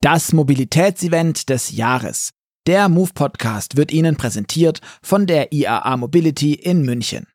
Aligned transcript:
Das 0.00 0.32
Mobilitätsevent 0.32 1.48
des 1.48 1.72
Jahres. 1.72 2.30
Der 2.68 2.88
Move 2.88 3.10
Podcast 3.14 3.76
wird 3.76 3.90
Ihnen 3.90 4.14
präsentiert 4.14 4.80
von 5.02 5.26
der 5.26 5.52
IAA 5.52 5.96
Mobility 5.96 6.54
in 6.54 6.82
München. 6.82 7.26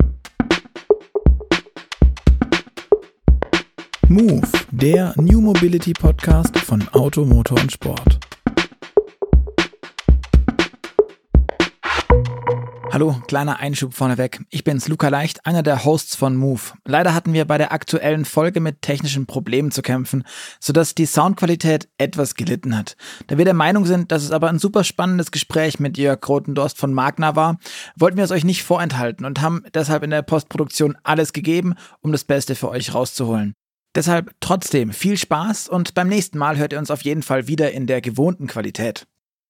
Move, 4.08 4.48
der 4.72 5.14
New 5.18 5.42
Mobility 5.42 5.92
Podcast 5.92 6.58
von 6.58 6.88
Auto, 6.94 7.26
Motor 7.26 7.60
und 7.60 7.70
Sport. 7.74 8.23
Hallo, 12.94 13.20
kleiner 13.26 13.60
Einschub 13.60 13.96
vorneweg. 13.96 14.42
Ich 14.52 14.64
bin's, 14.64 14.88
Luca 14.88 15.08
Leicht, 15.08 15.48
einer 15.48 15.64
der 15.64 15.84
Hosts 15.84 16.16
von 16.16 16.36
Move. 16.36 16.62
Leider 16.86 17.16
hatten 17.16 17.34
wir 17.34 17.46
bei 17.46 17.58
der 17.58 17.72
aktuellen 17.72 18.24
Folge 18.24 18.60
mit 18.60 18.84
technischen 18.84 19.26
Problemen 19.26 19.72
zu 19.72 19.82
kämpfen, 19.82 20.24
sodass 20.60 20.94
die 20.94 21.08
Soundqualität 21.08 21.90
etwas 21.98 22.36
gelitten 22.36 22.78
hat. 22.78 22.96
Da 23.26 23.40
wir 23.40 23.46
der 23.46 23.56
Meinung 23.56 23.88
sind, 23.88 24.12
dass 24.12 24.22
es 24.22 24.30
aber 24.30 24.48
ein 24.48 24.60
super 24.60 24.84
spannendes 24.84 25.32
Gespräch 25.32 25.80
mit 25.80 25.98
Jörg 25.98 26.22
Grotendorst 26.22 26.78
von 26.78 26.94
Magna 26.94 27.36
war, 27.36 27.58
wollten 27.96 28.18
wir 28.18 28.26
es 28.26 28.32
euch 28.32 28.44
nicht 28.44 28.62
vorenthalten 28.62 29.26
und 29.26 29.42
haben 29.42 29.64
deshalb 29.74 30.04
in 30.04 30.12
der 30.12 30.22
Postproduktion 30.22 30.96
alles 31.02 31.34
gegeben, 31.34 31.74
um 32.02 32.12
das 32.12 32.26
Beste 32.26 32.54
für 32.54 32.70
euch 32.70 32.94
rauszuholen. 32.94 33.56
Deshalb 33.96 34.36
trotzdem 34.40 34.94
viel 34.94 35.18
Spaß 35.18 35.68
und 35.68 35.96
beim 35.96 36.10
nächsten 36.10 36.38
Mal 36.38 36.58
hört 36.58 36.74
ihr 36.74 36.80
uns 36.80 36.92
auf 36.92 37.02
jeden 37.02 37.24
Fall 37.24 37.48
wieder 37.48 37.72
in 37.72 37.88
der 37.88 38.02
gewohnten 38.02 38.46
Qualität. 38.46 39.08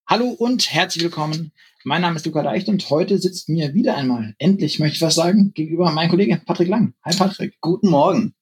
Hallo 0.07 0.29
und 0.29 0.71
herzlich 0.71 1.03
willkommen 1.03 1.51
mein 1.85 2.01
Name 2.01 2.15
ist 2.15 2.25
Luca 2.25 2.41
Leicht 2.41 2.69
und 2.69 2.89
heute 2.89 3.17
sitzt 3.17 3.49
mir 3.49 3.73
wieder 3.73 3.97
einmal, 3.97 4.35
endlich 4.37 4.79
möchte 4.79 4.95
ich 4.95 5.01
was 5.01 5.15
sagen, 5.15 5.51
gegenüber 5.53 5.91
meinem 5.91 6.09
Kollegen 6.09 6.41
Patrick 6.45 6.69
Lang. 6.69 6.93
Hi 7.03 7.13
Patrick. 7.15 7.59
Guten 7.59 7.89
Morgen. 7.89 8.35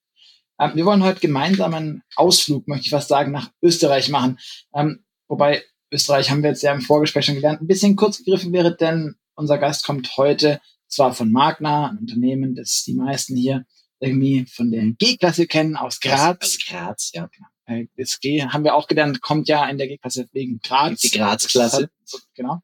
Ähm, 0.60 0.72
wir 0.76 0.86
wollen 0.86 1.04
heute 1.04 1.20
gemeinsam 1.20 1.74
einen 1.74 2.04
Ausflug, 2.16 2.68
möchte 2.68 2.86
ich 2.86 2.92
was 2.92 3.08
sagen, 3.08 3.32
nach 3.32 3.52
Österreich 3.64 4.10
machen. 4.10 4.38
Ähm, 4.76 5.04
wobei 5.28 5.64
Österreich 5.92 6.30
haben 6.30 6.44
wir 6.44 6.52
jetzt 6.52 6.62
ja 6.62 6.72
im 6.72 6.82
Vorgespräch 6.82 7.26
schon 7.26 7.36
gelernt, 7.36 7.62
ein 7.62 7.68
bisschen 7.68 7.96
kurz 7.96 8.20
gegriffen 8.20 8.54
wäre, 8.54 8.76
denn 8.76 9.16
unser 9.34 9.57
Gast 9.57 9.85
kommt 9.85 10.18
heute 10.18 10.62
zwar 10.88 11.13
von 11.13 11.32
Magna, 11.32 11.90
ein 11.90 11.98
Unternehmen, 11.98 12.54
das 12.54 12.84
die 12.85 12.94
meisten 12.94 13.35
hier 13.35 13.66
irgendwie 14.00 14.46
von 14.46 14.70
der 14.72 14.84
G-Klasse 15.00 15.48
kennen, 15.48 15.76
aus 15.76 16.00
Graz. 16.00 16.38
Aus 16.41 16.60
Graz, 16.60 17.12
ja. 17.13 17.28
Genau. 17.28 17.48
Äh, 17.72 17.88
das 17.98 18.20
G 18.20 18.44
haben 18.44 18.64
wir 18.64 18.76
auch 18.76 18.88
gelernt, 18.88 19.22
kommt 19.22 19.48
ja 19.48 19.68
in 19.70 19.77
der 19.77 19.88
G-Klasse 19.88 20.30
wegen 20.32 20.60
Graz. 20.60 21.02
Die 21.02 21.10
Graz-Klasse. 21.10 21.90
Genau. 22.36 22.60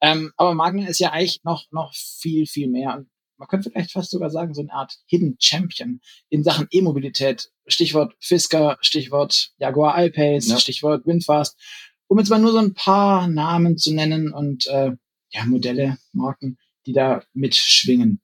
Ähm, 0.00 0.32
aber 0.36 0.54
Magna 0.54 0.86
ist 0.86 0.98
ja 0.98 1.12
eigentlich 1.12 1.40
noch, 1.42 1.66
noch 1.70 1.94
viel, 1.94 2.46
viel 2.46 2.68
mehr. 2.68 2.96
Und 2.96 3.08
man 3.38 3.48
könnte 3.48 3.70
vielleicht 3.70 3.92
fast 3.92 4.10
sogar 4.10 4.30
sagen, 4.30 4.54
so 4.54 4.60
eine 4.60 4.72
Art 4.72 4.98
Hidden 5.06 5.36
Champion 5.40 6.00
in 6.28 6.44
Sachen 6.44 6.66
E-Mobilität. 6.70 7.50
Stichwort 7.66 8.14
Fisker, 8.20 8.76
Stichwort 8.80 9.52
Jaguar 9.58 10.04
I-Pace, 10.04 10.48
ja. 10.48 10.58
Stichwort 10.58 11.06
Windfast. 11.06 11.58
Um 12.08 12.18
jetzt 12.18 12.28
mal 12.28 12.40
nur 12.40 12.52
so 12.52 12.58
ein 12.58 12.74
paar 12.74 13.28
Namen 13.28 13.78
zu 13.78 13.94
nennen 13.94 14.32
und 14.32 14.66
äh, 14.66 14.92
ja, 15.30 15.44
Modelle, 15.46 15.96
Marken, 16.12 16.58
die 16.84 16.92
da 16.92 17.22
mitschwingen. 17.32 18.20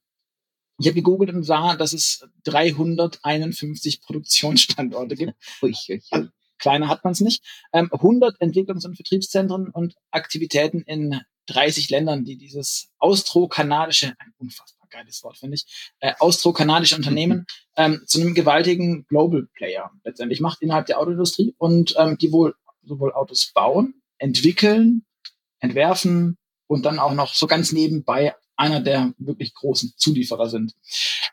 Ich 0.78 0.86
habe 0.86 0.94
gegoogelt 0.94 1.32
und 1.32 1.42
sah, 1.42 1.74
dass 1.76 1.92
es 1.92 2.26
351 2.44 4.02
Produktionsstandorte 4.02 5.16
gibt. 5.16 5.34
ui, 5.62 5.74
ui, 5.88 6.02
ui. 6.12 6.28
Kleiner 6.58 6.88
hat 6.88 7.04
man 7.04 7.12
es 7.12 7.20
nicht. 7.20 7.42
Ähm, 7.72 7.90
100 7.92 8.40
Entwicklungs- 8.40 8.86
und 8.86 8.96
Vertriebszentren 8.96 9.68
und 9.68 9.94
Aktivitäten 10.10 10.82
in 10.82 11.20
30 11.46 11.90
Ländern, 11.90 12.24
die 12.24 12.36
dieses 12.36 12.90
austro-kanadische, 12.98 14.14
ein 14.18 14.32
unfassbar 14.38 14.88
geiles 14.88 15.22
Wort, 15.22 15.38
finde 15.38 15.56
ich, 15.56 15.92
äh, 16.00 16.12
austro-kanadische 16.18 16.96
Unternehmen 16.96 17.46
ähm, 17.76 18.02
zu 18.06 18.20
einem 18.20 18.34
gewaltigen 18.34 19.06
Global 19.06 19.46
Player 19.54 19.90
letztendlich 20.04 20.40
macht 20.40 20.62
innerhalb 20.62 20.86
der 20.86 20.98
Autoindustrie 20.98 21.54
und 21.58 21.94
ähm, 21.98 22.16
die 22.18 22.32
wohl 22.32 22.54
sowohl 22.82 23.12
Autos 23.12 23.52
bauen, 23.52 24.00
entwickeln, 24.18 25.04
entwerfen 25.60 26.38
und 26.66 26.86
dann 26.86 26.98
auch 26.98 27.14
noch 27.14 27.34
so 27.34 27.46
ganz 27.46 27.72
nebenbei 27.72 28.34
einer 28.56 28.80
der 28.80 29.12
wirklich 29.18 29.54
großen 29.54 29.94
Zulieferer 29.96 30.48
sind. 30.48 30.74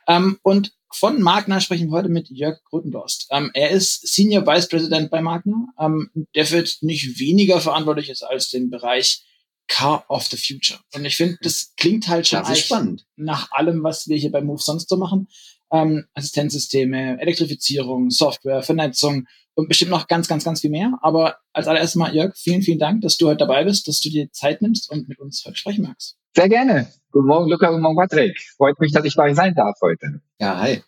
Ähm, 0.07 0.39
und 0.43 0.73
von 0.91 1.21
Magna 1.21 1.59
sprechen 1.59 1.87
wir 1.87 1.97
heute 1.97 2.09
mit 2.09 2.29
Jörg 2.29 2.63
Grütendorst. 2.65 3.27
Ähm, 3.31 3.49
er 3.53 3.71
ist 3.71 4.07
Senior 4.07 4.45
Vice 4.45 4.67
President 4.67 5.09
bei 5.09 5.21
Magna, 5.21 5.67
ähm, 5.79 6.09
der 6.35 6.49
wird 6.51 6.77
nicht 6.81 7.19
weniger 7.19 7.59
verantwortlich 7.59 8.09
ist 8.09 8.23
als 8.23 8.49
den 8.49 8.69
Bereich 8.69 9.23
Car 9.67 10.05
of 10.09 10.27
the 10.27 10.37
Future. 10.37 10.79
Und 10.93 11.05
ich 11.05 11.15
finde, 11.15 11.37
das 11.41 11.73
klingt 11.77 12.07
halt 12.07 12.27
schon 12.27 12.45
spannend. 12.55 13.05
nach 13.15 13.51
allem, 13.51 13.83
was 13.83 14.07
wir 14.07 14.17
hier 14.17 14.31
bei 14.31 14.41
Move 14.41 14.61
sonst 14.61 14.89
so 14.89 14.97
machen. 14.97 15.27
Ähm, 15.71 16.05
Assistenzsysteme, 16.13 17.19
Elektrifizierung, 17.19 18.11
Software, 18.11 18.61
Vernetzung 18.61 19.25
und 19.55 19.67
bestimmt 19.67 19.91
noch 19.91 20.07
ganz, 20.07 20.27
ganz, 20.27 20.43
ganz 20.43 20.61
viel 20.61 20.69
mehr. 20.69 20.99
Aber 21.01 21.37
als 21.53 21.67
allererstes 21.67 21.95
mal, 21.95 22.13
Jörg, 22.13 22.35
vielen, 22.37 22.61
vielen 22.61 22.79
Dank, 22.79 23.01
dass 23.01 23.17
du 23.17 23.27
heute 23.27 23.37
dabei 23.37 23.63
bist, 23.63 23.87
dass 23.87 23.99
du 24.01 24.09
dir 24.09 24.31
Zeit 24.31 24.61
nimmst 24.61 24.91
und 24.91 25.07
mit 25.07 25.19
uns 25.19 25.43
heute 25.45 25.57
sprechen 25.57 25.83
magst. 25.83 26.17
Sehr 26.35 26.49
gerne. 26.49 26.91
Guten 27.13 27.27
Morgen, 27.27 27.47
Luca, 27.47 27.69
guten 27.69 27.83
Morgen, 27.83 27.95
Patrick. 27.95 28.41
Freut 28.57 28.79
mich, 28.79 28.91
dass 28.91 29.05
ich 29.05 29.15
bei 29.15 29.29
euch 29.29 29.35
sein 29.35 29.53
darf 29.53 29.79
heute. 29.83 30.19
Ja, 30.39 30.59
hi. 30.59 30.81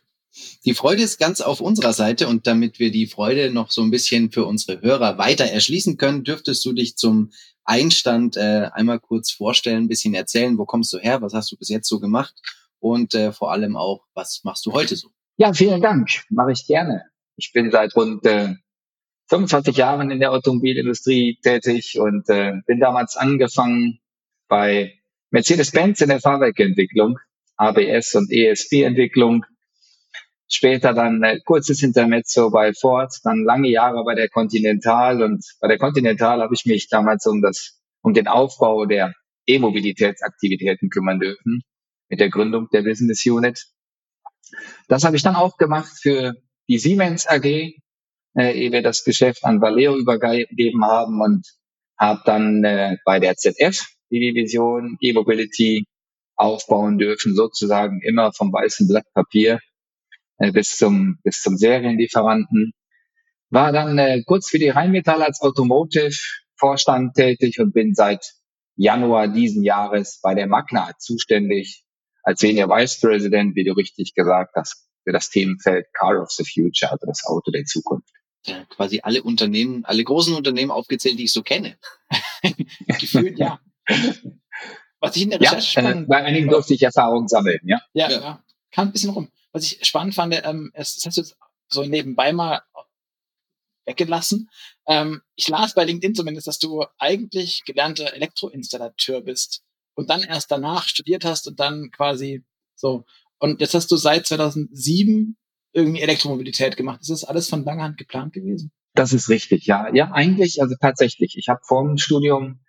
Die 0.66 0.74
Freude 0.74 1.04
ist 1.04 1.20
ganz 1.20 1.40
auf 1.40 1.62
unserer 1.62 1.94
Seite 1.94 2.28
und 2.28 2.48
damit 2.48 2.80
wir 2.80 2.90
die 2.90 3.06
Freude 3.06 3.52
noch 3.52 3.70
so 3.70 3.84
ein 3.84 3.92
bisschen 3.92 4.32
für 4.32 4.44
unsere 4.44 4.82
Hörer 4.82 5.20
weiter 5.20 5.46
erschließen 5.46 5.98
können, 5.98 6.24
dürftest 6.24 6.66
du 6.66 6.74
dich 6.74 6.98
zum 6.98 7.30
Einstand 7.64 8.38
äh, 8.38 8.72
einmal 8.74 9.00
kurz 9.00 9.30
vorstellen, 9.30 9.84
ein 9.84 9.88
bisschen 9.88 10.16
erzählen, 10.16 10.58
wo 10.58 10.66
kommst 10.66 10.92
du 10.94 10.98
her, 10.98 11.22
was 11.22 11.36
hast 11.36 11.52
du 11.52 11.58
bis 11.58 11.70
jetzt 11.70 11.88
so 11.88 12.00
gemacht 12.00 12.34
und 12.80 13.14
äh, 13.14 13.32
vor 13.32 13.52
allem 13.52 13.78
auch, 13.78 14.08
was 14.16 14.42
machst 14.44 14.66
du 14.66 14.74
heute 14.74 14.96
so? 14.96 15.10
Ja, 15.38 15.54
vielen 15.54 15.84
Dank, 15.84 16.10
mache 16.32 16.54
ich 16.54 16.66
gerne. 16.66 17.04
Ich 17.36 17.52
bin 17.54 17.70
seit 17.70 17.96
rund 17.96 18.26
äh, 18.26 18.56
25 19.30 19.78
Jahren 19.78 20.10
in 20.10 20.20
der 20.20 20.32
Automobilindustrie 20.32 21.38
tätig 21.44 22.00
und 22.00 22.28
äh, 22.30 22.54
bin 22.66 22.80
damals 22.80 23.16
angefangen 23.16 24.00
bei 24.48 24.96
Mercedes-Benz 25.36 26.00
in 26.00 26.08
der 26.08 26.22
Fahrwerkentwicklung, 26.22 27.20
ABS 27.58 28.16
und 28.16 28.32
ESP-Entwicklung. 28.32 29.44
Später 30.48 30.94
dann 30.94 31.24
äh, 31.24 31.42
kurzes 31.44 31.84
Intermezzo 31.84 32.52
bei 32.52 32.72
Ford, 32.72 33.14
dann 33.26 33.44
lange 33.44 33.68
Jahre 33.68 34.06
bei 34.06 34.16
der 34.16 34.30
Continental 34.30 35.22
und 35.22 35.44
bei 35.60 35.68
der 35.68 35.78
Continental 35.78 36.42
habe 36.42 36.54
ich 36.54 36.66
mich 36.66 36.88
damals 36.88 37.26
um 37.26 37.42
das, 37.42 37.82
um 38.02 38.14
den 38.14 38.30
Aufbau 38.30 38.86
der 38.86 39.14
E-Mobilitätsaktivitäten 39.46 40.90
kümmern 40.90 41.20
dürfen 41.20 41.64
mit 42.08 42.22
der 42.22 42.30
Gründung 42.30 42.70
der 42.72 42.84
Business 42.84 43.26
Unit. 43.26 43.66
Das 44.88 45.04
habe 45.04 45.18
ich 45.18 45.24
dann 45.24 45.36
auch 45.36 45.58
gemacht 45.58 45.92
für 46.02 46.36
die 46.70 46.78
Siemens 46.78 47.28
AG, 47.28 47.44
äh, 47.44 47.74
ehe 48.38 48.72
wir 48.72 48.84
das 48.84 49.04
Geschäft 49.04 49.44
an 49.44 49.60
Valeo 49.60 49.98
übergeben 49.98 50.86
haben 50.86 51.20
und 51.20 51.46
habe 51.98 52.22
dann 52.24 52.64
äh, 52.64 52.96
bei 53.04 53.20
der 53.20 53.36
ZF 53.36 53.95
die 54.20 54.32
Division 54.32 54.98
E-Mobility 55.02 55.86
aufbauen 56.36 56.98
dürfen, 56.98 57.36
sozusagen 57.36 58.02
immer 58.02 58.34
vom 58.34 58.52
weißen 58.52 58.88
Blatt 58.88 59.06
Papier 59.14 59.60
äh, 60.38 60.52
bis 60.52 60.78
zum 60.78 61.20
bis 61.24 61.42
zum 61.42 61.58
Serienlieferanten. 61.58 62.72
War 63.50 63.72
dann 63.72 63.98
äh, 63.98 64.24
kurz 64.26 64.50
für 64.50 64.60
die 64.60 64.70
Rheinmetall 64.70 65.22
als 65.24 65.42
Automotive 65.42 66.16
Vorstand 66.58 67.16
tätig 67.16 67.60
und 67.60 67.74
bin 67.74 67.94
seit 67.94 68.34
Januar 68.76 69.28
diesen 69.28 69.64
Jahres 69.64 70.20
bei 70.22 70.34
der 70.36 70.48
Magna 70.48 70.92
zuständig 71.00 71.84
als 72.24 72.40
Senior 72.40 72.70
Vice 72.70 73.00
President, 73.00 73.56
wie 73.56 73.64
du 73.64 73.74
richtig 73.74 74.14
gesagt 74.14 74.56
hast, 74.56 74.88
für 75.04 75.12
das 75.12 75.30
Themenfeld 75.30 75.86
Car 75.94 76.22
of 76.22 76.32
the 76.32 76.44
Future, 76.44 76.92
also 76.92 77.06
das 77.06 77.26
Auto 77.26 77.52
der 77.52 77.66
Zukunft. 77.66 78.10
Quasi 78.70 79.00
alle 79.02 79.24
Unternehmen, 79.24 79.86
alle 79.86 80.04
großen 80.04 80.36
Unternehmen 80.36 80.72
aufgezählt, 80.72 81.18
die 81.18 81.26
ich 81.26 81.34
so 81.34 81.42
kenne. 81.42 81.78
Gefühlt, 83.00 83.40
ja. 83.40 83.60
Was 85.00 85.16
ich 85.16 85.24
in 85.24 85.30
der 85.30 85.40
Recherche 85.40 85.82
ja, 85.82 85.92
äh, 85.92 86.06
bei 86.08 86.24
einigen 86.24 86.50
durfte 86.50 86.74
ich 86.74 86.82
Erfahrungen 86.82 87.28
sammeln, 87.28 87.60
ja. 87.64 87.80
Ja, 87.94 88.10
ja. 88.10 88.20
ja. 88.20 88.44
Kam 88.72 88.88
ein 88.88 88.92
bisschen 88.92 89.12
rum. 89.12 89.30
Was 89.52 89.64
ich 89.64 89.86
spannend 89.86 90.16
fand, 90.16 90.34
ähm, 90.44 90.72
das 90.74 91.02
hast 91.06 91.18
du 91.18 91.22
jetzt 91.22 91.38
so 91.68 91.84
nebenbei 91.84 92.34
mal 92.34 92.62
weggelassen. 93.86 94.50
Ähm, 94.88 95.22
ich 95.36 95.48
las 95.48 95.74
bei 95.74 95.84
LinkedIn 95.84 96.16
zumindest, 96.16 96.48
dass 96.48 96.60
du 96.60 96.86
eigentlich 96.98 97.64
gelernter 97.66 98.14
Elektroinstallateur 98.14 99.22
bist 99.22 99.64
und 99.96 100.10
dann 100.10 100.22
erst 100.24 100.52
danach 100.52 100.88
studiert 100.88 101.24
hast 101.26 101.48
und 101.48 101.60
dann 101.60 101.92
quasi 101.92 102.44
so. 102.76 103.06
Und 103.38 103.62
jetzt 103.62 103.74
hast 103.74 103.92
du 103.92 103.96
seit 103.96 104.26
2007 104.26 105.38
irgendwie 105.74 106.02
Elektromobilität 106.02 106.78
gemacht. 106.78 107.02
Ist 107.02 107.10
das 107.10 107.24
alles 107.26 107.50
von 107.50 107.64
langer 107.64 107.84
Hand 107.84 107.98
geplant 107.98 108.34
gewesen? 108.34 108.72
Das 108.94 109.12
ist 109.12 109.30
richtig, 109.30 109.66
ja. 109.66 109.94
Ja, 109.94 110.12
eigentlich, 110.12 110.62
also 110.62 110.76
tatsächlich. 110.80 111.36
Ich 111.38 111.50
habe 111.50 111.60
vor 111.64 111.84
dem 111.84 111.98
Studium 111.98 112.62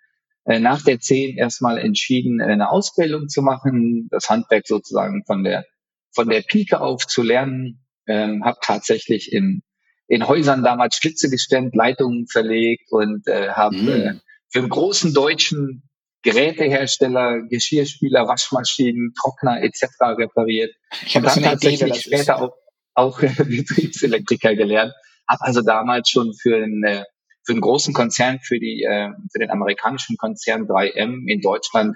nach 0.47 0.81
der 0.81 0.99
10 0.99 1.37
erstmal 1.37 1.77
entschieden, 1.77 2.41
eine 2.41 2.69
Ausbildung 2.69 3.27
zu 3.27 3.41
machen, 3.41 4.07
das 4.11 4.29
Handwerk 4.29 4.65
sozusagen 4.65 5.23
von 5.25 5.43
der 5.43 5.65
von 6.13 6.29
der 6.29 6.41
Pike 6.41 6.79
auf 6.79 7.05
zu 7.05 7.21
lernen. 7.21 7.83
Ähm, 8.07 8.45
habe 8.45 8.57
tatsächlich 8.61 9.33
in 9.33 9.61
in 10.07 10.25
Häusern 10.25 10.63
damals 10.63 10.95
Schlitze 10.95 11.29
gestemmt, 11.29 11.75
Leitungen 11.75 12.27
verlegt 12.27 12.91
und 12.91 13.27
äh, 13.27 13.49
habe 13.49 13.75
mm. 13.75 13.89
äh, 13.89 14.13
für 14.49 14.59
einen 14.59 14.69
großen 14.69 15.13
deutschen 15.13 15.83
Gerätehersteller, 16.23 17.41
Geschirrspüler, 17.49 18.27
Waschmaschinen, 18.27 19.13
Trockner 19.19 19.61
etc. 19.61 19.85
repariert. 20.17 20.73
Ich 21.05 21.15
habe 21.15 21.27
dann 21.27 21.43
tatsächlich 21.43 21.89
Idee, 21.89 21.99
später 21.99 22.41
auch, 22.41 22.53
auch 22.93 23.19
Betriebselektriker 23.37 24.55
gelernt. 24.55 24.93
Habe 25.27 25.41
also 25.41 25.61
damals 25.61 26.09
schon 26.09 26.33
für 26.33 26.63
ein 26.63 26.83
äh, 26.83 27.03
für 27.47 27.53
einen 27.53 27.61
großen 27.61 27.93
Konzern, 27.93 28.39
für 28.41 28.59
die, 28.59 28.83
äh, 28.83 29.09
für 29.31 29.39
den 29.39 29.49
amerikanischen 29.49 30.17
Konzern 30.17 30.67
3M 30.67 31.23
in 31.27 31.39
Deutschland 31.39 31.95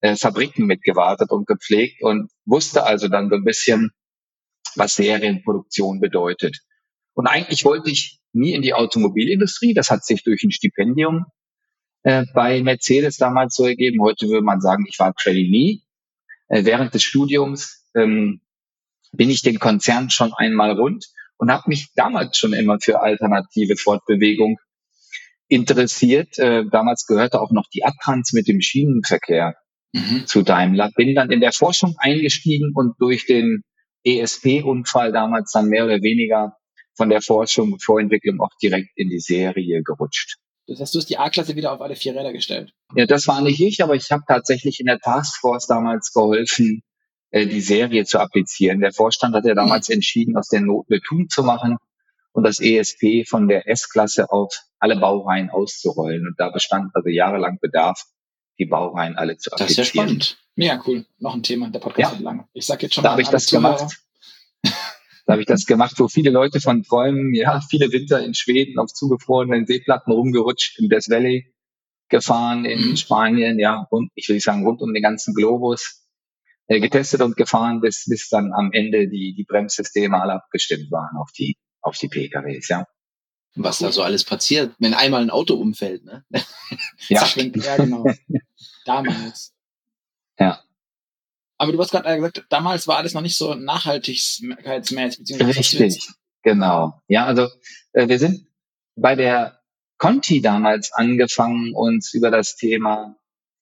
äh, 0.00 0.16
Fabriken 0.16 0.64
mitgewartet 0.64 1.30
und 1.30 1.46
gepflegt 1.46 2.02
und 2.02 2.30
wusste 2.46 2.84
also 2.84 3.08
dann 3.08 3.28
so 3.28 3.36
ein 3.36 3.44
bisschen, 3.44 3.90
was 4.76 4.94
Serienproduktion 4.94 6.00
bedeutet. 6.00 6.60
Und 7.12 7.26
eigentlich 7.26 7.66
wollte 7.66 7.90
ich 7.90 8.20
nie 8.32 8.54
in 8.54 8.62
die 8.62 8.72
Automobilindustrie. 8.72 9.74
Das 9.74 9.90
hat 9.90 10.06
sich 10.06 10.24
durch 10.24 10.42
ein 10.44 10.50
Stipendium 10.50 11.26
äh, 12.02 12.24
bei 12.32 12.62
Mercedes 12.62 13.18
damals 13.18 13.56
so 13.56 13.66
ergeben. 13.66 14.00
Heute 14.00 14.28
würde 14.28 14.44
man 14.44 14.62
sagen, 14.62 14.86
ich 14.88 14.98
war 14.98 15.12
Trainee. 15.12 15.82
Äh, 16.48 16.64
während 16.64 16.94
des 16.94 17.02
Studiums 17.02 17.86
ähm, 17.94 18.40
bin 19.12 19.28
ich 19.28 19.42
den 19.42 19.58
Konzern 19.58 20.08
schon 20.08 20.32
einmal 20.32 20.72
rund 20.72 21.04
und 21.36 21.50
habe 21.50 21.64
mich 21.66 21.92
damals 21.94 22.38
schon 22.38 22.54
immer 22.54 22.78
für 22.80 23.02
alternative 23.02 23.76
Fortbewegung 23.76 24.58
interessiert. 25.50 26.38
Äh, 26.38 26.64
damals 26.70 27.06
gehörte 27.06 27.40
auch 27.40 27.50
noch 27.50 27.66
die 27.74 27.84
Adtrans 27.84 28.32
mit 28.32 28.48
dem 28.48 28.60
Schienenverkehr 28.60 29.56
mhm. 29.92 30.26
zu 30.26 30.42
Daimler. 30.42 30.90
Bin 30.94 31.14
dann 31.14 31.30
in 31.30 31.40
der 31.40 31.52
Forschung 31.52 31.96
eingestiegen 31.98 32.72
und 32.74 32.94
durch 32.98 33.26
den 33.26 33.62
ESP-Unfall 34.04 35.12
damals 35.12 35.50
dann 35.52 35.68
mehr 35.68 35.84
oder 35.84 36.00
weniger 36.00 36.56
von 36.96 37.10
der 37.10 37.20
Forschung 37.20 37.72
und 37.72 37.82
Vorentwicklung 37.82 38.40
auch 38.40 38.56
direkt 38.62 38.90
in 38.94 39.10
die 39.10 39.20
Serie 39.20 39.82
gerutscht. 39.82 40.36
Das 40.66 40.80
heißt, 40.80 40.94
du 40.94 40.98
hast 40.98 41.10
die 41.10 41.18
A-Klasse 41.18 41.56
wieder 41.56 41.72
auf 41.72 41.80
alle 41.80 41.96
vier 41.96 42.14
Räder 42.14 42.32
gestellt. 42.32 42.72
Ja, 42.94 43.06
das 43.06 43.26
war 43.26 43.40
nicht 43.42 43.60
ich, 43.60 43.82
aber 43.82 43.96
ich 43.96 44.12
habe 44.12 44.22
tatsächlich 44.26 44.78
in 44.78 44.86
der 44.86 45.00
Taskforce 45.00 45.66
damals 45.66 46.12
geholfen, 46.12 46.82
äh, 47.30 47.46
die 47.46 47.60
Serie 47.60 48.04
zu 48.04 48.20
applizieren. 48.20 48.80
Der 48.80 48.92
Vorstand 48.92 49.34
hat 49.34 49.44
ja 49.44 49.54
damals 49.54 49.88
mhm. 49.88 49.94
entschieden, 49.94 50.36
aus 50.36 50.48
der 50.48 50.60
Not 50.60 50.86
eine 50.88 51.00
Tun 51.00 51.28
zu 51.28 51.42
machen 51.42 51.76
und 52.32 52.44
das 52.44 52.60
ESP 52.60 53.26
von 53.28 53.48
der 53.48 53.68
S-Klasse 53.68 54.30
auf 54.30 54.54
alle 54.78 54.96
Baureihen 54.96 55.50
auszurollen. 55.50 56.26
Und 56.26 56.34
da 56.38 56.50
bestand 56.50 56.90
also 56.94 57.08
jahrelang 57.08 57.58
Bedarf, 57.60 58.04
die 58.58 58.66
Baureihen 58.66 59.16
alle 59.16 59.36
zu 59.36 59.50
applizieren. 59.52 59.76
Das 59.76 59.88
ist 59.88 59.94
ja 59.94 60.02
spannend. 60.02 60.38
Mega 60.56 60.82
cool. 60.86 61.06
Noch 61.18 61.34
ein 61.34 61.42
Thema, 61.42 61.70
der 61.70 61.80
Podcast 61.80 62.12
ja. 62.12 62.18
wird 62.18 62.24
lang. 62.24 62.48
Ich 62.52 62.66
sag 62.66 62.82
jetzt 62.82 62.94
schon 62.94 63.04
da 63.04 63.12
habe 63.12 63.22
ich 63.22 63.28
das 63.28 63.50
gemacht. 63.50 63.98
da 64.62 65.32
habe 65.32 65.40
ich 65.40 65.46
das 65.46 65.66
gemacht, 65.66 65.94
wo 65.98 66.08
viele 66.08 66.30
Leute 66.30 66.60
von 66.60 66.82
träumen, 66.82 67.34
ja, 67.34 67.60
viele 67.68 67.92
Winter 67.92 68.22
in 68.22 68.34
Schweden 68.34 68.78
auf 68.78 68.92
zugefrorenen 68.92 69.66
Seeplatten 69.66 70.12
rumgerutscht, 70.12 70.78
im 70.78 70.88
Death 70.88 71.08
Valley 71.08 71.52
gefahren, 72.08 72.64
in 72.64 72.90
mhm. 72.90 72.96
Spanien, 72.96 73.58
ja, 73.58 73.86
und 73.90 74.10
ich 74.14 74.28
würde 74.28 74.40
sagen, 74.40 74.66
rund 74.66 74.82
um 74.82 74.92
den 74.92 75.02
ganzen 75.02 75.32
Globus 75.32 76.06
äh, 76.66 76.80
getestet 76.80 77.22
und 77.22 77.36
gefahren, 77.36 77.80
bis, 77.80 78.04
bis 78.06 78.28
dann 78.28 78.52
am 78.52 78.72
Ende 78.72 79.08
die, 79.08 79.34
die 79.34 79.44
Bremssysteme 79.44 80.20
alle 80.20 80.34
abgestimmt 80.34 80.90
waren 80.90 81.16
auf 81.16 81.30
die, 81.32 81.56
auf 81.82 81.96
die 81.98 82.08
PKWs, 82.08 82.68
ja. 82.68 82.86
Was 83.56 83.80
da 83.80 83.90
so 83.90 84.02
alles 84.02 84.24
passiert, 84.24 84.74
wenn 84.78 84.94
einmal 84.94 85.22
ein 85.22 85.30
Auto 85.30 85.54
umfällt, 85.54 86.04
ne? 86.04 86.24
ja. 87.08 87.26
ja, 87.36 87.76
genau. 87.76 88.06
Damals. 88.84 89.52
Ja. 90.38 90.62
Aber 91.58 91.72
du 91.72 91.80
hast 91.80 91.90
gerade 91.90 92.16
gesagt, 92.16 92.46
damals 92.48 92.86
war 92.88 92.96
alles 92.96 93.12
noch 93.12 93.22
nicht 93.22 93.36
so 93.36 93.54
nachhaltigkeitsmäßig. 93.54 95.40
Richtig, 95.40 96.08
genau. 96.42 97.02
Ja, 97.08 97.26
also 97.26 97.48
äh, 97.92 98.08
wir 98.08 98.18
sind 98.18 98.46
bei 98.96 99.14
der 99.14 99.60
Conti 99.98 100.40
damals 100.40 100.92
angefangen, 100.92 101.74
uns 101.74 102.14
über 102.14 102.30
das 102.30 102.56
Thema 102.56 103.16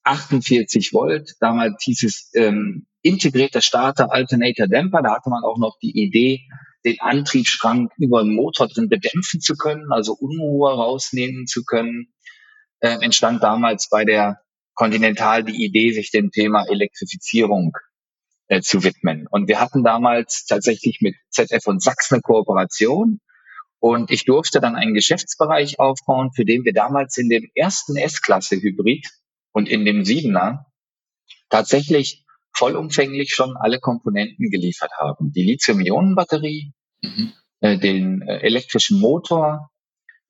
48 0.04 0.92
Volt, 0.92 1.34
damals 1.40 1.82
hieß 1.82 2.04
es 2.04 2.30
ähm, 2.34 2.86
integrierter 3.02 3.60
Starter, 3.62 4.12
Alternator 4.12 4.68
Dämpfer, 4.68 5.02
da 5.02 5.16
hatte 5.16 5.30
man 5.30 5.42
auch 5.42 5.58
noch 5.58 5.76
die 5.82 6.00
Idee, 6.00 6.42
den 6.88 7.00
Antriebsstrang 7.00 7.88
über 7.98 8.22
den 8.22 8.34
Motor 8.34 8.68
drin 8.68 8.88
bedämpfen 8.88 9.40
zu 9.40 9.56
können, 9.56 9.92
also 9.92 10.14
Unruhe 10.14 10.72
rausnehmen 10.72 11.46
zu 11.46 11.64
können. 11.64 12.12
Äh, 12.80 12.98
entstand 13.00 13.42
damals 13.42 13.88
bei 13.88 14.04
der 14.04 14.40
Continental 14.74 15.42
die 15.42 15.64
Idee, 15.64 15.92
sich 15.92 16.10
dem 16.10 16.30
Thema 16.30 16.64
Elektrifizierung 16.68 17.72
äh, 18.46 18.60
zu 18.60 18.84
widmen. 18.84 19.26
Und 19.28 19.48
wir 19.48 19.60
hatten 19.60 19.82
damals 19.82 20.46
tatsächlich 20.46 21.00
mit 21.00 21.16
ZF 21.30 21.66
und 21.66 21.82
Sachs 21.82 22.12
eine 22.12 22.22
Kooperation. 22.22 23.20
Und 23.80 24.10
ich 24.10 24.24
durfte 24.24 24.60
dann 24.60 24.76
einen 24.76 24.94
Geschäftsbereich 24.94 25.78
aufbauen, 25.78 26.30
für 26.34 26.44
den 26.44 26.64
wir 26.64 26.72
damals 26.72 27.16
in 27.16 27.28
dem 27.28 27.48
ersten 27.54 27.96
S-Klasse 27.96 28.56
Hybrid 28.56 29.06
und 29.52 29.68
in 29.68 29.84
dem 29.84 30.04
Siebener 30.04 30.66
tatsächlich 31.48 32.24
vollumfänglich 32.54 33.34
schon 33.34 33.56
alle 33.56 33.78
Komponenten 33.78 34.50
geliefert 34.50 34.92
haben. 34.98 35.32
Die 35.32 35.44
Lithium-Ionen-Batterie, 35.44 36.72
mhm. 37.02 37.32
äh, 37.60 37.78
den 37.78 38.22
äh, 38.22 38.38
elektrischen 38.38 39.00
Motor, 39.00 39.70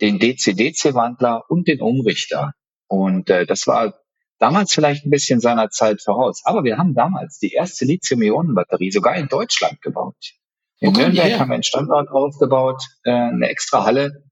den 0.01 0.19
DC-DC-Wandler 0.19 1.45
und 1.49 1.69
den 1.69 1.81
Umrichter. 1.81 2.53
Und 2.87 3.31
äh, 3.31 3.47
das 3.47 3.67
war 3.67 3.95
damals 4.39 4.73
vielleicht 4.73 5.05
ein 5.05 5.11
bisschen 5.11 5.41
seiner 5.41 5.71
Zeit 5.71 6.03
voraus. 6.03 6.43
Aber 6.45 6.65
wir 6.65 6.79
haben 6.79 6.95
damals 6.95 7.39
die 7.39 7.53
erste 7.53 7.85
Lithium-Ionen-Batterie 7.85 8.91
sogar 8.91 9.17
in 9.17 9.29
Deutschland 9.29 9.83
gebaut. 9.83 10.17
In 10.81 10.91
okay, 10.91 11.03
Nürnberg 11.03 11.29
yeah. 11.29 11.39
haben 11.41 11.49
wir 11.49 11.55
einen 11.55 11.63
Standort 11.65 12.11
aufgebaut, 12.11 12.83
äh, 13.05 13.11
eine 13.11 13.49
extra 13.49 13.85
Halle, 13.85 14.25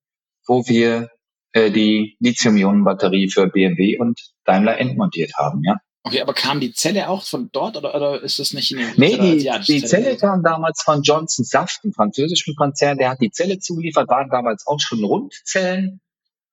wo 0.46 0.64
wir 0.66 1.10
äh, 1.52 1.70
die 1.70 2.16
Lithium-Ionen-Batterie 2.20 3.30
für 3.30 3.48
BMW 3.48 3.98
und 3.98 4.20
Daimler 4.44 4.78
entmontiert 4.78 5.32
haben, 5.36 5.62
ja. 5.64 5.76
Okay, 6.06 6.20
aber 6.20 6.34
kam 6.34 6.60
die 6.60 6.72
Zelle 6.72 7.08
auch 7.08 7.24
von 7.24 7.50
dort 7.50 7.76
oder, 7.76 7.92
oder 7.92 8.22
ist 8.22 8.38
das 8.38 8.52
nicht 8.52 8.70
in 8.70 8.78
den 8.78 8.94
Nee, 8.96 9.16
die, 9.16 9.38
die 9.66 9.84
Zelle, 9.84 10.04
Zelle 10.04 10.16
kam 10.16 10.44
damals 10.44 10.80
von 10.80 11.02
Johnson 11.02 11.44
Saft, 11.44 11.80
einem 11.82 11.94
französischen 11.94 12.54
Konzern, 12.54 12.96
der 12.96 13.10
hat 13.10 13.20
die 13.20 13.32
Zelle 13.32 13.58
zugeliefert, 13.58 14.08
waren 14.08 14.30
damals 14.30 14.68
auch 14.68 14.78
schon 14.78 15.02
Rundzellen, 15.02 16.00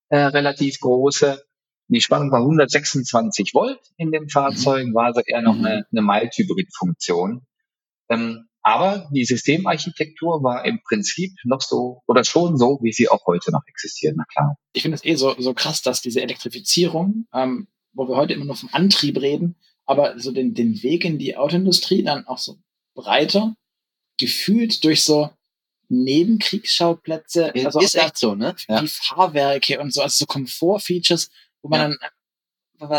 äh, 0.09 0.17
relativ 0.17 0.79
große. 0.79 1.43
Die 1.87 2.01
Spannung 2.01 2.31
war 2.31 2.39
126 2.39 3.53
Volt 3.53 3.79
in 3.97 4.11
dem 4.11 4.27
Fahrzeug, 4.27 4.87
mhm. 4.87 4.95
war 4.95 5.05
also 5.05 5.21
eher 5.23 5.43
noch 5.43 5.53
mhm. 5.53 5.65
eine, 5.65 5.85
eine 5.91 6.01
Mild-Hybrid-Funktion. 6.01 7.45
Ähm, 8.09 8.47
aber 8.63 9.07
die 9.11 9.25
Systemarchitektur 9.25 10.41
war 10.41 10.65
im 10.65 10.81
Prinzip 10.81 11.31
noch 11.43 11.61
so 11.61 12.01
oder 12.07 12.23
schon 12.23 12.57
so, 12.57 12.79
wie 12.81 12.91
sie 12.91 13.07
auch 13.07 13.27
heute 13.27 13.51
noch 13.51 13.67
existiert, 13.67 14.15
na 14.17 14.23
klar. 14.33 14.57
Ich 14.71 14.81
finde 14.81 14.95
es 14.95 15.05
eh 15.05 15.13
so, 15.13 15.35
so 15.37 15.53
krass, 15.53 15.83
dass 15.83 16.01
diese 16.01 16.21
Elektrifizierung, 16.21 17.27
ähm, 17.35 17.67
wo 17.93 18.07
wir 18.07 18.15
heute 18.15 18.33
immer 18.33 18.45
nur 18.45 18.55
vom 18.55 18.69
Antrieb 18.71 19.21
reden, 19.21 19.55
aber 19.85 20.19
so 20.19 20.31
den, 20.31 20.53
den 20.53 20.81
Weg 20.83 21.05
in 21.05 21.19
die 21.19 21.35
Autoindustrie 21.35 22.03
dann 22.03 22.25
auch 22.27 22.37
so 22.37 22.57
breiter, 22.95 23.55
gefühlt 24.17 24.83
durch 24.83 25.03
so 25.03 25.29
Nebenkriegsschauplätze, 25.89 27.53
also 27.65 27.79
ist 27.79 27.95
echt 27.95 28.17
so, 28.17 28.35
ne? 28.35 28.55
Ja. 28.67 28.81
Die 28.81 28.87
Fahrwerke 28.87 29.79
und 29.79 29.93
so, 29.93 30.01
also 30.01 30.23
so 30.23 30.25
Komfortfeatures, 30.25 31.29
wo 31.61 31.69
man 31.69 31.79
ja. 31.79 31.87
dann 31.87 32.11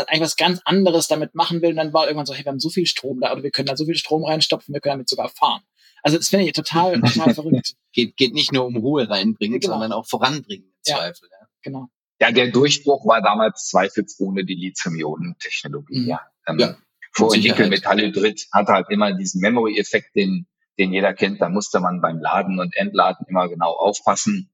eigentlich 0.07 0.21
was 0.21 0.35
ganz 0.35 0.61
anderes 0.65 1.07
damit 1.07 1.35
machen 1.35 1.61
will. 1.61 1.71
Und 1.71 1.77
dann 1.77 1.93
war 1.93 2.05
irgendwann 2.05 2.25
so, 2.25 2.33
hey, 2.33 2.45
wir 2.45 2.51
haben 2.51 2.59
so 2.59 2.69
viel 2.69 2.85
Strom 2.85 3.19
da 3.19 3.31
oder 3.31 3.43
wir 3.43 3.51
können 3.51 3.67
da 3.67 3.75
so 3.75 3.85
viel 3.85 3.95
Strom 3.95 4.23
reinstopfen, 4.23 4.73
wir 4.73 4.81
können 4.81 4.93
damit 4.93 5.09
sogar 5.09 5.29
fahren. 5.29 5.61
Also 6.01 6.17
das 6.17 6.29
finde 6.29 6.45
ich 6.45 6.53
total, 6.53 7.01
total 7.01 7.33
verrückt. 7.33 7.73
Geht, 7.91 8.15
geht 8.15 8.33
nicht 8.33 8.51
nur 8.51 8.65
um 8.65 8.77
Ruhe 8.77 9.09
reinbringen, 9.09 9.59
genau. 9.59 9.73
sondern 9.73 9.91
auch 9.91 10.05
voranbringen 10.05 10.67
im 10.67 10.73
ja, 10.85 10.97
Zweifel. 10.97 11.29
Ja. 11.31 11.47
Genau. 11.63 11.89
Ja, 12.19 12.31
der 12.31 12.51
Durchbruch 12.51 13.05
war 13.05 13.21
damals 13.21 13.67
zweifelsohne 13.67 14.45
die 14.45 14.55
Lithium-Ionen-Technologie. 14.55 16.01
Mhm. 16.01 16.07
Ja. 16.07 16.21
Ähm, 16.47 16.59
ja. 16.59 16.77
Vor 17.11 17.35
Nickel-Metallhydrid 17.35 18.47
hatte 18.51 18.73
halt 18.73 18.87
immer 18.89 19.13
diesen 19.13 19.41
Memory-Effekt, 19.41 20.15
den, 20.15 20.47
den 20.77 20.91
jeder 20.91 21.13
kennt. 21.13 21.41
Da 21.41 21.49
musste 21.49 21.79
man 21.79 22.01
beim 22.01 22.19
Laden 22.19 22.59
und 22.59 22.75
Entladen 22.75 23.25
immer 23.29 23.47
genau 23.47 23.71
aufpassen. 23.71 24.49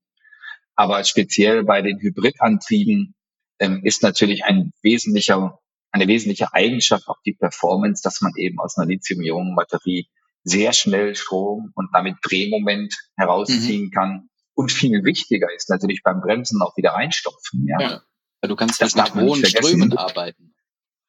Aber 0.75 1.03
speziell 1.03 1.63
bei 1.63 1.81
den 1.81 1.99
Hybridantrieben 1.99 3.15
ähm, 3.59 3.81
ist 3.83 4.03
natürlich 4.03 4.45
ein 4.45 4.73
wesentlicher, 4.81 5.59
eine 5.91 6.07
wesentliche 6.07 6.53
Eigenschaft 6.53 7.07
auch 7.07 7.21
die 7.25 7.33
Performance, 7.33 8.01
dass 8.03 8.21
man 8.21 8.31
eben 8.37 8.59
aus 8.59 8.77
einer 8.77 8.87
Lithium-Ionen-Batterie 8.87 10.07
sehr 10.43 10.73
schnell 10.73 11.15
Strom 11.15 11.71
und 11.75 11.89
damit 11.93 12.17
Drehmoment 12.23 12.95
herausziehen 13.15 13.85
mhm. 13.85 13.91
kann. 13.91 14.29
Und 14.53 14.71
viel 14.71 15.03
wichtiger 15.03 15.47
ist 15.55 15.69
natürlich 15.69 16.03
beim 16.03 16.21
Bremsen 16.21 16.61
auch 16.61 16.75
wieder 16.77 16.91
reinstopfen. 16.91 17.67
Ja, 17.67 17.81
ja. 17.81 18.01
du 18.41 18.55
kannst 18.55 18.81
das 18.81 18.95
mit 18.95 19.13
hohen 19.13 19.45
Strömen 19.45 19.97
arbeiten. 19.97 20.53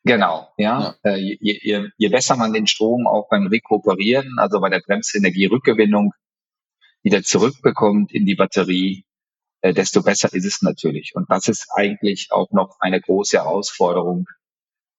Genau, 0.05 0.49
ja. 0.57 0.97
ja. 1.05 1.11
Äh, 1.13 1.19
je, 1.19 1.59
je, 1.63 1.89
je 1.97 2.09
besser 2.09 2.37
man 2.37 2.53
den 2.53 2.67
Strom 2.67 3.07
auch 3.07 3.29
beim 3.29 3.47
Rekuperieren, 3.47 4.39
also 4.39 4.61
bei 4.61 4.69
der 4.69 4.81
Bremsenergierückgewinnung, 4.81 6.13
wieder 7.03 7.23
zurückbekommt 7.23 8.13
in 8.13 8.27
die 8.27 8.35
Batterie, 8.35 9.05
äh, 9.61 9.73
desto 9.73 10.03
besser 10.03 10.33
ist 10.33 10.45
es 10.45 10.63
natürlich. 10.63 11.13
Und 11.15 11.31
das 11.31 11.49
ist 11.49 11.69
eigentlich 11.75 12.29
auch 12.33 12.51
noch 12.51 12.77
eine 12.81 13.01
große 13.01 13.39
Herausforderung, 13.39 14.27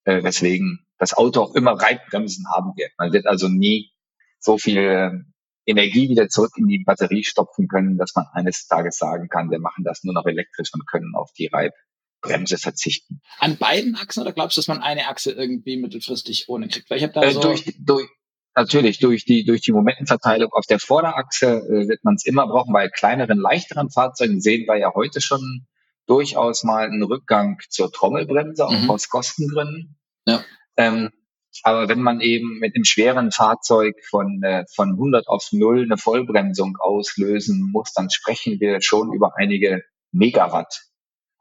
äh, 0.05 0.23
weswegen 0.23 0.85
das 0.97 1.13
Auto 1.13 1.41
auch 1.41 1.55
immer 1.55 1.73
Reibbremsen 1.73 2.45
haben 2.53 2.73
wird. 2.77 2.91
Man 2.97 3.11
wird 3.11 3.25
also 3.25 3.49
nie 3.49 3.91
so 4.39 4.57
viel 4.57 5.25
Energie 5.65 6.09
wieder 6.09 6.27
zurück 6.29 6.51
in 6.57 6.67
die 6.67 6.83
Batterie 6.83 7.23
stopfen 7.23 7.67
können, 7.67 7.97
dass 7.97 8.13
man 8.15 8.25
eines 8.33 8.67
Tages 8.67 8.97
sagen 8.97 9.29
kann, 9.29 9.49
wir 9.51 9.59
machen 9.59 9.83
das 9.83 10.03
nur 10.03 10.13
noch 10.13 10.25
elektrisch 10.25 10.73
und 10.73 10.85
können 10.87 11.13
auf 11.15 11.31
die 11.37 11.47
Reibbremse 11.47 12.57
verzichten. 12.57 13.21
An 13.39 13.57
beiden 13.57 13.95
Achsen 13.95 14.21
oder 14.21 14.33
glaubst 14.33 14.57
du, 14.57 14.59
dass 14.59 14.67
man 14.67 14.81
eine 14.81 15.07
Achse 15.07 15.31
irgendwie 15.31 15.77
mittelfristig 15.77 16.45
ohne 16.49 16.67
kriegt? 16.67 16.89
Weil 16.89 16.97
ich 16.97 17.03
habe 17.03 17.13
da 17.13 17.23
äh, 17.23 17.31
so 17.31 17.41
durch, 17.41 17.63
durch, 17.79 18.07
Natürlich, 18.55 18.99
durch 18.99 19.25
die, 19.25 19.45
durch 19.45 19.61
die 19.61 19.71
Momentenverteilung 19.71 20.51
auf 20.53 20.65
der 20.67 20.79
Vorderachse 20.79 21.47
äh, 21.47 21.87
wird 21.87 22.03
man 22.03 22.15
es 22.15 22.25
immer 22.25 22.45
brauchen. 22.45 22.71
Bei 22.71 22.87
kleineren, 22.87 23.39
leichteren 23.39 23.89
Fahrzeugen 23.89 24.41
sehen 24.41 24.67
wir 24.67 24.77
ja 24.77 24.93
heute 24.93 25.21
schon 25.21 25.65
durchaus 26.05 26.63
mal 26.63 26.85
einen 26.85 27.01
Rückgang 27.01 27.57
zur 27.69 27.91
Trommelbremse, 27.91 28.67
auch 28.67 28.71
Mhm. 28.71 28.91
aus 28.91 29.09
Kostengründen. 29.09 29.97
Ja. 30.27 30.43
Ähm, 30.77 31.09
aber 31.63 31.87
wenn 31.89 32.01
man 32.01 32.19
eben 32.21 32.59
mit 32.59 32.75
einem 32.75 32.83
schweren 32.85 33.31
Fahrzeug 33.31 33.95
von, 34.09 34.43
äh, 34.43 34.65
von 34.75 34.91
100 34.91 35.27
auf 35.27 35.47
0 35.51 35.83
eine 35.83 35.97
Vollbremsung 35.97 36.77
auslösen 36.79 37.69
muss, 37.71 37.93
dann 37.93 38.09
sprechen 38.09 38.59
wir 38.59 38.81
schon 38.81 39.13
über 39.13 39.33
einige 39.37 39.83
Megawatt 40.11 40.83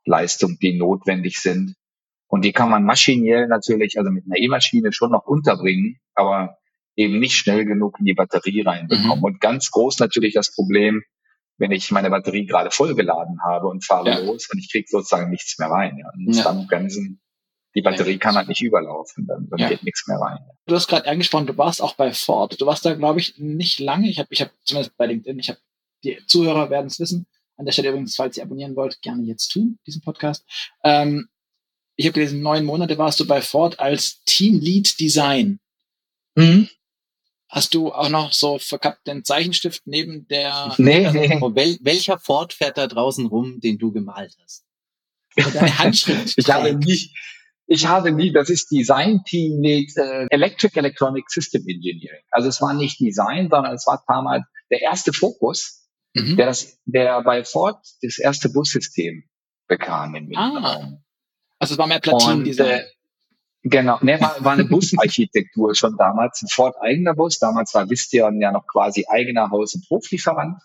Leistung, 0.04 0.58
die 0.60 0.78
notwendig 0.78 1.38
sind. 1.40 1.74
Und 2.28 2.44
die 2.44 2.52
kann 2.52 2.70
man 2.70 2.84
maschinell 2.84 3.46
natürlich, 3.48 3.98
also 3.98 4.10
mit 4.10 4.24
einer 4.26 4.38
E-Maschine 4.38 4.92
schon 4.92 5.10
noch 5.12 5.26
unterbringen, 5.26 5.98
aber 6.14 6.56
eben 6.96 7.18
nicht 7.18 7.34
schnell 7.36 7.64
genug 7.64 7.98
in 7.98 8.06
die 8.06 8.14
Batterie 8.14 8.62
reinbekommen. 8.62 9.18
Mhm. 9.18 9.24
Und 9.24 9.40
ganz 9.40 9.70
groß 9.70 9.98
natürlich 9.98 10.34
das 10.34 10.54
Problem, 10.54 11.02
wenn 11.58 11.70
ich 11.72 11.90
meine 11.90 12.10
Batterie 12.10 12.46
gerade 12.46 12.70
vollgeladen 12.70 13.42
habe 13.44 13.68
und 13.68 13.84
fahre 13.84 14.10
Ja. 14.10 14.18
los 14.20 14.48
und 14.50 14.58
ich 14.58 14.70
kriege 14.72 14.86
sozusagen 14.88 15.30
nichts 15.30 15.58
mehr 15.58 15.68
rein. 15.68 15.98
Ja. 15.98 16.10
Und 16.14 16.34
Ja. 16.34 16.44
dann 16.44 16.66
bremsen. 16.66 17.20
Die 17.74 17.82
Batterie 17.82 18.18
kann 18.18 18.34
halt 18.36 18.48
nicht 18.48 18.60
überlaufen, 18.60 19.26
dann, 19.26 19.48
dann 19.48 19.58
Ja. 19.58 19.68
geht 19.68 19.82
nichts 19.82 20.06
mehr 20.06 20.18
rein. 20.18 20.38
Du 20.66 20.74
hast 20.74 20.88
gerade 20.88 21.08
angesprochen, 21.08 21.46
du 21.46 21.56
warst 21.56 21.80
auch 21.80 21.94
bei 21.94 22.12
Ford. 22.12 22.60
Du 22.60 22.66
warst 22.66 22.84
da, 22.84 22.94
glaube 22.94 23.20
ich, 23.20 23.38
nicht 23.38 23.80
lange. 23.80 24.08
Ich 24.10 24.18
habe, 24.18 24.28
ich 24.30 24.40
habe 24.42 24.50
zumindest 24.64 24.96
bei 24.96 25.06
LinkedIn, 25.06 25.38
ich 25.38 25.48
habe 25.48 25.58
die 26.04 26.18
Zuhörer 26.26 26.68
werden 26.70 26.86
es 26.88 26.98
wissen. 27.00 27.26
An 27.56 27.64
der 27.64 27.72
Stelle 27.72 27.90
übrigens, 27.90 28.16
falls 28.16 28.36
ihr 28.36 28.42
abonnieren 28.42 28.76
wollt, 28.76 29.00
gerne 29.02 29.22
jetzt 29.24 29.48
tun, 29.48 29.78
diesen 29.86 30.02
Podcast. 30.02 30.44
Ähm, 30.84 31.28
ich 31.96 32.06
habe 32.06 32.14
gelesen, 32.14 32.40
neun 32.42 32.64
Monate 32.64 32.98
warst 32.98 33.20
du 33.20 33.26
bei 33.26 33.40
Ford 33.40 33.78
als 33.78 34.22
Team 34.24 34.58
Lead 34.60 34.98
Design. 34.98 35.60
Mhm. 36.34 36.68
Hast 37.48 37.74
du 37.74 37.92
auch 37.92 38.08
noch 38.08 38.32
so 38.32 38.58
verkappt 38.58 39.06
den 39.06 39.24
Zeichenstift 39.24 39.82
neben 39.86 40.26
der 40.28 40.74
Nee, 40.78 41.10
nee. 41.12 41.36
Und 41.38 41.54
wel 41.54 41.78
welcher 41.82 42.18
Ford 42.18 42.52
fährt 42.52 42.78
da 42.78 42.86
draußen 42.86 43.26
rum, 43.26 43.60
den 43.60 43.78
du 43.78 43.92
gemalt 43.92 44.34
hast? 44.42 44.64
deine 45.36 45.78
Handschrift? 45.78 46.34
Ich 46.36 46.50
habe 46.50 46.70
trägt? 46.80 47.10
Ich 47.72 47.86
habe 47.86 48.12
nie, 48.12 48.32
das 48.32 48.50
ist 48.50 48.70
Design 48.70 49.22
Team 49.26 49.60
Lead 49.62 49.90
äh, 49.96 50.26
Electric 50.30 50.78
Electronic 50.78 51.24
System 51.30 51.62
Engineering. 51.66 52.22
Also 52.30 52.48
es 52.48 52.60
war 52.60 52.74
nicht 52.74 53.00
Design, 53.00 53.48
sondern 53.50 53.74
es 53.74 53.86
war 53.86 54.02
damals 54.06 54.44
der 54.70 54.82
erste 54.82 55.12
Fokus, 55.12 55.78
Mhm. 56.14 56.36
der 56.36 56.46
das, 56.46 56.78
der 56.84 57.22
bei 57.22 57.42
Ford 57.42 57.78
das 58.02 58.18
erste 58.18 58.50
Bussystem 58.50 59.24
bekam 59.66 60.14
im 60.14 60.30
Ah, 60.36 60.48
Mittelraum. 60.50 61.02
Also 61.58 61.72
es 61.74 61.78
war 61.78 61.86
mehr 61.86 61.96
Und 61.96 62.02
Platin-Design. 62.02 62.68
äh, 62.68 62.84
genau, 63.62 63.98
ne, 64.02 64.20
war, 64.20 64.36
war 64.44 64.52
eine 64.52 64.66
Busarchitektur 64.66 65.74
schon 65.74 65.96
damals, 65.96 66.42
ein 66.42 66.48
Ford 66.48 66.74
eigener 66.82 67.14
Bus. 67.14 67.38
Damals 67.38 67.72
war 67.74 67.88
Visteon 67.88 68.38
ja 68.42 68.52
noch 68.52 68.66
quasi 68.66 69.06
eigener 69.08 69.48
Haus- 69.50 69.74
und 69.74 69.88
Hoflieferant. 69.88 70.58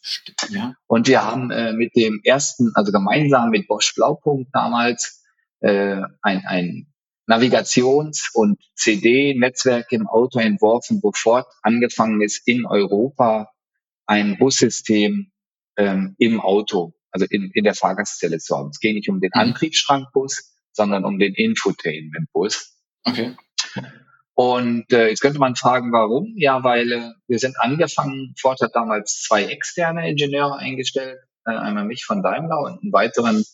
Stimmt, 0.00 0.48
ja. 0.50 0.74
Und 0.86 1.08
wir 1.08 1.22
haben 1.26 1.50
äh, 1.50 1.74
mit 1.74 1.94
dem 1.94 2.20
ersten, 2.24 2.72
also 2.74 2.90
gemeinsam 2.90 3.50
mit 3.50 3.68
Bosch 3.68 3.94
Blaupunkt 3.94 4.48
damals, 4.54 5.19
äh, 5.60 6.00
ein, 6.22 6.44
ein 6.46 6.86
Navigations- 7.26 8.30
und 8.34 8.58
CD-Netzwerk 8.74 9.92
im 9.92 10.06
Auto 10.08 10.40
entworfen, 10.40 11.00
wo 11.02 11.12
Ford 11.12 11.46
angefangen 11.62 12.20
ist, 12.22 12.46
in 12.46 12.66
Europa 12.66 13.50
ein 14.06 14.36
Bussystem 14.38 15.30
ähm, 15.76 16.16
im 16.18 16.40
Auto, 16.40 16.94
also 17.12 17.26
in, 17.30 17.50
in 17.54 17.64
der 17.64 17.74
Fahrgastzelle 17.74 18.38
zu 18.38 18.56
haben. 18.56 18.70
Es 18.70 18.80
geht 18.80 18.94
nicht 18.94 19.08
um 19.08 19.20
den 19.20 19.30
Mhm. 19.34 19.40
Antriebsstrangbus, 19.40 20.52
sondern 20.72 21.04
um 21.04 21.18
den 21.18 21.34
Infotainment-Bus. 21.34 22.76
Okay. 23.04 23.36
Und 24.34 24.92
äh, 24.92 25.08
jetzt 25.08 25.20
könnte 25.20 25.38
man 25.38 25.54
fragen, 25.54 25.92
warum? 25.92 26.32
Ja, 26.36 26.64
weil 26.64 26.90
äh, 26.92 27.10
wir 27.28 27.38
sind 27.38 27.60
angefangen, 27.60 28.34
Ford 28.40 28.60
hat 28.60 28.74
damals 28.74 29.22
zwei 29.22 29.44
externe 29.44 30.08
Ingenieure 30.08 30.56
eingestellt, 30.56 31.18
äh, 31.44 31.52
einmal 31.52 31.84
mich 31.84 32.04
von 32.04 32.22
Daimler 32.22 32.58
und 32.60 32.82
einen 32.82 32.92
weiteren 32.92 33.44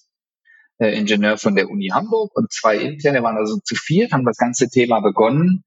äh, 0.79 0.99
Ingenieur 0.99 1.39
von 1.39 1.57
der 1.57 1.71
Uni 1.71 1.89
Hamburg 1.89 2.35
und 2.35 2.53
zwei 2.53 2.77
interne, 2.77 3.23
waren 3.23 3.37
also 3.37 3.59
zu 3.65 3.75
viert, 3.75 4.13
haben 4.13 4.25
das 4.25 4.37
ganze 4.37 4.69
Thema 4.69 5.01
begonnen. 5.01 5.65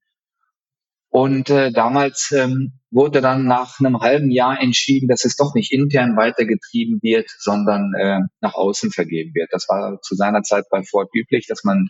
Und 1.08 1.50
äh, 1.50 1.72
damals 1.72 2.30
ähm, 2.30 2.74
wurde 2.92 3.20
dann 3.20 3.44
nach 3.44 3.80
einem 3.80 4.00
halben 4.00 4.30
Jahr 4.30 4.60
entschieden, 4.60 5.08
dass 5.08 5.24
es 5.24 5.36
doch 5.36 5.54
nicht 5.54 5.72
intern 5.72 6.16
weitergetrieben 6.16 7.00
wird, 7.02 7.28
sondern 7.38 7.92
äh, 7.94 8.20
nach 8.40 8.54
außen 8.54 8.92
vergeben 8.92 9.34
wird. 9.34 9.48
Das 9.50 9.68
war 9.68 10.00
zu 10.02 10.14
seiner 10.14 10.42
Zeit 10.42 10.66
bei 10.70 10.84
Ford 10.84 11.10
üblich, 11.12 11.48
dass 11.48 11.64
man 11.64 11.88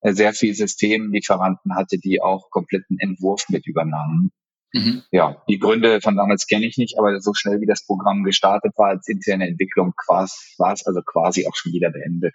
äh, 0.00 0.12
sehr 0.12 0.32
viel 0.32 0.54
Systemlieferanten 0.54 1.76
hatte, 1.76 1.98
die 1.98 2.20
auch 2.20 2.50
kompletten 2.50 2.98
Entwurf 2.98 3.44
mit 3.48 3.66
übernahmen. 3.68 4.32
Mhm. 4.72 5.02
Ja, 5.12 5.42
die 5.48 5.58
Gründe 5.58 6.00
von 6.00 6.16
damals 6.16 6.46
kenne 6.46 6.66
ich 6.66 6.76
nicht, 6.78 6.98
aber 6.98 7.20
so 7.20 7.34
schnell 7.34 7.60
wie 7.60 7.66
das 7.66 7.86
Programm 7.86 8.24
gestartet 8.24 8.72
war 8.76 8.88
als 8.88 9.08
interne 9.08 9.46
Entwicklung, 9.48 9.94
war 10.08 10.24
es 10.24 10.56
also 10.84 11.00
quasi 11.02 11.46
auch 11.46 11.54
schon 11.54 11.72
wieder 11.72 11.90
beendet. 11.90 12.34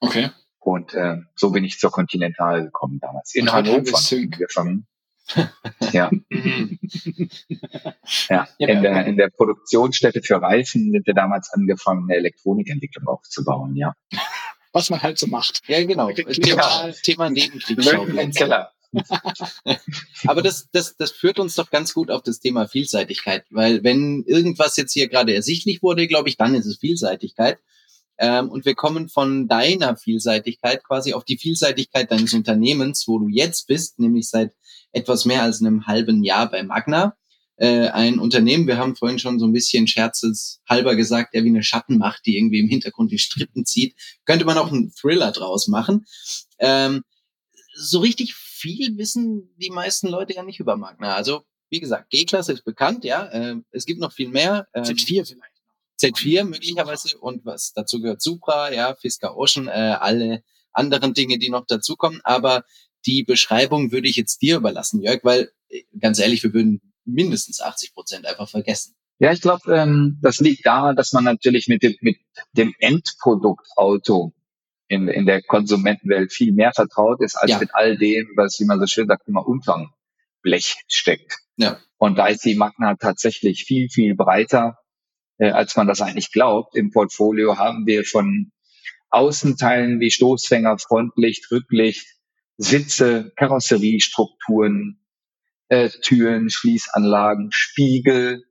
Okay. 0.00 0.30
Und 0.58 0.94
äh, 0.94 1.16
so 1.34 1.50
bin 1.50 1.64
ich 1.64 1.78
zur 1.78 1.90
Continental 1.90 2.64
gekommen 2.64 2.98
damals. 3.00 3.34
In 3.34 3.50
Hannover 3.50 3.98
angefangen. 4.10 4.86
ja, 5.92 6.10
ja. 8.28 8.48
Ja, 8.58 8.68
In 8.68 8.82
der, 8.82 9.06
in 9.06 9.16
der 9.16 9.30
Produktionsstätte 9.30 10.22
für 10.22 10.42
Reifen 10.42 10.90
sind 10.90 11.06
wir 11.06 11.14
damals 11.14 11.50
angefangen, 11.52 12.10
eine 12.10 12.18
Elektronikentwicklung 12.18 13.06
aufzubauen, 13.06 13.76
ja. 13.76 13.94
Was 14.72 14.90
man 14.90 15.02
halt 15.02 15.18
so 15.18 15.26
macht. 15.26 15.62
Ja, 15.66 15.84
genau. 15.84 16.10
Ja. 16.18 16.24
Thema, 16.24 16.92
Thema 17.02 17.28
Löwen 17.28 17.36
im 17.36 17.42
Nebenkriegsschauplätze. 17.44 18.68
Aber 20.26 20.42
das, 20.42 20.68
das, 20.72 20.96
das 20.96 21.12
führt 21.12 21.38
uns 21.38 21.54
doch 21.54 21.70
ganz 21.70 21.94
gut 21.94 22.10
auf 22.10 22.22
das 22.22 22.40
Thema 22.40 22.66
Vielseitigkeit, 22.66 23.44
weil 23.50 23.84
wenn 23.84 24.24
irgendwas 24.26 24.76
jetzt 24.76 24.92
hier 24.92 25.08
gerade 25.08 25.32
ersichtlich 25.34 25.82
wurde, 25.82 26.08
glaube 26.08 26.28
ich, 26.28 26.36
dann 26.36 26.54
ist 26.54 26.66
es 26.66 26.78
Vielseitigkeit. 26.78 27.58
Ähm, 28.20 28.50
und 28.50 28.66
wir 28.66 28.74
kommen 28.74 29.08
von 29.08 29.48
deiner 29.48 29.96
Vielseitigkeit 29.96 30.84
quasi 30.84 31.14
auf 31.14 31.24
die 31.24 31.38
Vielseitigkeit 31.38 32.10
deines 32.10 32.34
Unternehmens, 32.34 33.08
wo 33.08 33.18
du 33.18 33.28
jetzt 33.28 33.66
bist, 33.66 33.98
nämlich 33.98 34.28
seit 34.28 34.52
etwas 34.92 35.24
mehr 35.24 35.42
als 35.42 35.60
einem 35.60 35.86
halben 35.86 36.22
Jahr 36.22 36.50
bei 36.50 36.62
Magna. 36.62 37.16
Äh, 37.56 37.88
ein 37.88 38.18
Unternehmen, 38.18 38.66
wir 38.66 38.76
haben 38.76 38.94
vorhin 38.94 39.18
schon 39.18 39.38
so 39.38 39.46
ein 39.46 39.54
bisschen 39.54 39.86
scherzeshalber 39.86 40.96
gesagt, 40.96 41.32
der 41.32 41.44
wie 41.44 41.48
eine 41.48 41.62
Schattenmacht, 41.62 42.26
die 42.26 42.36
irgendwie 42.36 42.60
im 42.60 42.68
Hintergrund 42.68 43.10
die 43.10 43.18
Strippen 43.18 43.64
zieht. 43.64 43.96
Könnte 44.26 44.44
man 44.44 44.58
auch 44.58 44.70
einen 44.70 44.92
Thriller 44.92 45.32
draus 45.32 45.66
machen. 45.66 46.04
Ähm, 46.58 47.02
so 47.74 48.00
richtig 48.00 48.34
viel 48.34 48.98
wissen 48.98 49.48
die 49.56 49.70
meisten 49.70 50.08
Leute 50.08 50.34
ja 50.34 50.42
nicht 50.42 50.60
über 50.60 50.76
Magna. 50.76 51.14
Also, 51.14 51.44
wie 51.70 51.80
gesagt, 51.80 52.10
G-Klasse 52.10 52.52
ist 52.52 52.64
bekannt, 52.64 53.04
ja. 53.04 53.24
Äh, 53.26 53.56
es 53.70 53.86
gibt 53.86 54.00
noch 54.00 54.12
viel 54.12 54.28
mehr. 54.28 54.68
Ähm, 54.74 54.84
Z4 54.84 55.26
vielleicht. 55.26 55.49
Z4 56.00 56.44
möglicherweise 56.44 57.18
und 57.18 57.44
was 57.44 57.72
dazu 57.72 58.00
gehört 58.00 58.22
Supra, 58.22 58.72
ja, 58.72 58.94
Fisker 58.94 59.36
Ocean, 59.36 59.68
äh, 59.68 59.96
alle 59.98 60.42
anderen 60.72 61.14
Dinge, 61.14 61.38
die 61.38 61.50
noch 61.50 61.66
dazukommen. 61.66 62.20
Aber 62.24 62.64
die 63.06 63.22
Beschreibung 63.24 63.92
würde 63.92 64.08
ich 64.08 64.16
jetzt 64.16 64.42
dir 64.42 64.56
überlassen, 64.56 65.02
Jörg, 65.02 65.20
weil 65.24 65.50
äh, 65.68 65.82
ganz 65.98 66.18
ehrlich, 66.18 66.42
wir 66.42 66.54
würden 66.54 66.80
mindestens 67.04 67.60
80 67.60 67.94
Prozent 67.94 68.26
einfach 68.26 68.48
vergessen. 68.48 68.94
Ja, 69.18 69.32
ich 69.32 69.40
glaube, 69.42 69.74
ähm, 69.74 70.18
das 70.22 70.38
liegt 70.38 70.64
daran, 70.64 70.96
dass 70.96 71.12
man 71.12 71.24
natürlich 71.24 71.68
mit 71.68 71.82
dem, 71.82 71.94
mit 72.00 72.16
dem 72.52 72.74
Endprodukt 72.78 73.66
Auto 73.76 74.32
in, 74.88 75.08
in 75.08 75.26
der 75.26 75.42
Konsumentenwelt 75.42 76.32
viel 76.32 76.52
mehr 76.52 76.72
vertraut 76.74 77.20
ist, 77.20 77.36
als 77.36 77.50
Ja. 77.52 77.58
mit 77.58 77.74
all 77.74 77.96
dem, 77.98 78.28
was, 78.36 78.58
wie 78.58 78.64
man 78.64 78.80
so 78.80 78.86
schön 78.86 79.06
sagt, 79.06 79.28
immer 79.28 79.46
unterm 79.46 79.92
Blech 80.42 80.76
steckt. 80.88 81.38
Ja. 81.56 81.78
Und 81.98 82.16
da 82.16 82.26
ist 82.28 82.44
die 82.44 82.54
Magna 82.54 82.94
tatsächlich 82.96 83.64
viel, 83.64 83.90
viel 83.90 84.14
breiter, 84.14 84.78
äh, 85.40 85.50
als 85.50 85.74
man 85.74 85.88
das 85.88 86.00
eigentlich 86.00 86.30
glaubt. 86.30 86.76
Im 86.76 86.90
Portfolio 86.90 87.58
haben 87.58 87.86
wir 87.86 88.04
von 88.04 88.52
Außenteilen 89.08 89.98
wie 89.98 90.10
Stoßfänger, 90.10 90.78
Frontlicht, 90.78 91.50
Rücklicht, 91.50 92.06
Sitze, 92.58 93.32
Karosseriestrukturen, 93.36 95.00
äh, 95.68 95.88
Türen, 95.88 96.50
Schließanlagen, 96.50 97.48
Spiegel, 97.52 98.44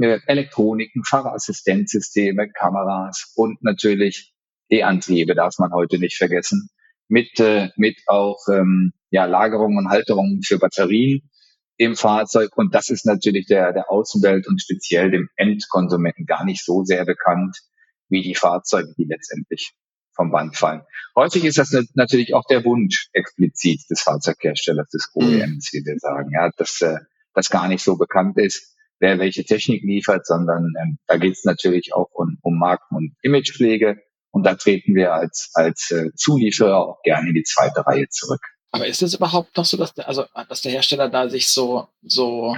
äh, 0.00 0.20
Elektroniken, 0.26 1.02
Fahrerassistenzsysteme, 1.04 2.50
Kameras 2.50 3.32
und 3.34 3.62
natürlich 3.62 4.34
E-Antriebe 4.68 5.34
darf 5.34 5.58
man 5.58 5.72
heute 5.72 5.98
nicht 5.98 6.16
vergessen. 6.16 6.68
Mit, 7.08 7.40
äh, 7.40 7.70
mit 7.76 7.96
auch 8.06 8.38
ähm, 8.50 8.92
ja, 9.10 9.24
Lagerung 9.24 9.76
und 9.76 9.88
Halterung 9.88 10.40
für 10.44 10.58
Batterien 10.58 11.30
im 11.76 11.96
Fahrzeug. 11.96 12.56
Und 12.56 12.74
das 12.74 12.88
ist 12.88 13.06
natürlich 13.06 13.46
der, 13.46 13.72
der 13.72 13.90
Außenwelt 13.90 14.46
und 14.48 14.60
speziell 14.60 15.10
dem 15.10 15.28
Endkonsumenten 15.36 16.26
gar 16.26 16.44
nicht 16.44 16.64
so 16.64 16.84
sehr 16.84 17.04
bekannt 17.04 17.56
wie 18.08 18.22
die 18.22 18.34
Fahrzeuge, 18.34 18.94
die 18.96 19.04
letztendlich 19.04 19.74
vom 20.14 20.30
Band 20.30 20.56
fallen. 20.56 20.82
Häufig 21.16 21.44
ist 21.44 21.58
das 21.58 21.72
nat- 21.72 21.86
natürlich 21.94 22.34
auch 22.34 22.44
der 22.48 22.64
Wunsch 22.64 23.08
explizit 23.12 23.82
des 23.90 24.00
Fahrzeugherstellers, 24.02 24.88
des 24.90 25.10
OEMs, 25.14 25.72
wie 25.72 25.84
wir 25.84 25.98
sagen, 25.98 26.30
ja, 26.32 26.50
dass 26.56 26.80
äh, 26.82 26.98
das 27.34 27.50
gar 27.50 27.66
nicht 27.68 27.82
so 27.82 27.96
bekannt 27.96 28.38
ist, 28.38 28.76
wer 29.00 29.18
welche 29.18 29.44
Technik 29.44 29.82
liefert, 29.82 30.26
sondern 30.26 30.72
ähm, 30.80 30.98
da 31.08 31.16
geht 31.16 31.32
es 31.32 31.44
natürlich 31.44 31.94
auch 31.94 32.10
um, 32.12 32.38
um 32.42 32.58
Marken- 32.58 32.94
und 32.96 33.16
Imagepflege. 33.22 34.00
Und 34.30 34.44
da 34.44 34.54
treten 34.54 34.94
wir 34.94 35.14
als, 35.14 35.50
als 35.54 35.90
äh, 35.90 36.10
Zulieferer 36.14 36.78
auch 36.78 37.02
gerne 37.02 37.28
in 37.28 37.34
die 37.34 37.44
zweite 37.44 37.86
Reihe 37.86 38.08
zurück. 38.08 38.40
Aber 38.74 38.88
ist 38.88 39.02
es 39.02 39.14
überhaupt 39.14 39.56
noch 39.56 39.64
so, 39.64 39.76
dass 39.76 39.94
der, 39.94 40.08
also, 40.08 40.24
dass 40.48 40.62
der 40.62 40.72
Hersteller 40.72 41.08
da 41.08 41.28
sich 41.28 41.48
so, 41.48 41.86
so 42.02 42.56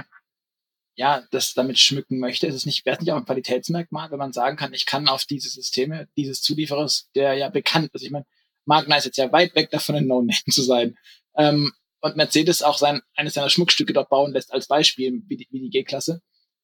ja, 0.95 1.23
das 1.29 1.53
damit 1.53 1.77
schmücken 1.77 2.17
möchte. 2.17 2.47
Ist 2.47 2.55
es 2.55 2.65
nicht, 2.65 2.87
wäre 2.87 2.95
es 2.95 3.01
nicht 3.01 3.11
auch 3.11 3.17
ein 3.17 3.25
Qualitätsmerkmal, 3.25 4.09
wenn 4.09 4.17
man 4.17 4.33
sagen 4.33 4.57
kann, 4.57 4.73
ich 4.73 4.87
kann 4.87 5.07
auf 5.09 5.25
diese 5.25 5.47
Systeme 5.47 6.07
dieses 6.17 6.41
Zulieferers, 6.41 7.11
der 7.13 7.35
ja 7.35 7.49
bekannt 7.49 7.91
ist, 7.93 8.01
ich 8.01 8.09
meine, 8.09 8.25
Magna 8.65 8.97
ist 8.97 9.05
jetzt 9.05 9.19
ja 9.19 9.31
weit 9.31 9.53
weg 9.53 9.69
davon, 9.69 9.95
ein 9.95 10.07
No-Name 10.07 10.33
zu 10.49 10.63
sein. 10.63 10.97
Ähm, 11.35 11.71
und 12.01 12.17
Mercedes 12.17 12.63
auch 12.63 12.79
sein, 12.79 13.01
eines 13.15 13.35
seiner 13.35 13.51
Schmuckstücke 13.51 13.93
dort 13.93 14.09
bauen 14.09 14.33
lässt 14.33 14.51
als 14.51 14.65
Beispiel, 14.65 15.21
wie 15.27 15.37
die, 15.37 15.47
wie 15.51 15.59
die 15.59 15.69
G-Klasse, 15.69 16.23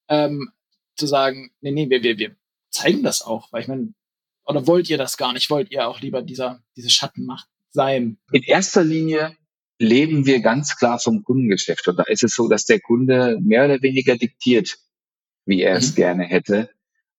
ähm, 0.10 0.52
zu 0.96 1.06
sagen, 1.06 1.54
nee, 1.62 1.72
nee, 1.72 1.92
wir, 1.92 2.02
wir, 2.02 2.18
wir 2.18 2.36
zeigen 2.72 3.04
das 3.04 3.22
auch, 3.22 3.52
weil 3.52 3.62
ich 3.62 3.68
meine, 3.68 3.94
oder 4.46 4.66
wollt 4.66 4.90
ihr 4.90 4.98
das 4.98 5.16
gar 5.16 5.32
nicht? 5.32 5.52
Wollt 5.52 5.70
ihr 5.70 5.88
auch 5.88 6.02
lieber 6.02 6.24
dieser, 6.24 6.64
diese 6.76 6.90
Schattenmacht 6.90 7.48
sein? 7.70 8.18
In 8.32 8.42
erster 8.42 8.84
Linie 8.84 9.38
leben 9.80 10.26
wir 10.26 10.42
ganz 10.42 10.78
klar 10.78 11.00
vom 11.00 11.24
Kundengeschäft. 11.24 11.88
Und 11.88 11.98
da 11.98 12.04
ist 12.04 12.24
es 12.24 12.36
so, 12.36 12.48
dass 12.48 12.66
der 12.66 12.80
Kunde 12.80 13.38
mehr 13.42 13.66
oder 13.66 13.82
weniger 13.82 14.18
diktiert, 14.18 14.78
wie 15.46 15.62
er 15.62 15.76
es 15.76 15.92
mhm. 15.92 15.96
gerne 15.96 16.24
hätte. 16.26 16.70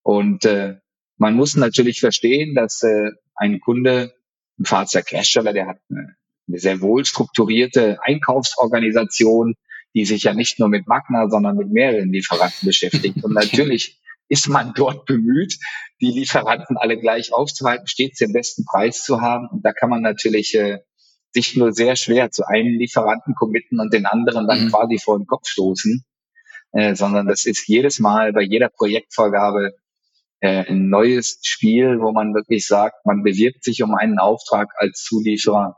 Und 0.01 0.45
äh, 0.45 0.75
man 1.17 1.35
muss 1.35 1.55
natürlich 1.55 1.99
verstehen, 1.99 2.55
dass 2.55 2.83
äh, 2.83 3.11
ein 3.35 3.59
Kunde, 3.59 4.13
ein 4.59 4.65
Fahrzeughersteller, 4.65 5.53
der 5.53 5.67
hat 5.67 5.77
eine, 5.89 6.15
eine 6.47 6.59
sehr 6.59 6.81
wohl 6.81 7.05
strukturierte 7.05 7.97
Einkaufsorganisation, 8.03 9.55
die 9.93 10.05
sich 10.05 10.23
ja 10.23 10.33
nicht 10.33 10.59
nur 10.59 10.69
mit 10.69 10.87
Magna, 10.87 11.29
sondern 11.29 11.57
mit 11.57 11.71
mehreren 11.71 12.11
Lieferanten 12.11 12.65
beschäftigt. 12.65 13.23
Und 13.23 13.33
natürlich 13.33 13.99
ist 14.27 14.47
man 14.47 14.73
dort 14.75 15.05
bemüht, 15.05 15.57
die 16.01 16.11
Lieferanten 16.11 16.77
alle 16.77 16.99
gleich 16.99 17.33
aufzuhalten, 17.33 17.87
stets 17.87 18.17
den 18.17 18.33
besten 18.33 18.65
Preis 18.65 19.03
zu 19.03 19.21
haben. 19.21 19.47
Und 19.49 19.63
da 19.63 19.71
kann 19.71 19.89
man 19.89 20.01
natürlich 20.01 20.55
äh, 20.55 20.79
sich 21.35 21.57
nur 21.57 21.73
sehr 21.73 21.97
schwer 21.97 22.31
zu 22.31 22.47
einem 22.47 22.79
Lieferanten 22.79 23.35
committen 23.35 23.79
und 23.81 23.93
den 23.93 24.05
anderen 24.05 24.47
dann 24.47 24.65
mhm. 24.65 24.69
quasi 24.69 24.97
vor 24.97 25.19
den 25.19 25.27
Kopf 25.27 25.47
stoßen, 25.47 26.05
äh, 26.71 26.95
sondern 26.95 27.27
das 27.27 27.45
ist 27.45 27.67
jedes 27.67 27.99
Mal 27.99 28.31
bei 28.31 28.41
jeder 28.41 28.69
Projektvorgabe 28.69 29.73
äh, 30.39 30.65
ein 30.65 30.87
neues 30.87 31.39
Spiel, 31.43 31.99
wo 31.99 32.13
man 32.13 32.33
wirklich 32.33 32.65
sagt, 32.65 33.05
man 33.05 33.21
bewirbt 33.21 33.65
sich 33.65 33.83
um 33.83 33.95
einen 33.95 34.17
Auftrag 34.17 34.69
als 34.77 35.03
Zulieferer 35.03 35.75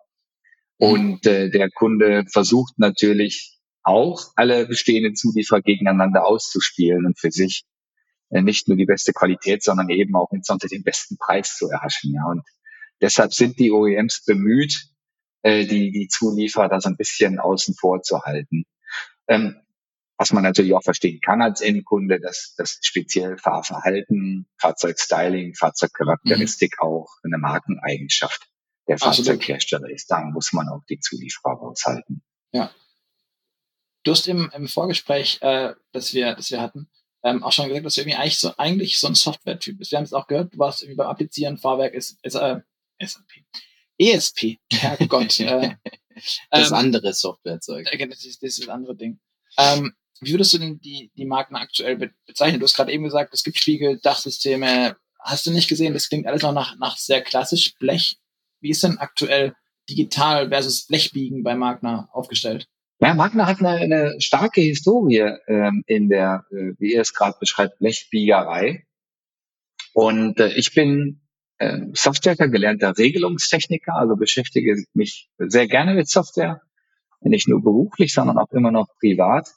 mhm. 0.78 0.88
und 0.88 1.26
äh, 1.26 1.50
der 1.50 1.72
Kunde 1.72 2.26
versucht 2.32 2.78
natürlich 2.78 3.58
auch 3.82 4.32
alle 4.36 4.68
bestehenden 4.68 5.16
Zulieferer 5.16 5.62
gegeneinander 5.62 6.24
auszuspielen 6.24 7.08
und 7.08 7.20
für 7.20 7.32
sich 7.32 7.66
äh, 8.30 8.44
nicht 8.44 8.68
nur 8.68 8.78
die 8.78 8.86
beste 8.86 9.12
Qualität, 9.12 9.64
sondern 9.64 9.90
eben 9.90 10.16
auch 10.16 10.32
insbesondere 10.32 10.70
den 10.70 10.84
besten 10.84 11.18
Preis 11.18 11.58
zu 11.58 11.68
erhaschen. 11.68 12.14
Ja. 12.14 12.26
Und 12.30 12.44
deshalb 13.02 13.34
sind 13.34 13.58
die 13.58 13.72
OEMs 13.72 14.24
bemüht, 14.24 14.92
äh, 15.42 15.66
die, 15.66 15.92
die 15.92 16.08
Zulieferer 16.08 16.70
da 16.70 16.80
so 16.80 16.90
ein 16.90 16.98
bisschen 16.98 17.40
außen 17.40 17.76
vor 17.76 18.02
zu 18.02 18.22
halten. 18.22 18.66
Ähm, 19.28 19.56
was 20.18 20.34
man 20.34 20.44
natürlich 20.44 20.74
auch 20.74 20.84
verstehen 20.84 21.20
kann 21.22 21.42
als 21.42 21.62
Endkunde, 21.62 22.20
dass 22.20 22.56
das 22.58 22.80
speziell 22.82 23.38
Fahrverhalten, 23.38 24.48
Fahrzeugstyling, 24.60 25.54
Fahrzeugcharakteristik 25.54 26.76
mhm. 26.82 26.88
auch 26.88 27.08
eine 27.24 27.38
Markeneigenschaft 27.38 28.48
der 28.88 28.98
Fahrzeughersteller 28.98 29.90
ist. 29.90 30.10
Da 30.10 30.22
muss 30.22 30.54
man 30.54 30.70
auch 30.70 30.82
die 30.90 31.00
Zulieferer 31.00 31.62
aushalten. 31.62 32.24
Ja. 32.52 32.72
Du 34.04 34.12
hast 34.12 34.28
im, 34.28 34.50
im 34.56 34.68
Vorgespräch, 34.68 35.40
äh, 35.42 35.74
das 35.92 36.14
wir, 36.14 36.34
das 36.34 36.50
wir 36.50 36.62
hatten, 36.62 36.90
ähm, 37.24 37.44
auch 37.44 37.52
schon 37.52 37.68
gesagt, 37.68 37.86
dass 37.86 37.96
du 37.96 38.02
irgendwie 38.02 38.18
eigentlich 38.18 38.40
so, 38.40 38.54
eigentlich 38.58 39.00
so 39.00 39.08
ein 39.08 39.16
Software-Typ 39.16 39.78
bist. 39.78 39.92
Wir 39.92 39.98
haben 39.98 40.06
es 40.06 40.14
auch 40.14 40.28
gehört, 40.28 40.54
du 40.54 40.60
warst 40.60 40.82
irgendwie 40.82 40.98
beim 40.98 41.08
Applizieren, 41.08 41.58
Fahrwerk 41.58 41.94
ist, 41.94 42.18
ist 42.24 42.36
äh, 42.36 42.62
SAP. 43.02 43.44
ESP, 43.98 44.60
Herrgott. 44.72 45.40
äh, 45.40 45.76
das 46.52 46.70
ähm, 46.70 46.78
andere 46.78 47.14
Softwarezeug. 47.14 47.88
Das 48.10 48.26
ist, 48.26 48.44
das 48.44 48.50
ist 48.50 48.62
das 48.62 48.70
andere 48.70 48.96
Ding. 48.96 49.20
Ähm, 49.58 49.94
wie 50.22 50.32
würdest 50.32 50.54
du 50.54 50.58
denn 50.58 50.80
die, 50.80 51.12
die 51.16 51.26
Marken 51.26 51.56
aktuell 51.56 52.12
bezeichnen? 52.26 52.60
Du 52.60 52.66
hast 52.66 52.76
gerade 52.76 52.92
eben 52.92 53.04
gesagt, 53.04 53.34
es 53.34 53.44
gibt 53.44 53.58
Spiegel, 53.58 54.00
Dachsysteme. 54.00 54.98
Hast 55.20 55.46
du 55.46 55.52
nicht 55.52 55.68
gesehen? 55.68 55.94
Das 55.94 56.10
klingt 56.10 56.28
alles 56.28 56.42
noch 56.42 56.54
nach, 56.54 56.78
nach 56.78 56.98
sehr 56.98 57.22
klassisch 57.22 57.76
Blech. 57.78 58.18
Wie 58.60 58.70
ist 58.70 58.84
denn 58.84 58.98
aktuell 58.98 59.56
digital 59.90 60.50
versus 60.50 60.88
Blechbiegen 60.88 61.44
bei 61.44 61.56
Magna 61.56 62.10
aufgestellt? 62.12 62.68
Ja, 63.00 63.14
Magna 63.14 63.46
hat 63.46 63.60
eine, 63.60 63.70
eine 63.70 64.22
starke 64.22 64.62
Historie 64.62 65.32
ähm, 65.48 65.84
in 65.86 66.10
der, 66.10 66.46
äh, 66.52 66.74
wie 66.80 66.94
ihr 66.94 67.02
es 67.02 67.14
gerade 67.14 67.38
beschreibt, 67.40 67.78
Blechbiegerei. 67.78 68.86
Und 69.94 70.40
äh, 70.40 70.50
ich 70.54 70.74
bin 70.74 71.22
äh, 71.60 71.80
Softwareker, 71.94 72.48
gelernter 72.50 72.98
Regelungstechniker, 72.98 73.96
also 73.96 74.16
beschäftige 74.16 74.84
mich 74.94 75.30
sehr 75.38 75.68
gerne 75.68 75.94
mit 75.94 76.08
Software, 76.10 76.62
nicht 77.22 77.48
nur 77.48 77.62
beruflich, 77.62 78.14
sondern 78.14 78.38
auch 78.38 78.52
immer 78.52 78.72
noch 78.72 78.88
privat. 79.00 79.50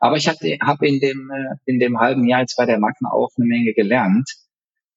Aber 0.00 0.16
ich 0.16 0.28
habe 0.28 0.86
in 0.86 1.00
dem 1.00 1.30
äh, 1.30 1.56
in 1.64 1.80
dem 1.80 1.98
halben 1.98 2.26
Jahr 2.26 2.40
jetzt 2.40 2.56
bei 2.56 2.66
der 2.66 2.78
Magna 2.78 3.10
auch 3.10 3.30
eine 3.36 3.46
Menge 3.46 3.72
gelernt, 3.72 4.30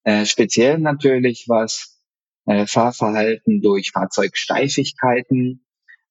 äh, 0.04 0.26
speziell 0.26 0.78
natürlich 0.78 1.46
was 1.48 2.00
äh, 2.46 2.66
Fahrverhalten 2.66 3.62
durch 3.62 3.92
Fahrzeugsteifigkeiten, 3.92 5.66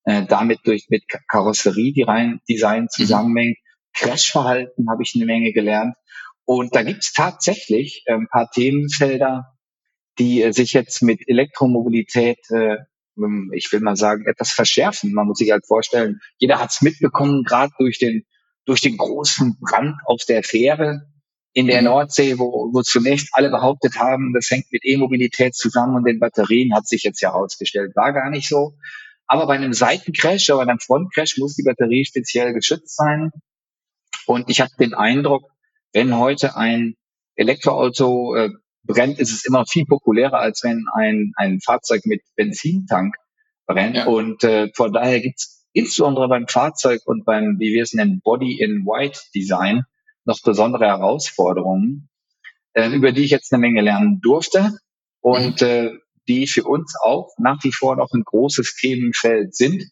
äh, 0.05 0.25
damit 0.27 0.61
durch 0.65 0.87
mit 0.89 1.05
Karosserie-Design 1.29 2.89
zusammenhängt. 2.89 3.59
Mhm. 3.59 3.71
Crashverhalten 3.93 4.89
habe 4.89 5.03
ich 5.03 5.13
eine 5.15 5.27
Menge 5.27 5.53
gelernt. 5.53 5.95
Und 6.45 6.75
da 6.75 6.83
gibt 6.83 7.03
es 7.03 7.13
tatsächlich 7.13 8.03
äh, 8.07 8.15
ein 8.15 8.29
paar 8.29 8.51
Themenfelder, 8.51 9.50
die 10.21 10.43
äh, 10.43 10.53
sich 10.53 10.73
jetzt 10.73 11.03
mit 11.03 11.27
Elektromobilität, 11.27 12.39
äh, 12.51 12.77
ähm, 13.17 13.51
ich 13.55 13.73
will 13.73 13.81
mal 13.81 13.97
sagen, 13.97 14.27
etwas 14.27 14.53
verschärfen. 14.53 15.13
Man 15.13 15.27
muss 15.27 15.39
sich 15.39 15.51
halt 15.51 15.67
vorstellen, 15.67 16.21
jeder 16.39 16.61
hat 16.61 16.71
es 16.71 16.83
mitbekommen, 16.83 17.43
gerade 17.43 17.73
durch 17.79 17.99
den, 17.99 18.25
durch 18.67 18.83
den 18.83 18.99
großen 18.99 19.59
Brand 19.61 19.97
auf 20.05 20.25
der 20.29 20.45
Fähre 20.45 21.07
in 21.53 21.67
der 21.67 21.81
mhm. 21.81 21.87
Nordsee, 21.87 22.39
wo, 22.39 22.71
wo 22.73 22.83
zunächst 22.83 23.31
alle 23.33 23.51
behauptet 23.51 23.97
haben, 23.97 24.33
das 24.35 24.51
hängt 24.51 24.71
mit 24.71 24.85
E-Mobilität 24.85 25.55
zusammen 25.55 25.97
und 25.97 26.05
den 26.05 26.21
Batterien, 26.21 26.75
hat 26.75 26.87
sich 26.87 27.03
jetzt 27.03 27.21
ja 27.21 27.33
herausgestellt, 27.33 27.97
war 27.97 28.13
gar 28.13 28.31
nicht 28.31 28.49
so. 28.49 28.75
Aber 29.27 29.47
bei 29.47 29.55
einem 29.55 29.73
Seitencrash 29.73 30.51
oder 30.51 30.63
einem 30.63 30.81
Frontcrash 30.81 31.39
muss 31.39 31.57
die 31.57 31.63
Batterie 31.63 32.05
speziell 32.05 32.53
geschützt 32.53 32.97
sein. 32.97 33.31
Und 34.27 34.49
ich 34.51 34.61
habe 34.61 34.71
den 34.79 34.95
Eindruck, 34.95 35.45
wenn 35.93 36.17
heute 36.19 36.57
ein 36.57 36.95
Elektroauto 37.37 38.37
äh, 38.37 38.51
brennt, 38.85 39.19
ist 39.19 39.33
es 39.33 39.45
immer 39.45 39.65
viel 39.67 39.85
populärer, 39.85 40.39
als 40.39 40.63
wenn 40.65 40.87
ein, 40.95 41.33
ein 41.37 41.61
Fahrzeug 41.61 42.03
mit 42.05 42.23
Benzintank 42.37 43.15
brennt. 43.67 43.97
Ja. 43.97 44.07
Und 44.07 44.45
äh, 44.45 44.69
von 44.75 44.93
daher 44.93 45.21
gibt 45.21 45.39
es 45.39 45.67
insbesondere 45.73 46.29
beim 46.29 46.49
Fahrzeug 46.49 47.01
und 47.05 47.25
beim, 47.25 47.57
wie 47.59 47.75
wir 47.75 47.83
es 47.83 47.93
nennen, 47.93 48.21
Body-in-White-Design 48.23 49.85
noch 50.25 50.41
besondere 50.43 50.87
Herausforderungen, 50.87 52.09
äh, 52.73 52.91
über 52.91 53.13
die 53.13 53.25
ich 53.25 53.31
jetzt 53.31 53.53
eine 53.53 53.61
Menge 53.61 53.81
lernen 53.81 54.21
durfte 54.21 54.73
und 55.21 55.61
mhm. 55.61 55.67
äh, 55.67 55.91
die 56.29 56.47
für 56.47 56.65
uns 56.65 56.95
auch 57.03 57.31
nach 57.39 57.63
wie 57.65 57.73
vor 57.73 57.97
noch 57.97 58.11
ein 58.13 58.23
großes 58.25 58.77
Themenfeld 58.77 59.55
sind, 59.55 59.85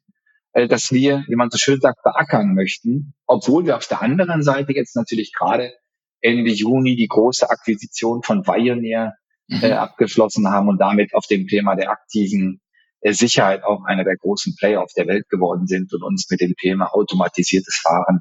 äh, 0.53 0.69
dass 0.69 0.93
wir, 0.93 1.25
wie 1.29 1.37
man 1.37 1.51
so 1.51 1.59
schön 1.59 1.81
sagt, 1.81 2.03
beackern 2.03 2.55
möchten, 2.55 3.15
obwohl 3.27 3.67
wir 3.67 3.77
auf 3.77 3.87
der 3.87 4.03
anderen 4.03 4.43
Seite 4.43 4.73
jetzt 4.73 4.97
natürlich 4.97 5.33
gerade 5.33 5.73
Ende 6.21 6.51
Juni 6.51 6.97
die 6.97 7.09
große 7.09 7.49
Akquisition 7.49 8.23
von 8.23 8.43
Pioneer 8.43 9.15
mhm. 9.49 9.63
äh, 9.63 9.73
abgeschlossen 9.73 10.49
haben 10.49 10.69
und 10.69 10.79
damit 10.79 11.15
auf 11.15 11.27
dem 11.27 11.47
Thema 11.47 11.75
der 11.75 11.91
aktiven 11.91 12.61
äh, 13.01 13.13
Sicherheit 13.13 13.65
auch 13.65 13.85
einer 13.85 14.05
der 14.05 14.17
großen 14.17 14.57
Player 14.57 14.83
auf 14.83 14.93
der 14.97 15.07
Welt 15.07 15.29
geworden 15.29 15.67
sind 15.67 15.93
und 15.93 16.03
uns 16.03 16.29
mit 16.31 16.41
dem 16.41 16.55
Thema 16.57 16.93
automatisiertes 16.95 17.81
Fahren 17.83 18.21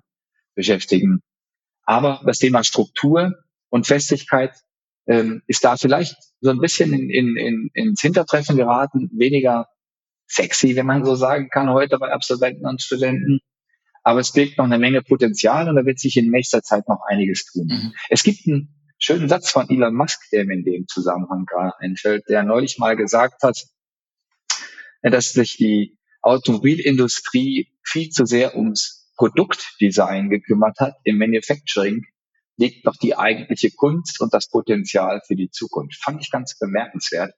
beschäftigen. 0.55 1.21
Aber 1.83 2.21
das 2.25 2.39
Thema 2.39 2.63
Struktur 2.63 3.33
und 3.69 3.87
Festigkeit 3.87 4.53
ähm, 5.07 5.41
ist 5.47 5.63
da 5.63 5.77
vielleicht 5.77 6.15
so 6.41 6.49
ein 6.49 6.59
bisschen 6.59 6.93
in, 6.93 7.09
in, 7.09 7.37
in, 7.37 7.69
ins 7.73 8.01
Hintertreffen 8.01 8.57
geraten, 8.57 9.09
weniger 9.13 9.67
sexy, 10.27 10.75
wenn 10.75 10.85
man 10.85 11.05
so 11.05 11.15
sagen 11.15 11.49
kann, 11.49 11.69
heute 11.69 11.97
bei 11.97 12.11
Absolventen 12.11 12.65
und 12.65 12.81
Studenten. 12.81 13.39
Aber 14.07 14.21
es 14.21 14.31
birgt 14.31 14.57
noch 14.57 14.63
eine 14.63 14.79
Menge 14.79 15.01
Potenzial 15.01 15.67
und 15.67 15.75
da 15.75 15.85
wird 15.85 15.99
sich 15.99 16.15
in 16.15 16.31
nächster 16.31 16.63
Zeit 16.63 16.87
noch 16.87 17.01
einiges 17.09 17.43
tun. 17.43 17.67
Mhm. 17.67 17.93
Es 18.07 18.23
gibt 18.23 18.47
einen 18.47 18.73
schönen 18.97 19.27
Satz 19.27 19.49
von 19.49 19.69
Elon 19.69 19.93
Musk, 19.93 20.29
der 20.31 20.45
mir 20.45 20.53
in 20.53 20.63
dem 20.63 20.87
Zusammenhang 20.87 21.43
gerade 21.45 21.77
einfällt, 21.79 22.23
der 22.29 22.43
neulich 22.43 22.77
mal 22.77 22.95
gesagt 22.95 23.43
hat, 23.43 23.65
dass 25.01 25.33
sich 25.33 25.57
die 25.57 25.97
Automobilindustrie 26.21 27.73
viel 27.83 28.07
zu 28.07 28.25
sehr 28.25 28.55
ums 28.55 29.11
Produktdesign 29.17 30.29
gekümmert 30.29 30.79
hat. 30.79 30.95
Im 31.03 31.17
Manufacturing 31.17 32.05
liegt 32.55 32.85
noch 32.85 32.95
die 32.95 33.17
eigentliche 33.17 33.71
Kunst 33.71 34.21
und 34.21 34.33
das 34.33 34.47
Potenzial 34.47 35.19
für 35.27 35.35
die 35.35 35.49
Zukunft. 35.49 36.01
Fand 36.01 36.21
ich 36.21 36.31
ganz 36.31 36.57
bemerkenswert, 36.57 37.33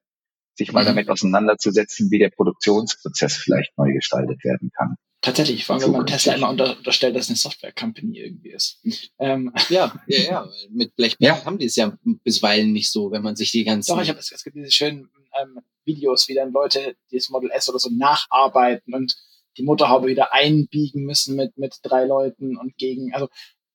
sich 0.53 0.71
mal 0.71 0.83
mhm. 0.83 0.89
damit 0.89 1.09
auseinanderzusetzen, 1.09 2.11
wie 2.11 2.19
der 2.19 2.29
Produktionsprozess 2.29 3.37
vielleicht 3.37 3.75
neu 3.75 3.91
gestaltet 3.91 4.43
werden 4.43 4.69
kann. 4.77 4.97
Tatsächlich, 5.21 5.65
vor 5.65 5.75
allem 5.75 5.83
wenn 5.85 5.91
man 5.91 6.05
Tesla 6.05 6.35
immer 6.35 6.49
unter, 6.49 6.77
unterstellt, 6.77 7.13
dass 7.13 7.23
es 7.25 7.29
eine 7.29 7.35
Software-Company 7.37 8.19
irgendwie 8.19 8.51
ist. 8.51 8.81
Ähm. 9.19 9.53
Ja, 9.69 10.01
ja, 10.07 10.19
ja. 10.19 10.49
Mit 10.69 10.95
Blechblech 10.95 11.27
ja. 11.27 11.45
haben 11.45 11.57
die 11.57 11.65
es 11.65 11.75
ja 11.75 11.97
bisweilen 12.23 12.71
nicht 12.71 12.89
so, 12.89 13.11
wenn 13.11 13.21
man 13.21 13.35
sich 13.35 13.51
die 13.51 13.65
ganzen. 13.65 13.91
Doch, 13.91 14.01
ich 14.01 14.09
habe 14.09 14.19
es, 14.19 14.31
es 14.31 14.43
gibt 14.43 14.55
diese 14.55 14.71
schönen 14.71 15.09
ähm, 15.41 15.59
Videos, 15.83 16.29
wie 16.29 16.35
dann 16.35 16.53
Leute 16.53 16.95
dieses 17.11 17.29
Model 17.29 17.51
S 17.51 17.67
oder 17.67 17.79
so 17.79 17.89
nacharbeiten 17.89 18.93
und 18.93 19.17
die 19.57 19.63
Motorhaube 19.63 20.07
wieder 20.07 20.31
einbiegen 20.31 21.03
müssen 21.03 21.35
mit, 21.35 21.57
mit 21.57 21.75
drei 21.83 22.05
Leuten 22.05 22.55
und 22.57 22.77
gegen. 22.77 23.13
Also 23.13 23.27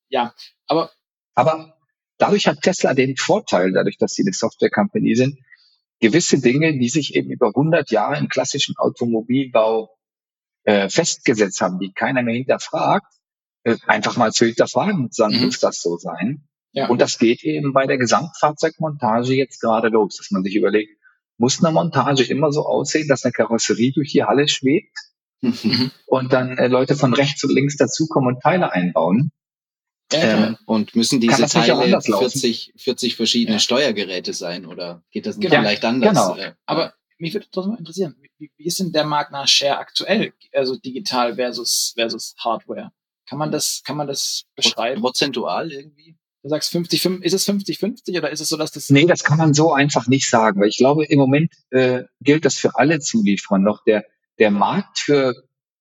ja, 0.09 0.35
aber. 0.66 0.92
Aber 1.35 1.76
dadurch 2.16 2.46
hat 2.46 2.62
Tesla 2.62 2.94
den 2.94 3.16
Vorteil, 3.16 3.72
dadurch, 3.72 3.98
dass 3.98 4.12
sie 4.12 4.22
eine 4.22 4.33
Software 4.33 4.70
Company 4.70 5.14
sind, 5.14 5.38
gewisse 6.00 6.40
Dinge, 6.40 6.78
die 6.78 6.88
sich 6.88 7.14
eben 7.16 7.30
über 7.30 7.48
100 7.48 7.90
Jahre 7.90 8.18
im 8.18 8.28
klassischen 8.28 8.76
Automobilbau 8.78 9.90
äh, 10.64 10.88
festgesetzt 10.88 11.61
haben, 11.61 11.79
die 11.79 11.92
keiner 11.92 12.22
mehr 12.22 12.35
hinterfragt, 12.35 13.12
äh, 13.64 13.77
einfach 13.87 14.16
mal 14.16 14.33
zu 14.33 14.46
hinterfragen 14.46 15.09
sagen, 15.11 15.37
mhm. 15.37 15.46
muss 15.46 15.61
das 15.61 15.81
so 15.81 15.96
sein? 15.96 16.48
Ja. 16.72 16.88
Und 16.88 17.00
das 17.00 17.18
geht 17.18 17.44
eben 17.44 17.72
bei 17.72 17.87
der 17.87 17.98
Gesamtfahrzeugmontage 17.98 19.35
jetzt 19.35 19.61
gerade 19.61 19.88
los, 19.88 20.16
dass 20.16 20.31
man 20.31 20.42
sich 20.42 20.57
überlegt, 20.57 20.98
muss 21.38 21.62
eine 21.62 21.72
Montage 21.72 22.24
immer 22.24 22.53
so 22.53 22.66
aussehen, 22.66 23.09
dass 23.09 23.24
eine 23.24 23.33
Karosserie 23.33 23.92
durch 23.92 24.12
die 24.12 24.24
Halle 24.24 24.48
schwebt 24.48 24.96
mhm. 25.40 25.90
und 26.07 26.33
dann 26.33 26.59
äh, 26.59 26.68
Leute 26.68 26.96
von 26.96 27.14
rechts 27.14 27.44
und 27.44 27.55
links 27.55 27.77
dazukommen 27.77 28.35
und 28.35 28.42
Teile 28.42 28.72
einbauen? 28.72 29.31
Ähm, 30.12 30.57
und 30.66 30.94
müssen 30.94 31.20
diese 31.20 31.46
Teile 31.46 32.00
40, 32.00 32.74
40 32.77 33.16
verschiedene 33.16 33.57
ja. 33.57 33.61
Steuergeräte 33.61 34.33
sein 34.33 34.66
oder 34.66 35.03
geht 35.11 35.27
das 35.27 35.37
nicht 35.37 35.50
genau. 35.50 35.62
vielleicht 35.62 35.85
anders? 35.85 36.11
Genau. 36.11 36.37
Äh, 36.37 36.53
Aber 36.66 36.94
mich 37.18 37.35
würde 37.35 37.46
trotzdem 37.50 37.72
mal 37.72 37.79
interessieren, 37.79 38.16
wie, 38.38 38.50
wie 38.57 38.64
ist 38.64 38.81
denn 38.81 38.92
der 38.92 39.05
Magna 39.05 39.46
Share 39.46 39.79
aktuell, 39.79 40.33
also 40.53 40.77
digital 40.77 41.37
versus, 41.37 41.92
versus 41.96 42.35
Hardware? 42.38 42.92
Kann 43.27 43.38
man 43.38 43.50
das, 43.50 43.83
kann 43.85 43.96
man 43.96 44.07
das 44.07 44.44
beschreiben? 44.55 45.00
Prozentual 45.00 45.72
irgendwie? 45.72 46.16
Du 46.42 46.50
sagst 46.50 46.70
50, 46.72 47.00
50 47.00 47.24
ist 47.24 47.33
es 47.33 47.48
50-50 47.48 48.18
oder 48.18 48.31
ist 48.31 48.40
es 48.40 48.50
so, 48.50 48.59
dass 48.59 48.70
das. 48.70 48.90
Nee, 48.90 49.07
das 49.07 49.24
kann 49.24 49.38
man 49.38 49.55
so 49.55 49.72
einfach 49.72 50.07
nicht 50.09 50.29
sagen, 50.29 50.61
weil 50.61 50.68
ich 50.68 50.77
glaube, 50.77 51.07
im 51.07 51.18
Moment 51.18 51.50
äh, 51.70 52.03
gilt 52.20 52.44
das 52.44 52.57
für 52.57 52.77
alle 52.77 53.00
Zulieferer 53.00 53.59
noch. 53.59 53.83
Der, 53.85 54.05
der 54.38 54.50
Markt 54.50 54.98
für, 54.98 55.33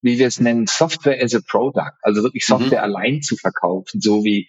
wie 0.02 0.18
wir 0.18 0.28
es 0.28 0.40
nennen, 0.40 0.66
Software 0.68 1.22
as 1.22 1.36
a 1.36 1.42
Product, 1.46 1.92
also 2.02 2.24
wirklich 2.24 2.48
mhm. 2.48 2.60
Software 2.60 2.88
mhm. 2.88 2.96
allein 2.96 3.22
zu 3.22 3.36
verkaufen, 3.36 4.00
so 4.00 4.24
wie, 4.24 4.48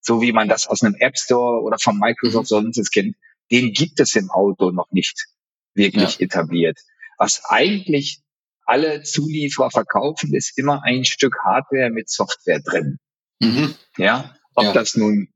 so 0.00 0.22
wie 0.22 0.32
man 0.32 0.48
das 0.48 0.68
aus 0.68 0.82
einem 0.82 0.94
App 1.00 1.18
Store 1.18 1.60
oder 1.60 1.78
von 1.78 1.98
Microsoft 1.98 2.50
mhm. 2.50 2.72
sonst 2.72 2.90
kennt, 2.90 3.14
den 3.50 3.72
gibt 3.72 4.00
es 4.00 4.16
im 4.16 4.30
Auto 4.30 4.70
noch 4.70 4.90
nicht 4.90 5.26
wirklich 5.76 6.18
ja. 6.18 6.24
etabliert. 6.26 6.78
Was 7.18 7.42
eigentlich 7.44 8.20
alle 8.64 9.02
Zulieferer 9.02 9.70
verkaufen, 9.70 10.34
ist 10.34 10.58
immer 10.58 10.82
ein 10.82 11.04
Stück 11.04 11.36
Hardware 11.44 11.90
mit 11.90 12.10
Software 12.10 12.60
drin. 12.60 12.98
Mhm. 13.40 13.74
Ja, 13.96 14.36
ob 14.54 14.64
ja. 14.64 14.72
das 14.72 14.96
nun, 14.96 15.28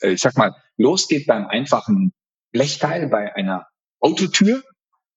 äh, 0.00 0.10
ich 0.10 0.20
sag 0.20 0.36
mal, 0.36 0.54
losgeht 0.76 1.26
beim 1.26 1.46
einfachen 1.46 2.12
Blechteil 2.52 3.08
bei 3.08 3.34
einer 3.34 3.66
Autotür, 4.00 4.62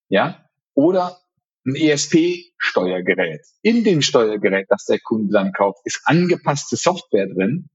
ja, 0.10 0.44
oder 0.74 1.22
ein 1.66 1.76
ESP-Steuergerät. 1.76 3.42
In 3.62 3.84
dem 3.84 4.02
Steuergerät, 4.02 4.66
das 4.70 4.86
der 4.86 5.00
Kunde 5.00 5.32
dann 5.32 5.54
kauft, 5.54 5.82
ist 5.86 6.02
angepasste 6.06 6.76
Software 6.76 7.28
drin. 7.28 7.70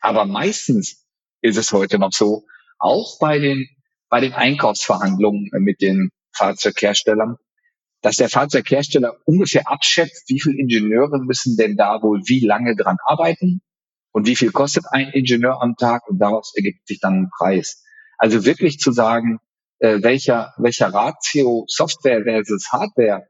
Aber 0.00 0.24
meistens 0.24 1.04
ist 1.40 1.56
es 1.56 1.72
heute 1.72 1.98
noch 1.98 2.12
so, 2.12 2.46
auch 2.78 3.18
bei 3.18 3.38
den, 3.38 3.68
bei 4.08 4.20
den 4.20 4.32
Einkaufsverhandlungen 4.32 5.50
mit 5.58 5.80
den 5.80 6.10
Fahrzeugherstellern, 6.36 7.36
dass 8.02 8.16
der 8.16 8.28
Fahrzeughersteller 8.28 9.16
ungefähr 9.24 9.68
abschätzt, 9.68 10.28
wie 10.28 10.40
viele 10.40 10.58
Ingenieure 10.58 11.18
müssen 11.20 11.56
denn 11.56 11.76
da 11.76 12.02
wohl 12.02 12.20
wie 12.26 12.40
lange 12.40 12.76
dran 12.76 12.98
arbeiten 13.06 13.62
und 14.12 14.26
wie 14.26 14.36
viel 14.36 14.52
kostet 14.52 14.84
ein 14.90 15.08
Ingenieur 15.08 15.62
am 15.62 15.76
Tag 15.76 16.06
und 16.08 16.18
daraus 16.18 16.52
ergibt 16.54 16.86
sich 16.86 17.00
dann 17.00 17.14
ein 17.14 17.30
Preis. 17.30 17.82
Also 18.18 18.44
wirklich 18.44 18.78
zu 18.78 18.92
sagen, 18.92 19.40
äh, 19.78 20.02
welcher, 20.02 20.54
welcher 20.58 20.92
Ratio 20.92 21.64
Software 21.68 22.22
versus 22.22 22.70
Hardware 22.70 23.26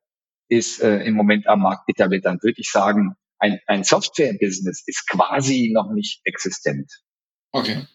ist 0.49 0.83
äh, 0.83 1.05
im 1.05 1.15
Moment 1.15 1.47
am 1.47 1.63
Markt 1.63 1.89
etabliert, 1.89 2.25
dann 2.25 2.43
würde 2.43 2.61
ich 2.61 2.71
sagen, 2.71 3.17
ein, 3.39 3.61
ein 3.67 3.85
Software-Business 3.85 4.83
ist 4.87 5.09
quasi 5.09 5.71
noch 5.73 5.91
nicht 5.93 6.21
existent. 6.25 6.91
Okay. 7.53 7.87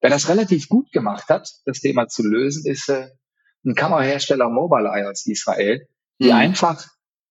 Wer 0.00 0.10
das 0.10 0.28
relativ 0.28 0.68
gut 0.68 0.90
gemacht 0.92 1.28
hat, 1.28 1.48
das 1.64 1.80
Thema 1.80 2.08
zu 2.08 2.22
lösen, 2.22 2.66
ist 2.66 2.88
äh, 2.88 3.08
ein 3.64 3.74
Kamerahersteller 3.74 4.48
Mobileye 4.48 5.08
aus 5.08 5.26
Israel, 5.26 5.86
die 6.20 6.26
mhm. 6.26 6.32
einfach 6.32 6.86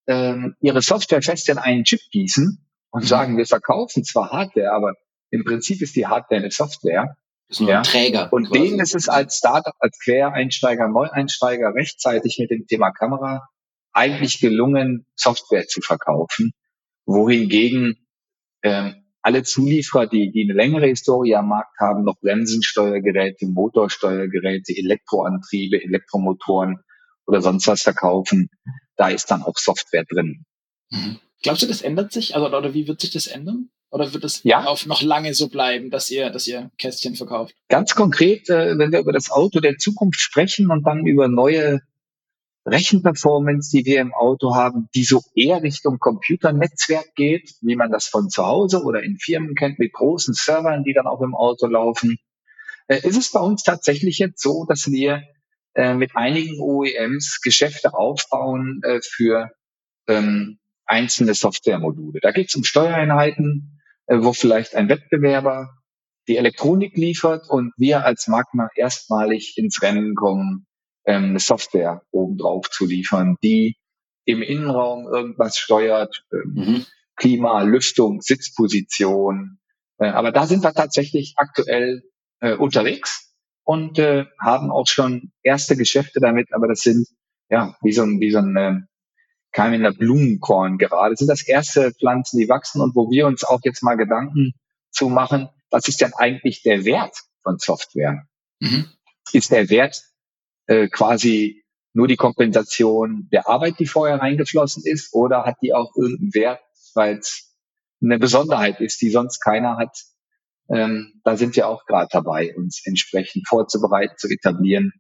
ähm, 0.08 0.56
ihre 0.62 0.82
Software 0.82 1.22
fest 1.22 1.50
in 1.50 1.58
einen 1.58 1.84
Chip 1.84 2.02
gießen 2.12 2.66
und 2.92 3.06
sagen, 3.06 3.38
wir 3.38 3.46
verkaufen 3.46 4.04
zwar 4.04 4.32
Hardware, 4.32 4.72
aber 4.72 4.94
im 5.32 5.44
Prinzip 5.44 5.82
ist 5.82 5.96
die 5.96 6.08
Hardware 6.08 6.42
eine 6.42 6.52
Software. 6.52 7.16
Ist 7.48 7.62
nur 7.62 7.70
ja. 7.70 7.78
ein 7.80 7.84
Träger. 7.84 8.32
Und 8.32 8.50
quasi. 8.50 8.60
denen 8.60 8.80
ist 8.80 8.96
es 8.96 9.10
als 9.10 9.38
Startup, 9.38 9.74
als 9.80 9.98
Quereinsteiger, 10.00 10.88
Neueinsteiger 10.88 11.74
rechtzeitig 11.74 12.38
mit 12.40 12.52
dem 12.52 12.68
Thema 12.68 12.92
Kamera 12.92 13.48
eigentlich 13.92 14.40
gelungen, 14.40 15.06
Software 15.16 15.68
zu 15.68 15.82
verkaufen, 15.82 16.54
wohingegen 17.06 18.08
ähm, 18.62 18.99
alle 19.22 19.44
Zulieferer, 19.44 20.08
die, 20.08 20.32
die 20.32 20.44
eine 20.44 20.54
längere 20.54 20.88
Historie 20.88 21.36
am 21.36 21.50
Markt 21.50 21.78
haben, 21.80 22.04
noch 22.04 22.20
Bremsensteuergeräte, 22.20 23.48
Motorsteuergeräte, 23.48 24.76
Elektroantriebe, 24.78 25.84
Elektromotoren 25.84 26.78
oder 27.26 27.42
sonst 27.42 27.68
was 27.68 27.82
verkaufen, 27.82 28.50
da 28.96 29.10
ist 29.10 29.30
dann 29.30 29.44
auch 29.44 29.58
Software 29.58 30.06
drin. 30.06 30.46
Mhm. 30.90 31.20
Glaubst 31.42 31.64
du, 31.64 31.68
das 31.68 31.82
ändert 31.82 32.12
sich? 32.12 32.36
Also, 32.36 32.48
oder 32.48 32.74
wie 32.74 32.88
wird 32.88 33.02
sich 33.02 33.12
das 33.12 33.28
ändern? 33.28 33.70
Oder 33.92 34.14
wird 34.14 34.24
es 34.24 34.44
ja. 34.44 34.66
auf 34.66 34.86
noch 34.86 35.02
lange 35.02 35.34
so 35.34 35.48
bleiben, 35.48 35.90
dass 35.90 36.12
ihr, 36.12 36.30
dass 36.30 36.48
ihr 36.48 36.70
Kästchen 36.78 37.16
verkauft? 37.16 37.56
Ganz 37.70 37.96
konkret, 37.96 38.50
äh, 38.50 38.78
wenn 38.78 38.92
wir 38.92 39.00
über 39.00 39.14
das 39.14 39.32
Auto 39.32 39.60
der 39.60 39.78
Zukunft 39.78 40.20
sprechen 40.20 40.70
und 40.70 40.86
dann 40.86 41.06
über 41.08 41.28
neue 41.28 41.82
Rechenperformance, 42.70 43.70
die 43.72 43.86
wir 43.86 44.02
im 44.02 44.14
Auto 44.14 44.56
haben, 44.56 44.90
die 44.96 45.04
so 45.04 45.22
eher 45.36 45.62
Richtung 45.64 46.00
Computernetzwerk 46.00 47.16
geht, 47.16 47.56
wie 47.62 47.76
man 47.76 47.92
das 47.92 48.08
von 48.08 48.30
zu 48.30 48.46
Hause 48.46 48.84
oder 48.84 49.04
in 49.04 49.18
Firmen 49.18 49.56
kennt, 49.56 49.80
mit 49.80 49.94
großen 49.94 50.34
Servern, 50.34 50.84
die 50.84 50.94
dann 50.94 51.08
auch 51.08 51.22
im 51.22 51.36
Auto 51.36 51.68
laufen, 51.68 52.18
äh, 52.88 53.00
ist 53.08 53.18
es 53.18 53.32
bei 53.32 53.40
uns 53.40 53.64
tatsächlich 53.64 54.20
jetzt 54.20 54.42
so, 54.42 54.66
dass 54.68 54.92
wir 54.92 55.24
äh, 55.76 55.94
mit 55.94 56.16
einigen 56.16 56.60
OEMs 56.60 57.42
Geschäfte 57.42 57.94
aufbauen 57.94 58.82
äh, 58.84 59.00
für 59.02 59.52
ähm, 60.08 60.60
einzelne 60.86 61.36
Softwaremodule. 61.36 62.20
Da 62.22 62.32
geht 62.32 62.50
es 62.50 62.56
um 62.56 62.64
Steuereinheiten, 62.64 63.80
äh, 64.08 64.18
wo 64.22 64.34
vielleicht 64.34 64.76
ein 64.76 64.90
Wettbewerber 64.90 65.70
die 66.28 66.38
Elektronik 66.38 66.98
liefert 66.98 67.50
und 67.50 67.74
wir 67.78 68.06
als 68.06 68.28
Magma 68.28 68.70
erstmalig 68.76 69.58
ins 69.58 69.82
Rennen 69.82 70.16
kommen, 70.16 70.68
ähm, 71.06 71.26
eine 71.26 71.40
Software 71.40 72.04
obendrauf 72.12 72.70
zu 72.70 72.86
liefern, 72.86 73.38
die 73.44 73.76
im 74.26 74.42
Innenraum 74.42 75.08
irgendwas 75.08 75.58
steuert, 75.58 76.24
ähm, 76.32 76.54
mhm. 76.54 76.86
Klima, 77.16 77.62
Lüftung, 77.64 78.22
Sitzposition. 78.22 79.60
Äh, 79.98 80.10
aber 80.10 80.32
da 80.32 80.46
sind 80.46 80.64
wir 80.64 80.74
tatsächlich 80.74 81.34
aktuell 81.38 82.04
äh, 82.40 82.56
unterwegs 82.56 83.34
und 83.64 84.00
äh, 84.00 84.26
haben 84.40 84.72
auch 84.72 84.88
schon 84.88 85.32
erste 85.44 85.76
Geschäfte 85.76 86.20
damit, 86.20 86.54
aber 86.54 86.68
das 86.68 86.82
sind 86.82 87.08
ja 87.50 87.76
wie 87.82 87.92
so 87.92 88.04
ein, 88.04 88.20
wie 88.20 88.32
so 88.32 88.40
ein 88.40 88.56
äh, 88.56 88.76
Keim 89.52 89.74
in 89.74 89.84
der 89.84 89.92
Blumenkorn 89.92 90.78
gerade. 90.78 91.12
Das 91.12 91.20
sind 91.20 91.28
das 91.28 91.48
erste 91.48 91.92
Pflanzen, 91.92 92.40
die 92.40 92.50
wachsen 92.50 92.82
und 92.82 92.96
wo 92.96 93.10
wir 93.10 93.26
uns 93.26 93.44
auch 93.44 93.60
jetzt 93.64 93.82
mal 93.82 93.96
Gedanken 93.96 94.54
zu 94.92 95.10
machen, 95.10 95.50
was 95.72 95.88
ist 95.88 96.02
denn 96.02 96.14
eigentlich 96.16 96.62
der 96.62 96.86
Wert 96.86 97.16
von 97.44 97.58
Software? 97.58 98.26
Mhm. 98.60 98.86
Ist 99.34 99.52
der 99.52 99.70
Wert 99.70 100.04
äh, 100.70 100.88
quasi 100.88 101.64
nur 101.94 102.08
die 102.08 102.16
Kompensation 102.16 103.28
der 103.32 103.50
Arbeit, 103.50 103.80
die 103.80 103.88
vorher 103.88 104.18
reingeflossen 104.22 104.84
ist, 104.86 105.14
oder 105.14 105.44
hat 105.44 105.56
die 105.64 105.74
auch 105.74 105.92
irgendeinen 105.96 106.34
Wert, 106.36 106.62
weil 106.94 107.18
es 107.18 107.56
eine 108.02 108.20
Besonderheit 108.20 108.80
ist, 108.80 109.02
die 109.02 109.10
sonst 109.10 109.40
keiner 109.40 109.78
hat? 109.78 109.98
Ähm, 110.70 111.20
da 111.24 111.36
sind 111.36 111.56
wir 111.56 111.68
auch 111.68 111.86
gerade 111.86 112.10
dabei, 112.12 112.56
uns 112.56 112.82
entsprechend 112.86 113.48
vorzubereiten, 113.48 114.14
zu 114.18 114.30
etablieren 114.30 114.94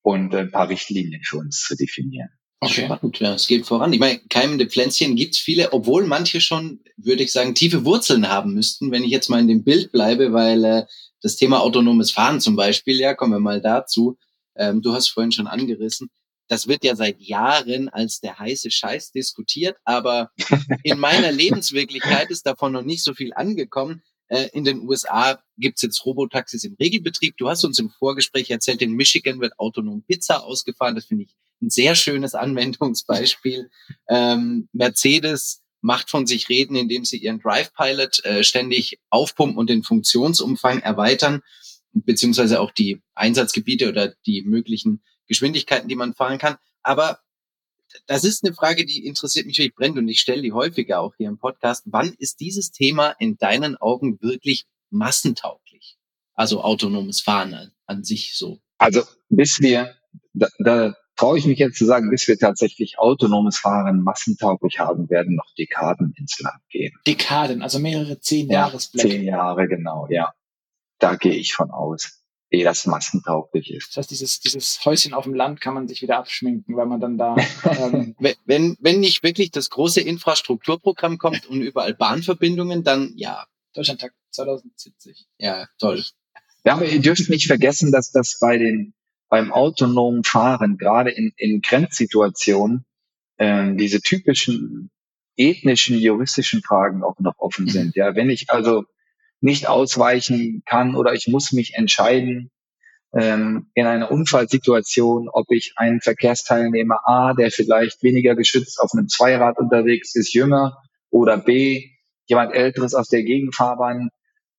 und 0.00 0.34
ein 0.34 0.50
paar 0.50 0.70
Richtlinien 0.70 1.22
für 1.22 1.36
uns 1.36 1.60
zu 1.60 1.76
definieren. 1.76 2.30
Okay. 2.60 2.86
Spannend, 2.86 3.20
ja, 3.20 3.34
es 3.34 3.46
geht 3.46 3.66
voran. 3.66 3.92
Ich 3.92 4.00
meine, 4.00 4.18
keimende 4.30 4.66
Pflänzchen 4.66 5.14
gibt's 5.14 5.38
viele, 5.38 5.74
obwohl 5.74 6.06
manche 6.06 6.40
schon, 6.40 6.80
würde 6.96 7.22
ich 7.22 7.32
sagen, 7.32 7.54
tiefe 7.54 7.84
Wurzeln 7.84 8.30
haben 8.30 8.54
müssten, 8.54 8.90
wenn 8.90 9.04
ich 9.04 9.10
jetzt 9.10 9.28
mal 9.28 9.40
in 9.40 9.48
dem 9.48 9.62
Bild 9.62 9.92
bleibe, 9.92 10.32
weil 10.32 10.64
äh, 10.64 10.84
das 11.20 11.36
Thema 11.36 11.60
autonomes 11.60 12.12
Fahren 12.12 12.40
zum 12.40 12.56
Beispiel, 12.56 12.98
ja, 12.98 13.12
kommen 13.12 13.32
wir 13.32 13.40
mal 13.40 13.60
dazu. 13.60 14.16
Ähm, 14.58 14.82
du 14.82 14.92
hast 14.94 15.08
vorhin 15.08 15.32
schon 15.32 15.46
angerissen. 15.46 16.10
Das 16.48 16.68
wird 16.68 16.84
ja 16.84 16.94
seit 16.94 17.20
Jahren 17.20 17.88
als 17.88 18.20
der 18.20 18.38
heiße 18.38 18.70
Scheiß 18.70 19.10
diskutiert, 19.12 19.76
aber 19.84 20.30
in 20.84 20.98
meiner 20.98 21.32
Lebenswirklichkeit 21.32 22.30
ist 22.30 22.46
davon 22.46 22.72
noch 22.72 22.82
nicht 22.82 23.02
so 23.02 23.14
viel 23.14 23.32
angekommen. 23.34 24.02
Äh, 24.28 24.48
in 24.52 24.64
den 24.64 24.80
USA 24.88 25.40
gibt's 25.56 25.82
jetzt 25.82 26.04
Robotaxis 26.04 26.64
im 26.64 26.76
Regelbetrieb. 26.80 27.36
Du 27.36 27.48
hast 27.48 27.64
uns 27.64 27.78
im 27.78 27.90
Vorgespräch 27.90 28.50
erzählt, 28.50 28.82
in 28.82 28.92
Michigan 28.92 29.40
wird 29.40 29.58
autonom 29.58 30.02
Pizza 30.02 30.44
ausgefahren. 30.44 30.94
Das 30.94 31.06
finde 31.06 31.24
ich 31.24 31.34
ein 31.62 31.70
sehr 31.70 31.94
schönes 31.94 32.34
Anwendungsbeispiel. 32.34 33.70
Ähm, 34.08 34.68
Mercedes 34.72 35.62
macht 35.80 36.10
von 36.10 36.26
sich 36.26 36.48
reden, 36.48 36.76
indem 36.76 37.04
sie 37.04 37.18
ihren 37.18 37.40
Drive 37.40 37.72
Pilot 37.72 38.24
äh, 38.24 38.42
ständig 38.42 38.98
aufpumpen 39.10 39.56
und 39.56 39.70
den 39.70 39.82
Funktionsumfang 39.82 40.80
erweitern, 40.80 41.42
beziehungsweise 42.04 42.60
auch 42.60 42.70
die 42.70 43.02
Einsatzgebiete 43.14 43.88
oder 43.88 44.14
die 44.26 44.42
möglichen 44.42 45.02
Geschwindigkeiten, 45.26 45.88
die 45.88 45.96
man 45.96 46.14
fahren 46.14 46.38
kann. 46.38 46.56
Aber 46.82 47.20
das 48.06 48.24
ist 48.24 48.44
eine 48.44 48.54
Frage, 48.54 48.84
die 48.84 49.06
interessiert 49.06 49.46
mich 49.46 49.58
wirklich 49.58 49.74
brennend 49.74 49.98
und 49.98 50.08
ich 50.08 50.20
stelle 50.20 50.42
die 50.42 50.52
häufiger 50.52 51.00
auch 51.00 51.14
hier 51.16 51.28
im 51.28 51.38
Podcast. 51.38 51.84
Wann 51.86 52.14
ist 52.18 52.40
dieses 52.40 52.70
Thema 52.70 53.10
in 53.18 53.36
deinen 53.38 53.76
Augen 53.76 54.20
wirklich 54.20 54.66
massentauglich? 54.90 55.96
Also 56.34 56.62
autonomes 56.62 57.20
Fahren 57.20 57.54
an, 57.54 57.70
an 57.86 58.04
sich 58.04 58.36
so. 58.36 58.60
Also 58.78 59.02
bis 59.30 59.60
wir, 59.60 59.94
da, 60.34 60.48
da 60.58 60.94
traue 61.16 61.38
ich 61.38 61.46
mich 61.46 61.58
jetzt 61.58 61.78
zu 61.78 61.86
sagen, 61.86 62.10
bis 62.10 62.28
wir 62.28 62.38
tatsächlich 62.38 62.98
autonomes 62.98 63.58
Fahren 63.58 64.02
massentauglich 64.02 64.78
haben, 64.78 65.08
werden 65.08 65.34
noch 65.34 65.54
Dekaden 65.58 66.12
ins 66.18 66.38
Land 66.40 66.60
gehen. 66.68 66.92
Dekaden, 67.06 67.62
also 67.62 67.78
mehrere 67.78 68.20
zehn 68.20 68.50
Ja, 68.50 68.66
Jahresblöcke. 68.66 69.08
zehn 69.08 69.24
Jahre, 69.24 69.66
genau, 69.66 70.06
ja. 70.10 70.34
Da 70.98 71.16
gehe 71.16 71.34
ich 71.34 71.52
von 71.54 71.70
aus, 71.70 72.22
ehe 72.50 72.64
das 72.64 72.86
massentauglich 72.86 73.70
ist. 73.72 73.88
Das 73.90 73.96
heißt, 73.98 74.10
dieses, 74.10 74.40
dieses 74.40 74.84
Häuschen 74.84 75.12
auf 75.14 75.24
dem 75.24 75.34
Land 75.34 75.60
kann 75.60 75.74
man 75.74 75.88
sich 75.88 76.00
wieder 76.02 76.16
abschminken, 76.18 76.76
weil 76.76 76.86
man 76.86 77.00
dann 77.00 77.18
da 77.18 77.36
ähm, 77.78 78.14
Wenn- 78.44 78.76
Wenn, 78.80 79.00
nicht 79.00 79.22
wirklich 79.22 79.50
das 79.50 79.68
große 79.70 80.00
Infrastrukturprogramm 80.00 81.18
kommt 81.18 81.46
und 81.46 81.60
überall 81.60 81.94
Bahnverbindungen, 81.94 82.82
dann 82.84 83.12
ja, 83.16 83.46
Deutschlandtag 83.74 84.12
2070. 84.30 85.26
ja, 85.38 85.66
toll. 85.78 86.02
Ja, 86.64 86.74
aber 86.74 86.86
ihr 86.86 87.00
dürft 87.00 87.28
nicht 87.30 87.46
vergessen, 87.46 87.92
dass 87.92 88.10
das 88.10 88.38
bei 88.40 88.58
den, 88.58 88.94
beim 89.28 89.52
autonomen 89.52 90.24
Fahren, 90.24 90.78
gerade 90.78 91.10
in, 91.10 91.32
in 91.36 91.60
Grenzsituationen, 91.60 92.84
ähm, 93.38 93.76
diese 93.76 94.00
typischen 94.00 94.90
ethnischen, 95.36 95.98
juristischen 95.98 96.62
Fragen 96.62 97.02
auch 97.04 97.18
noch 97.20 97.34
offen 97.38 97.66
Mhm. 97.66 97.70
sind. 97.70 97.96
Ja, 97.96 98.14
wenn 98.14 98.30
ich 98.30 98.50
also 98.50 98.84
nicht 99.40 99.68
ausweichen 99.68 100.62
kann 100.66 100.94
oder 100.94 101.12
ich 101.12 101.28
muss 101.28 101.52
mich 101.52 101.74
entscheiden, 101.74 102.50
ähm, 103.14 103.70
in 103.74 103.86
einer 103.86 104.10
Unfallsituation, 104.10 105.28
ob 105.28 105.50
ich 105.50 105.72
einen 105.76 106.00
Verkehrsteilnehmer 106.00 107.00
A, 107.04 107.34
der 107.34 107.50
vielleicht 107.50 108.02
weniger 108.02 108.34
geschützt 108.34 108.80
auf 108.80 108.90
einem 108.92 109.08
Zweirad 109.08 109.58
unterwegs 109.58 110.14
ist, 110.14 110.34
jünger, 110.34 110.76
oder 111.10 111.38
B, 111.38 111.90
jemand 112.26 112.54
Älteres 112.54 112.94
auf 112.94 113.08
der 113.08 113.22
Gegenfahrbahn 113.22 114.10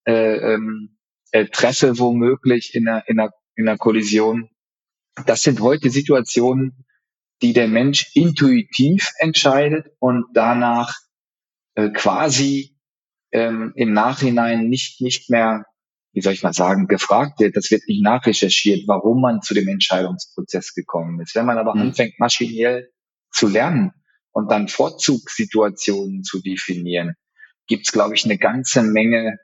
äh, 0.05 0.53
ähm, 0.53 0.97
äh, 1.31 1.45
treffe, 1.45 1.99
womöglich 1.99 2.73
in 2.73 2.87
einer, 2.87 3.07
in, 3.07 3.19
einer, 3.19 3.31
in 3.55 3.67
einer 3.67 3.77
Kollision. 3.77 4.49
Das 5.25 5.41
sind 5.41 5.59
heute 5.59 5.89
Situationen, 5.89 6.85
die 7.41 7.53
der 7.53 7.67
Mensch 7.67 8.09
intuitiv 8.15 9.11
entscheidet 9.19 9.91
und 9.99 10.25
danach 10.33 10.93
äh, 11.75 11.89
quasi 11.89 12.76
ähm, 13.37 13.73
im 13.77 13.93
Nachhinein 13.93 14.69
nicht, 14.69 15.01
nicht 15.01 15.29
mehr, 15.31 15.65
wie 16.13 16.21
soll 16.21 16.33
ich 16.33 16.43
mal 16.43 16.53
sagen, 16.53 16.87
gefragt 16.87 17.39
wird. 17.41 17.57
Das 17.57 17.71
wird 17.71 17.83
nicht 17.87 18.03
nachrecherchiert, 18.03 18.87
warum 18.87 19.21
man 19.21 19.41
zu 19.43 19.55
dem 19.55 19.69
Entscheidungsprozess 19.69 20.73
gekommen 20.75 21.21
ist. 21.21 21.35
Wenn 21.35 21.47
man 21.47 21.59
aber 21.59 21.75
Mhm. 21.75 21.81
anfängt, 21.81 22.19
maschinell 22.19 22.89
zu 23.31 23.47
lernen 23.49 23.93
und 24.33 24.51
dann 24.51 24.69
Vorzugssituationen 24.69 26.23
zu 26.23 26.41
definieren, 26.41 27.15
gibt's 27.67 27.93
glaube 27.93 28.15
ich, 28.15 28.25
eine 28.25 28.39
ganze 28.39 28.83
Menge 28.83 29.37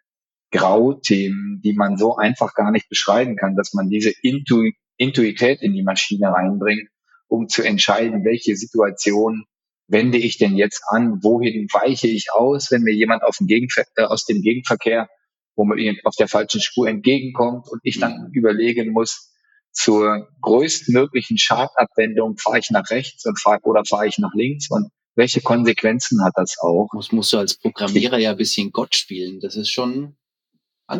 Grauthemen, 0.51 1.61
die 1.63 1.73
man 1.73 1.97
so 1.97 2.17
einfach 2.17 2.55
gar 2.55 2.71
nicht 2.71 2.89
beschreiben 2.89 3.35
kann, 3.37 3.55
dass 3.55 3.73
man 3.73 3.89
diese 3.89 4.13
Intu 4.23 4.69
Intuität 4.97 5.61
in 5.61 5.73
die 5.73 5.83
Maschine 5.83 6.29
reinbringt, 6.29 6.89
um 7.27 7.49
zu 7.49 7.63
entscheiden, 7.63 8.25
welche 8.25 8.55
Situation 8.55 9.45
wende 9.87 10.17
ich 10.17 10.37
denn 10.37 10.55
jetzt 10.55 10.81
an, 10.87 11.19
wohin 11.23 11.67
weiche 11.71 12.07
ich 12.07 12.27
aus, 12.33 12.71
wenn 12.71 12.83
mir 12.83 12.93
jemand 12.93 13.23
auf 13.23 13.37
dem 13.37 13.47
Gegenver 13.47 13.83
äh, 13.95 14.03
aus 14.03 14.25
dem 14.25 14.41
Gegenverkehr, 14.41 15.07
wo 15.55 15.65
man 15.65 15.77
auf 16.03 16.15
der 16.15 16.27
falschen 16.27 16.61
Spur 16.61 16.87
entgegenkommt 16.87 17.67
und 17.69 17.79
ich 17.83 17.99
dann 17.99 18.29
überlegen 18.33 18.91
muss, 18.91 19.31
zur 19.71 20.27
größtmöglichen 20.41 21.37
Schadabwendung 21.37 22.37
fahre 22.37 22.59
ich 22.59 22.69
nach 22.69 22.89
rechts 22.89 23.25
und 23.25 23.39
fahr, 23.39 23.59
oder 23.63 23.83
fahre 23.85 24.07
ich 24.07 24.17
nach 24.19 24.33
links 24.33 24.69
und 24.69 24.89
welche 25.15 25.41
Konsequenzen 25.41 26.23
hat 26.23 26.33
das 26.35 26.57
auch? 26.59 26.87
Muss, 26.93 27.11
musst 27.11 27.33
du 27.33 27.37
als 27.37 27.57
Programmierer 27.57 28.17
ja 28.17 28.31
ein 28.31 28.37
bisschen 28.37 28.71
Gott 28.71 28.95
spielen. 28.95 29.39
Das 29.41 29.55
ist 29.55 29.69
schon. 29.69 30.15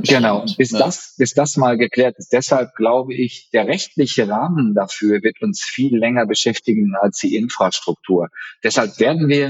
Genau, 0.01 0.45
bis 0.58 0.71
Ja. 0.71 0.79
das, 0.79 1.15
bis 1.17 1.34
das 1.34 1.58
mal 1.58 1.77
geklärt 1.77 2.15
ist. 2.17 2.34
Deshalb 2.34 2.73
glaube 2.75 3.13
ich, 3.13 3.49
der 3.53 3.67
rechtliche 3.67 4.27
Rahmen 4.27 4.73
dafür 4.75 5.21
wird 5.23 5.41
uns 5.41 5.62
viel 5.63 5.97
länger 5.97 6.25
beschäftigen 6.25 6.93
als 6.99 7.19
die 7.19 7.36
Infrastruktur. 7.36 8.29
Deshalb 8.63 8.99
werden 8.99 9.27
wir, 9.27 9.47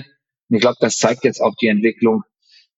und 0.49 0.55
ich 0.57 0.61
glaube, 0.61 0.77
das 0.79 0.97
zeigt 0.97 1.23
jetzt 1.23 1.41
auch 1.41 1.55
die 1.61 1.67
Entwicklung, 1.67 2.23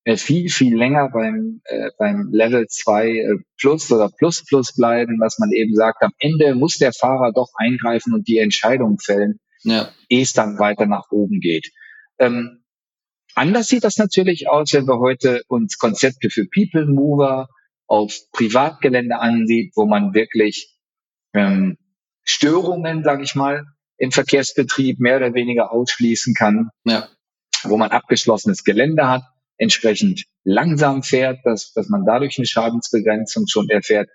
äh, 0.03 0.17
viel, 0.17 0.49
viel 0.49 0.75
länger 0.77 1.09
beim, 1.11 1.61
äh, 1.65 1.89
beim 1.97 2.29
Level 2.31 2.67
2 2.67 3.09
äh, 3.09 3.35
Plus 3.59 3.91
oder 3.91 4.09
Plus 4.09 4.45
Plus 4.45 4.73
bleiben, 4.75 5.17
was 5.19 5.39
man 5.39 5.51
eben 5.51 5.73
sagt, 5.73 6.03
am 6.03 6.11
Ende 6.19 6.53
muss 6.55 6.77
der 6.77 6.93
Fahrer 6.93 7.31
doch 7.33 7.49
eingreifen 7.57 8.13
und 8.13 8.27
die 8.27 8.37
Entscheidung 8.37 8.99
fällen, 8.99 9.39
Ja, 9.63 9.89
ehe 10.09 10.21
es 10.21 10.33
dann 10.33 10.59
weiter 10.59 10.85
nach 10.85 11.09
oben 11.09 11.39
geht. 11.39 11.71
Ähm, 12.19 12.63
anders 13.33 13.67
sieht 13.67 13.83
das 13.83 13.97
natürlich 13.97 14.47
aus, 14.47 14.73
wenn 14.73 14.87
wir 14.87 14.99
heute 14.99 15.41
uns 15.47 15.79
Konzepte 15.79 16.29
für 16.29 16.45
People 16.45 16.85
Mover 16.85 17.49
auf 17.87 18.13
Privatgelände 18.31 19.19
ansieht, 19.19 19.73
wo 19.75 19.85
man 19.85 20.13
wirklich 20.13 20.75
ähm, 21.33 21.77
Störungen, 22.23 23.03
sage 23.03 23.23
ich 23.23 23.35
mal, 23.35 23.65
im 23.97 24.11
Verkehrsbetrieb 24.11 24.99
mehr 24.99 25.17
oder 25.17 25.33
weniger 25.33 25.71
ausschließen 25.71 26.33
kann, 26.33 26.69
ja. 26.83 27.07
wo 27.63 27.77
man 27.77 27.91
abgeschlossenes 27.91 28.63
Gelände 28.63 29.07
hat, 29.07 29.23
entsprechend 29.57 30.25
langsam 30.43 31.03
fährt, 31.03 31.39
dass, 31.45 31.71
dass 31.73 31.87
man 31.89 32.05
dadurch 32.05 32.37
eine 32.37 32.47
Schadensbegrenzung 32.47 33.45
schon 33.47 33.69
erfährt. 33.69 34.09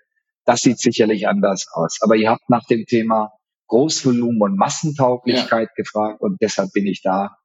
Das 0.45 0.61
sieht 0.61 0.79
sicherlich 0.79 1.27
anders 1.27 1.67
aus. 1.71 1.99
Aber 2.01 2.15
ihr 2.15 2.29
habt 2.29 2.49
nach 2.49 2.65
dem 2.65 2.85
Thema 2.85 3.31
Großvolumen 3.67 4.41
und 4.41 4.57
Massentauglichkeit 4.57 5.69
gefragt 5.75 6.21
und 6.21 6.41
deshalb 6.41 6.71
bin 6.73 6.85
ich 6.85 7.01
da 7.01 7.37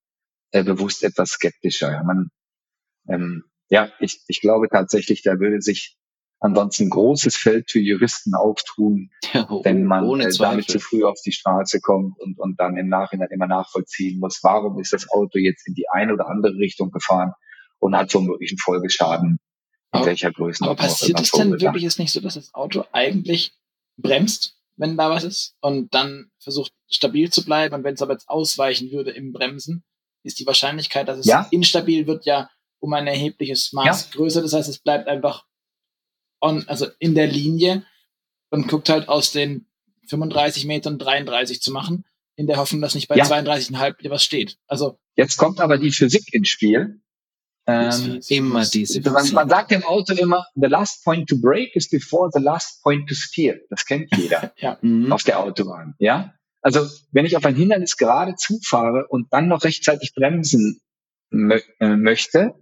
äh, 0.50 0.64
bewusst 0.64 1.04
etwas 1.04 1.30
skeptischer. 1.30 1.92
Ja, 1.92 2.02
man, 2.02 2.30
ähm, 3.08 3.44
ja 3.68 3.90
ich, 4.00 4.20
ich 4.26 4.40
glaube 4.40 4.68
tatsächlich, 4.68 5.22
da 5.22 5.38
würde 5.38 5.60
sich 5.60 5.96
ansonsten 6.40 6.84
ein 6.84 6.90
großes 6.90 7.36
Feld 7.36 7.70
für 7.70 7.80
Juristen 7.80 8.34
auftun, 8.34 9.10
ja 9.32 9.48
wenn 9.64 9.84
man 9.84 10.04
ohne 10.04 10.24
äh, 10.24 10.36
damit 10.36 10.68
zu 10.70 10.78
früh 10.80 11.04
auf 11.04 11.18
die 11.24 11.32
Straße 11.32 11.80
kommt 11.80 12.18
und, 12.20 12.38
und 12.38 12.60
dann 12.60 12.76
im 12.76 12.88
Nachhinein 12.88 13.28
immer 13.30 13.46
nachvollziehen 13.46 14.20
muss, 14.20 14.40
warum 14.42 14.78
ist 14.78 14.92
das 14.92 15.08
Auto 15.10 15.38
jetzt 15.38 15.66
in 15.66 15.74
die 15.74 15.88
eine 15.90 16.12
oder 16.12 16.28
andere 16.28 16.54
Richtung 16.58 16.90
gefahren 16.90 17.32
und 17.78 17.96
hat 17.96 18.12
womöglich 18.14 18.50
einen 18.50 18.58
Folgeschaden 18.58 19.30
in 19.32 19.38
Aber- 19.92 20.06
welcher 20.06 20.32
Größenordnung 20.32 20.78
Aber 20.84 20.88
passiert 20.88 21.20
es 21.20 21.30
denn 21.30 21.60
wirklich 21.60 21.82
jetzt 21.82 21.98
nicht 21.98 22.12
so, 22.12 22.20
dass 22.20 22.34
das 22.34 22.52
Auto 22.54 22.84
eigentlich 22.92 23.52
bremst, 23.96 24.58
wenn 24.76 24.96
da 24.98 25.08
was 25.08 25.24
ist 25.24 25.54
und 25.60 25.94
dann 25.94 26.30
versucht 26.38 26.72
stabil 26.88 27.30
zu 27.30 27.44
bleiben 27.44 27.74
und 27.74 27.84
wenn 27.84 27.94
es 27.94 28.02
aber 28.02 28.12
jetzt 28.12 28.28
ausweichen 28.28 28.90
würde 28.92 29.10
im 29.10 29.32
Bremsen, 29.32 29.84
ist 30.22 30.38
die 30.38 30.46
Wahrscheinlichkeit, 30.46 31.08
dass 31.08 31.18
es 31.18 31.26
Ja. 31.26 31.46
instabil 31.50 32.06
wird, 32.06 32.26
ja 32.26 32.50
um 32.78 32.92
ein 32.92 33.06
erhebliches 33.06 33.72
Maß 33.72 34.10
größer. 34.10 34.42
Das 34.42 34.52
heißt, 34.52 34.68
es 34.68 34.78
bleibt 34.80 35.08
einfach 35.08 35.44
on, 36.40 36.64
also 36.68 36.86
in 36.98 37.14
der 37.14 37.26
Linie 37.26 37.84
und 38.50 38.68
guckt 38.68 38.88
halt 38.88 39.08
aus 39.08 39.32
den 39.32 39.66
35 40.08 40.64
Metern 40.66 40.98
33 40.98 41.60
zu 41.60 41.72
machen, 41.72 42.04
in 42.36 42.46
der 42.46 42.58
Hoffnung, 42.58 42.80
dass 42.82 42.94
nicht 42.94 43.08
bei 43.08 43.16
Ja. 43.16 43.24
32,5 43.24 43.98
wieder 43.98 44.10
was 44.10 44.22
steht. 44.24 44.58
Also 44.66 44.98
Jetzt 45.16 45.36
kommt 45.38 45.60
aber 45.60 45.78
die 45.78 45.90
Physik 45.90 46.32
ins 46.34 46.48
Spiel. 46.48 47.00
Ähm, 47.68 48.20
Immer 48.28 48.64
diese 48.64 49.00
man, 49.10 49.28
man 49.32 49.48
sagt 49.48 49.72
im 49.72 49.82
Auto 49.82 50.12
immer, 50.14 50.46
the 50.54 50.68
last 50.68 51.02
point 51.02 51.28
to 51.28 51.36
brake 51.36 51.74
is 51.74 51.88
before 51.88 52.30
the 52.32 52.38
last 52.40 52.80
point 52.84 53.08
to 53.08 53.14
steer. 53.16 53.58
Das 53.70 53.84
kennt 53.84 54.14
jeder 54.16 54.52
Mhm. 54.82 55.10
auf 55.12 55.24
der 55.24 55.40
Autobahn. 55.40 55.94
Ja, 55.98 56.32
also 56.60 56.86
wenn 57.10 57.26
ich 57.26 57.36
auf 57.36 57.44
ein 57.44 57.56
Hindernis 57.56 57.96
gerade 57.96 58.36
zufahre 58.36 59.06
und 59.08 59.32
dann 59.32 59.48
noch 59.48 59.64
rechtzeitig 59.64 60.14
bremsen 60.14 60.80
mö 61.30 61.58
äh, 61.80 61.96
möchte, 61.96 62.54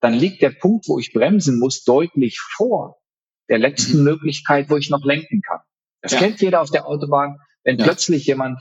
dann 0.00 0.14
liegt 0.14 0.42
der 0.42 0.50
Punkt, 0.50 0.86
wo 0.88 0.98
ich 1.00 1.12
bremsen 1.12 1.58
muss, 1.58 1.82
deutlich 1.82 2.38
vor 2.38 3.01
der 3.48 3.58
letzten 3.58 3.98
Mhm. 3.98 4.04
Möglichkeit, 4.04 4.70
wo 4.70 4.76
ich 4.76 4.90
noch 4.90 5.04
lenken 5.04 5.42
kann. 5.42 5.60
Das 6.00 6.12
Ja. 6.12 6.18
kennt 6.18 6.40
jeder 6.40 6.60
auf 6.60 6.70
der 6.70 6.86
Autobahn. 6.86 7.38
Wenn 7.64 7.78
Ja. 7.78 7.84
plötzlich 7.84 8.26
jemand 8.26 8.60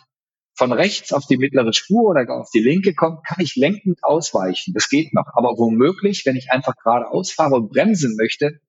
von 0.55 0.71
rechts 0.71 1.13
auf 1.13 1.25
die 1.25 1.37
mittlere 1.37 1.73
Spur 1.73 2.09
oder 2.11 2.29
auf 2.29 2.49
die 2.53 2.59
linke 2.59 2.93
kommt, 2.93 3.25
kann 3.25 3.39
ich 3.43 3.55
lenkend 3.55 4.03
ausweichen. 4.03 4.73
Das 4.73 4.89
geht 4.89 5.13
noch. 5.13 5.27
Aber 5.33 5.57
womöglich, 5.57 6.25
wenn 6.25 6.35
ich 6.35 6.51
einfach 6.51 6.75
geradeaus 6.83 7.31
fahre 7.31 7.55
und 7.55 7.69
bremsen 7.71 8.15
möchte, 8.15 8.59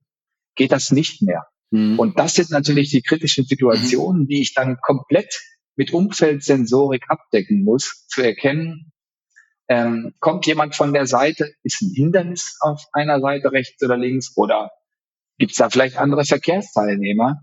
geht 0.54 0.72
das 0.72 0.90
nicht 0.90 1.22
mehr. 1.22 1.46
Mhm. 1.70 1.98
Und 1.98 2.18
das 2.18 2.34
sind 2.34 2.50
natürlich 2.50 2.90
die 2.90 3.02
kritischen 3.02 3.44
Situationen, 3.44 4.26
die 4.26 4.40
ich 4.40 4.54
dann 4.54 4.78
komplett 4.80 5.40
mit 5.76 5.92
Umfeldsensorik 5.92 7.04
abdecken 7.08 7.64
muss, 7.64 8.06
zu 8.06 8.22
erkennen, 8.22 8.92
ähm, 9.68 10.14
kommt 10.20 10.46
jemand 10.46 10.74
von 10.76 10.92
der 10.92 11.06
Seite, 11.06 11.54
ist 11.62 11.80
ein 11.82 11.92
Hindernis 11.94 12.58
auf 12.60 12.84
einer 12.92 13.20
Seite 13.20 13.52
rechts 13.52 13.82
oder 13.82 13.96
links 13.96 14.36
oder 14.36 14.70
gibt 15.42 15.50
es 15.54 15.58
da 15.58 15.68
vielleicht 15.70 15.96
andere 15.96 16.24
Verkehrsteilnehmer? 16.24 17.42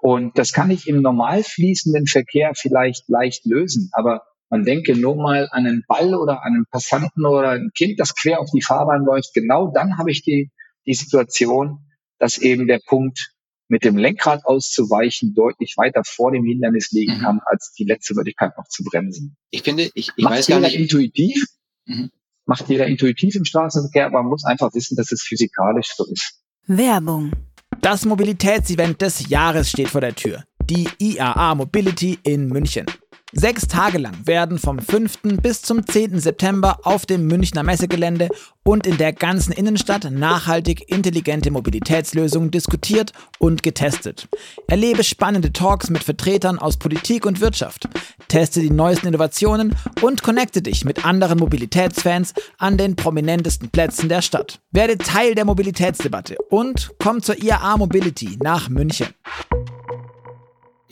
Und 0.00 0.38
das 0.38 0.52
kann 0.52 0.70
ich 0.70 0.86
im 0.86 1.02
normal 1.02 1.42
fließenden 1.42 2.06
Verkehr 2.06 2.52
vielleicht 2.54 3.08
leicht 3.08 3.44
lösen, 3.46 3.90
aber 3.94 4.22
man 4.48 4.64
denke 4.64 4.96
nur 4.96 5.16
mal 5.16 5.48
an 5.50 5.66
einen 5.66 5.82
Ball 5.88 6.14
oder 6.14 6.44
an 6.44 6.54
einen 6.54 6.66
Passanten 6.70 7.26
oder 7.26 7.50
ein 7.50 7.72
Kind, 7.76 7.98
das 7.98 8.14
quer 8.14 8.38
auf 8.38 8.48
die 8.54 8.62
Fahrbahn 8.62 9.04
läuft. 9.04 9.34
Genau 9.34 9.72
dann 9.74 9.98
habe 9.98 10.12
ich 10.12 10.22
die, 10.22 10.52
die 10.86 10.94
Situation, 10.94 11.80
dass 12.20 12.38
eben 12.38 12.68
der 12.68 12.78
Punkt 12.86 13.32
mit 13.66 13.82
dem 13.84 13.96
Lenkrad 13.96 14.44
auszuweichen, 14.44 15.34
deutlich 15.34 15.74
weiter 15.78 16.02
vor 16.04 16.30
dem 16.30 16.44
Hindernis 16.44 16.92
liegen 16.92 17.18
Mhm. 17.18 17.22
kann, 17.22 17.40
als 17.44 17.72
die 17.72 17.84
letzte 17.84 18.14
Möglichkeit 18.14 18.52
noch 18.56 18.68
zu 18.68 18.84
bremsen. 18.84 19.36
Ich 19.50 19.62
finde, 19.62 19.90
ich, 19.94 20.12
ich 20.14 20.22
Macht 20.24 20.34
weiß 20.34 20.46
gar 20.46 20.60
nicht. 20.60 20.76
intuitiv, 20.76 21.44
Mhm. 21.86 22.10
macht 22.46 22.68
jeder 22.68 22.86
intuitiv 22.86 23.34
im 23.34 23.44
Straßenverkehr, 23.44 24.06
aber 24.06 24.22
man 24.22 24.30
muss 24.30 24.44
einfach 24.44 24.72
wissen, 24.74 24.94
dass 24.96 25.10
es 25.10 25.22
physikalisch 25.22 25.88
so 25.96 26.06
ist. 26.06 26.40
Werbung. 26.76 27.32
Das 27.80 28.04
Mobilitätsevent 28.04 29.02
des 29.02 29.28
Jahres 29.28 29.70
steht 29.70 29.88
vor 29.88 30.00
der 30.00 30.14
Tür. 30.14 30.44
Die 30.62 30.88
IAA 30.98 31.56
Mobility 31.56 32.20
in 32.22 32.46
München. 32.46 32.86
Sechs 33.32 33.68
Tage 33.68 33.98
lang 33.98 34.26
werden 34.26 34.58
vom 34.58 34.80
5. 34.80 35.20
bis 35.40 35.62
zum 35.62 35.86
10. 35.86 36.18
September 36.18 36.80
auf 36.82 37.06
dem 37.06 37.26
Münchner 37.28 37.62
Messegelände 37.62 38.28
und 38.64 38.88
in 38.88 38.98
der 38.98 39.12
ganzen 39.12 39.52
Innenstadt 39.52 40.10
nachhaltig 40.10 40.90
intelligente 40.90 41.52
Mobilitätslösungen 41.52 42.50
diskutiert 42.50 43.12
und 43.38 43.62
getestet. 43.62 44.28
Erlebe 44.66 45.04
spannende 45.04 45.52
Talks 45.52 45.90
mit 45.90 46.02
Vertretern 46.02 46.58
aus 46.58 46.76
Politik 46.76 47.24
und 47.24 47.40
Wirtschaft. 47.40 47.88
Teste 48.26 48.60
die 48.60 48.70
neuesten 48.70 49.06
Innovationen 49.06 49.76
und 50.02 50.24
connecte 50.24 50.60
dich 50.60 50.84
mit 50.84 51.04
anderen 51.04 51.38
Mobilitätsfans 51.38 52.34
an 52.58 52.78
den 52.78 52.96
prominentesten 52.96 53.70
Plätzen 53.70 54.08
der 54.08 54.22
Stadt. 54.22 54.58
Werde 54.72 54.98
Teil 54.98 55.36
der 55.36 55.44
Mobilitätsdebatte 55.44 56.36
und 56.48 56.90
komm 56.98 57.22
zur 57.22 57.40
IAA 57.40 57.76
Mobility 57.76 58.38
nach 58.42 58.68
München. 58.68 59.06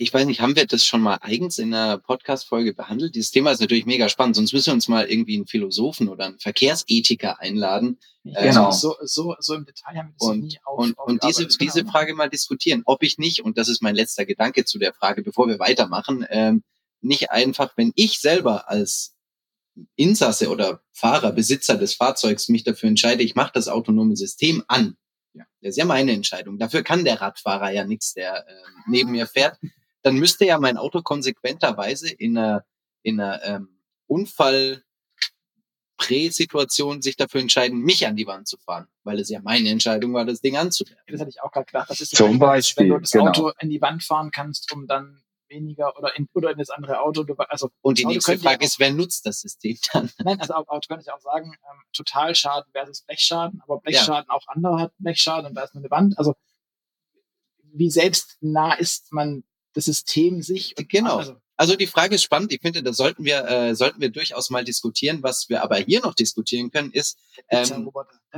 Ich 0.01 0.15
weiß 0.15 0.27
nicht, 0.27 0.41
haben 0.41 0.57
wir 0.57 0.67
das 0.67 0.85
schon 0.85 1.01
mal 1.01 1.19
eigens 1.21 1.59
in 1.59 1.75
einer 1.75 1.99
Podcast-Folge 1.99 2.73
behandelt? 2.73 3.15
Dieses 3.15 3.31
Thema 3.31 3.51
ist 3.51 3.61
natürlich 3.61 3.87
mega 3.87 4.09
spannend, 4.09 4.37
sonst 4.37 4.53
müssen 4.53 4.67
wir 4.67 4.75
uns 4.75 4.89
mal 4.89 5.07
irgendwie 5.07 5.37
einen 5.37 5.47
Philosophen 5.47 6.09
oder 6.09 6.27
einen 6.27 6.39
Verkehrsethiker 6.39 7.41
einladen 7.41 7.99
Genau. 8.35 8.71
So, 8.71 8.97
so, 9.03 9.37
so 9.39 9.55
im 9.55 9.65
Detail 9.65 9.97
haben 9.97 10.09
wir 10.09 10.15
das 10.19 10.29
und, 10.29 10.41
nie 10.41 10.59
auf, 10.65 10.79
und, 10.79 10.99
und 10.99 11.23
diese, 11.25 11.47
diese. 11.47 11.85
Frage 11.85 12.15
mal 12.15 12.29
diskutieren, 12.29 12.83
ob 12.85 13.03
ich 13.03 13.19
nicht, 13.19 13.43
und 13.45 13.57
das 13.57 13.69
ist 13.69 13.83
mein 13.83 13.95
letzter 13.95 14.27
Gedanke 14.27 14.65
zu 14.65 14.79
der 14.79 14.93
Frage, 14.93 15.23
bevor 15.23 15.49
wir 15.49 15.59
weitermachen, 15.59 16.27
ähm, 16.29 16.63
nicht 17.01 17.31
einfach, 17.31 17.73
wenn 17.77 17.93
ich 17.95 18.21
selber 18.21 18.69
als 18.69 19.15
Insasse 19.95 20.51
oder 20.51 20.83
Fahrer, 20.93 21.33
Besitzer 21.33 21.77
des 21.77 21.95
Fahrzeugs 21.95 22.49
mich 22.49 22.65
dafür 22.65 22.89
entscheide, 22.89 23.23
ich 23.23 23.37
mache 23.37 23.53
das 23.55 23.69
autonome 23.69 24.17
System 24.17 24.65
an. 24.67 24.97
Ja. 25.35 25.45
Das 25.61 25.71
ist 25.71 25.77
ja 25.77 25.85
meine 25.85 26.13
Entscheidung. 26.13 26.59
Dafür 26.59 26.83
kann 26.83 27.05
der 27.05 27.21
Radfahrer 27.21 27.71
ja 27.71 27.85
nichts, 27.85 28.13
der 28.15 28.47
äh, 28.47 28.53
neben 28.89 29.13
mir 29.13 29.27
fährt. 29.27 29.59
Dann 30.03 30.17
müsste 30.17 30.45
ja 30.45 30.59
mein 30.59 30.77
Auto 30.77 31.03
konsequenterweise 31.03 32.11
in 32.11 32.39
einer, 32.39 32.65
in 33.03 33.21
einer 33.21 33.43
ähm, 33.45 33.81
Unfall 34.07 34.83
Prä-Situation 35.99 37.03
sich 37.03 37.17
dafür 37.17 37.41
entscheiden, 37.41 37.81
mich 37.81 38.07
an 38.07 38.17
die 38.17 38.27
Wand 38.27 38.47
zu 38.47 38.57
fahren, 38.57 38.87
weil 39.03 39.19
es 39.19 39.29
ja 39.29 39.41
meine 39.43 39.69
Entscheidung 39.69 40.15
war, 40.15 40.25
das 40.25 40.41
Ding 40.41 40.57
anzuwerfen. 40.57 41.03
Das 41.09 41.21
hatte 41.21 41.31
ich 41.31 41.43
auch 41.43 41.51
gerade 41.51 41.67
gedacht. 41.67 41.91
Das 41.91 42.01
ist 42.01 42.17
Zum 42.17 42.33
wenn 42.33 42.39
Beispiel, 42.39 42.89
du 42.89 42.99
das 43.01 43.11
genau. 43.11 43.27
Auto 43.27 43.53
in 43.59 43.69
die 43.69 43.83
Wand 43.83 44.05
fahren 44.05 44.31
kannst, 44.31 44.73
um 44.73 44.87
dann 44.87 45.21
weniger 45.49 45.97
oder 45.99 46.17
in, 46.17 46.29
oder 46.35 46.53
in 46.53 46.59
das 46.59 46.71
andere 46.71 47.01
Auto. 47.01 47.25
Also 47.49 47.71
Und 47.81 47.99
die 47.99 48.05
Auto 48.05 48.13
nächste 48.13 48.35
ja 48.35 48.39
Frage 48.39 48.65
ist, 48.65 48.79
wer 48.79 48.93
nutzt 48.93 49.27
das 49.27 49.41
System 49.41 49.77
dann? 49.93 50.11
Nein, 50.25 50.41
also 50.41 50.55
Auto 50.55 50.87
könnte 50.87 51.05
ich 51.07 51.13
auch 51.13 51.21
sagen, 51.21 51.53
ähm, 51.53 51.83
Totalschaden 51.93 52.71
versus 52.73 53.03
Blechschaden, 53.03 53.61
aber 53.63 53.81
Blechschaden 53.81 54.31
auch 54.31 54.47
andere 54.47 54.81
hat 54.81 54.93
Blechschaden 54.99 55.47
und 55.47 55.55
da 55.55 55.63
ist 55.63 55.75
nur 55.75 55.83
eine 55.83 55.91
Wand. 55.91 56.19
Also 56.19 56.35
wie 57.73 57.91
selbstnah 57.91 58.75
ist 58.75 59.13
man 59.13 59.43
das 59.75 59.85
System 59.87 60.43
sich 60.43 60.75
Genau. 60.89 61.17
Also, 61.19 61.37
Also 61.61 61.75
die 61.75 61.89
Frage 61.89 62.15
ist 62.15 62.23
spannend. 62.23 62.53
Ich 62.53 62.61
finde, 62.63 62.83
da 62.85 62.93
sollten 62.93 63.25
wir, 63.25 63.45
äh, 63.49 63.75
sollten 63.75 64.01
wir 64.01 64.11
durchaus 64.11 64.49
mal 64.51 64.65
diskutieren. 64.65 65.23
Was 65.25 65.49
wir 65.49 65.63
aber 65.65 65.77
hier 65.79 66.01
noch 66.01 66.15
diskutieren 66.15 66.71
können, 66.71 66.93
ist, 66.93 67.19
ähm, 67.51 67.65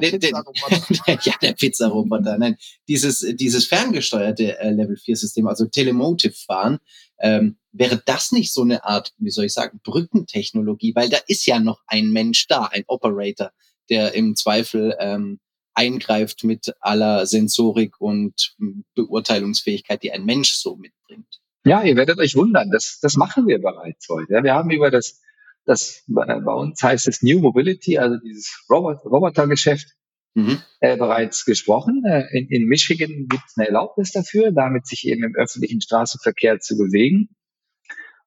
der- 0.01 0.19
der- 0.19 0.29
Pizzaroboter. 0.31 0.87
ja, 1.25 1.35
der 1.43 1.53
Pizzaroboter, 1.53 2.39
nein, 2.39 2.57
dieses, 2.89 3.19
dieses 3.35 3.67
ferngesteuerte 3.67 4.59
äh, 4.59 4.71
Level 4.71 4.97
4 4.97 5.17
System, 5.17 5.47
also 5.49 5.67
Telemotive 5.67 6.33
fahren, 6.33 6.79
ähm, 7.21 7.59
wäre 7.73 8.03
das 8.07 8.33
nicht 8.33 8.53
so 8.55 8.63
eine 8.63 8.85
Art, 8.85 9.13
wie 9.19 9.31
soll 9.31 9.45
ich 9.45 9.53
sagen, 9.53 9.81
Brückentechnologie, 9.85 10.95
weil 10.95 11.11
da 11.11 11.19
ist 11.27 11.45
ja 11.47 11.59
noch 11.61 11.83
ein 11.87 12.11
Mensch 12.11 12.47
da, 12.47 12.65
ein 12.65 12.85
Operator, 12.87 13.53
der 13.91 14.15
im 14.15 14.35
Zweifel 14.35 14.97
ähm, 14.99 15.41
eingreift 15.81 16.45
mit 16.45 16.75
aller 16.81 17.25
Sensorik 17.27 18.01
und 18.01 18.55
Beurteilungsfähigkeit, 18.95 20.03
die 20.03 20.13
ein 20.13 20.25
Mensch 20.27 20.53
so 20.53 20.77
mitbringt. 20.77 21.41
Ja, 21.65 21.83
ihr 21.83 21.97
werdet 21.97 22.19
euch 22.19 22.37
wundern, 22.37 22.71
das, 22.71 22.99
das 23.01 23.17
machen 23.17 23.47
wir 23.47 23.61
bereits 23.61 24.09
heute. 24.09 24.43
Wir 24.43 24.55
haben 24.55 24.71
über 24.71 24.91
das, 24.91 25.21
das 25.65 26.05
bei 26.07 26.27
bei 26.41 26.53
uns 26.53 26.83
heißt 26.83 27.09
es 27.09 27.23
New 27.23 27.41
Mobility, 27.41 27.99
also 27.99 28.17
dieses 28.19 28.65
Robot, 28.69 29.05
Robotergeschäft, 29.05 29.89
Mhm. 30.35 30.63
äh, 30.79 30.97
bereits 30.97 31.45
gesprochen. 31.45 32.05
Äh, 32.07 32.23
in, 32.31 32.47
in 32.51 32.69
Michigan 32.69 33.27
gibt 33.29 33.43
es 33.49 33.57
eine 33.57 33.67
Erlaubnis 33.67 34.13
dafür, 34.13 34.53
damit 34.53 34.87
sich 34.87 35.05
eben 35.09 35.25
im 35.25 35.35
öffentlichen 35.35 35.81
Straßenverkehr 35.81 36.61
zu 36.61 36.77
bewegen. 36.77 37.31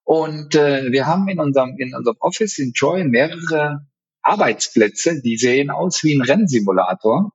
Und 0.04 0.54
äh, 0.56 0.92
wir 0.92 1.06
haben 1.08 1.30
in 1.30 1.39
unserem, 1.39 1.78
in 1.78 1.96
unserem 1.96 2.18
Office 2.20 2.60
in 2.60 2.74
Troy 2.74 3.06
mehrere 3.06 3.88
Arbeitsplätze, 4.22 5.22
die 5.22 5.38
sehen 5.38 5.70
aus 5.70 6.04
wie 6.04 6.13
ein 6.16 6.22
Rennsimulator, 6.22 7.32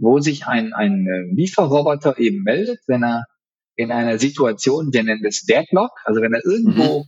wo 0.00 0.18
sich 0.20 0.46
ein, 0.46 0.72
ein 0.72 1.06
äh, 1.06 1.34
Lieferroboter 1.34 2.18
eben 2.18 2.42
meldet, 2.42 2.80
wenn 2.86 3.04
er 3.04 3.24
in 3.76 3.90
einer 3.90 4.18
Situation, 4.18 4.92
wir 4.92 5.02
nennen 5.02 5.22
das 5.22 5.42
Deadlock, 5.42 5.90
also 6.04 6.20
wenn 6.20 6.34
er 6.34 6.44
irgendwo 6.44 7.06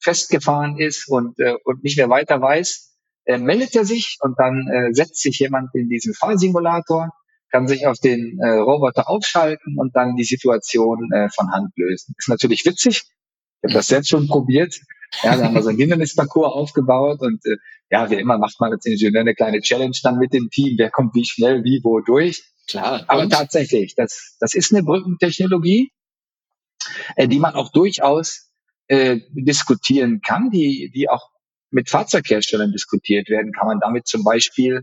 festgefahren 0.00 0.78
ist 0.78 1.08
und, 1.08 1.38
äh, 1.40 1.54
und 1.64 1.82
nicht 1.82 1.96
mehr 1.96 2.10
weiter 2.10 2.40
weiß, 2.40 2.94
äh, 3.26 3.38
meldet 3.38 3.74
er 3.74 3.84
sich 3.84 4.18
und 4.20 4.38
dann 4.38 4.68
äh, 4.68 4.92
setzt 4.92 5.20
sich 5.22 5.38
jemand 5.38 5.74
in 5.74 5.88
diesen 5.88 6.14
Fahrsimulator, 6.14 7.10
kann 7.50 7.68
sich 7.68 7.86
auf 7.86 7.98
den 7.98 8.38
äh, 8.40 8.48
Roboter 8.48 9.08
aufschalten 9.08 9.78
und 9.78 9.96
dann 9.96 10.16
die 10.16 10.24
Situation 10.24 11.10
äh, 11.12 11.28
von 11.30 11.52
Hand 11.52 11.70
lösen. 11.76 12.14
Ist 12.18 12.28
natürlich 12.28 12.64
witzig. 12.64 13.02
Ich 13.62 13.68
habe 13.68 13.74
das 13.74 13.86
selbst 13.86 14.10
schon 14.10 14.26
probiert. 14.26 14.74
Ja, 15.22 15.36
da 15.36 15.44
haben 15.44 15.54
wir 15.54 15.62
so 15.62 15.68
einen 15.70 15.78
Hindernisparcours 15.78 16.52
aufgebaut 16.52 17.20
und 17.20 17.44
äh, 17.46 17.56
ja, 17.90 18.10
wie 18.10 18.16
immer 18.16 18.38
macht 18.38 18.60
man 18.60 18.72
als 18.72 18.84
Ingenieur 18.86 19.20
eine 19.20 19.34
kleine 19.34 19.60
Challenge 19.60 19.96
dann 20.02 20.18
mit 20.18 20.32
dem 20.32 20.50
Team, 20.50 20.74
wer 20.78 20.90
kommt 20.90 21.14
wie 21.14 21.24
schnell, 21.24 21.64
wie, 21.64 21.80
wo 21.82 22.00
durch. 22.00 22.42
Klar. 22.68 23.04
Aber 23.08 23.22
Und? 23.22 23.30
tatsächlich, 23.30 23.94
das, 23.94 24.36
das 24.40 24.54
ist 24.54 24.72
eine 24.72 24.82
Brückentechnologie, 24.82 25.92
äh, 27.16 27.28
die 27.28 27.38
man 27.38 27.54
auch 27.54 27.70
durchaus 27.72 28.50
äh, 28.88 29.20
diskutieren 29.32 30.20
kann, 30.20 30.50
die, 30.50 30.90
die 30.94 31.08
auch 31.08 31.30
mit 31.70 31.90
Fahrzeugherstellern 31.90 32.72
diskutiert 32.72 33.28
werden. 33.28 33.52
Kann 33.52 33.66
man 33.66 33.80
damit 33.80 34.06
zum 34.06 34.24
Beispiel 34.24 34.82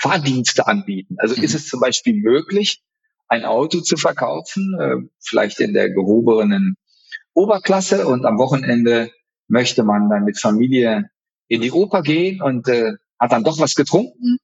Fahrdienste 0.00 0.66
anbieten? 0.66 1.16
Also 1.18 1.36
Mhm. 1.36 1.42
ist 1.44 1.54
es 1.54 1.68
zum 1.68 1.80
Beispiel 1.80 2.14
möglich, 2.14 2.82
ein 3.28 3.44
Auto 3.44 3.80
zu 3.80 3.96
verkaufen, 3.96 4.76
äh, 4.80 4.96
vielleicht 5.20 5.60
in 5.60 5.72
der 5.72 5.90
gehobenen 5.90 6.76
Oberklasse 7.34 8.06
und 8.06 8.26
am 8.26 8.38
Wochenende 8.38 9.10
möchte 9.52 9.84
man 9.84 10.08
dann 10.08 10.24
mit 10.24 10.40
Familie 10.40 11.10
in 11.48 11.60
die 11.60 11.70
Oper 11.70 12.02
gehen 12.02 12.40
und 12.42 12.66
äh, 12.68 12.92
hat 13.20 13.32
dann 13.32 13.44
doch 13.44 13.58
was 13.60 13.74
getrunken, 13.74 14.38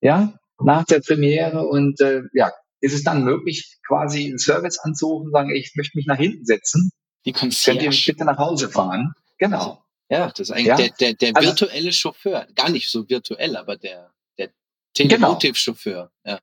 ja, 0.00 0.32
nach 0.60 0.84
der 0.84 1.00
Premiere 1.00 1.66
und 1.66 2.00
äh, 2.00 2.22
ja, 2.32 2.52
ist 2.80 2.94
es 2.94 3.02
dann 3.02 3.24
möglich, 3.24 3.78
quasi 3.86 4.26
einen 4.28 4.38
Service 4.38 4.78
anzurufen, 4.78 5.32
sagen, 5.32 5.50
ich 5.54 5.72
möchte 5.74 5.98
mich 5.98 6.06
nach 6.06 6.16
hinten 6.18 6.44
setzen, 6.46 6.90
Die 7.24 7.32
könnt 7.32 7.52
ihr 7.66 7.74
mich 7.74 7.82
Concierge. 7.84 8.12
bitte 8.12 8.24
nach 8.24 8.38
Hause 8.38 8.70
fahren? 8.70 9.12
Genau. 9.38 9.82
Ja, 10.08 10.28
das 10.28 10.38
ist 10.38 10.50
eigentlich 10.52 10.66
Ja. 10.66 10.76
der, 10.76 10.90
der, 10.90 11.14
der 11.14 11.36
Also- 11.36 11.48
virtuelle 11.48 11.92
Chauffeur. 11.92 12.46
Gar 12.54 12.70
nicht 12.70 12.88
so 12.90 13.08
virtuell, 13.08 13.56
aber 13.56 13.76
der, 13.76 14.12
der 14.38 14.50
Genau. 14.96 15.08
Telemotive-Chauffeur. 15.34 16.12
Ja. 16.24 16.38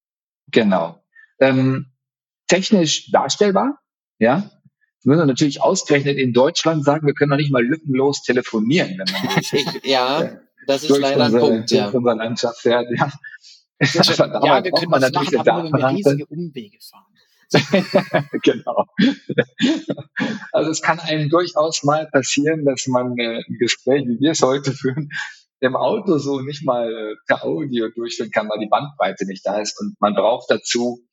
Genau. 0.52 1.02
Ähm, 1.40 1.88
technisch 2.48 3.10
darstellbar, 3.12 3.80
ja. 4.20 4.52
Wir 5.04 5.16
müssen 5.16 5.28
natürlich 5.28 5.62
ausgerechnet 5.62 6.18
in 6.18 6.34
Deutschland 6.34 6.86
sagen, 6.86 7.06
wir 7.06 7.14
können 7.14 7.32
doch 7.32 7.38
nicht 7.38 7.52
mal 7.52 7.64
lückenlos 7.64 8.22
telefonieren, 8.24 8.98
wenn 8.98 9.14
man 9.14 9.38
Ich, 9.52 9.90
ja, 9.90 10.40
das 10.66 10.84
ist 10.84 10.98
leider 10.98 11.26
ein 11.26 11.34
unsere, 11.34 11.48
Punkt, 11.52 11.72
durch 11.72 11.80
ja. 11.80 11.90
unsere 11.90 12.16
Landschaft. 12.16 12.64
Ja. 12.66 12.84
Das 13.80 13.96
ist- 13.96 14.22
Aber 14.22 14.32
dabei 14.34 14.48
ja, 14.48 14.64
wir 14.64 14.72
können 14.72 14.92
man 14.92 15.02
das 15.02 15.12
natürlich 15.12 15.46
machen, 15.46 15.74
aber 15.74 15.78
wir 15.78 15.90
riesige 15.90 16.26
Umwege 16.28 16.78
fahren. 16.82 17.14
genau. 18.44 18.86
Also 20.54 20.72
es 20.72 20.82
kann 20.82 21.00
einem 21.00 21.30
durchaus 21.30 21.84
mal 21.84 22.08
passieren, 22.08 22.66
dass 22.66 22.88
man 22.88 23.18
äh, 23.20 23.44
ein 23.48 23.58
Gespräch, 23.60 24.06
wie 24.08 24.20
wir 24.20 24.32
es 24.32 24.42
heute 24.42 24.72
führen, 24.72 25.10
im 25.60 25.76
Auto 25.76 26.18
so 26.18 26.42
nicht 26.42 26.66
mal 26.66 26.92
äh, 26.92 27.16
per 27.28 27.44
Audio 27.44 27.90
durchführen 27.90 28.32
kann, 28.32 28.50
weil 28.50 28.60
die 28.60 28.70
Bandbreite 28.70 29.26
nicht 29.26 29.46
da 29.46 29.60
ist. 29.60 29.80
Und 29.80 29.96
man 30.00 30.16
braucht 30.16 30.50
dazu 30.50 31.06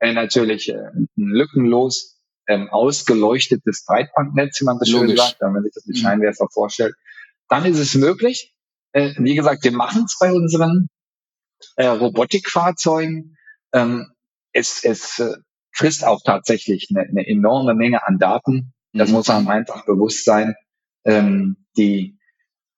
äh, 0.00 0.12
natürlich 0.12 0.68
äh, 0.68 0.76
ein 0.76 1.08
lückenlos 1.16 2.17
ähm, 2.48 2.70
ausgeleuchtetes 2.70 3.84
Breitbandnetz, 3.86 4.60
wie 4.60 4.66
man 4.66 4.78
das 4.80 4.88
schön 4.90 5.02
Logisch. 5.02 5.20
sagt, 5.20 5.38
wenn 5.40 5.52
man 5.54 5.64
sich 5.64 5.72
das 5.74 5.86
mit 5.86 5.96
Mhm. 5.98 6.02
Scheinwerfer 6.02 6.48
vorstellt. 6.52 6.94
Dann 7.48 7.66
ist 7.66 7.78
es 7.78 7.94
möglich. 7.96 8.54
Äh, 8.92 9.14
wie 9.18 9.36
gesagt, 9.36 9.64
wir 9.64 9.72
machen 9.72 10.04
es 10.06 10.18
bei 10.20 10.32
unseren 10.32 10.88
äh, 11.76 11.86
Robotikfahrzeugen. 11.86 13.36
Ähm, 13.72 14.12
es 14.52 14.84
es 14.84 15.18
äh, 15.20 15.34
frisst 15.72 16.04
auch 16.04 16.22
tatsächlich 16.24 16.88
eine, 16.90 17.02
eine 17.08 17.26
enorme 17.26 17.74
Menge 17.74 18.06
an 18.06 18.18
Daten. 18.18 18.72
Das 18.92 19.10
Mhm. 19.10 19.14
muss 19.14 19.30
einem 19.30 19.48
einfach 19.48 19.86
bewusst 19.86 20.24
sein. 20.24 20.54
Ähm, 21.04 21.66
die, 21.76 22.18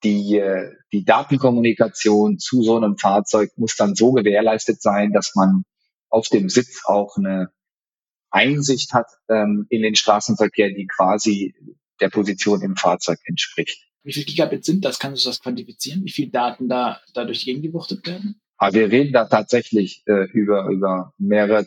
die, 0.05 0.39
äh, 0.39 0.73
die 0.93 1.05
Datenkommunikation 1.05 2.39
zu 2.39 2.63
so 2.63 2.77
einem 2.77 2.99
Fahrzeug 2.99 3.51
muss 3.57 3.77
dann 3.77 3.95
so 3.95 4.13
gewährleistet 4.13 4.83
sein, 4.83 5.13
dass 5.13 5.35
man 5.35 5.65
auf 6.11 6.29
dem 6.29 6.49
Sitz 6.49 6.83
auch 6.87 7.17
eine 7.17 7.51
Einsicht 8.31 8.93
hat 8.93 9.07
ähm, 9.29 9.67
in 9.71 9.83
den 9.83 9.95
Straßenverkehr, 9.95 10.71
die 10.71 10.87
quasi 10.87 11.55
der 12.01 12.09
Position 12.09 12.63
im 12.63 12.77
Fahrzeug 12.77 13.19
entspricht. 13.25 13.87
Wie 14.03 14.13
viel 14.13 14.25
Gigabit 14.25 14.65
sind 14.65 14.85
das? 14.85 14.99
Kannst 14.99 15.25
du 15.25 15.29
das 15.29 15.41
quantifizieren? 15.41 16.05
Wie 16.05 16.11
viel 16.11 16.31
Daten 16.31 16.69
da 16.69 17.01
dadurch 17.13 17.45
gegengewuchtet 17.45 18.07
werden? 18.07 18.41
Aber 18.57 18.75
wir 18.75 18.91
reden 18.91 19.13
da 19.13 19.27
tatsächlich 19.27 20.03
äh, 20.07 20.25
über, 20.33 20.67
über 20.69 21.15
mehrere, 21.19 21.67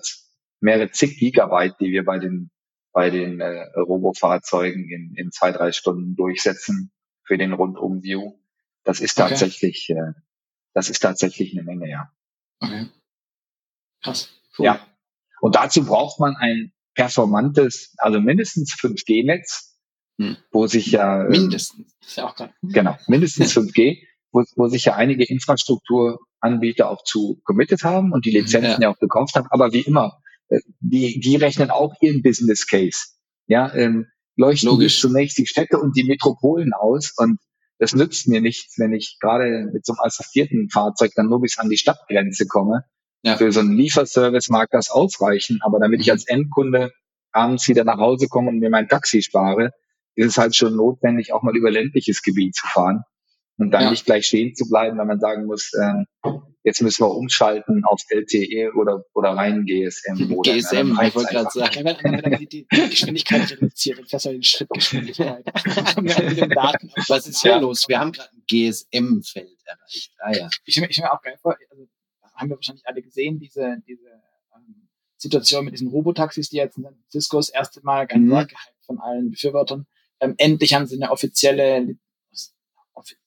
mehrere 0.60 0.92
zig 0.92 1.18
Gigabyte, 1.20 1.76
die 1.80 1.92
wir 1.92 2.06
bei 2.06 2.20
den, 2.20 2.50
bei 2.92 3.10
den 3.10 3.40
äh, 3.40 3.66
Robofahrzeugen 3.76 4.90
in, 4.90 5.14
in 5.16 5.32
zwei, 5.32 5.52
drei 5.52 5.72
Stunden 5.72 6.16
durchsetzen 6.16 6.92
für 7.24 7.38
den 7.38 7.54
Rundum-View. 7.54 8.34
Das 8.84 9.00
ist 9.00 9.20
Okay. 9.20 9.30
tatsächlich, 9.30 9.90
äh, 9.90 10.14
das 10.74 10.90
ist 10.90 11.00
tatsächlich 11.00 11.54
eine 11.54 11.64
Menge, 11.64 11.90
ja. 11.90 12.12
Okay. 12.60 12.88
Krass. 14.02 14.30
Ja. 14.58 14.86
Und 15.44 15.56
dazu 15.56 15.84
braucht 15.84 16.22
man 16.22 16.38
ein 16.38 16.72
performantes, 16.96 17.94
also 17.98 18.22
mindestens 18.22 18.76
5G-Netz, 18.80 19.72
Hm. 20.18 20.38
wo 20.52 20.68
sich 20.68 20.88
ja, 20.92 21.24
ähm, 21.26 21.32
Mindestens. 21.32 21.92
Ist 22.00 22.16
ja 22.16 22.30
auch 22.30 22.36
genau, 22.62 22.96
mindestens 23.08 23.52
5G, 23.58 23.98
wo, 24.32 24.44
wo 24.56 24.68
sich 24.70 24.86
ja 24.86 24.96
einige 24.96 25.26
Infrastrukturanbieter 25.26 26.90
auch 26.90 27.04
zu 27.04 27.42
committed 27.44 27.84
haben 27.84 28.14
und 28.14 28.26
die 28.26 28.32
Lizenzen 28.32 28.82
ja, 28.82 28.90
auch 28.90 29.00
gekauft 29.00 29.36
haben. 29.36 29.48
Aber 29.50 29.74
wie 29.74 29.82
immer, 29.82 30.22
äh, 30.48 30.62
die, 30.80 31.20
die 31.20 31.36
rechnen 31.36 31.72
auch 31.72 31.94
ihren 32.00 32.22
Business 32.22 32.66
Case. 32.66 33.00
Ja, 33.48 33.74
ähm, 33.76 34.06
leuchten 34.38 34.70
Logisch. 34.70 35.02
zunächst 35.02 35.38
die 35.40 35.48
Städte 35.48 35.78
und 35.78 35.98
die 35.98 36.06
Metropolen 36.06 36.72
aus 36.74 37.12
und 37.18 37.38
das 37.80 37.94
nützt 37.94 38.30
mir 38.30 38.40
nichts, 38.40 38.80
wenn 38.80 38.94
ich 38.94 39.18
gerade 39.20 39.70
mit 39.74 39.86
so 39.86 39.92
einem 39.92 40.06
assistierten 40.06 40.70
Fahrzeug 40.70 41.12
dann 41.16 41.28
nur 41.28 41.42
bis 41.42 41.58
an 41.58 41.70
die 41.70 41.78
Stadtgrenze 41.78 42.48
komme. 42.48 42.86
Ja. 43.24 43.38
Für 43.38 43.52
so 43.52 43.62
einen 43.62 43.78
Lieferservice 43.78 44.50
mag 44.50 44.70
das 44.72 44.90
ausreichen, 44.90 45.60
aber 45.64 45.80
damit 45.80 46.02
ich 46.02 46.08
Mhm. 46.08 46.12
als 46.12 46.28
Endkunde 46.28 46.92
abends 47.32 47.68
wieder 47.70 47.84
nach 47.86 47.98
Hause 47.98 48.28
komme 48.28 48.50
und 48.50 48.60
mir 48.60 48.70
mein 48.70 48.88
Taxi 48.90 49.22
spare, 49.22 49.72
ist 50.16 50.28
es 50.28 50.38
halt 50.38 50.56
schon 50.56 50.76
notwendig, 50.76 51.34
auch 51.34 51.42
mal 51.42 51.56
über 51.56 51.72
ländliches 51.72 52.22
Gebiet 52.22 52.54
zu 52.56 52.68
fahren 52.68 53.04
und 53.58 53.72
dann 53.72 53.84
Ja. 53.84 53.90
nicht 53.92 54.06
gleich 54.06 54.26
stehen 54.28 54.54
zu 54.56 54.68
bleiben, 54.70 54.98
wenn 55.00 55.08
man 55.08 55.20
sagen 55.20 55.46
muss, 55.46 55.72
ähm, 55.82 56.06
jetzt 56.64 56.82
müssen 56.82 57.04
wir 57.04 57.12
umschalten 57.12 57.84
auf 57.86 58.02
LTE 58.10 58.74
oder, 58.76 59.04
oder 59.14 59.30
rein 59.32 59.66
GSM. 59.66 60.32
Oder, 60.34 60.54
GSM, 60.54 60.96
dann 60.96 61.08
ich 61.08 61.16
wollte 61.16 61.34
gerade 61.34 61.50
sagen. 61.52 61.76
Wenn, 61.86 61.98
wenn 62.14 62.22
dann 62.22 62.40
die, 62.40 62.48
die 62.48 62.68
Geschwindigkeit 62.70 63.50
reduziert 63.52 64.00
und 64.00 64.10
fährst 64.10 64.28
Schrittgeschwindigkeit. 64.46 65.46
Den 65.98 66.58
auf 66.58 66.76
Was 67.10 67.28
ist 67.28 67.42
hier 67.42 67.52
Ja. 67.52 67.58
los? 67.60 67.88
Wir 67.88 68.00
haben 68.00 68.12
gerade 68.12 68.30
ein 68.34 68.44
GSM-Feld 68.48 69.58
erreicht. 69.66 70.12
Ah 70.20 70.32
ja. 70.34 70.50
Ich 70.66 70.78
ich 70.78 70.94
stell 70.94 71.06
mir 71.06 71.14
auch 71.14 71.22
geil 71.22 71.38
vor, 71.42 71.56
also, 71.72 71.88
haben 72.44 72.50
wir 72.50 72.58
wahrscheinlich 72.58 72.86
alle 72.88 73.02
gesehen, 73.02 73.40
diese, 73.40 73.78
diese 73.88 74.08
ähm, 74.56 74.88
Situation 75.18 75.66
mit 75.66 75.74
diesen 75.74 75.88
Robotaxis, 75.88 76.50
die 76.50 76.58
jetzt 76.58 76.78
in 76.78 76.84
San 76.84 76.96
Francisco 76.96 77.38
das 77.38 77.50
erste 77.50 77.82
Mal 77.84 78.08
ganz 78.08 78.24
Mhm. 78.24 78.48
von 78.86 79.00
allen 79.00 79.32
Befürwortern. 79.32 79.86
Ähm, 80.20 80.36
endlich 80.38 80.74
haben 80.74 80.86
sie 80.86 80.96
eine 80.96 81.12
offizielle, 81.12 81.96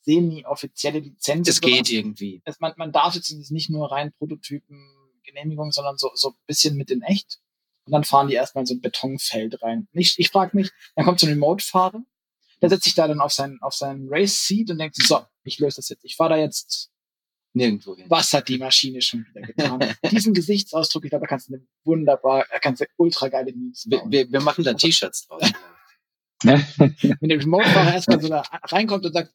semi-offizielle 0.02 1.00
Lizenz. 1.00 1.48
Es 1.48 1.60
geht 1.60 1.90
irgendwie. 1.90 2.42
es, 2.44 2.60
man, 2.60 2.72
man 2.76 2.92
darf 2.92 3.14
jetzt 3.14 3.50
nicht 3.50 3.70
nur 3.70 3.90
rein 3.90 4.12
Prototypen, 4.12 4.78
Genehmigung, 5.24 5.72
sondern 5.72 5.98
so, 5.98 6.10
so 6.14 6.30
ein 6.30 6.34
bisschen 6.46 6.76
mit 6.76 6.90
in 6.90 7.02
echt. 7.02 7.40
Und 7.84 7.92
dann 7.92 8.04
fahren 8.04 8.28
die 8.28 8.34
erstmal 8.34 8.62
in 8.62 8.66
so 8.66 8.74
ein 8.74 8.80
Betonfeld 8.80 9.62
rein. 9.62 9.88
Ich, 9.92 10.18
ich 10.18 10.30
frage 10.30 10.56
mich, 10.56 10.70
dann 10.94 11.04
kommt 11.04 11.20
so 11.20 11.26
ein 11.26 11.32
Remote-Fahrer, 11.32 12.02
der 12.62 12.68
setzt 12.68 12.84
sich 12.84 12.94
da 12.94 13.06
dann 13.08 13.20
auf 13.20 13.32
seinen, 13.32 13.60
auf 13.62 13.74
seinen 13.74 14.06
Race-Seat 14.08 14.70
und 14.70 14.78
denkt 14.78 14.96
sich, 14.96 15.06
so, 15.06 15.20
ich 15.44 15.58
löse 15.58 15.76
das 15.76 15.88
jetzt. 15.88 16.04
Ich 16.04 16.16
fahre 16.16 16.30
da 16.30 16.36
jetzt, 16.36 16.90
Nirgendwo 17.56 17.96
hin. 17.96 18.04
was 18.08 18.34
hat 18.34 18.48
die 18.48 18.58
Maschine 18.58 19.00
schon 19.00 19.24
wieder 19.26 19.40
getan? 19.40 19.80
Diesen 20.10 20.34
Gesichtsausdruck, 20.34 21.04
ich 21.04 21.10
glaube, 21.10 21.22
da 21.24 21.28
kannst 21.28 21.48
du 21.48 21.54
eine 21.54 21.66
wunderbar, 21.84 22.44
da 22.50 22.58
kannst 22.58 22.82
du 22.82 22.86
ultra 22.98 23.28
geile 23.28 23.50
Memes 23.52 23.86
Wir, 23.88 23.98
bauen. 23.98 24.12
wir, 24.12 24.30
wir 24.30 24.40
machen 24.42 24.62
da 24.62 24.74
T-Shirts 24.74 25.26
draus. 25.26 25.42
Wenn 26.42 27.28
der 27.28 27.40
Remote-Fahrer 27.40 27.94
erstmal 27.94 28.20
so 28.20 28.28
da 28.28 28.42
reinkommt 28.64 29.06
und 29.06 29.14
sagt, 29.14 29.32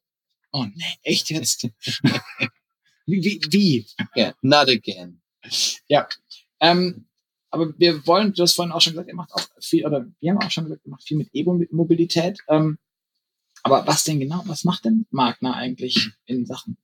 oh 0.51 0.65
nee, 0.65 0.83
echt 1.01 1.31
jetzt? 1.31 1.63
wie, 3.07 3.23
wie, 3.23 3.41
wie? 3.49 3.87
Ja, 4.13 4.35
not 4.43 4.69
again. 4.69 5.19
Ja. 5.87 6.07
Ähm, 6.59 7.07
aber 7.49 7.73
wir 7.79 8.05
wollen, 8.05 8.33
du 8.33 8.43
hast 8.43 8.53
vorhin 8.53 8.71
auch 8.71 8.81
schon 8.81 8.93
gesagt, 8.93 9.09
ihr 9.09 9.15
macht 9.15 9.33
auch 9.33 9.47
viel, 9.59 9.83
oder 9.83 10.05
wir 10.19 10.31
haben 10.31 10.37
auch 10.37 10.51
schon 10.51 10.65
gesagt, 10.65 10.85
ihr 10.85 10.91
macht 10.91 11.07
viel 11.07 11.17
mit 11.17 11.29
E-Mobilität. 11.33 12.37
Ähm, 12.47 12.77
aber 13.63 13.87
was 13.87 14.03
denn 14.03 14.19
genau, 14.19 14.43
was 14.45 14.63
macht 14.63 14.85
denn 14.85 15.07
Magna 15.09 15.55
eigentlich 15.55 16.11
in 16.25 16.45
Sachen 16.45 16.77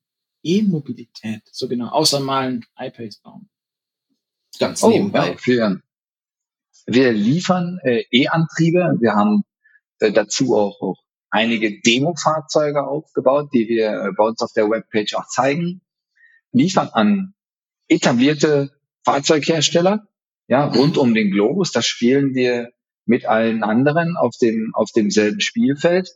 E-Mobilität? 0.48 1.42
So 1.52 1.68
genau, 1.68 1.90
außer 1.90 2.20
mal 2.20 2.48
ein 2.48 2.66
iPace 2.80 3.18
bauen. 3.18 3.50
Ganz 4.60 4.84
Oh, 4.84 4.90
nebenbei. 4.90 5.32
ja, 5.32 5.38
wir, 5.46 5.82
wir 6.88 7.12
liefern 7.14 7.80
äh, 7.84 8.04
E-Antriebe. 8.12 8.98
Wir 9.00 9.14
haben 9.14 9.44
äh, 10.00 10.12
dazu 10.12 10.56
auch, 10.56 10.82
auch 10.82 11.04
einige 11.30 11.82
Demo-Fahrzeuge 11.82 12.88
aufgebaut, 12.88 13.50
die 13.54 13.68
wir 13.68 13.92
äh, 13.92 14.12
bei 14.18 14.24
uns 14.24 14.42
auf 14.42 14.54
der 14.54 14.70
Webpage 14.70 15.14
auch 15.16 15.28
zeigen. 15.28 15.82
Liefern 16.52 16.90
an 16.90 17.34
etablierte 17.90 18.72
Fahrzeughersteller, 19.04 20.08
ja, 20.48 20.66
rund 20.66 20.98
um 20.98 21.14
den 21.14 21.32
Globus. 21.32 21.72
Da 21.72 21.82
spielen 21.82 22.34
wir 22.36 22.72
mit 23.06 23.26
allen 23.26 23.64
anderen 23.64 24.18
auf 24.18 24.36
dem, 24.42 24.72
auf 24.74 24.92
demselben 24.92 25.42
Spielfeld. 25.42 26.10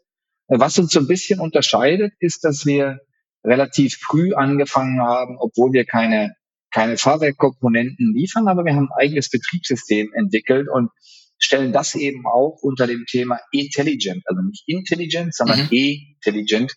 Äh, 0.47 0.59
Was 0.59 0.79
uns 0.79 0.91
so 0.91 0.99
ein 0.99 1.07
bisschen 1.07 1.39
unterscheidet, 1.39 2.13
ist, 2.19 2.43
dass 2.43 2.65
wir 2.65 3.01
relativ 3.43 3.95
früh 3.95 4.33
angefangen 4.33 5.01
haben, 5.01 5.37
obwohl 5.39 5.73
wir 5.73 5.85
keine 5.85 6.35
keine 6.73 6.97
Fahrwerkkomponenten 6.97 8.13
liefern, 8.13 8.47
aber 8.47 8.63
wir 8.63 8.73
haben 8.73 8.89
ein 8.91 9.07
eigenes 9.07 9.29
Betriebssystem 9.29 10.13
entwickelt 10.13 10.67
und 10.69 10.89
stellen 11.37 11.73
das 11.73 11.95
eben 11.95 12.25
auch 12.25 12.59
unter 12.61 12.87
dem 12.87 13.05
Thema 13.09 13.39
Intelligent, 13.51 14.23
also 14.25 14.41
nicht 14.41 14.63
intelligent, 14.67 15.35
sondern 15.35 15.63
Mhm. 15.63 15.67
E-Intelligent 15.71 16.73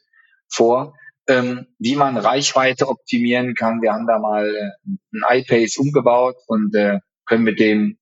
vor, 0.49 0.95
ähm, 1.29 1.67
wie 1.79 1.97
man 1.97 2.17
Reichweite 2.17 2.89
optimieren 2.89 3.55
kann. 3.55 3.83
Wir 3.83 3.93
haben 3.93 4.07
da 4.07 4.19
mal 4.19 4.47
äh, 4.47 4.71
ein 5.13 5.41
iPace 5.41 5.77
umgebaut 5.77 6.37
und 6.47 6.75
äh, 6.75 6.99
können 7.27 7.45
mit 7.45 7.61
dem 7.61 7.99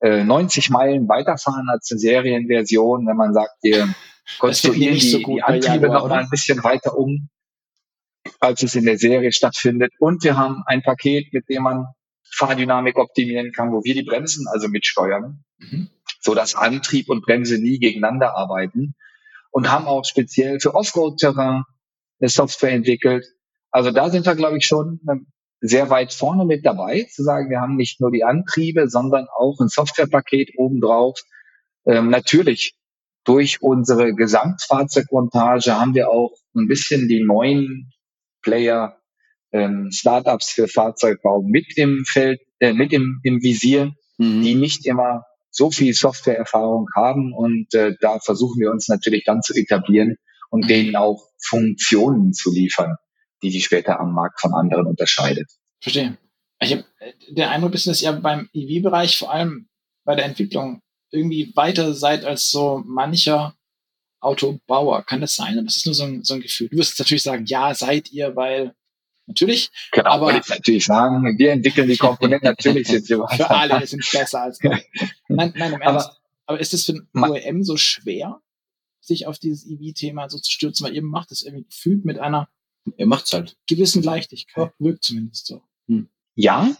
äh, 0.00 0.24
90 0.24 0.70
Meilen 0.70 1.08
weiterfahren 1.08 1.68
als 1.68 1.90
eine 1.90 1.98
Serienversion, 1.98 3.06
wenn 3.06 3.16
man 3.16 3.34
sagt, 3.34 3.52
wir 3.62 3.92
konstruieren 4.38 4.94
nicht 4.94 5.06
die, 5.06 5.10
so 5.10 5.20
gut 5.20 5.38
die 5.38 5.42
Antriebe 5.42 5.88
noch 5.88 6.08
mal 6.08 6.20
ein 6.20 6.30
bisschen 6.30 6.62
weiter 6.62 6.96
um, 6.96 7.28
als 8.40 8.62
es 8.62 8.74
in 8.74 8.84
der 8.84 8.98
Serie 8.98 9.32
stattfindet. 9.32 9.92
Und 9.98 10.24
wir 10.24 10.36
haben 10.36 10.62
ein 10.66 10.82
Paket, 10.82 11.32
mit 11.32 11.48
dem 11.48 11.64
man 11.64 11.86
Fahrdynamik 12.30 12.96
optimieren 12.98 13.52
kann, 13.52 13.72
wo 13.72 13.82
wir 13.84 13.94
die 13.94 14.02
Bremsen 14.02 14.46
also 14.48 14.68
mitsteuern, 14.68 15.44
Mhm. 15.58 15.88
so 16.20 16.34
dass 16.34 16.54
Antrieb 16.54 17.08
und 17.08 17.24
Bremse 17.24 17.58
nie 17.58 17.78
gegeneinander 17.78 18.36
arbeiten 18.36 18.94
und 19.50 19.70
haben 19.70 19.86
auch 19.86 20.04
speziell 20.04 20.60
für 20.60 20.74
Offroad-Terrain 20.74 21.64
eine 22.20 22.28
Software 22.28 22.72
entwickelt. 22.72 23.26
Also 23.70 23.90
da 23.90 24.10
sind 24.10 24.26
wir, 24.26 24.34
glaube 24.34 24.58
ich, 24.58 24.66
schon 24.66 25.00
ähm, 25.10 25.26
sehr 25.60 25.90
weit 25.90 26.12
vorne 26.12 26.44
mit 26.44 26.64
dabei, 26.64 27.08
zu 27.10 27.22
sagen, 27.24 27.50
wir 27.50 27.60
haben 27.60 27.76
nicht 27.76 28.00
nur 28.00 28.12
die 28.12 28.24
Antriebe, 28.24 28.88
sondern 28.88 29.26
auch 29.36 29.58
ein 29.60 29.68
Softwarepaket 29.68 30.50
obendrauf. 30.56 31.20
Ähm, 31.86 32.10
natürlich 32.10 32.74
durch 33.24 33.60
unsere 33.60 34.14
Gesamtfahrzeugmontage 34.14 35.78
haben 35.78 35.94
wir 35.94 36.10
auch 36.10 36.32
ein 36.54 36.68
bisschen 36.68 37.08
die 37.08 37.22
neuen 37.24 37.90
Player, 38.48 38.96
ähm, 39.52 39.90
Startups 39.92 40.50
für 40.50 40.68
Fahrzeugbau 40.68 41.42
mit 41.42 41.66
im 41.76 42.04
Feld, 42.06 42.40
äh, 42.60 42.72
mit 42.72 42.92
im, 42.92 43.20
im 43.22 43.42
Visier, 43.42 43.92
Mhm. 44.20 44.42
die 44.42 44.54
nicht 44.56 44.84
immer 44.86 45.22
so 45.50 45.70
viel 45.70 45.94
Softwareerfahrung 45.94 46.88
haben 46.96 47.32
und 47.32 47.72
äh, 47.74 47.94
da 48.00 48.18
versuchen 48.18 48.60
wir 48.60 48.70
uns 48.70 48.88
natürlich 48.88 49.24
dann 49.24 49.42
zu 49.42 49.54
etablieren 49.54 50.16
und 50.50 50.64
Mhm. 50.64 50.68
denen 50.68 50.96
auch 50.96 51.22
Funktionen 51.40 52.32
zu 52.32 52.50
liefern, 52.52 52.96
die 53.42 53.50
die 53.50 53.60
später 53.60 54.00
am 54.00 54.12
Markt 54.14 54.40
von 54.40 54.54
anderen 54.54 54.86
unterscheidet. 54.86 55.48
Verstehe. 55.80 56.18
Ich 56.60 56.72
habe 56.72 56.84
den 57.30 57.44
Eindruck, 57.44 57.72
bisschen, 57.72 57.92
dass 57.92 58.02
ihr 58.02 58.12
beim 58.12 58.48
EV-Bereich 58.52 59.18
vor 59.18 59.32
allem 59.32 59.68
bei 60.04 60.16
der 60.16 60.24
Entwicklung 60.24 60.80
irgendwie 61.12 61.52
weiter 61.54 61.94
seid 61.94 62.24
als 62.24 62.50
so 62.50 62.82
mancher 62.84 63.54
Autobauer. 64.20 65.02
Kann 65.04 65.20
das 65.20 65.34
sein? 65.34 65.60
Das 65.64 65.76
ist 65.76 65.86
nur 65.86 65.94
so 65.94 66.04
ein, 66.04 66.24
so 66.24 66.34
ein 66.34 66.40
Gefühl. 66.40 66.68
Du 66.68 66.76
wirst 66.78 66.90
jetzt 66.92 66.98
natürlich 67.00 67.22
sagen, 67.22 67.44
ja, 67.46 67.74
seid 67.74 68.10
ihr, 68.12 68.34
weil 68.36 68.74
natürlich 69.26 69.70
Genau, 69.92 70.10
Aber- 70.10 70.26
würde 70.26 70.40
ich 70.42 70.48
natürlich 70.48 70.84
sagen, 70.86 71.38
wir 71.38 71.52
entwickeln 71.52 71.88
die 71.88 71.96
Komponenten, 71.96 72.48
natürlich 72.48 72.88
sind 72.88 73.08
wir 73.08 73.26
für 73.28 73.50
alle 73.50 73.86
sind 73.86 74.04
besser 74.10 74.42
als 74.42 74.62
wir. 74.62 74.80
Nein, 75.28 75.52
nein, 75.56 75.72
im 75.74 75.82
Aber- 75.82 76.00
Ernst. 76.00 76.10
Aber, 76.46 76.60
ist 76.60 76.72
es 76.72 76.86
für 76.86 76.92
ein 76.94 77.08
OEM 77.14 77.62
so 77.62 77.76
schwer, 77.76 78.40
sich 79.00 79.26
auf 79.26 79.38
dieses 79.38 79.66
EV-Thema 79.66 80.30
so 80.30 80.38
zu 80.38 80.50
stürzen? 80.50 80.86
Weil 80.86 80.94
ihr 80.94 81.02
macht 81.02 81.30
es 81.30 81.42
irgendwie 81.44 81.64
gefühlt 81.64 82.04
mit 82.06 82.18
einer 82.18 82.48
Er 82.96 83.06
macht's 83.06 83.32
halt. 83.34 83.56
gewissen 83.68 84.02
Leichtigkeit. 84.02 84.72
Wirkt 84.78 85.04
zumindest 85.04 85.46
so. 85.46 85.62
Ja, 86.34 86.74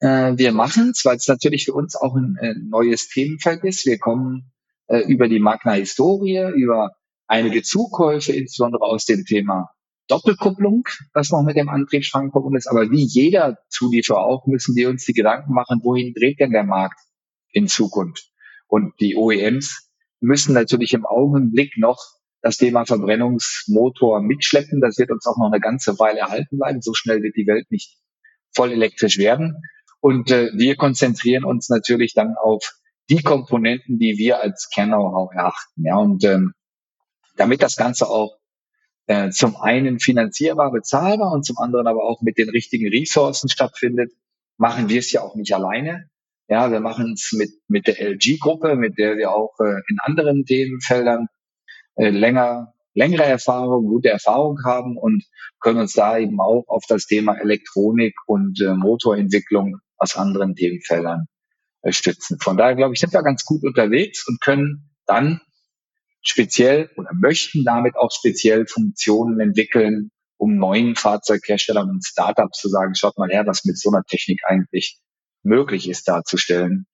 äh, 0.00 0.32
wir 0.36 0.52
machen 0.52 0.90
es, 0.90 1.04
weil 1.06 1.16
es 1.16 1.26
natürlich 1.28 1.64
für 1.64 1.72
uns 1.72 1.96
auch 1.96 2.14
ein 2.16 2.36
äh, 2.40 2.52
neues 2.54 3.08
Themenfeld 3.08 3.64
ist. 3.64 3.86
Wir 3.86 3.98
kommen 3.98 4.52
äh, 4.86 5.00
über 5.00 5.28
die 5.28 5.40
Magna-Historie, 5.40 6.52
über 6.54 6.92
einige 7.26 7.62
Zukäufe, 7.62 8.32
insbesondere 8.32 8.82
aus 8.82 9.04
dem 9.04 9.24
Thema 9.24 9.70
Doppelkupplung, 10.08 10.84
das 11.14 11.30
noch 11.30 11.42
mit 11.42 11.56
dem 11.56 11.68
Antriebsstrang 11.68 12.30
verbunden 12.30 12.58
ist. 12.58 12.66
Aber 12.66 12.90
wie 12.90 13.04
jeder 13.04 13.58
Zulieferer 13.68 14.20
auch, 14.20 14.46
müssen 14.46 14.76
wir 14.76 14.90
uns 14.90 15.04
die 15.04 15.14
Gedanken 15.14 15.54
machen, 15.54 15.80
wohin 15.82 16.12
dreht 16.12 16.40
denn 16.40 16.50
der 16.50 16.64
Markt 16.64 17.00
in 17.52 17.68
Zukunft. 17.68 18.30
Und 18.66 18.92
die 19.00 19.16
OEMs 19.16 19.88
müssen 20.20 20.54
natürlich 20.54 20.92
im 20.92 21.06
Augenblick 21.06 21.78
noch 21.78 21.98
das 22.42 22.58
Thema 22.58 22.84
Verbrennungsmotor 22.84 24.20
mitschleppen. 24.20 24.80
Das 24.80 24.98
wird 24.98 25.10
uns 25.10 25.26
auch 25.26 25.38
noch 25.38 25.46
eine 25.46 25.60
ganze 25.60 25.98
Weile 25.98 26.20
erhalten 26.20 26.58
bleiben. 26.58 26.82
So 26.82 26.92
schnell 26.92 27.22
wird 27.22 27.36
die 27.36 27.46
Welt 27.46 27.70
nicht 27.70 27.96
voll 28.54 28.72
elektrisch 28.72 29.16
werden. 29.16 29.62
Und 30.00 30.30
äh, 30.30 30.50
wir 30.54 30.76
konzentrieren 30.76 31.44
uns 31.44 31.70
natürlich 31.70 32.12
dann 32.12 32.34
auf 32.36 32.74
die 33.10 33.22
Komponenten, 33.22 33.98
die 33.98 34.16
wir 34.18 34.40
als 34.40 34.68
Kern-Know-how 34.72 35.32
erachten. 35.34 35.84
Ja, 35.84 35.96
und 35.96 36.24
ähm, 36.24 36.54
damit 37.36 37.62
das 37.62 37.76
Ganze 37.76 38.08
auch 38.08 38.38
äh, 39.06 39.30
zum 39.30 39.56
einen 39.56 40.00
finanzierbar, 40.00 40.72
bezahlbar 40.72 41.32
und 41.32 41.44
zum 41.44 41.58
anderen 41.58 41.86
aber 41.86 42.04
auch 42.04 42.22
mit 42.22 42.38
den 42.38 42.48
richtigen 42.48 42.88
Ressourcen 42.88 43.48
stattfindet, 43.48 44.12
machen 44.56 44.88
wir 44.88 44.98
es 44.98 45.12
ja 45.12 45.22
auch 45.22 45.34
nicht 45.34 45.54
alleine. 45.54 46.08
Ja, 46.48 46.70
wir 46.70 46.80
machen 46.80 47.12
es 47.14 47.32
mit, 47.32 47.50
mit 47.68 47.86
der 47.86 48.00
LG-Gruppe, 48.00 48.76
mit 48.76 48.98
der 48.98 49.16
wir 49.16 49.32
auch 49.32 49.58
äh, 49.60 49.80
in 49.88 49.98
anderen 50.00 50.44
Themenfeldern 50.44 51.26
äh, 51.96 52.10
länger, 52.10 52.74
längere 52.94 53.24
Erfahrung, 53.24 53.86
gute 53.86 54.10
Erfahrung 54.10 54.58
haben 54.64 54.96
und 54.96 55.24
können 55.60 55.80
uns 55.80 55.94
da 55.94 56.18
eben 56.18 56.40
auch 56.40 56.64
auf 56.68 56.84
das 56.86 57.06
Thema 57.06 57.34
Elektronik 57.34 58.14
und 58.26 58.60
äh, 58.60 58.74
Motorentwicklung 58.74 59.78
aus 59.96 60.16
anderen 60.16 60.54
Themenfeldern 60.54 61.26
stützen. 61.92 62.38
Von 62.40 62.56
daher 62.56 62.74
glaube 62.74 62.94
ich, 62.94 63.00
sind 63.00 63.12
wir 63.12 63.22
ganz 63.22 63.44
gut 63.44 63.62
unterwegs 63.62 64.26
und 64.26 64.40
können 64.40 64.90
dann 65.06 65.40
speziell 66.22 66.90
oder 66.96 67.10
möchten 67.12 67.64
damit 67.64 67.96
auch 67.96 68.10
speziell 68.10 68.66
Funktionen 68.66 69.40
entwickeln, 69.40 70.10
um 70.36 70.56
neuen 70.56 70.96
Fahrzeugherstellern 70.96 71.90
und 71.90 72.04
Startups 72.04 72.58
zu 72.58 72.68
sagen, 72.68 72.94
schaut 72.94 73.18
mal 73.18 73.30
her, 73.30 73.46
was 73.46 73.64
mit 73.64 73.78
so 73.78 73.90
einer 73.90 74.04
Technik 74.04 74.40
eigentlich 74.46 74.98
möglich 75.42 75.88
ist 75.88 76.08
darzustellen, 76.08 76.86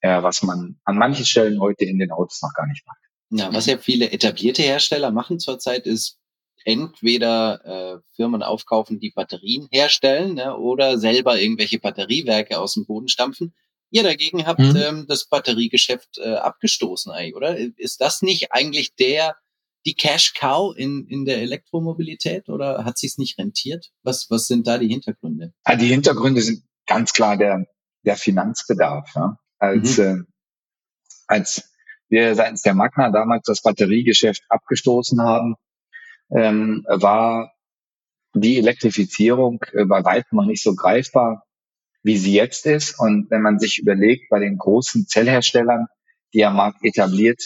äh, 0.00 0.22
was 0.22 0.42
man 0.42 0.80
an 0.84 0.96
manchen 0.96 1.26
Stellen 1.26 1.60
heute 1.60 1.84
in 1.84 1.98
den 1.98 2.10
Autos 2.10 2.40
noch 2.42 2.54
gar 2.54 2.66
nicht 2.66 2.86
macht. 2.86 2.98
Ja, 3.32 3.52
was 3.52 3.66
ja 3.66 3.78
viele 3.78 4.10
etablierte 4.10 4.62
Hersteller 4.62 5.12
machen 5.12 5.38
zurzeit 5.38 5.86
ist 5.86 6.20
entweder 6.64 7.64
äh, 7.64 8.00
Firmen 8.16 8.42
aufkaufen, 8.42 9.00
die 9.00 9.12
Batterien 9.14 9.68
herstellen 9.70 10.34
ne, 10.34 10.56
oder 10.56 10.98
selber 10.98 11.40
irgendwelche 11.40 11.78
Batteriewerke 11.78 12.58
aus 12.58 12.74
dem 12.74 12.86
Boden 12.86 13.08
stampfen. 13.08 13.54
Ihr 13.90 14.02
dagegen 14.02 14.46
habt 14.46 14.60
mhm. 14.60 14.76
ähm, 14.76 15.06
das 15.08 15.26
Batteriegeschäft 15.26 16.18
äh, 16.18 16.34
abgestoßen, 16.34 17.10
eigentlich, 17.12 17.34
oder? 17.34 17.56
Ist 17.56 18.00
das 18.00 18.22
nicht 18.22 18.52
eigentlich 18.52 18.94
der 18.94 19.36
die 19.86 19.94
Cash 19.94 20.34
Cow 20.34 20.76
in, 20.76 21.06
in 21.06 21.24
der 21.24 21.38
Elektromobilität 21.38 22.48
oder 22.48 22.84
hat 22.84 22.98
sich's 22.98 23.18
nicht 23.18 23.38
rentiert? 23.38 23.90
Was, 24.02 24.26
was 24.30 24.46
sind 24.46 24.66
da 24.66 24.78
die 24.78 24.88
Hintergründe? 24.88 25.54
Ja, 25.66 25.76
die 25.76 25.86
Hintergründe 25.86 26.42
sind 26.42 26.64
ganz 26.86 27.12
klar 27.12 27.36
der, 27.36 27.66
der 28.04 28.16
Finanzbedarf. 28.16 29.10
Ja? 29.14 29.38
Als, 29.58 29.98
mhm. 29.98 30.04
äh, 30.04 30.16
als 31.26 31.70
wir 32.08 32.34
seitens 32.34 32.62
der 32.62 32.74
Magna 32.74 33.10
damals 33.10 33.44
das 33.46 33.62
Batteriegeschäft 33.62 34.42
abgestoßen 34.48 35.22
haben, 35.22 35.56
ähm, 36.30 36.84
war 36.88 37.52
die 38.34 38.58
Elektrifizierung 38.58 39.64
äh, 39.72 39.84
bei 39.84 40.04
weitem 40.04 40.36
noch 40.36 40.46
nicht 40.46 40.62
so 40.62 40.74
greifbar 40.74 41.46
wie 42.02 42.16
sie 42.16 42.32
jetzt 42.32 42.66
ist. 42.66 42.98
Und 42.98 43.30
wenn 43.30 43.42
man 43.42 43.58
sich 43.58 43.78
überlegt, 43.78 44.28
bei 44.30 44.38
den 44.38 44.56
großen 44.56 45.06
Zellherstellern, 45.06 45.86
die 46.32 46.44
am 46.44 46.56
Markt 46.56 46.84
etabliert 46.84 47.42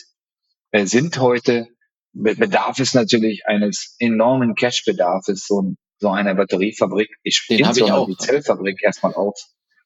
äh, 0.70 0.86
sind 0.86 1.18
heute, 1.18 1.68
bedarf 2.12 2.78
es 2.78 2.94
natürlich 2.94 3.46
eines 3.46 3.96
enormen 3.98 4.54
Cash-Bedarfes, 4.54 5.46
so, 5.46 5.74
so 5.98 6.10
einer 6.10 6.34
Batteriefabrik, 6.34 7.08
ich 7.22 7.44
habe 7.64 7.78
ich 7.78 7.90
auch. 7.90 8.06
die 8.06 8.16
Zellfabrik 8.16 8.80
erstmal 8.82 9.14
auf, 9.14 9.34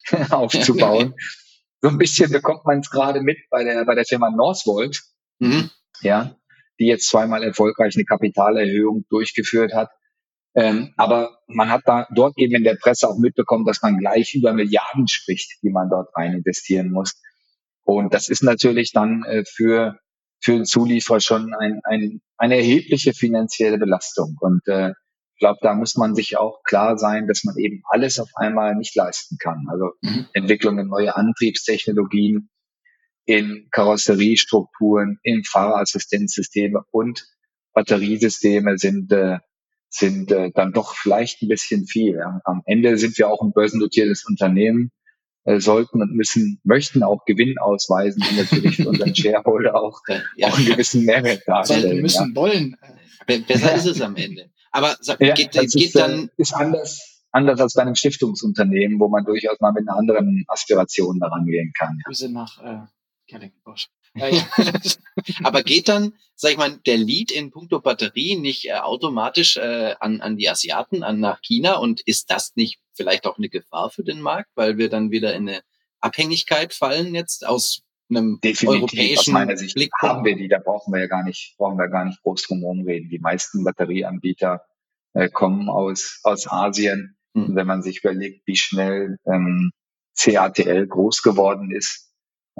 aufzubauen. 0.29 1.15
so 1.81 1.89
ein 1.89 1.97
bisschen 1.97 2.31
bekommt 2.31 2.65
man 2.65 2.79
es 2.79 2.89
gerade 2.89 3.21
mit 3.21 3.37
bei 3.49 3.63
der, 3.63 3.83
bei 3.85 3.95
der 3.95 4.05
Firma 4.05 4.29
Northvolt, 4.29 5.01
mhm. 5.39 5.69
ja, 6.01 6.35
die 6.79 6.85
jetzt 6.85 7.09
zweimal 7.09 7.43
erfolgreich 7.43 7.95
eine 7.95 8.05
Kapitalerhöhung 8.05 9.05
durchgeführt 9.09 9.73
hat. 9.73 9.89
Ähm, 10.55 10.93
aber 10.97 11.39
man 11.47 11.69
hat 11.69 11.83
da 11.85 12.07
dort 12.13 12.37
eben 12.37 12.55
in 12.55 12.63
der 12.63 12.75
Presse 12.75 13.07
auch 13.07 13.17
mitbekommen, 13.17 13.65
dass 13.65 13.81
man 13.81 13.97
gleich 13.97 14.33
über 14.33 14.53
Milliarden 14.53 15.07
spricht, 15.07 15.61
die 15.61 15.69
man 15.69 15.89
dort 15.89 16.09
rein 16.15 16.33
investieren 16.33 16.91
muss. 16.91 17.21
Und 17.83 18.13
das 18.13 18.29
ist 18.29 18.43
natürlich 18.43 18.91
dann 18.91 19.23
äh, 19.23 19.43
für, 19.45 19.97
für 20.41 20.53
den 20.53 20.65
Zulieferer 20.65 21.19
schon 21.19 21.53
ein, 21.53 21.81
ein, 21.83 22.21
eine 22.37 22.57
erhebliche 22.57 23.13
finanzielle 23.13 23.77
Belastung. 23.77 24.37
Und 24.39 24.67
äh, 24.67 24.89
ich 24.89 25.39
glaube, 25.39 25.59
da 25.61 25.73
muss 25.73 25.95
man 25.95 26.15
sich 26.15 26.37
auch 26.37 26.63
klar 26.63 26.97
sein, 26.97 27.27
dass 27.27 27.43
man 27.45 27.55
eben 27.57 27.81
alles 27.89 28.19
auf 28.19 28.29
einmal 28.35 28.75
nicht 28.75 28.95
leisten 28.95 29.37
kann. 29.39 29.65
Also 29.69 29.91
mhm. 30.01 30.27
Entwicklung 30.33 30.77
in 30.79 30.87
neue 30.87 31.15
Antriebstechnologien, 31.15 32.49
in 33.25 33.67
Karosseriestrukturen, 33.71 35.19
in 35.23 35.43
Fahrerassistenzsysteme 35.43 36.81
und 36.91 37.25
Batteriesysteme 37.73 38.77
sind 38.77 39.11
äh, 39.11 39.37
sind 39.89 40.31
äh, 40.31 40.51
dann 40.53 40.71
doch 40.71 40.95
vielleicht 40.95 41.41
ein 41.41 41.47
bisschen 41.47 41.85
viel. 41.85 42.15
Ja. 42.15 42.41
Am 42.43 42.61
Ende 42.65 42.97
sind 42.97 43.17
wir 43.17 43.29
auch 43.29 43.41
ein 43.41 43.51
börsennotiertes 43.51 44.25
Unternehmen, 44.25 44.91
äh, 45.45 45.59
sollten 45.59 46.01
und 46.01 46.13
müssen, 46.13 46.59
möchten 46.63 47.01
auch 47.01 47.25
Gewinn 47.25 47.57
ausweisen 47.57 48.23
und 48.29 48.37
natürlich 48.37 48.75
für 48.75 48.89
unseren 48.89 49.15
Shareholder 49.15 49.75
auch, 49.75 50.01
ja. 50.35 50.47
auch 50.47 50.57
einen 50.57 50.67
gewissen 50.67 51.05
Mehrwert 51.05 51.41
darstellen. 51.47 51.95
Wir 51.95 52.01
müssen, 52.01 52.29
ja. 52.29 52.35
wollen. 52.35 52.75
Besser 53.25 53.73
ist 53.75 53.85
es 53.85 54.01
am 54.01 54.15
Ende. 54.15 54.51
Aber 54.71 54.95
sag, 55.01 55.19
ja, 55.21 55.33
geht, 55.33 55.51
geht 55.51 55.73
ist, 55.73 55.95
dann... 55.95 56.25
Äh, 56.25 56.29
ist 56.37 56.53
anders, 56.53 57.23
anders 57.31 57.59
als 57.61 57.73
bei 57.73 57.81
einem 57.81 57.95
Stiftungsunternehmen, 57.95 58.99
wo 58.99 59.07
man 59.07 59.23
durchaus 59.25 59.59
mal 59.59 59.71
mit 59.71 59.87
einer 59.87 59.97
anderen 59.97 60.45
Aspiration 60.47 61.19
daran 61.19 61.45
gehen 61.45 61.71
kann. 61.77 61.97
Grüße 62.05 62.31
nach 62.31 62.61
äh, 62.63 62.85
Aber 65.43 65.63
geht 65.63 65.89
dann, 65.89 66.13
sag 66.35 66.51
ich 66.51 66.57
mal, 66.57 66.77
der 66.85 66.97
Lead 66.97 67.31
in 67.31 67.51
puncto 67.51 67.79
Batterie 67.79 68.35
nicht 68.35 68.65
äh, 68.65 68.73
automatisch 68.73 69.57
äh, 69.57 69.95
an, 69.99 70.21
an 70.21 70.37
die 70.37 70.49
Asiaten, 70.49 71.03
an 71.03 71.19
nach 71.19 71.41
China? 71.41 71.75
Und 71.75 72.01
ist 72.01 72.31
das 72.31 72.55
nicht 72.55 72.79
vielleicht 72.93 73.25
auch 73.25 73.37
eine 73.37 73.49
Gefahr 73.49 73.89
für 73.89 74.03
den 74.03 74.21
Markt, 74.21 74.49
weil 74.55 74.77
wir 74.77 74.89
dann 74.89 75.11
wieder 75.11 75.33
in 75.33 75.47
eine 75.47 75.61
Abhängigkeit 76.01 76.73
fallen 76.73 77.15
jetzt 77.15 77.45
aus 77.45 77.83
einem 78.09 78.39
Definitiv, 78.41 78.81
europäischen 78.81 79.19
aus 79.19 79.27
meiner 79.27 79.57
Sicht 79.57 79.75
Blick 79.75 79.91
haben 80.01 80.25
wir 80.25 80.35
die, 80.35 80.47
da 80.47 80.57
brauchen 80.57 80.93
wir 80.93 81.01
ja 81.01 81.07
gar 81.07 81.23
nicht, 81.23 81.55
brauchen 81.57 81.77
wir 81.77 81.87
gar 81.89 82.05
nicht 82.05 82.21
groß 82.23 82.43
drum 82.43 82.81
reden. 82.81 83.09
Die 83.09 83.19
meisten 83.19 83.63
Batterieanbieter 83.63 84.61
äh, 85.13 85.29
kommen 85.29 85.69
aus, 85.69 86.19
aus 86.23 86.47
Asien. 86.49 87.17
Hm. 87.35 87.55
Wenn 87.55 87.67
man 87.67 87.83
sich 87.83 87.99
überlegt, 87.99 88.47
wie 88.47 88.55
schnell 88.55 89.17
ähm, 89.25 89.71
CATL 90.17 90.87
groß 90.87 91.21
geworden 91.21 91.71
ist, 91.71 92.08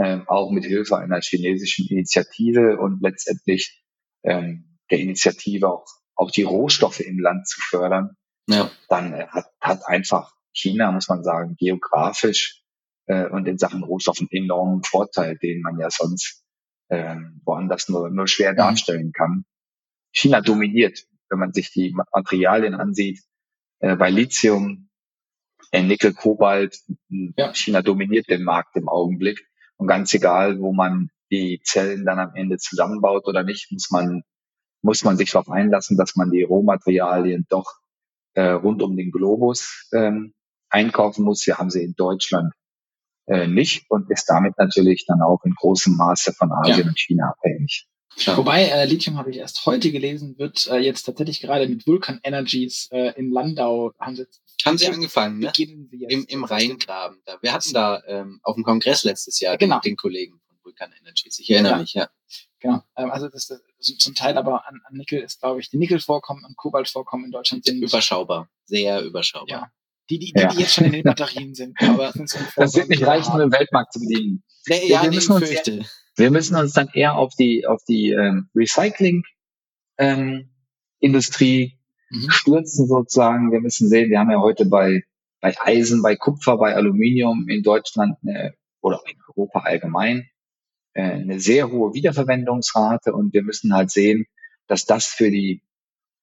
ähm, 0.02 0.28
auch 0.28 0.52
mit 0.52 0.66
Hilfe 0.66 0.98
einer 0.98 1.20
chinesischen 1.22 1.88
Initiative 1.88 2.78
und 2.80 3.02
letztendlich 3.02 3.84
ähm, 4.24 4.78
der 4.90 5.00
Initiative 5.00 5.70
auch, 5.70 5.86
auch 6.16 6.32
die 6.32 6.44
Rohstoffe 6.44 7.02
im 7.02 7.20
Land 7.20 7.48
zu 7.48 7.60
fördern, 7.62 8.16
ja. 8.48 8.72
dann 8.88 9.14
äh, 9.14 9.28
hat, 9.28 9.46
hat 9.60 9.88
einfach 9.88 10.34
China, 10.54 10.92
muss 10.92 11.10
man 11.10 11.24
sagen, 11.24 11.56
geografisch 11.58 12.64
äh, 13.08 13.28
und 13.28 13.48
in 13.48 13.58
Sachen 13.58 13.84
Rohstoffen 13.84 14.28
enormen 14.32 14.84
Vorteil, 14.84 15.38
den 15.38 15.62
man 15.62 15.80
ja 15.80 15.90
sonst 15.90 16.44
äh, 16.88 17.16
woanders 17.44 17.90
nur, 17.90 18.10
nur 18.10 18.28
schwer 18.28 18.54
mhm. 18.54 18.58
darstellen 18.58 19.12
kann. 19.12 19.46
China 20.12 20.42
dominiert, 20.42 21.06
wenn 21.30 21.40
man 21.40 21.54
sich 21.54 21.72
die 21.72 21.94
Materialien 22.14 22.74
ansieht, 22.74 23.22
äh, 23.80 23.96
bei 23.96 24.10
Lithium, 24.10 24.90
äh, 25.72 25.84
Nickel, 25.84 26.14
Kobalt, 26.14 26.80
ja. 27.10 27.54
China 27.54 27.82
dominiert 27.82 28.30
den 28.30 28.44
Markt 28.44 28.76
im 28.76 28.90
Augenblick. 28.90 29.49
Und 29.80 29.88
ganz 29.88 30.14
egal, 30.14 30.60
wo 30.60 30.74
man 30.74 31.10
die 31.32 31.62
Zellen 31.64 32.06
dann 32.06 32.20
am 32.20 32.36
Ende 32.36 32.58
zusammenbaut 32.58 33.28
oder 33.28 33.44
nicht, 33.44 33.72
muss 33.72 33.90
man, 33.92 34.24
muss 34.82 35.04
man 35.04 35.16
sich 35.16 35.32
darauf 35.32 35.50
einlassen, 35.50 35.96
dass 35.96 36.16
man 36.16 36.32
die 36.32 36.44
Rohmaterialien 36.44 37.46
doch 37.50 37.80
äh, 38.34 38.50
rund 38.50 38.82
um 38.82 38.98
den 38.98 39.12
Globus 39.12 39.90
ähm, 39.94 40.34
einkaufen 40.70 41.24
muss. 41.24 41.48
Wir 41.48 41.58
haben 41.58 41.70
sie 41.70 41.84
in 41.84 41.94
Deutschland 41.96 42.54
äh, 43.28 43.48
nicht 43.48 43.90
und 43.90 44.10
ist 44.12 44.26
damit 44.26 44.58
natürlich 44.58 45.06
dann 45.08 45.22
auch 45.22 45.44
in 45.46 45.54
großem 45.54 45.96
Maße 45.96 46.34
von 46.34 46.52
Asien 46.52 46.80
ja. 46.80 46.88
und 46.88 47.00
China 47.00 47.30
abhängig. 47.30 47.88
Ja. 48.20 48.38
Wobei 48.38 48.66
äh, 48.66 48.86
Lithium 48.86 49.18
habe 49.18 49.32
ich 49.32 49.38
erst 49.38 49.66
heute 49.66 49.92
gelesen, 49.92 50.38
wird 50.38 50.68
äh, 50.68 50.78
jetzt 50.78 51.04
tatsächlich 51.04 51.40
gerade 51.40 51.68
mit 51.68 51.88
Vulkan 51.88 52.20
Energies 52.24 52.88
äh, 52.92 53.14
in 53.18 53.32
Landau 53.32 53.94
haben 54.00 54.16
sie 54.16 54.26
haben 54.66 54.78
sie 54.78 54.88
angefangen, 54.88 55.40
ne? 55.40 55.52
Im, 55.58 56.26
Im 56.26 56.44
Rheingraben. 56.44 57.22
Da. 57.26 57.38
Wir 57.42 57.54
hatten 57.54 57.74
da 57.74 58.04
ähm, 58.08 58.40
auf 58.44 58.56
dem 58.56 58.64
Kongress 58.64 59.04
letztes 59.06 59.40
Jahr 59.40 59.58
genau. 59.58 59.80
den, 59.80 59.92
den 59.92 59.96
Kollegen 59.96 60.40
von 60.46 60.58
Vulkan 60.64 60.92
Energies. 61.00 61.40
Ich 61.40 61.50
erinnere 61.50 61.74
ja. 61.74 61.78
mich, 61.78 61.94
ja. 61.94 62.10
Genau. 62.60 62.84
Ähm, 62.98 63.10
also 63.10 63.30
das, 63.30 63.48
das 63.48 63.62
zum 64.00 64.16
Teil 64.16 64.38
aber 64.38 64.68
an, 64.68 64.82
an 64.84 64.98
Nickel 64.98 65.22
ist, 65.22 65.40
glaube 65.40 65.62
ich, 65.62 65.70
die 65.70 65.78
Nickelvorkommen 65.78 66.44
und 66.44 66.58
Kobaltvorkommen 66.58 67.28
in 67.28 67.32
Deutschland 67.32 67.64
sind 67.64 67.82
überschaubar, 67.82 68.50
sehr 68.66 69.02
überschaubar. 69.02 69.48
Ja. 69.48 69.72
Die, 70.10 70.20
die, 70.20 70.34
die, 70.34 70.42
ja. 70.42 70.48
die 70.48 70.60
jetzt 70.60 70.74
schon 70.74 70.86
in 70.86 70.92
den 70.94 71.04
Batterien 71.04 71.54
sind, 71.54 71.80
aber 71.82 72.12
Das 72.56 72.76
wird 72.76 72.90
nicht 72.90 73.06
reichen, 73.06 73.34
um 73.34 73.40
den 73.40 73.52
Weltmarkt 73.52 73.94
zu 73.94 74.00
bedienen. 74.00 74.44
Nee, 74.68 74.88
ja, 74.88 75.04
wir, 75.04 75.12
müssen 75.12 75.34
uns, 75.34 75.50
eher, 75.50 75.86
wir 76.16 76.32
müssen 76.32 76.56
uns 76.56 76.74
dann 76.74 76.90
eher 76.94 77.16
auf 77.16 77.34
die 77.36 77.66
auf 77.66 77.84
die 77.88 78.12
ähm, 78.12 78.50
Recycling 78.56 79.24
ähm, 79.98 80.50
Industrie 81.00 81.80
mhm. 82.10 82.30
stürzen 82.30 82.88
sozusagen. 82.88 83.52
Wir 83.52 83.62
müssen 83.62 83.88
sehen, 83.88 84.10
wir 84.10 84.20
haben 84.20 84.32
ja 84.32 84.40
heute 84.40 84.66
bei, 84.66 85.04
bei 85.42 85.56
Eisen, 85.62 86.02
bei 86.02 86.16
Kupfer, 86.16 86.58
bei 86.58 86.76
Aluminium 86.76 87.48
in 87.48 87.64
Deutschland 87.64 88.18
eine, 88.24 88.54
oder 88.82 89.02
in 89.08 89.18
Europa 89.28 89.62
allgemein, 89.62 90.30
äh, 90.94 91.04
eine 91.04 91.40
sehr 91.40 91.72
hohe 91.72 91.94
Wiederverwendungsrate 91.94 93.14
und 93.14 93.34
wir 93.34 93.44
müssen 93.44 93.74
halt 93.74 93.92
sehen, 93.92 94.26
dass 94.68 94.86
das 94.86 95.06
für 95.06 95.32
die 95.32 95.62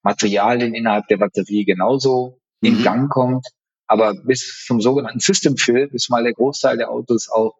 Materialien 0.03 0.73
innerhalb 0.73 1.07
der 1.07 1.17
Batterie 1.17 1.65
genauso 1.65 2.39
mhm. 2.61 2.67
in 2.67 2.83
Gang 2.83 3.09
kommt. 3.09 3.45
Aber 3.87 4.13
bis 4.13 4.65
zum 4.65 4.81
sogenannten 4.81 5.19
System 5.19 5.57
Fill, 5.57 5.87
bis 5.87 6.09
mal 6.09 6.23
der 6.23 6.33
Großteil 6.33 6.77
der 6.77 6.91
Autos 6.91 7.29
auch 7.29 7.55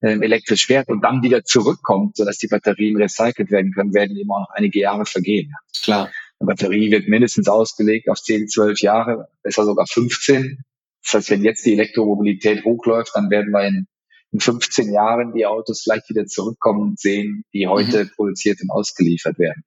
äh, 0.00 0.12
elektrisch 0.12 0.66
fährt 0.66 0.88
und 0.88 1.02
dann 1.02 1.22
wieder 1.22 1.44
zurückkommt, 1.44 2.16
sodass 2.16 2.38
die 2.38 2.48
Batterien 2.48 2.96
recycelt 2.96 3.50
werden 3.50 3.72
können, 3.72 3.94
werden 3.94 4.16
eben 4.16 4.30
auch 4.30 4.40
noch 4.40 4.50
einige 4.54 4.80
Jahre 4.80 5.06
vergehen. 5.06 5.52
Klar. 5.82 6.10
Eine 6.38 6.46
Batterie 6.46 6.90
wird 6.90 7.08
mindestens 7.08 7.48
ausgelegt 7.48 8.08
auf 8.08 8.20
10, 8.20 8.48
12 8.48 8.80
Jahre, 8.80 9.28
besser 9.42 9.64
sogar 9.64 9.86
15. 9.86 10.62
Das 11.02 11.14
heißt, 11.14 11.30
wenn 11.30 11.44
jetzt 11.44 11.66
die 11.66 11.74
Elektromobilität 11.74 12.64
hochläuft, 12.64 13.12
dann 13.14 13.30
werden 13.30 13.52
wir 13.52 13.66
in, 13.66 13.86
in 14.32 14.40
15 14.40 14.92
Jahren 14.92 15.34
die 15.34 15.44
Autos 15.44 15.82
vielleicht 15.82 16.08
wieder 16.08 16.26
zurückkommen 16.26 16.82
und 16.82 17.00
sehen, 17.00 17.44
die 17.52 17.66
heute 17.66 18.04
mhm. 18.04 18.10
produziert 18.16 18.60
und 18.62 18.70
ausgeliefert 18.70 19.38
werden. 19.38 19.64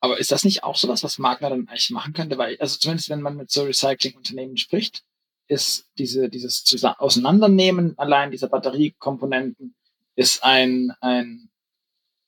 Aber 0.00 0.18
ist 0.18 0.30
das 0.30 0.44
nicht 0.44 0.62
auch 0.62 0.76
sowas, 0.76 1.02
was 1.02 1.18
Magna 1.18 1.50
dann 1.50 1.68
eigentlich 1.68 1.90
machen 1.90 2.12
könnte? 2.12 2.38
Weil, 2.38 2.56
also 2.58 2.78
zumindest 2.78 3.10
wenn 3.10 3.22
man 3.22 3.36
mit 3.36 3.50
so 3.50 3.64
Recycling-Unternehmen 3.64 4.56
spricht, 4.56 5.02
ist 5.48 5.86
diese, 5.98 6.28
dieses 6.28 6.64
Auseinandernehmen 6.98 7.98
allein 7.98 8.30
dieser 8.30 8.48
Batteriekomponenten 8.48 9.74
ist 10.14 10.44
ein, 10.44 10.92
ein, 11.00 11.50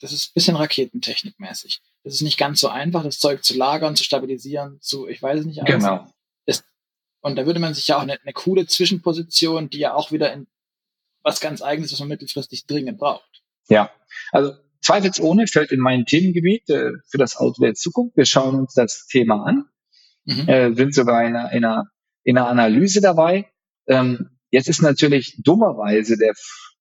das 0.01 0.13
ist 0.13 0.31
ein 0.31 0.35
bisschen 0.35 0.57
Raketentechnikmäßig. 0.57 1.81
Das 2.03 2.15
ist 2.15 2.23
nicht 2.23 2.39
ganz 2.39 2.61
so 2.61 2.69
einfach, 2.69 3.05
das 3.05 3.19
Zeug 3.19 3.45
zu 3.45 3.57
lagern, 3.57 3.97
zu 3.97 4.05
stabilisieren, 4.05 4.79
zu, 4.81 5.07
ich 5.07 5.23
weiß 5.23 5.41
es 5.41 5.47
nicht 5.47 5.63
alles. 5.63 5.75
Genau. 5.75 6.07
Das, 6.47 6.65
und 7.21 7.37
da 7.37 7.47
würde 7.47 7.61
man 7.61 7.75
sich 7.75 7.87
ja 7.89 7.99
auch 7.99 8.03
eine, 8.03 8.19
eine 8.21 8.33
coole 8.33 8.67
Zwischenposition, 8.67 9.69
die 9.69 9.79
ja 9.79 9.95
auch 9.95 10.13
wieder 10.13 10.33
in 10.33 10.47
was 11.23 11.41
ganz 11.41 11.61
eigenes, 11.61 11.93
was 11.93 12.01
man 12.01 12.09
mittelfristig 12.09 12.67
dringend 12.67 12.99
braucht. 12.99 13.43
Ja, 13.69 13.91
also 14.33 14.55
zweifelsohne 14.81 15.47
fällt 15.47 15.73
in 15.73 15.81
mein 15.81 16.07
Themengebiet 16.07 16.69
äh, 16.71 16.93
für 17.07 17.19
das 17.19 17.37
Auto 17.37 17.63
der 17.63 17.75
Zukunft. 17.75 18.17
Wir 18.17 18.25
schauen 18.25 18.55
uns 18.59 18.75
das 18.75 19.07
Thema 19.07 19.45
an, 19.45 19.69
mhm. 20.25 20.49
äh, 20.49 20.75
sind 20.75 20.95
sogar 20.95 21.25
in 21.25 21.37
einer, 21.37 21.53
in 21.53 21.65
einer, 21.65 21.91
in 22.25 22.39
einer 22.39 22.49
Analyse 22.49 23.01
dabei. 23.01 23.51
Ähm, 23.87 24.39
jetzt 24.51 24.69
ist 24.69 24.83
natürlich 24.83 25.41
dummerweise 25.43 26.17
der, 26.17 26.35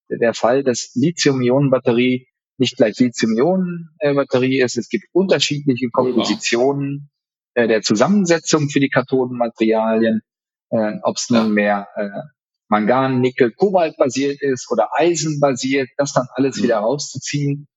der 0.09 0.33
Fall, 0.33 0.63
dass 0.63 0.91
Lithium-Ionen-Batterie 0.95 2.27
nicht 2.57 2.77
gleich 2.77 2.99
Lithium-Ionen-Batterie 2.99 4.61
ist. 4.61 4.77
Es 4.77 4.89
gibt 4.89 5.05
unterschiedliche 5.13 5.89
Kompositionen 5.89 7.09
äh, 7.53 7.67
der 7.67 7.81
Zusammensetzung 7.81 8.69
für 8.69 8.79
die 8.79 8.89
Kathodenmaterialien, 8.89 10.21
äh, 10.69 10.93
ob 11.03 11.17
es 11.17 11.29
nun 11.29 11.53
mehr 11.53 11.87
äh, 11.95 12.09
Mangan, 12.67 13.21
Nickel, 13.21 13.51
Kobalt 13.51 13.97
basiert 13.97 14.41
ist 14.41 14.69
oder 14.71 14.89
Eisen 14.95 15.39
basiert, 15.39 15.89
das 15.97 16.13
dann 16.13 16.27
alles 16.35 16.57
mhm. 16.57 16.63
wieder 16.63 16.77
rauszuziehen. 16.77 17.67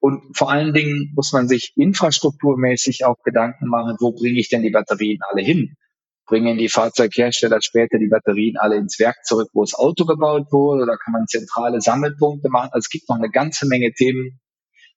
Und 0.00 0.36
vor 0.36 0.50
allen 0.50 0.72
Dingen 0.72 1.12
muss 1.14 1.32
man 1.32 1.46
sich 1.46 1.72
infrastrukturmäßig 1.76 3.04
auch 3.04 3.22
Gedanken 3.22 3.68
machen, 3.68 3.96
wo 4.00 4.12
bringe 4.12 4.40
ich 4.40 4.48
denn 4.48 4.62
die 4.62 4.70
Batterien 4.70 5.20
alle 5.30 5.42
hin? 5.42 5.76
Bringen 6.30 6.58
die 6.58 6.68
Fahrzeughersteller 6.68 7.60
später 7.60 7.98
die 7.98 8.06
Batterien 8.06 8.56
alle 8.56 8.76
ins 8.76 9.00
Werk 9.00 9.16
zurück, 9.24 9.50
wo 9.52 9.62
das 9.64 9.74
Auto 9.74 10.04
gebaut 10.04 10.46
wurde? 10.52 10.84
Oder 10.84 10.96
kann 10.96 11.12
man 11.12 11.26
zentrale 11.26 11.80
Sammelpunkte 11.80 12.48
machen? 12.48 12.70
Also 12.70 12.86
es 12.86 12.88
gibt 12.88 13.08
noch 13.08 13.16
eine 13.16 13.30
ganze 13.30 13.66
Menge 13.66 13.92
Themen, 13.92 14.38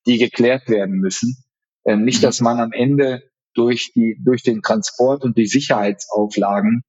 die 0.05 0.19
geklärt 0.19 0.69
werden 0.69 0.99
müssen. 0.99 1.43
Ähm, 1.85 2.05
nicht, 2.05 2.19
mhm. 2.19 2.27
dass 2.27 2.39
man 2.39 2.59
am 2.59 2.71
Ende 2.71 3.23
durch 3.55 3.91
die, 3.95 4.15
durch 4.23 4.43
den 4.43 4.61
Transport 4.61 5.23
und 5.23 5.35
die 5.35 5.47
Sicherheitsauflagen 5.47 6.83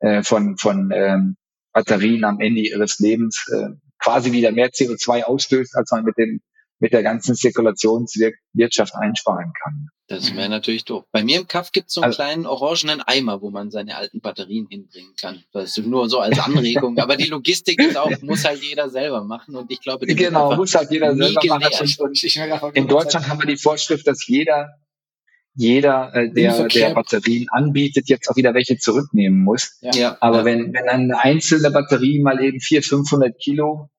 äh, 0.00 0.22
von, 0.22 0.58
von 0.58 0.90
ähm, 0.92 1.36
Batterien 1.72 2.24
am 2.24 2.40
Ende 2.40 2.60
ihres 2.60 2.98
Lebens 2.98 3.46
äh, 3.50 3.70
quasi 3.98 4.32
wieder 4.32 4.52
mehr 4.52 4.68
CO2 4.68 5.22
ausstößt, 5.22 5.74
als 5.76 5.90
man 5.92 6.04
mit 6.04 6.18
dem 6.18 6.42
mit 6.80 6.92
der 6.92 7.02
ganzen 7.02 7.34
Zirkulationswirtschaft 7.34 8.94
einsparen 8.94 9.52
kann. 9.62 9.88
Das 10.06 10.34
wäre 10.34 10.48
natürlich 10.48 10.84
doof. 10.84 11.04
Bei 11.12 11.22
mir 11.22 11.38
im 11.38 11.46
Kaff 11.46 11.70
gibt 11.70 11.88
es 11.88 11.94
so 11.94 12.00
einen 12.00 12.06
also, 12.06 12.16
kleinen 12.16 12.46
orangenen 12.46 13.02
Eimer, 13.02 13.42
wo 13.42 13.50
man 13.50 13.70
seine 13.70 13.96
alten 13.96 14.20
Batterien 14.20 14.66
hinbringen 14.70 15.14
kann. 15.20 15.44
Das 15.52 15.76
ist 15.76 15.86
nur 15.86 16.08
so 16.08 16.20
als 16.20 16.38
Anregung. 16.38 16.98
Aber 16.98 17.16
die 17.16 17.28
Logistik 17.28 17.78
ist 17.78 17.96
auch, 17.98 18.10
muss 18.22 18.44
halt 18.44 18.62
jeder 18.62 18.88
selber 18.88 19.22
machen. 19.24 19.54
Und 19.54 19.70
ich 19.70 19.80
glaube, 19.80 20.06
genau, 20.06 20.56
muss 20.56 20.74
halt 20.74 20.90
jeder 20.90 21.14
selber 21.14 21.58
machen. 21.58 21.92
Und 21.98 22.76
in 22.76 22.88
Deutschland 22.88 23.28
haben 23.28 23.38
wir 23.38 23.46
die 23.46 23.58
Vorschrift, 23.58 24.06
dass 24.06 24.26
jeder 24.26 24.70
jeder, 25.54 26.14
äh, 26.14 26.30
der, 26.30 26.68
der 26.68 26.94
Batterien 26.94 27.48
anbietet, 27.50 28.08
jetzt 28.08 28.30
auch 28.30 28.36
wieder 28.36 28.54
welche 28.54 28.78
zurücknehmen 28.78 29.42
muss. 29.42 29.76
Ja. 29.80 30.16
Aber 30.20 30.38
ja. 30.38 30.44
wenn, 30.44 30.72
wenn 30.72 30.88
eine 30.88 31.18
einzelne 31.18 31.72
Batterie 31.72 32.20
mal 32.20 32.40
eben 32.40 32.60
400, 32.60 32.88
500 32.88 33.38
Kilo 33.40 33.90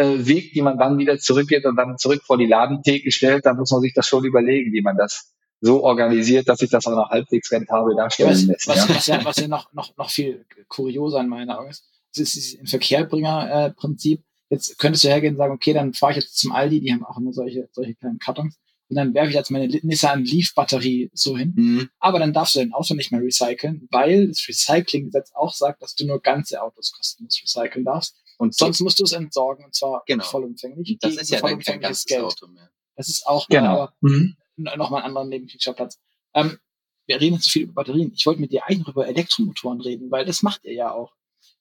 äh, 0.00 0.26
wiegt, 0.26 0.54
die 0.54 0.62
man 0.62 0.78
dann 0.78 0.98
wieder 0.98 1.18
zurückgeht 1.18 1.66
und 1.66 1.76
dann 1.76 1.98
zurück 1.98 2.22
vor 2.24 2.38
die 2.38 2.46
Ladentheke 2.46 3.10
stellt, 3.12 3.46
dann 3.46 3.56
muss 3.56 3.70
man 3.70 3.80
sich 3.80 3.92
das 3.94 4.06
schon 4.06 4.24
überlegen, 4.24 4.72
wie 4.72 4.82
man 4.82 4.96
das 4.96 5.32
so 5.60 5.84
organisiert, 5.84 6.48
dass 6.48 6.60
sich 6.60 6.70
das 6.70 6.86
auch 6.86 6.96
noch 6.96 7.10
halbwegs 7.10 7.52
rentabel 7.52 7.94
darstellen 7.94 8.30
was, 8.30 8.44
lässt. 8.44 8.68
Was 8.68 8.76
ja, 8.76 8.94
was 8.94 9.06
ja, 9.06 9.24
was 9.24 9.36
ja 9.36 9.48
noch, 9.48 9.72
noch, 9.72 9.96
noch 9.96 10.10
viel 10.10 10.46
kurioser 10.68 11.20
in 11.20 11.28
meiner 11.28 11.58
Augen 11.58 11.70
ist, 11.70 11.84
das 12.14 12.22
ist 12.22 12.34
dieses 12.34 12.70
Verkehrbringer-Prinzip. 12.70 14.22
Jetzt 14.48 14.78
könntest 14.78 15.04
du 15.04 15.08
hergehen 15.08 15.34
und 15.34 15.38
sagen, 15.38 15.52
okay, 15.52 15.74
dann 15.74 15.92
fahre 15.92 16.12
ich 16.12 16.16
jetzt 16.16 16.38
zum 16.38 16.52
Aldi, 16.52 16.80
die 16.80 16.92
haben 16.92 17.04
auch 17.04 17.18
immer 17.18 17.32
solche, 17.32 17.68
solche 17.72 17.94
kleinen 17.94 18.18
Kartons 18.18 18.58
und 18.90 18.96
dann 18.96 19.14
werfe 19.14 19.28
ich 19.28 19.36
jetzt 19.36 19.52
meine 19.52 19.68
Nissan 19.68 20.24
Leaf 20.24 20.52
Batterie 20.54 21.10
so 21.14 21.38
hin. 21.38 21.52
Mhm. 21.56 21.90
Aber 22.00 22.18
dann 22.18 22.32
darfst 22.32 22.56
du 22.56 22.58
dein 22.58 22.72
Auto 22.72 22.94
nicht 22.94 23.12
mehr 23.12 23.22
recyceln, 23.22 23.86
weil 23.92 24.26
das 24.28 24.44
Recycling-Gesetz 24.48 25.30
auch 25.34 25.54
sagt, 25.54 25.80
dass 25.80 25.94
du 25.94 26.06
nur 26.06 26.20
ganze 26.20 26.60
Autos 26.60 26.90
kostenlos 26.90 27.40
recyceln 27.40 27.84
darfst. 27.84 28.16
Und 28.40 28.54
sonst 28.54 28.80
musst 28.80 28.98
du 28.98 29.04
es 29.04 29.12
entsorgen 29.12 29.66
und 29.66 29.74
zwar 29.74 30.02
genau. 30.06 30.24
vollumfänglich. 30.24 30.96
Das 30.98 31.14
ist 31.14 31.28
ja 31.28 31.42
dann 31.42 31.58
kein 31.58 31.78
ganzes 31.78 32.06
Geld. 32.06 32.22
Auto 32.22 32.46
mehr. 32.46 32.70
Das 32.96 33.10
ist 33.10 33.26
auch 33.26 33.46
genau. 33.48 33.90
mhm. 34.00 34.34
nochmal 34.56 35.02
ein 35.02 35.08
anderer 35.08 35.26
Nebenkriegsschauplatz. 35.26 36.00
Ähm, 36.32 36.58
wir 37.04 37.20
reden 37.20 37.34
jetzt 37.34 37.44
so 37.44 37.50
viel 37.50 37.64
über 37.64 37.74
Batterien. 37.74 38.12
Ich 38.14 38.24
wollte 38.24 38.40
mit 38.40 38.50
dir 38.50 38.64
eigentlich 38.64 38.78
noch 38.78 38.88
über 38.88 39.06
Elektromotoren 39.06 39.82
reden, 39.82 40.10
weil 40.10 40.24
das 40.24 40.42
macht 40.42 40.64
ihr 40.64 40.72
ja 40.72 40.90
auch. 40.90 41.12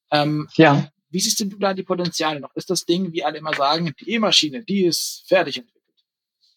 Ähm, 0.10 0.48
ja. 0.56 0.90
Wie 1.10 1.20
siehst 1.20 1.42
du 1.42 1.48
da 1.48 1.74
die 1.74 1.84
Potenziale 1.84 2.40
noch? 2.40 2.56
Ist 2.56 2.70
das 2.70 2.86
Ding, 2.86 3.12
wie 3.12 3.26
alle 3.26 3.40
immer 3.40 3.54
sagen, 3.54 3.94
die 4.00 4.12
E-Maschine, 4.12 4.64
die 4.64 4.86
ist 4.86 5.26
fertig 5.28 5.58
entwickelt? 5.58 6.06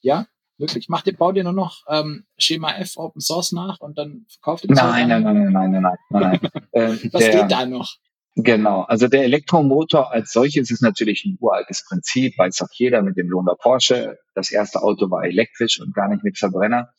Ja? 0.02 0.28
Wirklich? 0.56 0.88
Macht 0.88 1.08
ihr, 1.08 1.16
baut 1.16 1.34
ihr 1.34 1.42
nur 1.42 1.52
noch 1.52 1.82
ähm, 1.88 2.26
Schema 2.38 2.76
F 2.76 2.96
Open 2.96 3.20
Source 3.20 3.50
nach 3.50 3.80
und 3.80 3.98
dann 3.98 4.24
verkauft 4.28 4.62
ihr 4.62 4.68
das? 4.68 4.78
Nein, 4.78 5.08
nein, 5.08 5.24
nein, 5.24 5.50
nein, 5.50 5.52
nein, 5.52 5.70
nein, 5.72 5.98
nein, 6.10 6.40
nein. 6.40 6.52
ähm, 6.74 7.10
Was 7.10 7.24
der, 7.24 7.40
geht 7.40 7.50
da 7.50 7.66
noch? 7.66 7.96
Genau, 8.34 8.82
also 8.82 9.08
der 9.08 9.24
Elektromotor 9.24 10.10
als 10.10 10.32
solches 10.32 10.70
ist 10.70 10.80
natürlich 10.80 11.24
ein 11.26 11.36
uraltes 11.38 11.84
Prinzip, 11.86 12.38
weiß 12.38 12.62
auch 12.62 12.72
jeder 12.72 13.02
mit 13.02 13.18
dem 13.18 13.28
Lohner 13.28 13.56
Porsche. 13.56 14.18
Das 14.34 14.50
erste 14.50 14.82
Auto 14.82 15.10
war 15.10 15.24
elektrisch 15.24 15.80
und 15.80 15.94
gar 15.94 16.08
nicht 16.08 16.24
mit 16.24 16.38
Verbrenner. 16.38 16.94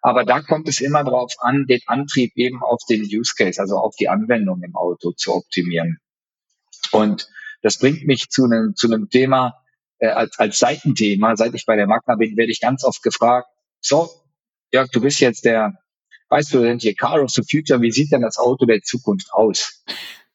Aber 0.00 0.24
da 0.24 0.40
kommt 0.40 0.68
es 0.68 0.80
immer 0.80 1.04
darauf 1.04 1.32
an, 1.40 1.66
den 1.66 1.80
Antrieb 1.86 2.32
eben 2.36 2.62
auf 2.62 2.80
den 2.88 3.02
Use 3.02 3.34
Case, 3.36 3.60
also 3.60 3.76
auf 3.76 3.94
die 3.96 4.08
Anwendung 4.08 4.62
im 4.62 4.74
Auto 4.74 5.12
zu 5.12 5.34
optimieren. 5.34 5.98
Und 6.90 7.28
das 7.60 7.78
bringt 7.78 8.06
mich 8.06 8.30
zu 8.30 8.44
einem, 8.44 8.74
zu 8.74 8.86
einem 8.86 9.10
Thema, 9.10 9.54
äh, 9.98 10.08
als, 10.08 10.38
als 10.38 10.58
Seitenthema, 10.58 11.36
seit 11.36 11.54
ich 11.54 11.66
bei 11.66 11.76
der 11.76 11.86
Magna 11.86 12.16
bin, 12.16 12.36
werde 12.36 12.50
ich 12.50 12.60
ganz 12.60 12.82
oft 12.82 13.02
gefragt, 13.02 13.46
so, 13.80 14.08
Jörg, 14.72 14.90
du 14.90 15.02
bist 15.02 15.20
jetzt 15.20 15.44
der 15.44 15.74
Vice 16.30 16.48
President 16.48 16.82
hier, 16.82 16.94
Car 16.94 17.22
of 17.22 17.30
the 17.30 17.42
Future, 17.48 17.80
wie 17.82 17.92
sieht 17.92 18.10
denn 18.10 18.22
das 18.22 18.38
Auto 18.38 18.64
der 18.64 18.80
Zukunft 18.80 19.32
aus? 19.32 19.84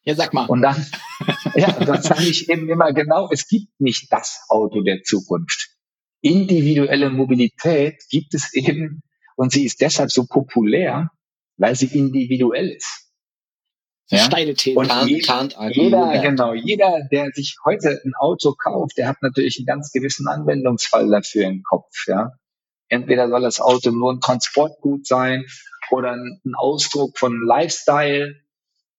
Ja, 0.08 0.14
sag 0.14 0.32
mal. 0.32 0.46
Und 0.46 0.62
dann, 0.62 0.86
ja, 1.54 1.70
dann 1.70 2.00
sage 2.00 2.24
ich 2.24 2.48
eben 2.48 2.66
immer 2.70 2.94
genau, 2.94 3.28
es 3.30 3.46
gibt 3.46 3.78
nicht 3.78 4.10
das 4.10 4.42
Auto 4.48 4.80
der 4.80 5.02
Zukunft. 5.02 5.68
Individuelle 6.22 7.10
Mobilität 7.10 8.02
gibt 8.08 8.32
es 8.32 8.54
eben 8.54 9.02
und 9.36 9.52
sie 9.52 9.66
ist 9.66 9.82
deshalb 9.82 10.10
so 10.10 10.24
populär, 10.24 11.10
weil 11.58 11.76
sie 11.76 11.88
individuell 11.88 12.70
ist. 12.70 13.10
Ja? 14.08 14.20
Steile 14.20 14.54
These. 14.54 14.78
Und 14.78 14.90
jeder, 15.06 15.70
jeder, 15.72 16.22
genau, 16.22 16.54
jeder, 16.54 17.06
der 17.12 17.30
sich 17.34 17.56
heute 17.66 18.00
ein 18.02 18.14
Auto 18.14 18.54
kauft, 18.54 18.96
der 18.96 19.08
hat 19.08 19.20
natürlich 19.20 19.58
einen 19.58 19.66
ganz 19.66 19.92
gewissen 19.92 20.26
Anwendungsfall 20.26 21.10
dafür 21.10 21.44
im 21.44 21.62
Kopf. 21.64 22.06
Ja? 22.06 22.32
Entweder 22.88 23.28
soll 23.28 23.42
das 23.42 23.60
Auto 23.60 23.90
nur 23.90 24.14
ein 24.14 24.20
Transportgut 24.20 25.06
sein 25.06 25.44
oder 25.90 26.12
ein 26.12 26.54
Ausdruck 26.56 27.18
von 27.18 27.38
Lifestyle 27.46 28.36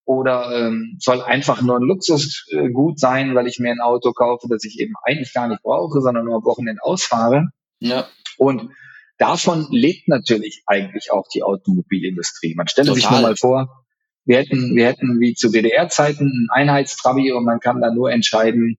oder 0.09 0.49
ähm, 0.51 0.97
soll 0.97 1.21
einfach 1.21 1.61
nur 1.61 1.77
ein 1.77 1.83
Luxusgut 1.83 2.99
sein, 2.99 3.35
weil 3.35 3.45
ich 3.45 3.59
mir 3.59 3.69
ein 3.69 3.79
Auto 3.79 4.11
kaufe, 4.11 4.47
das 4.49 4.63
ich 4.63 4.79
eben 4.79 4.95
eigentlich 5.03 5.31
gar 5.35 5.47
nicht 5.47 5.61
brauche, 5.61 6.01
sondern 6.01 6.25
nur 6.25 6.37
am 6.37 6.45
Wochenende 6.45 6.81
ausfahre. 6.81 7.49
Ja. 7.77 8.07
Und 8.39 8.71
davon 9.19 9.67
lebt 9.69 10.07
natürlich 10.07 10.63
eigentlich 10.65 11.11
auch 11.11 11.27
die 11.31 11.43
Automobilindustrie. 11.43 12.55
Man 12.55 12.67
stelle 12.67 12.95
sich 12.95 13.07
nur 13.07 13.21
mal 13.21 13.35
vor, 13.35 13.85
wir 14.25 14.39
hätten, 14.39 14.75
wir 14.75 14.87
hätten 14.87 15.19
wie 15.19 15.35
zu 15.35 15.51
DDR-Zeiten 15.51 16.25
ein 16.25 16.47
Einheitstrabi 16.49 17.31
und 17.31 17.45
man 17.45 17.59
kann 17.59 17.79
dann 17.79 17.93
nur 17.93 18.11
entscheiden, 18.11 18.77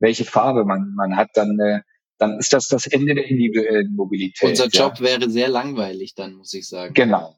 welche 0.00 0.24
Farbe 0.24 0.64
man, 0.64 0.94
man 0.96 1.16
hat. 1.16 1.28
Dann, 1.34 1.60
äh, 1.60 1.82
dann 2.18 2.40
ist 2.40 2.52
das 2.52 2.66
das 2.66 2.88
Ende 2.88 3.14
der 3.14 3.28
individuellen 3.28 3.94
Mobilität. 3.94 4.50
Unser 4.50 4.66
Job 4.66 4.94
ja. 4.96 5.04
wäre 5.04 5.30
sehr 5.30 5.48
langweilig, 5.48 6.16
dann 6.16 6.34
muss 6.34 6.52
ich 6.54 6.66
sagen. 6.66 6.92
Genau. 6.92 7.36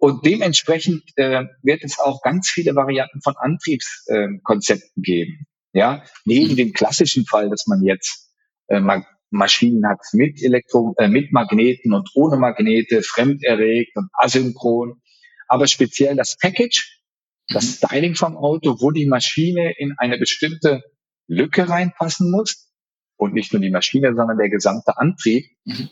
Und 0.00 0.24
dementsprechend 0.24 1.02
äh, 1.16 1.44
wird 1.62 1.84
es 1.84 1.98
auch 1.98 2.22
ganz 2.22 2.48
viele 2.48 2.74
Varianten 2.74 3.20
von 3.20 3.34
Antriebskonzepten 3.36 4.92
äh, 4.96 5.02
geben. 5.02 5.46
Ja, 5.74 6.02
neben 6.24 6.56
dem 6.56 6.72
klassischen 6.72 7.26
Fall, 7.26 7.50
dass 7.50 7.66
man 7.66 7.82
jetzt 7.82 8.32
äh, 8.68 8.80
Maschinen 9.28 9.86
hat 9.86 10.00
mit 10.14 10.42
Elektro, 10.42 10.94
äh, 10.96 11.06
mit 11.06 11.32
Magneten 11.32 11.92
und 11.92 12.08
ohne 12.14 12.38
Magnete, 12.38 13.02
fremderregt 13.02 13.94
und 13.94 14.08
asynchron. 14.14 15.02
Aber 15.48 15.66
speziell 15.66 16.16
das 16.16 16.38
Package, 16.40 17.02
das 17.48 17.66
mhm. 17.66 17.86
Styling 17.86 18.14
vom 18.14 18.38
Auto, 18.38 18.80
wo 18.80 18.92
die 18.92 19.06
Maschine 19.06 19.74
in 19.76 19.94
eine 19.98 20.16
bestimmte 20.16 20.82
Lücke 21.26 21.68
reinpassen 21.68 22.30
muss 22.30 22.72
und 23.16 23.34
nicht 23.34 23.52
nur 23.52 23.60
die 23.60 23.70
Maschine, 23.70 24.14
sondern 24.14 24.38
der 24.38 24.48
gesamte 24.48 24.96
Antrieb, 24.96 25.44
mhm. 25.66 25.90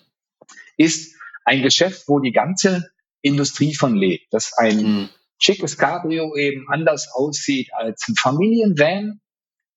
ist 0.79 1.15
ein 1.45 1.61
Geschäft, 1.61 2.05
wo 2.07 2.21
die 2.21 2.33
ganze 2.33 2.89
Industrie 3.29 3.74
von 3.74 3.95
lebt. 3.95 4.33
Dass 4.33 4.53
ein 4.57 4.76
mhm. 4.79 5.09
schickes 5.39 5.79
Cabrio 5.79 6.35
eben 6.37 6.66
anders 6.68 7.09
aussieht 7.12 7.68
als 7.74 8.07
ein 8.09 8.16
Familienvan, 8.16 9.20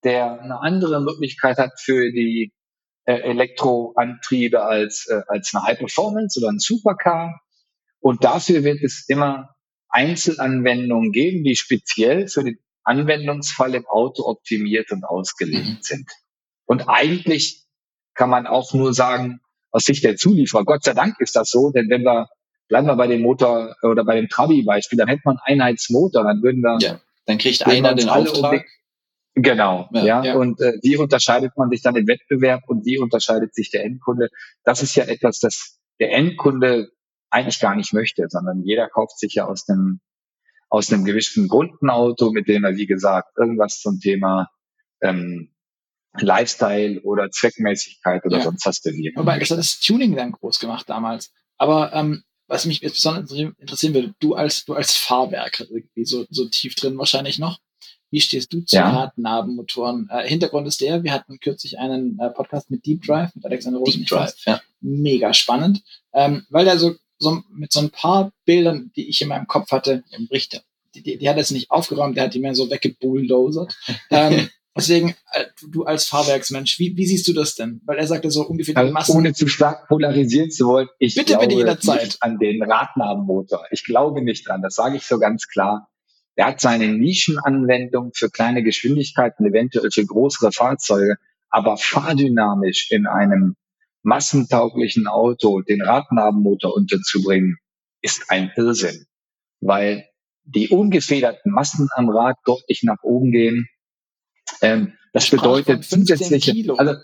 der 0.03 0.41
eine 0.41 0.61
andere 0.61 1.01
Möglichkeit 1.01 1.57
hat 1.57 1.79
für 1.79 2.11
die 2.11 2.51
äh, 3.05 3.13
Elektroantriebe 3.13 4.63
als, 4.63 5.07
äh, 5.07 5.21
als 5.27 5.53
eine 5.53 5.63
High 5.65 5.79
Performance 5.79 6.39
oder 6.39 6.49
ein 6.49 6.59
Supercar. 6.59 7.41
Und 7.99 8.23
dafür 8.23 8.63
wird 8.63 8.81
es 8.81 9.05
immer 9.07 9.55
Einzelanwendungen 9.89 11.11
geben, 11.11 11.43
die 11.43 11.55
speziell 11.55 12.27
für 12.27 12.43
den 12.43 12.57
Anwendungsfall 12.83 13.75
im 13.75 13.85
Auto 13.85 14.23
optimiert 14.25 14.91
und 14.91 15.03
ausgelegt 15.03 15.67
mhm. 15.67 15.77
sind. 15.81 16.09
Und 16.65 16.87
eigentlich 16.87 17.65
kann 18.13 18.29
man 18.29 18.47
auch 18.47 18.73
nur 18.73 18.93
sagen, 18.93 19.41
aus 19.71 19.83
Sicht 19.83 20.03
der 20.03 20.15
Zulieferer, 20.15 20.65
Gott 20.65 20.83
sei 20.83 20.93
Dank 20.93 21.15
ist 21.19 21.35
das 21.35 21.49
so, 21.49 21.71
denn 21.71 21.89
wenn 21.89 22.03
wir, 22.03 22.27
bleiben 22.71 22.87
wir 22.87 22.95
bei 22.95 23.07
dem 23.07 23.21
Motor 23.21 23.75
oder 23.83 24.05
bei 24.05 24.15
dem 24.15 24.29
Trabi-Beispiel, 24.29 24.97
dann 24.97 25.09
hätte 25.09 25.23
man 25.25 25.37
einen 25.43 25.59
Einheitsmotor, 25.59 26.23
dann 26.23 26.41
würden 26.41 26.61
wir. 26.61 26.77
Ja, 26.79 27.01
dann 27.25 27.37
kriegt 27.37 27.67
einer 27.67 27.93
den 27.95 28.07
Auftrag. 28.07 28.65
Genau, 29.35 29.89
ja. 29.91 30.03
ja. 30.05 30.23
ja. 30.23 30.35
Und 30.35 30.61
äh, 30.61 30.79
wie 30.81 30.95
unterscheidet 30.95 31.51
man 31.57 31.69
sich 31.69 31.81
dann 31.81 31.97
im 31.97 32.07
Wettbewerb 32.07 32.61
und 32.67 32.85
wie 32.85 32.97
unterscheidet 32.97 33.53
sich 33.53 33.71
der 33.71 33.83
Endkunde? 33.83 34.29
Das 34.63 34.81
ist 34.81 34.95
ja 34.95 35.03
etwas, 35.03 35.39
das 35.39 35.79
der 35.99 36.13
Endkunde 36.13 36.87
eigentlich 37.29 37.59
gar 37.59 37.75
nicht 37.75 37.91
möchte, 37.91 38.25
sondern 38.29 38.63
jeder 38.63 38.87
kauft 38.87 39.19
sich 39.19 39.33
ja 39.33 39.47
aus 39.47 39.67
einem 39.67 39.99
aus 40.69 40.93
einem 40.93 41.03
gewissen 41.03 41.49
Grundenauto, 41.49 42.31
mit 42.31 42.47
dem 42.47 42.63
er, 42.63 42.77
wie 42.77 42.87
gesagt, 42.87 43.37
irgendwas 43.37 43.81
zum 43.81 43.99
Thema 43.99 44.49
ähm, 45.01 45.51
Lifestyle 46.17 47.01
oder 47.01 47.29
Zweckmäßigkeit 47.29 48.25
oder 48.25 48.37
ja. 48.37 48.43
sonst 48.43 48.65
was 48.65 48.81
bewirken. 48.81 49.19
Wobei, 49.19 49.39
das 49.39 49.51
hat 49.51 49.57
das 49.57 49.81
Tuning 49.81 50.15
dann 50.15 50.31
groß 50.31 50.59
gemacht 50.59 50.89
damals. 50.89 51.33
Aber 51.57 51.91
ähm, 51.93 52.23
was 52.51 52.65
mich 52.65 52.81
jetzt 52.81 52.95
besonders 52.95 53.31
interessieren 53.31 53.93
würde, 53.93 54.13
du 54.19 54.35
als 54.35 54.65
du 54.65 54.73
als 54.73 54.97
Fahrwerker 54.97 55.65
irgendwie 55.69 56.03
so, 56.03 56.25
so 56.29 56.45
tief 56.49 56.75
drin 56.75 56.97
wahrscheinlich 56.97 57.39
noch. 57.39 57.59
Wie 58.09 58.19
stehst 58.19 58.51
du 58.51 58.59
zu 58.59 58.75
ja. 58.75 58.89
Radnabenmotoren? 58.89 60.09
Äh, 60.11 60.27
Hintergrund 60.27 60.67
ist 60.67 60.81
der, 60.81 61.01
wir 61.01 61.13
hatten 61.13 61.39
kürzlich 61.39 61.79
einen 61.79 62.19
äh, 62.19 62.29
Podcast 62.29 62.69
mit 62.69 62.85
Deep 62.85 63.03
Drive, 63.03 63.33
mit 63.35 63.45
Alexander 63.45 63.79
Rosen. 63.79 64.01
Deep 64.01 64.09
Drive, 64.09 64.35
ja. 64.45 64.61
Mega 64.81 65.33
spannend, 65.33 65.81
ähm, 66.13 66.45
weil 66.49 66.65
der 66.65 66.77
so, 66.77 66.93
so 67.19 67.41
mit 67.53 67.71
so 67.71 67.79
ein 67.79 67.89
paar 67.89 68.33
Bildern, 68.43 68.91
die 68.97 69.07
ich 69.07 69.21
in 69.21 69.29
meinem 69.29 69.47
Kopf 69.47 69.71
hatte, 69.71 70.03
im 70.11 70.27
Richter, 70.29 70.61
die, 70.93 71.03
die, 71.03 71.17
die 71.19 71.29
hat 71.29 71.37
es 71.37 71.51
nicht 71.51 71.71
aufgeräumt, 71.71 72.17
der 72.17 72.25
hat 72.25 72.33
die 72.33 72.39
mehr 72.39 72.53
so 72.53 72.69
weggebulldozert. 72.69 73.73
ähm, 74.09 74.49
Deswegen, 74.75 75.15
äh, 75.33 75.45
du 75.69 75.83
als 75.83 76.05
Fahrwerksmensch, 76.05 76.79
wie, 76.79 76.95
wie 76.95 77.05
siehst 77.05 77.27
du 77.27 77.33
das 77.33 77.55
denn? 77.55 77.81
Weil 77.85 77.97
er 77.97 78.07
sagte 78.07 78.31
so 78.31 78.47
ungefähr 78.47 78.77
also, 78.77 78.93
Massen. 78.93 79.17
Ohne 79.17 79.33
zu 79.33 79.47
stark 79.47 79.87
polarisieren 79.89 80.49
zu 80.49 80.67
wollen, 80.67 80.87
ich 80.97 81.15
bitte, 81.15 81.33
glaube 81.33 81.47
bitte 81.47 81.59
jederzeit. 81.59 82.03
nicht 82.03 82.23
an 82.23 82.37
den 82.37 82.63
Radnabenmotor. 82.63 83.65
Ich 83.71 83.83
glaube 83.83 84.23
nicht 84.23 84.47
dran, 84.47 84.61
das 84.61 84.75
sage 84.75 84.95
ich 84.95 85.03
so 85.03 85.19
ganz 85.19 85.47
klar. 85.47 85.89
Er 86.35 86.47
hat 86.47 86.61
seine 86.61 86.87
Nischenanwendung 86.87 88.11
für 88.15 88.29
kleine 88.29 88.63
Geschwindigkeiten, 88.63 89.45
eventuell 89.45 89.91
für 89.91 90.05
größere 90.05 90.53
Fahrzeuge, 90.53 91.17
aber 91.49 91.75
fahrdynamisch 91.75 92.89
in 92.91 93.07
einem 93.07 93.55
massentauglichen 94.03 95.07
Auto 95.07 95.61
den 95.61 95.81
Radnabenmotor 95.81 96.73
unterzubringen, 96.73 97.57
ist 98.01 98.25
ein 98.29 98.51
Irrsinn, 98.55 99.05
weil 99.59 100.05
die 100.43 100.69
ungefederten 100.69 101.51
Massen 101.51 101.89
am 101.95 102.09
Rad 102.09 102.37
deutlich 102.45 102.83
nach 102.83 103.03
oben 103.03 103.31
gehen 103.31 103.67
ähm, 104.61 104.93
das 105.13 105.29
bedeutet 105.29 105.83
zusätzliche, 105.83 106.51
Kilo. 106.51 106.75
also 106.75 106.95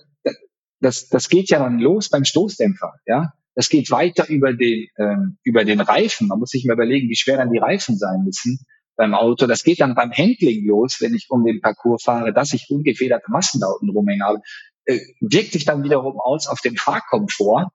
das, 0.80 1.10
das 1.10 1.30
geht 1.30 1.50
ja 1.50 1.60
dann 1.60 1.80
los 1.80 2.10
beim 2.10 2.24
Stoßdämpfer, 2.24 2.94
ja. 3.06 3.34
Das 3.56 3.70
geht 3.70 3.90
weiter 3.90 4.30
über 4.30 4.54
den, 4.54 4.88
ähm, 5.00 5.40
über 5.44 5.66
den 5.66 5.82
Reifen. 5.82 6.28
Man 6.28 6.38
muss 6.38 6.52
sich 6.52 6.64
mal 6.66 6.74
überlegen, 6.74 7.10
wie 7.10 7.16
schwer 7.16 7.38
dann 7.38 7.52
die 7.52 7.58
Reifen 7.58 7.98
sein 7.98 8.22
müssen 8.24 8.60
beim 8.96 9.16
Auto. 9.16 9.48
Das 9.48 9.64
geht 9.64 9.80
dann 9.80 9.96
beim 9.96 10.12
Handling 10.12 10.64
los, 10.68 10.98
wenn 11.00 11.16
ich 11.16 11.26
um 11.30 11.44
den 11.44 11.60
Parcours 11.60 12.04
fahre, 12.04 12.34
dass 12.34 12.54
ich 12.54 12.70
ungefederte 12.70 13.32
Massen 13.32 13.60
da 13.60 13.68
unten 13.68 13.90
rumhängen 13.90 14.24
habe. 14.24 14.42
Äh, 14.86 15.00
wirkt 15.22 15.54
sich 15.54 15.66
dann 15.66 15.84
wiederum 15.84 16.20
aus 16.20 16.46
auf 16.46 16.62
den 16.62 16.78
Fahrkomfort. 16.78 17.72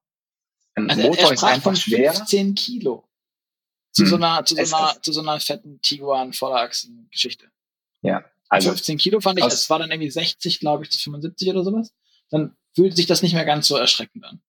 Ein 0.76 0.88
also 0.88 1.02
Motor 1.02 1.32
ist 1.32 1.42
einfach 1.42 1.74
schwer. 1.74 2.12
15 2.12 2.54
Kilo. 2.54 3.08
Zu 3.90 4.02
hm. 4.04 4.08
so 4.08 4.16
einer, 4.16 4.44
zu 4.44 4.54
so 4.54 4.76
einer, 4.76 5.02
zu 5.02 5.12
so 5.12 5.20
einer 5.20 5.40
fetten 5.40 5.80
Tiguan 5.82 6.32
Vorderachsen-Geschichte. 6.32 7.50
Ja, 8.02 8.24
also 8.52 8.68
15 8.68 8.98
Kilo 8.98 9.20
fand 9.20 9.38
ich, 9.38 9.46
es 9.46 9.70
war 9.70 9.78
dann 9.78 9.90
irgendwie 9.90 10.10
60, 10.10 10.60
glaube 10.60 10.84
ich, 10.84 10.90
zu 10.90 10.98
75 10.98 11.48
oder 11.48 11.64
sowas. 11.64 11.90
Dann 12.28 12.54
fühlt 12.74 12.94
sich 12.94 13.06
das 13.06 13.22
nicht 13.22 13.32
mehr 13.32 13.46
ganz 13.46 13.66
so 13.66 13.76
erschreckend 13.76 14.24
an. 14.26 14.42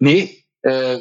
Nee, 0.00 0.44
äh, 0.62 0.98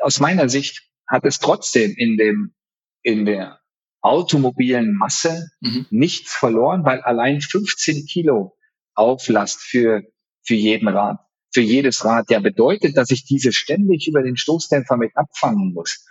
aus 0.00 0.18
meiner 0.18 0.48
Sicht 0.48 0.88
hat 1.06 1.26
es 1.26 1.38
trotzdem 1.38 1.94
in 1.94 2.16
dem, 2.16 2.54
in 3.02 3.26
der 3.26 3.60
automobilen 4.00 4.96
Masse 4.96 5.50
mhm. 5.60 5.84
nichts 5.90 6.34
verloren, 6.34 6.86
weil 6.86 7.02
allein 7.02 7.42
15 7.42 8.06
Kilo 8.06 8.56
Auflast 8.94 9.60
für, 9.60 10.04
für 10.42 10.54
jeden 10.54 10.88
Rad, 10.88 11.18
für 11.52 11.60
jedes 11.60 12.02
Rad, 12.06 12.30
ja 12.30 12.40
bedeutet, 12.40 12.96
dass 12.96 13.10
ich 13.10 13.26
diese 13.26 13.52
ständig 13.52 14.08
über 14.08 14.22
den 14.22 14.38
Stoßdämpfer 14.38 14.96
mit 14.96 15.14
abfangen 15.14 15.74
muss. 15.74 16.06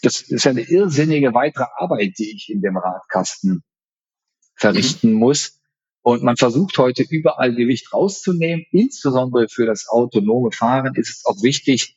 Das 0.00 0.22
ist 0.22 0.46
eine 0.46 0.62
irrsinnige 0.62 1.34
weitere 1.34 1.66
Arbeit, 1.76 2.14
die 2.18 2.34
ich 2.34 2.48
in 2.48 2.62
dem 2.62 2.78
Radkasten 2.78 3.62
verrichten 4.56 5.12
mhm. 5.12 5.18
muss. 5.18 5.60
Und 6.02 6.22
man 6.22 6.36
versucht 6.36 6.76
heute 6.78 7.02
überall 7.08 7.54
Gewicht 7.54 7.92
rauszunehmen. 7.92 8.66
Insbesondere 8.72 9.48
für 9.48 9.64
das 9.64 9.88
autonome 9.88 10.52
Fahren 10.52 10.94
ist 10.96 11.08
es 11.08 11.24
auch 11.24 11.42
wichtig, 11.42 11.96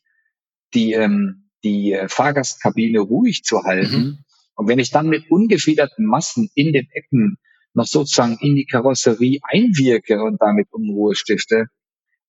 die, 0.73 0.93
ähm, 0.93 1.49
die 1.63 1.93
äh, 1.93 2.07
Fahrgastkabine 2.07 2.99
ruhig 2.99 3.43
zu 3.43 3.63
halten. 3.63 3.97
Mhm. 3.97 4.17
Und 4.55 4.67
wenn 4.67 4.79
ich 4.79 4.91
dann 4.91 5.07
mit 5.09 5.29
ungefederten 5.29 6.05
Massen 6.05 6.49
in 6.55 6.73
den 6.73 6.87
Ecken 6.91 7.37
noch 7.73 7.85
sozusagen 7.85 8.37
in 8.41 8.55
die 8.55 8.65
Karosserie 8.65 9.39
einwirke 9.43 10.23
und 10.23 10.41
damit 10.41 10.67
Unruhe 10.71 11.13
stifte, 11.13 11.67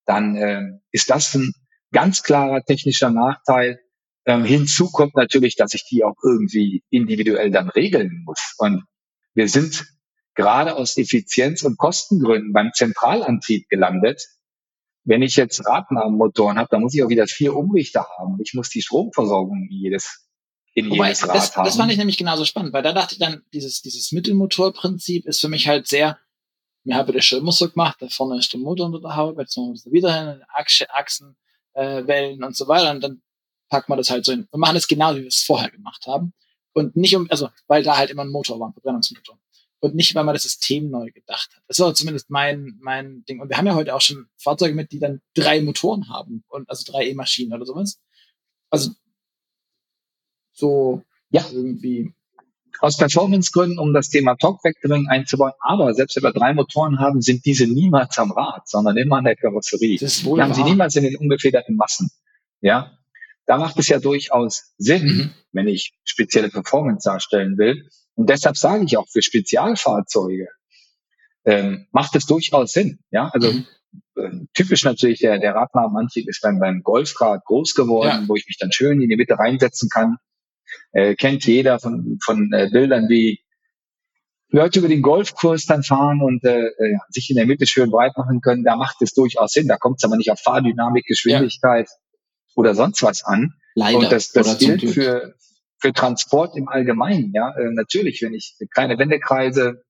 dann 0.04 0.36
äh, 0.36 0.62
ist 0.90 1.10
das 1.10 1.34
ein 1.34 1.52
ganz 1.92 2.22
klarer 2.22 2.62
technischer 2.64 3.10
Nachteil. 3.10 3.80
Ähm, 4.26 4.44
hinzu 4.44 4.90
kommt 4.90 5.14
natürlich, 5.14 5.56
dass 5.56 5.74
ich 5.74 5.84
die 5.84 6.04
auch 6.04 6.16
irgendwie 6.22 6.82
individuell 6.90 7.50
dann 7.50 7.70
regeln 7.70 8.24
muss. 8.26 8.54
Und 8.58 8.84
wir 9.34 9.48
sind 9.48 9.86
gerade 10.38 10.76
aus 10.76 10.96
Effizienz- 10.96 11.64
und 11.64 11.76
Kostengründen 11.76 12.52
beim 12.52 12.70
Zentralantrieb 12.72 13.68
gelandet. 13.68 14.24
Wenn 15.02 15.20
ich 15.20 15.34
jetzt 15.34 15.66
Radnahmenmotoren 15.66 16.58
habe, 16.58 16.68
dann 16.70 16.80
muss 16.80 16.94
ich 16.94 17.02
auch 17.02 17.08
wieder 17.08 17.26
vier 17.26 17.56
Umrichter 17.56 18.06
haben. 18.16 18.38
Ich 18.40 18.54
muss 18.54 18.70
die 18.70 18.80
Stromversorgung 18.80 19.66
jedes 19.68 20.28
in 20.74 20.90
Wobei, 20.90 21.08
jedes 21.08 21.26
Rad 21.26 21.34
das, 21.34 21.56
haben. 21.56 21.64
Das 21.64 21.76
fand 21.76 21.90
ich 21.90 21.98
nämlich 21.98 22.18
genauso 22.18 22.44
spannend, 22.44 22.72
weil 22.72 22.84
da 22.84 22.92
dachte 22.92 23.14
ich 23.14 23.18
dann, 23.18 23.42
dieses, 23.52 23.82
dieses 23.82 24.12
Mittelmotorprinzip 24.12 25.26
ist 25.26 25.40
für 25.40 25.48
mich 25.48 25.66
halt 25.66 25.88
sehr, 25.88 26.18
mir 26.84 26.94
habe 26.94 27.12
der 27.12 27.20
Schirm 27.20 27.50
so 27.50 27.68
gemacht, 27.68 27.96
da 27.98 28.08
vorne 28.08 28.38
ist 28.38 28.52
der 28.52 28.60
Motor 28.60 28.86
unter 28.86 29.00
der 29.00 29.16
Haube, 29.16 29.42
jetzt 29.42 29.56
machen 29.56 29.70
wir 29.70 29.74
das 29.74 29.90
wieder 29.90 30.32
hin, 30.32 30.42
Achse, 30.54 30.88
Achsen, 30.90 31.36
äh, 31.72 32.06
Wellen 32.06 32.44
und 32.44 32.56
so 32.56 32.68
weiter 32.68 32.92
und 32.92 33.00
dann 33.00 33.22
packen 33.68 33.90
wir 33.90 33.96
das 33.96 34.10
halt 34.10 34.24
so 34.24 34.30
hin. 34.30 34.46
Wir 34.52 34.58
machen 34.58 34.74
das 34.74 34.86
genau, 34.86 35.16
wie 35.16 35.22
wir 35.22 35.26
es 35.26 35.42
vorher 35.42 35.70
gemacht 35.70 36.06
haben. 36.06 36.32
Und 36.74 36.94
nicht 36.94 37.16
um, 37.16 37.26
also, 37.28 37.48
weil 37.66 37.82
da 37.82 37.96
halt 37.96 38.10
immer 38.10 38.22
ein 38.22 38.30
Motor 38.30 38.60
war, 38.60 38.68
ein 38.68 38.72
Verbrennungsmotor 38.72 39.36
und 39.80 39.94
nicht, 39.94 40.14
weil 40.14 40.24
man 40.24 40.34
das 40.34 40.42
System 40.42 40.90
neu 40.90 41.10
gedacht 41.10 41.50
hat. 41.54 41.62
Das 41.68 41.78
war 41.78 41.94
zumindest 41.94 42.30
mein, 42.30 42.78
mein 42.80 43.24
Ding. 43.28 43.40
Und 43.40 43.48
wir 43.48 43.56
haben 43.56 43.66
ja 43.66 43.74
heute 43.74 43.94
auch 43.94 44.00
schon 44.00 44.26
Fahrzeuge 44.36 44.74
mit, 44.74 44.92
die 44.92 44.98
dann 44.98 45.20
drei 45.34 45.62
Motoren 45.62 46.08
haben 46.08 46.44
und 46.48 46.68
also 46.68 46.90
drei 46.90 47.08
E-Maschinen 47.08 47.52
oder 47.52 47.64
sowas. 47.64 48.00
Also 48.70 48.90
so 50.52 51.02
ja. 51.30 51.46
irgendwie. 51.52 52.12
Aus 52.80 52.96
Performancegründen, 52.96 53.78
um 53.78 53.92
das 53.92 54.08
Thema 54.08 54.36
Talk 54.36 54.62
Vectoring 54.62 55.08
einzubauen, 55.08 55.52
aber 55.58 55.94
selbst 55.94 56.14
wenn 56.14 56.22
wir 56.22 56.32
drei 56.32 56.54
Motoren 56.54 57.00
haben, 57.00 57.20
sind 57.20 57.44
diese 57.44 57.66
niemals 57.66 58.16
am 58.18 58.30
Rad, 58.30 58.68
sondern 58.68 58.96
immer 58.96 59.16
an 59.16 59.24
der 59.24 59.34
Karosserie. 59.34 59.98
Das 59.98 60.18
ist 60.18 60.24
wohl 60.24 60.38
die 60.38 60.42
haben 60.44 60.54
sie 60.54 60.62
niemals 60.62 60.94
in 60.94 61.02
den 61.02 61.16
ungefederten 61.16 61.74
Massen. 61.74 62.08
Ja, 62.60 62.96
da 63.46 63.58
macht 63.58 63.78
es 63.78 63.88
ja 63.88 63.98
durchaus 63.98 64.74
Sinn, 64.76 65.06
mhm. 65.06 65.30
wenn 65.50 65.66
ich 65.66 65.94
spezielle 66.04 66.50
Performance 66.50 67.08
darstellen 67.08 67.58
will, 67.58 67.88
und 68.18 68.28
deshalb 68.28 68.56
sage 68.56 68.84
ich 68.84 68.96
auch 68.96 69.06
für 69.08 69.22
Spezialfahrzeuge 69.22 70.48
ähm, 71.44 71.86
macht 71.92 72.16
es 72.16 72.26
durchaus 72.26 72.72
Sinn. 72.72 72.98
Ja, 73.12 73.30
also 73.32 73.52
mhm. 73.52 73.66
äh, 74.16 74.30
typisch 74.54 74.82
natürlich 74.82 75.20
der 75.20 75.38
der 75.38 75.54
Radnabenantrieb 75.54 76.28
ist 76.28 76.42
dann 76.42 76.58
beim 76.58 76.82
Golfrad 76.82 77.44
groß 77.44 77.74
geworden, 77.74 78.22
ja. 78.22 78.28
wo 78.28 78.34
ich 78.34 78.46
mich 78.48 78.58
dann 78.58 78.72
schön 78.72 79.00
in 79.00 79.08
die 79.08 79.16
Mitte 79.16 79.38
reinsetzen 79.38 79.88
kann. 79.88 80.16
Äh, 80.90 81.14
kennt 81.14 81.46
jeder 81.46 81.78
von 81.78 82.18
von 82.24 82.52
äh, 82.52 82.68
Bildern 82.72 83.08
wie 83.08 83.40
Leute 84.50 84.80
über 84.80 84.88
den 84.88 85.02
Golfkurs 85.02 85.66
dann 85.66 85.84
fahren 85.84 86.20
und 86.20 86.44
äh, 86.44 86.66
äh, 86.66 86.98
sich 87.10 87.30
in 87.30 87.36
der 87.36 87.46
Mitte 87.46 87.68
schön 87.68 87.92
breit 87.92 88.16
machen 88.16 88.40
können, 88.40 88.64
da 88.64 88.74
macht 88.74 89.00
es 89.00 89.14
durchaus 89.14 89.52
Sinn. 89.52 89.68
Da 89.68 89.76
kommt 89.76 89.98
es 89.98 90.04
aber 90.04 90.16
nicht 90.16 90.32
auf 90.32 90.40
Fahrdynamik, 90.40 91.06
Geschwindigkeit 91.06 91.86
ja. 91.88 92.52
oder 92.56 92.74
sonst 92.74 93.00
was 93.04 93.22
an. 93.22 93.54
Leider. 93.76 93.98
Und 93.98 94.10
das, 94.10 94.32
das 94.32 94.58
gilt 94.58 94.90
für, 94.90 95.34
für 95.78 95.92
Transport 95.92 96.56
im 96.56 96.68
Allgemeinen. 96.68 97.32
Ja, 97.32 97.50
äh, 97.56 97.70
natürlich, 97.72 98.22
wenn 98.22 98.34
ich 98.34 98.56
kleine 98.72 98.98
Wendekreise 98.98 99.84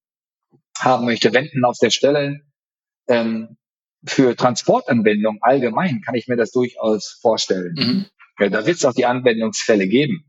haben 0.78 1.06
möchte, 1.06 1.32
Wenden 1.32 1.64
auf 1.64 1.78
der 1.78 1.90
Stelle, 1.90 2.40
ähm, 3.08 3.56
für 4.06 4.36
Transportanwendung 4.36 5.38
allgemein 5.40 6.02
kann 6.02 6.14
ich 6.14 6.28
mir 6.28 6.36
das 6.36 6.52
durchaus 6.52 7.18
vorstellen. 7.20 7.74
Mhm. 7.76 8.06
Ja, 8.38 8.48
da 8.48 8.66
wird 8.66 8.76
es 8.76 8.84
auch 8.84 8.94
die 8.94 9.06
Anwendungsfälle 9.06 9.88
geben. 9.88 10.24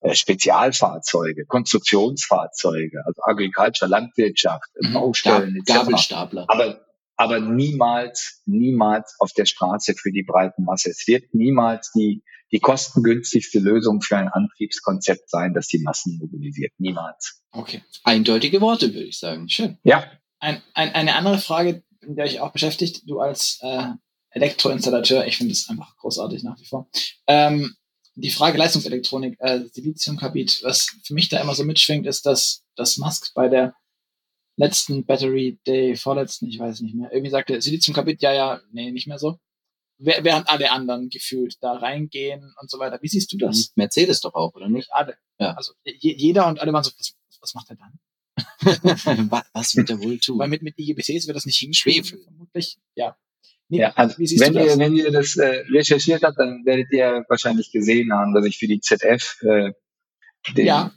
Äh, 0.00 0.14
Spezialfahrzeuge, 0.14 1.46
Konstruktionsfahrzeuge, 1.46 3.02
also 3.06 3.22
Agriculture, 3.24 3.90
Landwirtschaft, 3.90 4.68
mhm. 4.80 4.92
Baustellen, 4.92 5.56
etc. 5.56 5.78
Gabelstapler. 5.78 6.44
Aber, 6.48 6.84
aber 7.16 7.40
niemals, 7.40 8.42
niemals 8.44 9.16
auf 9.18 9.32
der 9.32 9.46
Straße 9.46 9.94
für 9.94 10.12
die 10.12 10.22
breiten 10.22 10.64
Masse. 10.64 10.90
Es 10.90 11.06
wird 11.06 11.32
niemals 11.32 11.90
die, 11.92 12.22
die 12.54 12.60
kostengünstigste 12.60 13.58
Lösung 13.58 14.00
für 14.00 14.16
ein 14.16 14.28
Antriebskonzept 14.28 15.28
sein, 15.28 15.54
das 15.54 15.66
die 15.66 15.80
Massen 15.80 16.18
mobilisiert. 16.18 16.72
Niemals. 16.78 17.42
Okay. 17.50 17.82
Eindeutige 18.04 18.60
Worte, 18.60 18.94
würde 18.94 19.08
ich 19.08 19.18
sagen. 19.18 19.48
Schön. 19.48 19.76
Ja. 19.82 20.08
Ein, 20.38 20.62
ein, 20.72 20.94
eine 20.94 21.16
andere 21.16 21.38
Frage, 21.38 21.82
in 22.00 22.14
der 22.14 22.26
ich 22.26 22.38
auch 22.38 22.52
beschäftigt, 22.52 23.02
du 23.06 23.18
als 23.18 23.58
äh, 23.62 23.88
Elektroinstallateur, 24.30 25.26
ich 25.26 25.36
finde 25.36 25.52
es 25.52 25.68
einfach 25.68 25.96
großartig 25.96 26.44
nach 26.44 26.56
wie 26.60 26.64
vor. 26.64 26.88
Ähm, 27.26 27.74
die 28.14 28.30
Frage 28.30 28.56
Leistungselektronik, 28.56 29.34
äh, 29.40 29.64
Siliziumkarbid, 29.72 30.60
was 30.62 30.96
für 31.02 31.14
mich 31.14 31.28
da 31.28 31.40
immer 31.40 31.56
so 31.56 31.64
mitschwingt, 31.64 32.06
ist, 32.06 32.24
dass 32.24 32.62
das 32.76 32.98
Musk 32.98 33.34
bei 33.34 33.48
der 33.48 33.74
letzten 34.54 35.04
Battery 35.04 35.58
Day, 35.66 35.96
vorletzten, 35.96 36.48
ich 36.48 36.60
weiß 36.60 36.82
nicht 36.82 36.94
mehr, 36.94 37.10
irgendwie 37.10 37.32
sagte 37.32 37.60
Siliziumkarbid, 37.60 38.22
ja, 38.22 38.32
ja, 38.32 38.60
nee, 38.70 38.92
nicht 38.92 39.08
mehr 39.08 39.18
so. 39.18 39.40
Während 39.98 40.48
alle 40.48 40.72
anderen 40.72 41.08
gefühlt 41.08 41.62
da 41.62 41.72
reingehen 41.72 42.52
und 42.60 42.70
so 42.70 42.78
weiter. 42.78 42.98
Wie 43.00 43.08
siehst 43.08 43.32
du 43.32 43.38
das? 43.38 43.72
Mercedes 43.76 44.20
doch 44.20 44.34
auch, 44.34 44.54
oder 44.54 44.68
nicht? 44.68 44.92
Alle. 44.92 45.16
Ja. 45.38 45.52
Also 45.54 45.72
jeder 45.84 46.48
und 46.48 46.60
alle 46.60 46.72
waren 46.72 46.82
so, 46.82 46.90
was, 46.98 47.14
was 47.40 47.54
macht 47.54 47.70
er 47.70 47.76
dann? 47.76 47.98
was 49.52 49.76
wird 49.76 49.90
er 49.90 50.00
wohl 50.02 50.18
tun? 50.18 50.38
Weil 50.38 50.48
mit, 50.48 50.62
mit 50.62 50.78
IGBCs 50.78 51.26
wird 51.26 51.36
das 51.36 51.46
nicht 51.46 51.58
hinschwefeln, 51.58 52.22
vermutlich. 52.24 52.78
Ja. 52.96 53.16
Nee, 53.68 53.80
ja, 53.80 53.92
also 53.94 54.18
wenn 54.18 54.54
ihr, 54.54 54.78
wenn 54.78 54.94
ihr 54.94 55.10
das 55.10 55.36
äh, 55.36 55.64
recherchiert 55.70 56.22
habt, 56.22 56.38
dann 56.38 56.64
werdet 56.66 56.92
ihr 56.92 57.24
wahrscheinlich 57.28 57.72
gesehen 57.72 58.12
haben, 58.12 58.34
dass 58.34 58.44
ich 58.44 58.58
für 58.58 58.66
die 58.66 58.80
ZF 58.80 59.40
äh, 59.42 59.72
den, 60.54 60.66
ja. 60.66 60.92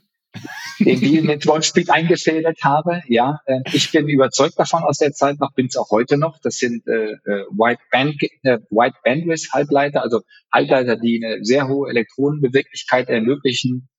Den 0.79 0.99
Deal 0.99 1.23
mit 1.23 1.45
Wolfspeed 1.47 1.89
eingefädelt 1.89 2.63
habe. 2.63 3.01
Ja, 3.07 3.39
äh, 3.45 3.61
ich 3.73 3.91
bin 3.91 4.07
überzeugt 4.07 4.59
davon 4.59 4.83
aus 4.83 4.97
der 4.97 5.13
Zeit 5.13 5.39
noch, 5.39 5.53
bin 5.53 5.67
es 5.67 5.77
auch 5.77 5.89
heute 5.91 6.17
noch. 6.17 6.39
Das 6.39 6.55
sind 6.55 6.87
äh, 6.87 7.11
äh, 7.11 7.45
White, 7.51 7.81
Band, 7.91 8.21
äh, 8.43 8.59
White 8.69 8.97
Bandwidth 9.03 9.51
Halbleiter, 9.53 10.01
also 10.01 10.21
Halbleiter, 10.51 10.95
die 10.97 11.23
eine 11.23 11.43
sehr 11.43 11.67
hohe 11.67 11.89
Elektronenbeweglichkeit 11.89 13.09
ermöglichen 13.09 13.89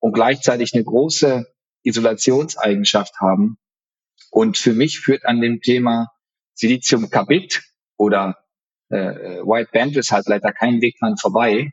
und 0.00 0.12
gleichzeitig 0.12 0.74
eine 0.74 0.84
große 0.84 1.46
Isolationseigenschaft 1.82 3.14
haben. 3.20 3.58
Und 4.30 4.58
für 4.58 4.72
mich 4.72 5.00
führt 5.00 5.24
an 5.24 5.40
dem 5.40 5.60
Thema 5.60 6.08
Siliziumkarbid 6.54 7.62
oder 7.96 8.38
äh, 8.90 8.96
White 8.96 9.70
Bandwidth 9.72 10.26
leider 10.26 10.52
kein 10.52 10.80
Weg 10.80 10.96
dran 10.98 11.16
vorbei, 11.16 11.70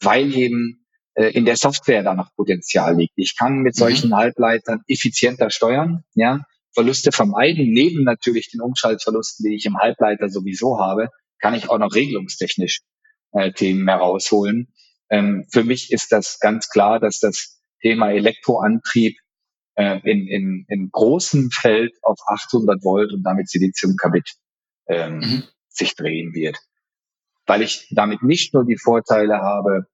weil 0.00 0.34
eben 0.34 0.76
äh, 0.76 0.89
in 1.14 1.44
der 1.44 1.56
Software 1.56 2.02
da 2.02 2.14
noch 2.14 2.34
Potenzial 2.36 2.96
liegt. 2.96 3.14
Ich 3.16 3.36
kann 3.36 3.58
mit 3.58 3.74
mhm. 3.74 3.78
solchen 3.78 4.16
Halbleitern 4.16 4.82
effizienter 4.86 5.50
steuern, 5.50 6.04
ja, 6.14 6.40
Verluste 6.72 7.10
vermeiden, 7.12 7.72
neben 7.72 8.04
natürlich 8.04 8.50
den 8.50 8.60
Umschaltverlusten, 8.60 9.44
die 9.44 9.56
ich 9.56 9.66
im 9.66 9.78
Halbleiter 9.78 10.28
sowieso 10.28 10.78
habe, 10.78 11.08
kann 11.40 11.54
ich 11.54 11.68
auch 11.68 11.78
noch 11.78 11.94
regelungstechnisch 11.94 12.82
äh, 13.32 13.52
Themen 13.52 13.88
herausholen. 13.88 14.72
Ähm, 15.10 15.46
für 15.50 15.64
mich 15.64 15.92
ist 15.92 16.12
das 16.12 16.38
ganz 16.38 16.68
klar, 16.68 17.00
dass 17.00 17.18
das 17.18 17.60
Thema 17.80 18.12
Elektroantrieb 18.12 19.16
äh, 19.74 19.98
in, 20.08 20.28
in, 20.28 20.64
in 20.68 20.90
großem 20.92 21.50
Feld 21.50 21.92
auf 22.02 22.18
800 22.26 22.84
Volt 22.84 23.12
und 23.12 23.22
damit 23.24 23.48
Siliziumkarbid 23.48 24.30
ähm, 24.88 25.18
mhm. 25.18 25.44
sich 25.68 25.96
drehen 25.96 26.34
wird. 26.34 26.56
Weil 27.46 27.62
ich 27.62 27.88
damit 27.90 28.22
nicht 28.22 28.54
nur 28.54 28.64
die 28.64 28.78
Vorteile 28.78 29.38
habe, 29.38 29.86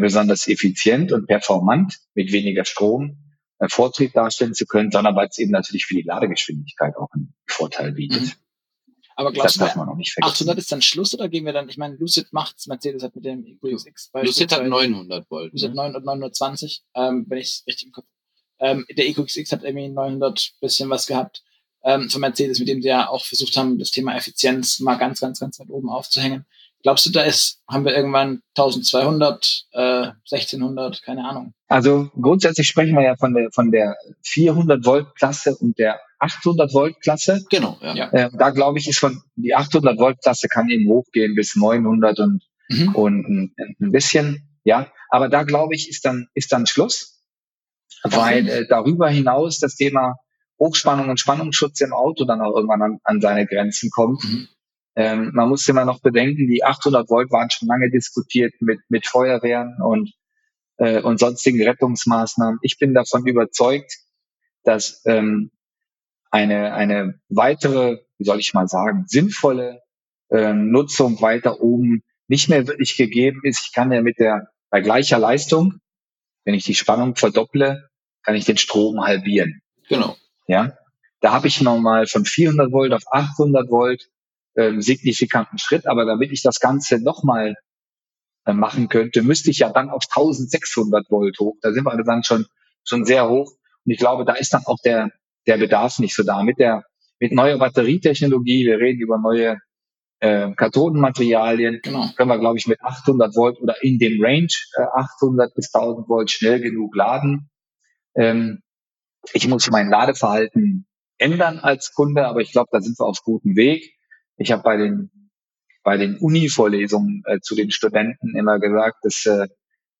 besonders 0.00 0.48
effizient 0.48 1.12
und 1.12 1.26
performant 1.26 1.98
mit 2.14 2.32
weniger 2.32 2.64
Strom 2.64 3.18
äh, 3.58 3.68
Vortrieb 3.68 4.12
darstellen 4.12 4.54
zu 4.54 4.66
können, 4.66 4.90
sondern 4.90 5.16
weil 5.16 5.28
es 5.28 5.38
eben 5.38 5.50
natürlich 5.50 5.86
für 5.86 5.94
die 5.94 6.02
Ladegeschwindigkeit 6.02 6.96
auch 6.96 7.08
einen 7.12 7.34
Vorteil 7.46 7.92
bietet. 7.92 8.22
Mhm. 8.22 8.32
Aber 9.16 9.32
glaubst 9.32 9.56
das 9.56 9.66
darf 9.66 9.76
man 9.76 9.88
noch 9.88 9.96
nicht 9.96 10.12
vergessen. 10.12 10.44
800 10.44 10.58
ist 10.58 10.70
dann 10.70 10.80
Schluss 10.80 11.12
oder 11.12 11.28
gehen 11.28 11.44
wir 11.44 11.52
dann, 11.52 11.68
ich 11.68 11.76
meine, 11.76 11.96
Lucid 11.96 12.28
macht's, 12.32 12.68
Mercedes 12.68 13.02
hat 13.02 13.16
mit 13.16 13.24
dem 13.24 13.44
EQXX 13.44 14.10
Lucid 14.22 14.52
hat 14.52 14.64
900 14.64 15.28
Volt. 15.28 15.52
Lucid 15.52 15.70
ne? 15.70 15.74
900, 15.74 16.04
920, 16.04 16.84
ähm, 16.94 17.26
wenn 17.28 17.38
ich 17.38 17.48
es 17.48 17.64
richtig 17.66 17.86
im 17.86 17.92
Kopf 17.92 18.06
ähm, 18.60 18.86
Der 18.96 19.08
EQXX 19.08 19.50
hat 19.50 19.64
irgendwie 19.64 19.88
900 19.88 20.52
bisschen 20.60 20.88
was 20.88 21.06
gehabt 21.06 21.42
ähm, 21.82 22.08
von 22.10 22.20
Mercedes, 22.20 22.60
mit 22.60 22.68
dem 22.68 22.80
sie 22.80 22.88
ja 22.88 23.08
auch 23.08 23.24
versucht 23.24 23.56
haben, 23.56 23.78
das 23.78 23.90
Thema 23.90 24.14
Effizienz 24.16 24.78
mal 24.78 24.96
ganz, 24.96 25.20
ganz, 25.20 25.40
ganz 25.40 25.58
weit 25.58 25.70
oben 25.70 25.90
aufzuhängen. 25.90 26.46
Glaubst 26.82 27.06
du, 27.06 27.10
da 27.10 27.22
ist, 27.22 27.60
haben 27.68 27.84
wir 27.84 27.94
irgendwann 27.94 28.40
1200, 28.56 29.64
äh, 29.72 29.78
1600, 30.30 31.02
keine 31.02 31.24
Ahnung? 31.28 31.52
Also 31.66 32.10
grundsätzlich 32.20 32.68
sprechen 32.68 32.94
wir 32.94 33.02
ja 33.02 33.16
von 33.16 33.34
der, 33.34 33.50
von 33.52 33.70
der 33.72 33.96
400 34.24 34.84
Volt 34.86 35.14
Klasse 35.16 35.56
und 35.56 35.78
der 35.78 36.00
800 36.20 36.72
Volt 36.72 37.00
Klasse. 37.00 37.44
Genau, 37.50 37.78
ja. 37.82 38.10
Äh, 38.12 38.30
da 38.32 38.50
glaube 38.50 38.78
ich, 38.78 38.88
ist 38.88 38.98
von, 38.98 39.22
die 39.34 39.54
800 39.54 39.98
Volt 39.98 40.22
Klasse 40.22 40.48
kann 40.48 40.68
eben 40.68 40.88
hochgehen 40.88 41.34
bis 41.34 41.56
900 41.56 42.20
und, 42.20 42.44
mhm. 42.68 42.94
und 42.94 43.28
ein, 43.28 43.54
ein 43.80 43.90
bisschen, 43.90 44.48
ja. 44.64 44.90
Aber 45.10 45.28
da 45.28 45.42
glaube 45.42 45.74
ich, 45.74 45.88
ist 45.88 46.04
dann, 46.04 46.28
ist 46.34 46.52
dann 46.52 46.66
Schluss. 46.66 47.16
Weil 48.04 48.48
äh, 48.48 48.66
darüber 48.68 49.08
hinaus 49.08 49.58
das 49.58 49.74
Thema 49.74 50.14
Hochspannung 50.60 51.08
und 51.08 51.18
Spannungsschutz 51.18 51.80
im 51.80 51.92
Auto 51.92 52.24
dann 52.24 52.40
auch 52.40 52.54
irgendwann 52.54 52.82
an, 52.82 52.98
an 53.02 53.20
seine 53.20 53.46
Grenzen 53.46 53.90
kommt. 53.90 54.22
Mhm. 54.24 54.48
Ähm, 54.98 55.30
man 55.32 55.48
muss 55.48 55.68
immer 55.68 55.84
noch 55.84 56.00
bedenken, 56.00 56.48
die 56.48 56.64
800 56.64 57.08
Volt 57.08 57.30
waren 57.30 57.48
schon 57.50 57.68
lange 57.68 57.88
diskutiert 57.88 58.52
mit, 58.58 58.80
mit 58.88 59.06
Feuerwehren 59.06 59.76
und, 59.80 60.12
äh, 60.78 61.00
und 61.00 61.20
sonstigen 61.20 61.62
Rettungsmaßnahmen. 61.62 62.58
Ich 62.62 62.78
bin 62.78 62.94
davon 62.94 63.24
überzeugt, 63.24 63.96
dass 64.64 65.00
ähm, 65.06 65.52
eine, 66.32 66.74
eine 66.74 67.20
weitere, 67.28 67.98
wie 68.18 68.24
soll 68.24 68.40
ich 68.40 68.54
mal 68.54 68.66
sagen, 68.66 69.04
sinnvolle 69.06 69.82
ähm, 70.32 70.72
Nutzung 70.72 71.20
weiter 71.22 71.60
oben 71.60 72.02
nicht 72.26 72.48
mehr 72.48 72.66
wirklich 72.66 72.96
gegeben 72.96 73.42
ist. 73.44 73.66
Ich 73.66 73.72
kann 73.72 73.92
ja 73.92 74.02
mit 74.02 74.18
der, 74.18 74.48
bei 74.68 74.80
gleicher 74.80 75.20
Leistung, 75.20 75.74
wenn 76.44 76.54
ich 76.54 76.64
die 76.64 76.74
Spannung 76.74 77.14
verdopple, 77.14 77.88
kann 78.24 78.34
ich 78.34 78.46
den 78.46 78.58
Strom 78.58 79.04
halbieren. 79.04 79.62
Genau. 79.88 80.16
Ja, 80.48 80.76
da 81.20 81.32
habe 81.32 81.46
ich 81.46 81.60
nochmal 81.60 82.08
von 82.08 82.24
400 82.24 82.72
Volt 82.72 82.92
auf 82.92 83.04
800 83.12 83.70
Volt 83.70 84.08
ähm, 84.58 84.82
signifikanten 84.82 85.58
Schritt. 85.58 85.86
Aber 85.86 86.04
damit 86.04 86.32
ich 86.32 86.42
das 86.42 86.60
Ganze 86.60 86.98
nochmal 87.00 87.54
äh, 88.44 88.52
machen 88.52 88.88
könnte, 88.88 89.22
müsste 89.22 89.50
ich 89.50 89.58
ja 89.58 89.70
dann 89.72 89.88
auf 89.88 90.04
1600 90.10 91.10
Volt 91.10 91.38
hoch. 91.38 91.54
Da 91.62 91.72
sind 91.72 91.84
wir 91.84 91.96
dann 92.02 92.24
schon, 92.24 92.46
schon 92.84 93.04
sehr 93.04 93.28
hoch. 93.28 93.52
Und 93.84 93.92
ich 93.92 93.98
glaube, 93.98 94.24
da 94.24 94.34
ist 94.34 94.52
dann 94.52 94.66
auch 94.66 94.78
der, 94.84 95.10
der 95.46 95.58
Bedarf 95.58 95.98
nicht 96.00 96.14
so 96.14 96.24
da. 96.24 96.42
Mit 96.42 96.58
der, 96.58 96.82
mit 97.20 97.32
neuer 97.32 97.58
Batterietechnologie, 97.58 98.66
wir 98.66 98.78
reden 98.78 99.00
über 99.00 99.18
neue 99.18 99.58
äh, 100.20 100.50
Kathodenmaterialien, 100.52 101.80
genau. 101.82 102.08
können 102.16 102.28
wir, 102.28 102.40
glaube 102.40 102.58
ich, 102.58 102.66
mit 102.66 102.82
800 102.82 103.36
Volt 103.36 103.60
oder 103.60 103.82
in 103.82 103.98
dem 103.98 104.20
Range 104.20 104.48
äh, 104.76 104.82
800 104.94 105.54
bis 105.54 105.72
1000 105.72 106.08
Volt 106.08 106.30
schnell 106.30 106.60
genug 106.60 106.96
laden. 106.96 107.48
Ähm, 108.16 108.62
ich 109.32 109.46
muss 109.46 109.70
mein 109.70 109.88
Ladeverhalten 109.88 110.86
ändern 111.18 111.60
als 111.60 111.92
Kunde, 111.94 112.26
aber 112.26 112.40
ich 112.40 112.50
glaube, 112.50 112.68
da 112.72 112.80
sind 112.80 112.98
wir 112.98 113.06
auf 113.06 113.22
gutem 113.22 113.54
Weg. 113.54 113.97
Ich 114.38 114.52
habe 114.52 114.62
bei 114.62 114.76
den 114.76 115.10
bei 115.88 115.96
den 115.96 116.18
Uni-Vorlesungen 116.18 117.22
äh, 117.24 117.40
zu 117.40 117.54
den 117.54 117.70
Studenten 117.70 118.36
immer 118.36 118.58
gesagt, 118.58 119.04
dass, 119.04 119.24
äh, 119.24 119.48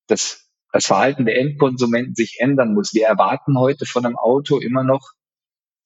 dass 0.07 0.51
das 0.71 0.85
Verhalten 0.85 1.25
der 1.25 1.39
Endkonsumenten 1.39 2.15
sich 2.15 2.37
ändern 2.41 2.75
muss. 2.75 2.93
Wir 2.93 3.07
erwarten 3.07 3.59
heute 3.59 3.87
von 3.87 4.05
einem 4.05 4.17
Auto 4.17 4.59
immer 4.59 4.85
noch 4.85 5.13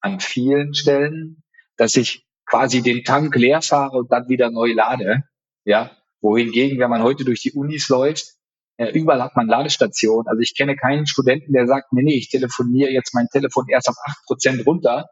an 0.01 0.19
vielen 0.19 0.75
Stellen, 0.75 1.45
dass 1.77 1.95
ich 1.95 2.27
quasi 2.47 2.83
den 2.83 3.05
Tank 3.05 3.37
leer 3.37 3.63
fahre 3.63 3.99
und 3.99 4.11
dann 4.11 4.29
wieder 4.29 4.51
neu 4.51 4.73
lade. 4.73 5.23
Ja, 5.65 5.93
wohingegen, 6.21 6.81
wenn 6.81 6.91
man 6.91 7.05
heute 7.05 7.25
durch 7.25 7.41
die 7.43 7.53
Unis 7.53 7.89
läuft, 7.89 8.35
äh, 8.79 8.91
überall 8.91 9.23
hat 9.23 9.37
man 9.37 9.47
Ladestationen. 9.47 10.27
Also 10.27 10.41
ich 10.41 10.57
kenne 10.57 10.75
keinen 10.75 11.07
Studenten, 11.07 11.53
der 11.53 11.69
sagt, 11.69 11.93
nee, 11.93 12.03
nee, 12.03 12.17
ich 12.17 12.29
telefoniere 12.29 12.91
jetzt 12.91 13.15
mein 13.15 13.29
Telefon 13.29 13.67
erst 13.69 13.89
auf 13.89 13.97
acht 14.05 14.19
Prozent 14.27 14.67
runter, 14.67 15.07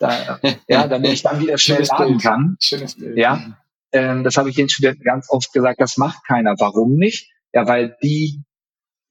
da, 0.00 0.40
ja, 0.68 0.88
damit 0.88 1.12
ich 1.12 1.22
dann 1.22 1.40
wieder 1.40 1.58
schnell 1.58 1.84
laden 1.84 2.18
kann. 2.18 2.56
Schönes 2.58 2.96
Bild. 2.96 3.16
Ja, 3.16 3.58
ähm, 3.92 4.24
das 4.24 4.36
habe 4.36 4.48
ich 4.48 4.56
den 4.56 4.68
Studenten 4.68 5.04
ganz 5.04 5.28
oft 5.30 5.52
gesagt, 5.52 5.80
das 5.80 5.96
macht 5.96 6.26
keiner. 6.26 6.54
Warum 6.58 6.96
nicht? 6.96 7.30
Ja, 7.52 7.68
weil 7.68 7.96
die, 8.02 8.42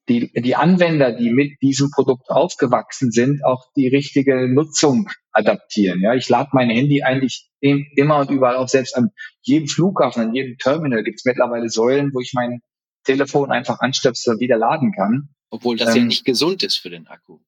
die, 0.08 0.32
die 0.34 0.56
Anwender, 0.56 1.12
die 1.12 1.30
mit 1.30 1.62
diesem 1.62 1.92
Produkt 1.92 2.30
aufgewachsen 2.30 3.12
sind, 3.12 3.46
auch 3.46 3.66
die 3.76 3.88
richtige 3.88 4.52
Nutzung 4.52 5.10
adaptieren. 5.32 6.02
Ja, 6.02 6.16
ich 6.16 6.28
lade 6.28 6.50
mein 6.54 6.70
Handy 6.70 7.04
eigentlich 7.04 7.50
immer 7.62 8.18
und 8.18 8.32
überall 8.32 8.56
auf, 8.56 8.70
selbst 8.70 8.96
an 8.98 9.12
jedem 9.42 9.68
Flughafen, 9.68 10.24
an 10.24 10.34
jedem 10.34 10.58
Terminal 10.58 11.04
gibt 11.04 11.20
es 11.20 11.26
mittlerweile 11.26 11.70
Säulen, 11.70 12.12
wo 12.14 12.20
ich 12.20 12.32
mein 12.34 12.62
Telefon 13.04 13.52
einfach 13.52 13.80
anstöpsel 13.80 14.34
und 14.34 14.40
wieder 14.40 14.58
laden 14.58 14.92
kann. 14.92 15.30
Obwohl 15.52 15.78
das 15.78 15.90
ähm, 15.90 16.02
ja 16.02 16.04
nicht 16.06 16.26
gesund 16.26 16.64
ist 16.64 16.78
für 16.78 16.90
den 16.90 17.08
Akku. 17.08 17.40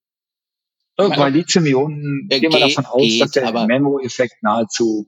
Bei 1.09 1.29
Lithium-Ionen 1.29 2.27
gehen 2.29 2.51
wir 2.51 2.59
davon 2.59 2.85
aus, 2.85 3.01
geht, 3.01 3.21
dass 3.21 3.31
der 3.31 3.65
Memo-Effekt 3.65 4.41
nahezu 4.41 5.07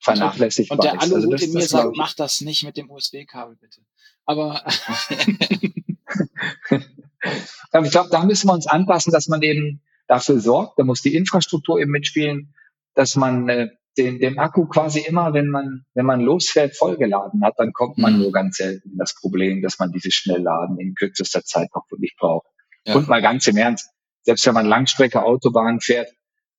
vernachlässigbar 0.00 0.78
ist. 0.78 0.84
Und 0.84 0.84
der 0.84 1.02
Aluhut 1.02 1.32
also 1.32 1.46
in 1.46 1.52
mir 1.52 1.66
sagt, 1.66 1.96
mach 1.96 2.14
das 2.14 2.40
nicht 2.40 2.64
mit 2.64 2.76
dem 2.76 2.90
USB-Kabel, 2.90 3.56
bitte. 3.56 3.80
Aber 4.24 4.64
ich 6.70 7.90
glaube, 7.90 8.08
da 8.10 8.24
müssen 8.24 8.48
wir 8.48 8.54
uns 8.54 8.66
anpassen, 8.66 9.12
dass 9.12 9.28
man 9.28 9.42
eben 9.42 9.82
dafür 10.06 10.40
sorgt, 10.40 10.78
da 10.78 10.84
muss 10.84 11.02
die 11.02 11.14
Infrastruktur 11.14 11.80
eben 11.80 11.90
mitspielen, 11.90 12.54
dass 12.94 13.16
man 13.16 13.48
äh, 13.48 13.68
den, 13.98 14.20
den 14.20 14.38
Akku 14.38 14.66
quasi 14.66 15.00
immer, 15.00 15.34
wenn 15.34 15.48
man, 15.48 15.84
wenn 15.94 16.06
man 16.06 16.20
losfährt, 16.20 16.76
vollgeladen 16.76 17.44
hat, 17.44 17.54
dann 17.58 17.72
kommt 17.72 17.98
man 17.98 18.14
mhm. 18.14 18.22
nur 18.22 18.32
ganz 18.32 18.56
selten 18.56 18.90
in 18.90 18.96
das 18.96 19.14
Problem, 19.14 19.60
dass 19.60 19.78
man 19.78 19.92
dieses 19.92 20.14
Schnellladen 20.14 20.78
in 20.78 20.94
kürzester 20.94 21.44
Zeit 21.44 21.68
noch 21.74 21.84
wirklich 21.90 22.14
braucht. 22.18 22.46
Ja. 22.86 22.94
Und 22.94 23.08
mal 23.08 23.20
ganz 23.20 23.46
im 23.48 23.56
Ernst, 23.56 23.90
selbst 24.28 24.44
wenn 24.44 24.52
man 24.52 24.66
Langstrecke 24.66 25.22
Autobahn 25.22 25.80
fährt, 25.80 26.12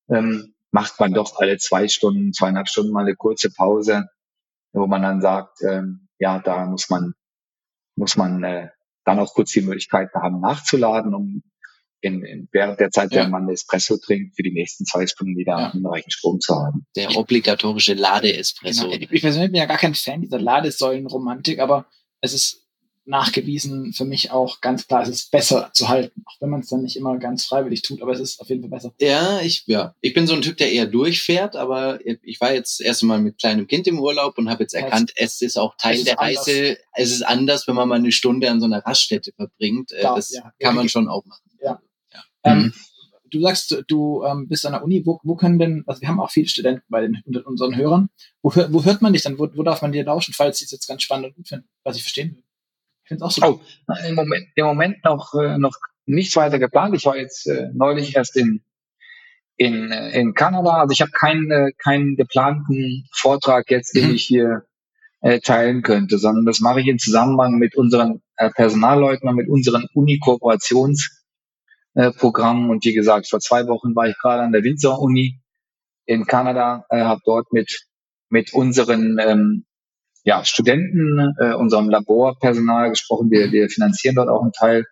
ähm, 0.09 0.55
macht 0.71 0.99
man 0.99 1.13
doch 1.13 1.39
alle 1.39 1.59
zwei 1.59 1.87
Stunden, 1.87 2.33
zweieinhalb 2.33 2.67
Stunden 2.67 2.91
mal 2.91 3.01
eine 3.05 3.13
kurze 3.13 3.51
Pause, 3.51 4.09
wo 4.71 4.87
man 4.87 5.03
dann 5.03 5.21
sagt, 5.21 5.61
ähm, 5.61 6.07
ja, 6.17 6.39
da 6.39 6.65
muss 6.65 6.89
man, 6.89 7.13
muss 7.95 8.17
man 8.17 8.43
äh, 8.43 8.69
dann 9.05 9.19
auch 9.19 9.35
kurz 9.35 9.51
die 9.51 9.61
Möglichkeit 9.61 10.09
haben, 10.15 10.39
nachzuladen, 10.39 11.13
um 11.13 11.43
in, 12.01 12.25
in, 12.25 12.49
während 12.51 12.79
der 12.79 12.89
Zeit, 12.89 13.13
ja. 13.13 13.21
wenn 13.21 13.29
man 13.29 13.47
Espresso 13.49 13.97
trinkt, 13.97 14.35
für 14.35 14.41
die 14.41 14.51
nächsten 14.51 14.85
zwei 14.85 15.05
Stunden 15.05 15.37
wieder 15.37 15.71
ja. 15.71 15.89
reichen 15.89 16.09
Strom 16.09 16.39
zu 16.39 16.55
haben. 16.55 16.87
Der 16.95 17.15
obligatorische 17.17 17.93
Lade-Espresso. 17.93 18.89
Genau. 18.89 19.05
Ich 19.11 19.21
persönlich 19.21 19.51
bin 19.51 19.59
ja 19.59 19.67
gar 19.67 19.77
kein 19.77 19.93
Fan 19.93 20.21
dieser 20.21 20.39
Ladesäulenromantik, 20.39 21.59
aber 21.59 21.85
es 22.21 22.33
ist 22.33 22.65
nachgewiesen 23.09 23.91
für 23.91 24.05
mich 24.05 24.31
auch 24.31 24.61
ganz 24.61 24.87
klar, 24.87 25.01
es 25.01 25.09
ist 25.09 25.31
besser 25.31 25.71
zu 25.73 25.89
halten, 25.89 26.23
auch 26.25 26.35
wenn 26.39 26.49
man 26.49 26.61
es 26.61 26.69
dann 26.69 26.83
nicht 26.83 26.95
immer 26.95 27.17
ganz 27.17 27.45
freiwillig 27.45 27.81
tut, 27.81 28.01
aber 28.01 28.11
es 28.11 28.19
ist 28.19 28.39
auf 28.39 28.49
jeden 28.49 28.61
Fall 28.61 28.69
besser. 28.69 28.93
Ja, 28.99 29.41
ich, 29.41 29.63
ja. 29.65 29.95
ich 29.99 30.13
bin 30.13 30.27
so 30.27 30.35
ein 30.35 30.41
Typ, 30.41 30.57
der 30.57 30.71
eher 30.71 30.85
durchfährt, 30.85 31.55
aber 31.55 31.99
ich 32.05 32.39
war 32.39 32.53
jetzt 32.53 32.79
erst 32.79 33.01
einmal 33.01 33.19
mit 33.19 33.39
kleinem 33.39 33.67
Kind 33.67 33.87
im 33.87 33.99
Urlaub 33.99 34.37
und 34.37 34.49
habe 34.49 34.63
jetzt 34.63 34.73
erkannt, 34.73 35.11
es 35.15 35.41
ist 35.41 35.57
auch 35.57 35.75
Teil 35.77 36.03
der. 36.03 36.19
Reise. 36.19 36.77
Es 36.93 37.11
ist 37.11 37.23
anders, 37.23 37.67
wenn 37.67 37.75
man 37.75 37.87
mal 37.87 37.95
eine 37.95 38.11
Stunde 38.11 38.49
an 38.49 38.59
so 38.59 38.65
einer 38.65 38.85
Raststätte 38.85 39.31
verbringt. 39.31 39.91
Äh, 39.91 40.01
da, 40.01 40.15
das 40.15 40.31
ja, 40.31 40.51
kann 40.59 40.75
man 40.75 40.89
schon 40.89 41.07
auch 41.07 41.25
machen. 41.25 41.49
Ja. 41.61 41.81
ja. 42.13 42.23
Ähm, 42.43 42.57
mhm. 42.57 42.73
Du 43.31 43.41
sagst, 43.41 43.83
du 43.87 44.23
ähm, 44.23 44.47
bist 44.47 44.65
an 44.65 44.73
der 44.73 44.83
Uni, 44.83 45.05
wo, 45.05 45.19
wo 45.23 45.35
können 45.35 45.59
denn, 45.59 45.83
also 45.85 46.01
wir 46.01 46.07
haben 46.07 46.19
auch 46.19 46.31
viele 46.31 46.47
Studenten 46.47 46.83
bei 46.89 47.01
den, 47.01 47.21
unseren 47.45 47.75
Hörern, 47.75 48.09
wo, 48.41 48.51
wo 48.69 48.83
hört 48.83 49.01
man 49.01 49.13
dich 49.13 49.21
dann, 49.21 49.37
wo, 49.37 49.47
wo 49.53 49.63
darf 49.63 49.81
man 49.81 49.91
dir 49.91 50.03
lauschen, 50.03 50.33
falls 50.33 50.59
sie 50.59 50.65
es 50.65 50.71
jetzt 50.71 50.87
ganz 50.87 51.03
spannend 51.03 51.27
und 51.27 51.35
gut 51.35 51.47
finden, 51.47 51.67
was 51.83 51.95
ich 51.95 52.01
verstehen 52.01 52.35
will? 52.35 52.43
Finde 53.09 53.25
auch 53.25 53.31
so. 53.31 53.45
Oh, 53.45 53.59
im 54.07 54.15
Moment, 54.15 54.47
im 54.55 54.65
Moment 54.65 55.03
noch, 55.03 55.33
äh, 55.33 55.57
noch 55.57 55.75
nichts 56.05 56.37
weiter 56.37 56.59
geplant. 56.59 56.95
Ich 56.95 57.05
war 57.05 57.17
jetzt 57.17 57.45
äh, 57.47 57.67
neulich 57.73 58.15
erst 58.15 58.37
in, 58.37 58.63
in, 59.57 59.91
äh, 59.91 60.17
in 60.17 60.33
Kanada. 60.33 60.79
Also 60.81 60.93
ich 60.93 61.01
habe 61.01 61.11
keinen, 61.11 61.51
äh, 61.51 61.73
keinen 61.77 62.15
geplanten 62.15 63.09
Vortrag 63.11 63.69
jetzt, 63.69 63.93
den 63.95 64.07
mhm. 64.09 64.15
ich 64.15 64.23
hier 64.23 64.63
äh, 65.21 65.41
teilen 65.41 65.81
könnte, 65.81 66.17
sondern 66.17 66.45
das 66.45 66.61
mache 66.61 66.79
ich 66.79 66.87
in 66.87 66.99
Zusammenhang 66.99 67.57
mit 67.57 67.75
unseren 67.75 68.21
äh, 68.37 68.49
Personalleuten 68.51 69.27
und 69.27 69.35
mit 69.35 69.49
unseren 69.49 69.85
Uni-Kooperationsprogrammen. 69.93 72.69
Äh, 72.69 72.71
und 72.71 72.85
wie 72.85 72.93
gesagt, 72.93 73.27
vor 73.27 73.41
zwei 73.41 73.67
Wochen 73.67 73.93
war 73.95 74.07
ich 74.07 74.17
gerade 74.17 74.43
an 74.43 74.53
der 74.53 74.63
Windsor-Uni 74.63 75.41
in 76.05 76.25
Kanada, 76.25 76.85
äh, 76.89 77.01
habe 77.01 77.19
dort 77.25 77.51
mit, 77.51 77.85
mit 78.29 78.53
unseren 78.53 79.17
ähm, 79.19 79.65
ja, 80.29 80.45
Studenten, 80.45 81.33
äh, 81.39 81.55
unserem 81.55 81.89
Laborpersonal 81.89 82.91
gesprochen. 82.91 83.31
Wir, 83.31 83.51
wir 83.51 83.67
finanzieren 83.67 84.13
dort 84.13 84.29
auch 84.29 84.43
einen 84.43 84.51
Teil 84.51 84.85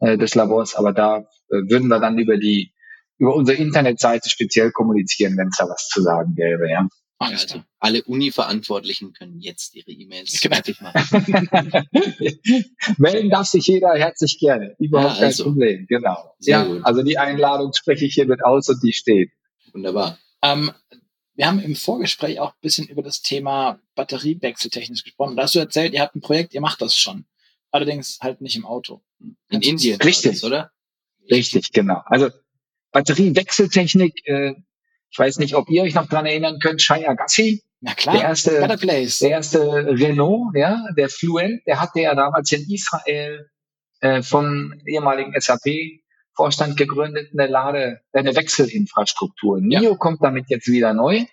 äh, 0.00 0.18
des 0.18 0.34
Labors, 0.34 0.74
aber 0.74 0.92
da 0.92 1.18
äh, 1.18 1.22
würden 1.68 1.86
wir 1.86 2.00
dann 2.00 2.18
über 2.18 2.36
die 2.38 2.72
über 3.16 3.36
unsere 3.36 3.56
Internetseite 3.56 4.28
speziell 4.28 4.72
kommunizieren, 4.72 5.36
wenn 5.38 5.46
es 5.46 5.58
da 5.58 5.68
was 5.68 5.86
zu 5.86 6.02
sagen 6.02 6.34
gäbe. 6.34 6.68
Ja. 6.68 6.88
Also 7.20 7.62
alle 7.78 8.02
Uni-Verantwortlichen 8.02 9.12
können 9.12 9.38
jetzt 9.38 9.76
ihre 9.76 9.92
E-Mails 9.92 10.40
genau. 10.40 10.56
fertig 10.56 10.80
machen. 10.80 11.86
Melden 12.98 13.30
darf 13.30 13.46
sich 13.46 13.68
jeder 13.68 13.94
herzlich 13.94 14.40
gerne. 14.40 14.74
Überhaupt 14.80 15.20
ja, 15.20 15.26
also. 15.26 15.44
kein 15.44 15.52
Problem. 15.52 15.86
Genau. 15.88 16.34
Sehr 16.40 16.58
ja, 16.58 16.64
gut. 16.64 16.84
also 16.84 17.04
die 17.04 17.16
Einladung 17.16 17.70
spreche 17.72 18.06
ich 18.06 18.14
hiermit 18.14 18.44
aus 18.44 18.68
und 18.68 18.82
die 18.82 18.92
steht. 18.92 19.30
Wunderbar. 19.72 20.18
Ähm, 20.42 20.72
wir 21.34 21.46
haben 21.46 21.60
im 21.60 21.74
Vorgespräch 21.74 22.38
auch 22.38 22.50
ein 22.50 22.60
bisschen 22.60 22.86
über 22.86 23.02
das 23.02 23.22
Thema 23.22 23.80
Batteriewechseltechnisch 23.94 25.02
gesprochen. 25.04 25.36
Da 25.36 25.44
hast 25.44 25.54
du 25.54 25.58
erzählt, 25.58 25.92
ihr 25.92 26.00
habt 26.00 26.14
ein 26.14 26.20
Projekt, 26.20 26.54
ihr 26.54 26.60
macht 26.60 26.80
das 26.80 26.96
schon. 26.96 27.26
Allerdings 27.70 28.18
halt 28.20 28.40
nicht 28.40 28.56
im 28.56 28.64
Auto. 28.64 29.02
In 29.48 29.62
Indien. 29.62 30.00
Richtig, 30.00 30.44
oder? 30.44 30.70
Richtig, 31.30 31.72
genau. 31.72 32.02
Also 32.06 32.30
Batteriewechseltechnik, 32.92 34.26
äh, 34.26 34.54
ich 35.10 35.18
weiß 35.18 35.38
nicht, 35.38 35.54
ob 35.54 35.68
ihr 35.68 35.82
euch 35.82 35.94
noch 35.94 36.08
dran 36.08 36.26
erinnern 36.26 36.58
könnt, 36.60 36.80
Shia 36.80 37.14
Gassi. 37.14 37.62
Na 37.80 37.94
klar, 37.94 38.16
der 38.16 38.24
erste, 38.24 38.50
der 39.20 39.30
erste 39.30 39.60
Renault, 39.60 40.56
ja, 40.56 40.84
der 40.96 41.08
Fluent, 41.08 41.66
der 41.66 41.80
hatte 41.80 42.00
ja 42.00 42.14
damals 42.14 42.50
in 42.52 42.64
Israel 42.70 43.50
äh, 44.00 44.22
vom 44.22 44.72
ehemaligen 44.86 45.38
SAP 45.38 46.03
Vorstand 46.34 46.76
gegründet, 46.76 47.30
eine 47.32 47.46
Lade, 47.46 48.00
eine 48.12 48.34
Wechselinfrastruktur. 48.34 49.60
NIO 49.60 49.82
ja. 49.82 49.94
kommt 49.96 50.22
damit 50.22 50.46
jetzt 50.48 50.68
wieder 50.68 50.92
neu. 50.92 51.24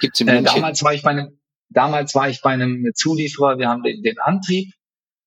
Gibt's 0.00 0.20
in 0.20 0.28
äh, 0.28 0.42
damals 0.42 0.82
war 0.82 0.94
ich 0.94 1.02
bei 1.02 1.10
einem, 1.10 1.40
damals 1.68 2.14
war 2.14 2.28
ich 2.28 2.40
bei 2.40 2.50
einem 2.50 2.90
Zulieferer, 2.94 3.58
wir 3.58 3.68
haben 3.68 3.82
den, 3.82 4.02
den 4.02 4.18
Antrieb 4.20 4.72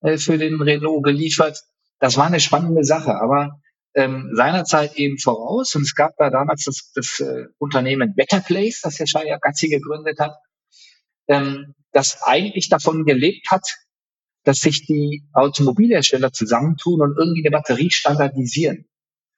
äh, 0.01 0.17
für 0.17 0.37
den 0.37 0.61
Renault 0.61 1.03
geliefert. 1.03 1.63
Das 1.99 2.17
war 2.17 2.27
eine 2.27 2.39
spannende 2.39 2.83
Sache, 2.83 3.15
aber 3.15 3.59
ähm, 3.95 4.29
seinerzeit 4.33 4.95
eben 4.95 5.17
voraus. 5.17 5.75
Und 5.75 5.81
es 5.81 5.95
gab 5.95 6.15
da 6.17 6.29
damals 6.29 6.63
das, 6.63 6.91
das 6.93 7.19
äh, 7.19 7.47
Unternehmen 7.57 8.15
Better 8.15 8.39
Place, 8.39 8.81
das 8.81 8.99
Herr 8.99 9.07
Shaya 9.07 9.37
Gatzi 9.39 9.69
gegründet 9.69 10.19
hat, 10.19 10.35
ähm, 11.27 11.73
das 11.91 12.21
eigentlich 12.21 12.69
davon 12.69 13.05
gelebt 13.05 13.49
hat, 13.49 13.67
dass 14.47 14.59
sich 14.59 14.85
die 14.85 15.25
Automobilhersteller 15.33 16.31
zusammentun 16.31 17.01
und 17.01 17.17
irgendwie 17.17 17.45
eine 17.45 17.51
Batterie 17.51 17.91
standardisieren. 17.91 18.85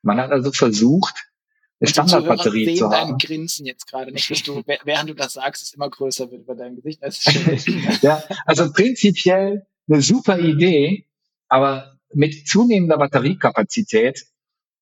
Man 0.03 0.20
hat 0.20 0.32
also 0.32 0.51
versucht, 0.51 1.16
eine 1.80 1.89
Standardbatterie 1.89 2.76
zu 2.76 2.91
haben. 2.91 3.10
dein 3.10 3.18
Grinsen 3.18 3.66
jetzt 3.66 3.88
gerade 3.88 4.12
nicht, 4.12 4.30
dass 4.30 4.43
du, 4.43 4.62
während 4.84 5.10
du 5.10 5.16
das 5.16 5.34
sagst, 5.34 5.64
es 5.64 5.74
immer 5.74 5.89
größer 5.89 6.30
wird 6.30 6.43
über 6.43 6.53
dein 6.53 6.76
Gesicht. 6.76 7.01
ja, 8.03 8.24
also 8.45 8.72
prinzipiell 8.72 9.66
eine 9.88 10.03
super 10.03 10.38
Idee, 10.38 11.07
aber 11.47 11.97
mit 12.14 12.47
zunehmender 12.47 12.99
Batteriekapazität 12.99 14.28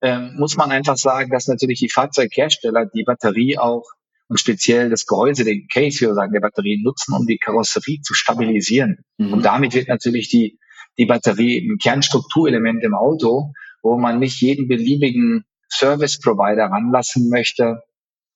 ähm, 0.02 0.36
muss 0.38 0.58
man 0.58 0.72
einfach 0.72 0.98
sagen, 0.98 1.32
dass 1.32 1.48
natürlich 1.48 1.80
die 1.80 1.90
Fahrzeughersteller 1.90 2.86
die 2.86 3.04
Batterie 3.04 3.58
auch 3.58 3.86
und 4.30 4.40
speziell 4.40 4.90
das 4.90 5.06
Gehäuse, 5.06 5.44
den 5.44 5.68
Case, 5.68 6.00
wie 6.02 6.08
wir 6.08 6.14
sagen, 6.14 6.34
der 6.34 6.42
Batterie 6.42 6.82
nutzen, 6.84 7.14
um 7.14 7.26
die 7.26 7.38
Karosserie 7.38 8.02
zu 8.02 8.14
stabilisieren. 8.14 9.00
Mhm. 9.18 9.34
Und 9.34 9.46
damit 9.46 9.74
wird 9.74 9.88
natürlich 9.88 10.30
die, 10.30 10.60
die 10.98 11.06
Batterie 11.06 11.60
ein 11.60 11.78
Kernstrukturelement 11.78 12.84
im 12.84 12.94
Auto, 12.94 13.54
wo 13.82 13.98
man 13.98 14.20
nicht 14.20 14.42
jeden 14.42 14.68
beliebigen 14.68 15.46
Service 15.70 16.20
Provider 16.20 16.66
ranlassen 16.66 17.30
möchte, 17.30 17.82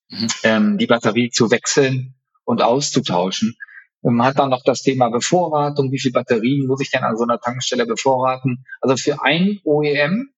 mhm. 0.09 0.27
ähm, 0.43 0.77
die 0.77 0.87
Batterie 0.87 1.29
zu 1.29 1.51
wechseln 1.51 2.15
und 2.45 2.61
auszutauschen. 2.61 3.55
Man 4.03 4.25
hat 4.25 4.39
dann 4.39 4.49
noch 4.49 4.63
das 4.63 4.81
Thema 4.81 5.09
Bevorratung. 5.09 5.91
Wie 5.91 5.99
viele 5.99 6.13
Batterien 6.13 6.65
muss 6.65 6.81
ich 6.81 6.89
denn 6.89 7.03
an 7.03 7.17
so 7.17 7.23
einer 7.23 7.39
Tankstelle 7.39 7.85
bevorraten? 7.85 8.65
Also 8.79 8.95
für 8.97 9.21
ein 9.23 9.59
OEM 9.63 10.31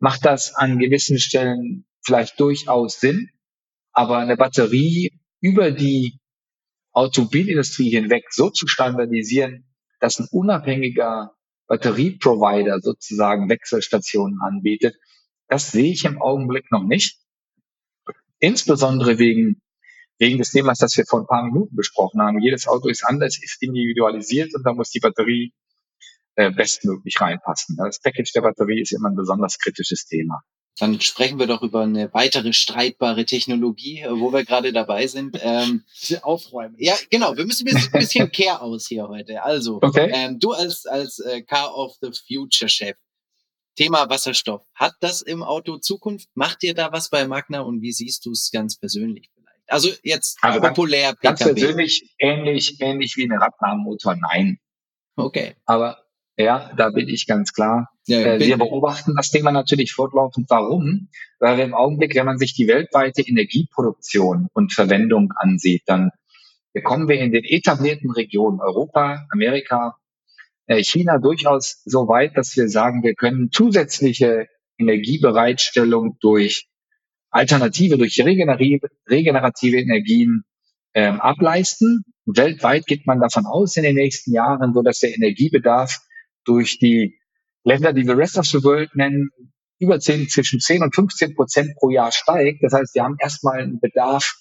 macht 0.00 0.24
das 0.24 0.54
an 0.54 0.78
gewissen 0.78 1.18
Stellen 1.18 1.86
vielleicht 2.04 2.40
durchaus 2.40 2.98
Sinn. 2.98 3.30
Aber 3.92 4.18
eine 4.18 4.36
Batterie 4.36 5.12
über 5.40 5.70
die 5.70 6.18
Automobilindustrie 6.92 7.90
hinweg 7.90 8.24
so 8.30 8.50
zu 8.50 8.66
standardisieren, 8.66 9.64
dass 10.00 10.18
ein 10.18 10.28
unabhängiger 10.30 11.32
Batterieprovider 11.66 12.80
sozusagen 12.80 13.48
Wechselstationen 13.48 14.40
anbietet, 14.40 14.96
das 15.48 15.70
sehe 15.70 15.92
ich 15.92 16.04
im 16.04 16.20
Augenblick 16.20 16.70
noch 16.70 16.84
nicht. 16.84 17.20
Insbesondere 18.38 19.18
wegen, 19.18 19.60
wegen 20.18 20.38
des 20.38 20.50
Themas, 20.50 20.78
das 20.78 20.96
wir 20.96 21.04
vor 21.06 21.20
ein 21.20 21.26
paar 21.26 21.44
Minuten 21.44 21.74
besprochen 21.74 22.20
haben. 22.20 22.40
Jedes 22.40 22.66
Auto 22.66 22.88
ist 22.88 23.04
anders, 23.04 23.38
ist 23.42 23.62
individualisiert 23.62 24.54
und 24.54 24.64
da 24.64 24.72
muss 24.72 24.90
die 24.90 25.00
Batterie 25.00 25.52
äh, 26.36 26.50
bestmöglich 26.50 27.20
reinpassen. 27.20 27.76
Das 27.76 28.00
Package 28.00 28.32
der 28.32 28.42
Batterie 28.42 28.80
ist 28.80 28.92
immer 28.92 29.10
ein 29.10 29.16
besonders 29.16 29.58
kritisches 29.58 30.06
Thema. 30.06 30.42
Dann 30.78 31.00
sprechen 31.00 31.38
wir 31.38 31.46
doch 31.46 31.62
über 31.62 31.82
eine 31.82 32.12
weitere 32.14 32.52
streitbare 32.52 33.24
Technologie, 33.24 34.00
äh, 34.00 34.10
wo 34.10 34.32
wir 34.32 34.44
gerade 34.44 34.72
dabei 34.72 35.06
sind. 35.06 35.38
Ähm, 35.48 35.84
aufräumen. 36.22 36.74
Ja, 36.78 36.94
genau. 37.10 37.36
Wir 37.36 37.46
müssen 37.46 37.66
ein 37.68 37.90
bisschen 37.92 38.30
Care 38.30 38.60
aus 38.60 38.86
hier 38.86 39.08
heute. 39.08 39.42
Also, 39.42 39.78
okay. 39.80 40.10
ähm, 40.12 40.38
du 40.38 40.52
als, 40.52 40.84
als 40.84 41.20
äh, 41.20 41.42
Car 41.42 41.74
of 41.74 41.96
the 42.02 42.10
Future 42.12 42.68
Chef, 42.68 42.96
Thema 43.76 44.10
Wasserstoff. 44.10 44.62
Hat 44.74 44.94
das 45.00 45.22
im 45.22 45.42
Auto 45.42 45.78
Zukunft? 45.78 46.28
Macht 46.34 46.64
ihr 46.64 46.74
da 46.74 46.92
was 46.92 47.08
bei 47.08 47.26
Magna 47.26 47.60
und 47.60 47.80
wie 47.80 47.92
siehst 47.92 48.26
du 48.26 48.32
es 48.32 48.50
ganz 48.50 48.76
persönlich 48.76 49.30
vielleicht? 49.32 49.62
Also 49.68 49.90
jetzt 50.02 50.38
also 50.42 50.60
populär 50.60 51.14
ganz, 51.20 51.38
PKW. 51.38 51.60
Ganz 51.60 51.60
persönlich 51.60 52.14
ähnlich, 52.18 52.80
ähnlich 52.80 53.16
wie 53.16 53.24
eine 53.24 53.40
Radnahmotor, 53.40 54.16
nein. 54.16 54.58
Okay. 55.16 55.54
Aber 55.64 56.04
ja, 56.38 56.70
da 56.76 56.90
bin 56.90 57.08
ich 57.08 57.26
ganz 57.26 57.52
klar. 57.52 57.90
Ja, 58.06 58.20
äh, 58.20 58.40
wir 58.40 58.56
beobachten 58.56 59.14
das 59.16 59.30
Thema 59.30 59.50
natürlich 59.50 59.92
fortlaufend. 59.92 60.48
Warum? 60.48 61.08
Weil 61.40 61.58
im 61.58 61.74
Augenblick, 61.74 62.14
wenn 62.14 62.26
man 62.26 62.38
sich 62.38 62.54
die 62.54 62.68
weltweite 62.68 63.22
Energieproduktion 63.22 64.46
und 64.52 64.72
Verwendung 64.72 65.32
ansieht, 65.36 65.82
dann 65.86 66.10
kommen 66.84 67.08
wir 67.08 67.18
in 67.18 67.32
den 67.32 67.42
etablierten 67.42 68.12
Regionen 68.12 68.60
Europa, 68.60 69.26
Amerika, 69.32 69.96
äh, 70.66 70.84
China 70.84 71.18
durchaus 71.18 71.82
so 71.84 72.06
weit, 72.06 72.36
dass 72.36 72.56
wir 72.56 72.68
sagen, 72.68 73.02
wir 73.02 73.14
können 73.14 73.50
zusätzliche 73.50 74.46
Energiebereitstellung 74.78 76.18
durch 76.20 76.68
Alternative, 77.30 77.98
durch 77.98 78.20
regenerative 78.20 79.76
Energien 79.76 80.44
ähm, 80.94 81.20
ableisten. 81.20 82.04
Weltweit 82.26 82.86
geht 82.86 83.06
man 83.06 83.20
davon 83.20 83.44
aus 83.44 83.76
in 83.76 83.82
den 83.82 83.96
nächsten 83.96 84.32
Jahren, 84.32 84.72
so 84.72 84.82
dass 84.82 85.00
der 85.00 85.14
Energiebedarf 85.14 85.98
durch 86.48 86.78
die 86.78 87.18
Länder, 87.64 87.92
die 87.92 88.06
wir 88.06 88.16
Rest 88.16 88.38
of 88.38 88.46
the 88.46 88.62
World 88.64 88.94
nennen, 88.96 89.30
über 89.78 90.00
10, 90.00 90.28
zwischen 90.28 90.60
10 90.60 90.82
und 90.82 90.94
15 90.94 91.34
Prozent 91.34 91.76
pro 91.76 91.90
Jahr 91.90 92.10
steigt. 92.10 92.62
Das 92.62 92.72
heißt, 92.72 92.94
wir 92.94 93.04
haben 93.04 93.16
erstmal 93.20 93.60
einen 93.60 93.80
Bedarf, 93.80 94.34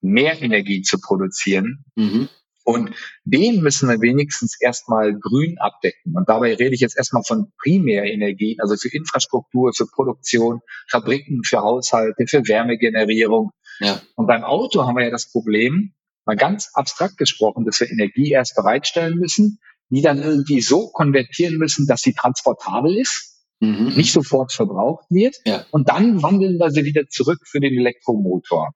mehr 0.00 0.40
Energie 0.40 0.82
zu 0.82 0.98
produzieren. 1.00 1.84
Mhm. 1.96 2.28
Und 2.64 2.94
den 3.24 3.62
müssen 3.62 3.88
wir 3.88 4.00
wenigstens 4.00 4.60
erstmal 4.60 5.18
grün 5.18 5.58
abdecken. 5.58 6.14
Und 6.14 6.28
dabei 6.28 6.54
rede 6.54 6.74
ich 6.74 6.80
jetzt 6.80 6.96
erstmal 6.96 7.24
von 7.24 7.52
Primärenergien, 7.62 8.60
also 8.60 8.76
für 8.76 8.94
Infrastruktur, 8.94 9.72
für 9.74 9.86
Produktion, 9.86 10.60
Fabriken, 10.88 11.42
für 11.44 11.60
Haushalte, 11.60 12.26
für 12.28 12.46
Wärmegenerierung. 12.46 13.50
Ja. 13.80 14.00
Und 14.14 14.26
beim 14.26 14.44
Auto 14.44 14.86
haben 14.86 14.96
wir 14.96 15.04
ja 15.04 15.10
das 15.10 15.30
Problem, 15.32 15.94
mal 16.26 16.36
ganz 16.36 16.70
abstrakt 16.74 17.16
gesprochen, 17.16 17.64
dass 17.64 17.80
wir 17.80 17.90
Energie 17.90 18.30
erst 18.30 18.54
bereitstellen 18.54 19.18
müssen, 19.18 19.58
die 19.90 20.02
dann 20.02 20.22
irgendwie 20.22 20.60
so 20.60 20.88
konvertieren 20.88 21.56
müssen, 21.56 21.86
dass 21.86 22.00
sie 22.00 22.14
transportabel 22.14 22.96
ist, 22.96 23.44
mhm. 23.60 23.92
nicht 23.96 24.12
sofort 24.12 24.52
verbraucht 24.52 25.04
wird. 25.10 25.36
Ja. 25.44 25.66
Und 25.70 25.88
dann 25.88 26.22
wandeln 26.22 26.58
wir 26.58 26.70
sie 26.70 26.84
wieder 26.84 27.08
zurück 27.08 27.40
für 27.44 27.60
den 27.60 27.76
Elektromotor. 27.76 28.72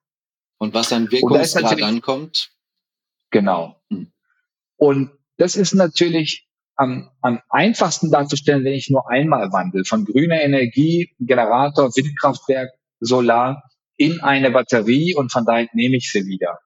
Und 0.59 0.75
was 0.75 0.93
an 0.93 1.11
Wirkungsgrad 1.11 1.83
ankommt? 1.83 2.51
Genau. 3.31 3.81
Mhm. 3.89 4.13
Und 4.77 5.11
das 5.37 5.57
ist 5.57 5.75
natürlich 5.75 6.49
am, 6.77 7.11
am 7.21 7.41
einfachsten 7.49 8.11
darzustellen, 8.11 8.65
wenn 8.65 8.73
ich 8.73 8.91
nur 8.91 9.09
einmal 9.11 9.53
wandle 9.53 9.85
von 9.85 10.05
grüner 10.05 10.41
Energie, 10.41 11.15
Generator, 11.21 11.91
Windkraftwerk, 11.95 12.71
Solar 13.01 13.63
in 13.97 14.21
eine 14.21 14.51
Batterie 14.51 15.15
und 15.15 15.31
von 15.31 15.45
daher 15.45 15.69
nehme 15.73 15.97
ich 15.97 16.11
sie 16.11 16.27
wieder. 16.27 16.59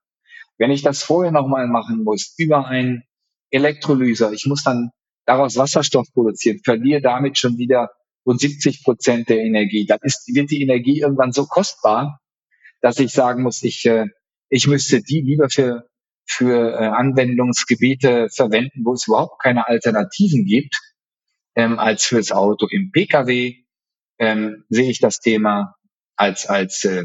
Wenn 0.57 0.71
ich 0.71 0.83
das 0.83 1.03
vorher 1.03 1.31
nochmal 1.31 1.69
machen 1.69 2.05
muss, 2.05 2.35
über 2.39 2.67
einen 2.67 3.05
Elektrolyser. 3.51 4.33
Ich 4.33 4.47
muss 4.47 4.63
dann 4.63 4.91
daraus 5.25 5.57
Wasserstoff 5.57 6.13
produzieren, 6.13 6.61
verliere 6.65 7.01
damit 7.03 7.39
schon 7.39 7.59
wieder 7.59 7.91
rund 8.25 8.41
70 8.41 8.85
Prozent 8.85 9.29
der 9.29 9.39
Energie. 9.39 9.87
Dann 9.87 9.99
ist, 10.03 10.27
wird 10.35 10.51
die 10.51 10.63
Energie 10.63 11.01
irgendwann 11.01 11.33
so 11.33 11.47
kostbar, 11.47 12.21
dass 12.81 12.99
ich 12.99 13.13
sagen 13.13 13.43
muss, 13.43 13.63
ich, 13.63 13.85
äh, 13.87 14.07
ich 14.49 14.67
müsste 14.67 15.03
die 15.03 15.21
lieber 15.21 15.49
für, 15.51 15.89
für 16.27 16.73
äh, 16.73 16.87
Anwendungsgebiete 16.87 18.29
verwenden, 18.31 18.85
wo 18.85 18.93
es 18.95 19.07
überhaupt 19.07 19.43
keine 19.43 19.67
Alternativen 19.67 20.45
gibt, 20.45 20.77
ähm, 21.55 21.79
als 21.79 22.05
fürs 22.05 22.33
Auto. 22.33 22.67
Im 22.71 22.91
Pkw 22.93 23.65
ähm, 24.19 24.65
sehe 24.69 24.91
ich 24.91 25.01
das 25.01 25.21
Thema 25.21 25.75
als, 26.17 26.47
als 26.47 26.85
äh, 26.85 27.05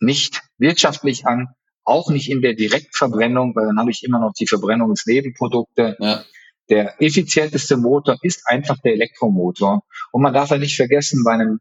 nicht 0.00 0.42
wirtschaftlich 0.58 1.26
an 1.26 1.48
auch 1.84 2.10
nicht 2.10 2.30
in 2.30 2.40
der 2.40 2.54
Direktverbrennung, 2.54 3.54
weil 3.54 3.66
dann 3.66 3.78
habe 3.78 3.90
ich 3.90 4.04
immer 4.04 4.20
noch 4.20 4.32
die 4.32 4.46
Verbrennungsnebenprodukte. 4.46 5.96
Ja. 5.98 6.24
Der 6.70 7.00
effizienteste 7.02 7.76
Motor 7.76 8.16
ist 8.22 8.42
einfach 8.46 8.78
der 8.78 8.92
Elektromotor. 8.92 9.82
Und 10.12 10.22
man 10.22 10.32
darf 10.32 10.50
ja 10.50 10.58
nicht 10.58 10.76
vergessen, 10.76 11.22
bei 11.24 11.32
einem, 11.32 11.60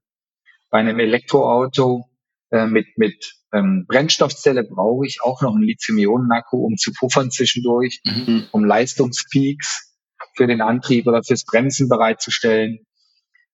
bei 0.69 0.79
einem 0.79 0.99
Elektroauto 0.99 2.05
äh, 2.51 2.67
mit, 2.67 2.97
mit 2.97 3.33
ähm, 3.51 3.85
Brennstoffzelle 3.87 4.63
brauche 4.63 5.05
ich 5.05 5.21
auch 5.21 5.41
noch 5.41 5.55
einen 5.55 5.63
Lithium-Ionen-Akku, 5.63 6.57
um 6.57 6.77
zu 6.77 6.93
puffern 6.93 7.31
zwischendurch, 7.31 8.01
mhm. 8.05 8.47
um 8.51 8.63
Leistungspeaks 8.63 9.93
für 10.35 10.47
den 10.47 10.61
Antrieb 10.61 11.05
oder 11.05 11.21
fürs 11.23 11.43
Bremsen 11.43 11.89
bereitzustellen. 11.89 12.79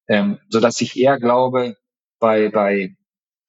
Ähm, 0.07 0.39
so 0.49 0.59
dass 0.59 0.81
ich 0.81 0.97
eher 0.97 1.19
glaube, 1.19 1.75
bei, 2.19 2.49
bei 2.49 2.95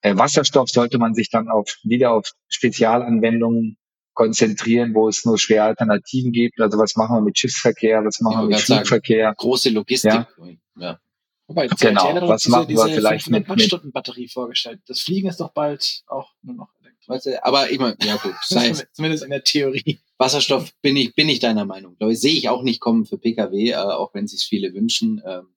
Wasserstoff 0.03 0.71
sollte 0.71 0.99
man 0.99 1.15
sich 1.15 1.31
dann 1.31 1.49
auf, 1.49 1.77
wieder 1.83 2.13
auf 2.13 2.33
Spezialanwendungen 2.49 3.77
konzentrieren, 4.15 4.95
wo 4.95 5.09
es 5.09 5.25
nur 5.25 5.39
schwer 5.39 5.65
Alternativen 5.65 6.33
gibt. 6.33 6.61
Also 6.61 6.79
was 6.79 6.97
machen 6.97 7.17
wir 7.17 7.23
mit 7.23 7.39
Schiffsverkehr, 7.39 8.05
was 8.05 8.21
machen 8.21 8.49
wir 8.49 8.57
mit 8.57 8.61
Flugverkehr? 8.61 9.27
Sagen, 9.27 9.37
große 9.37 9.71
Logistik. 9.71 10.13
Ja. 10.13 10.29
ja. 10.77 10.99
Wobei, 11.47 11.67
genau, 11.67 12.29
was 12.29 12.43
diese, 12.43 12.51
machen 12.51 12.69
wir 12.69 12.85
diese 12.85 12.95
vielleicht 12.95 13.31
mit, 13.31 13.49
Wattstunden 13.49 13.93
Batterie 13.93 14.29
vorgestellt. 14.29 14.81
Das 14.87 15.01
Fliegen 15.01 15.29
ist 15.29 15.41
doch 15.41 15.53
bald 15.53 16.03
auch 16.07 16.33
nur 16.43 16.55
noch 16.55 16.69
Weißt 17.11 17.27
du, 17.27 17.45
aber 17.45 17.71
ich 17.71 17.79
meine, 17.81 17.97
ja 18.05 18.17
gut, 18.17 18.35
sei 18.43 18.73
zumindest 18.93 19.25
in 19.25 19.31
der 19.31 19.43
Theorie. 19.43 19.99
Wasserstoff 20.17 20.73
bin 20.81 20.97
ich, 20.97 21.15
bin 21.15 21.29
ich 21.29 21.41
deiner 21.41 21.65
Meinung. 21.65 21.97
Glaube 21.97 22.13
ich, 22.13 22.21
sehe 22.21 22.35
ich 22.35 22.49
auch 22.49 22.63
nicht 22.63 22.81
kommen 22.81 23.05
für 23.05 23.19
Pkw, 23.19 23.71
äh, 23.71 23.75
auch 23.75 24.15
wenn 24.15 24.29
sich 24.29 24.45
viele 24.45 24.73
wünschen. 24.75 25.21
Ähm, 25.27 25.49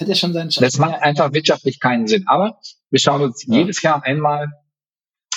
das 0.00 0.08
hat 0.08 0.08
ja 0.08 0.14
schon 0.14 0.32
seinen 0.32 0.50
Das 0.50 0.78
macht 0.78 1.02
einfach 1.02 1.32
wirtschaftlich 1.34 1.78
keinen 1.78 2.06
Sinn. 2.06 2.24
Aber 2.26 2.58
wir 2.90 2.98
schauen 2.98 3.20
uns 3.22 3.44
ja. 3.46 3.58
jedes 3.58 3.82
Jahr 3.82 4.02
einmal 4.02 4.48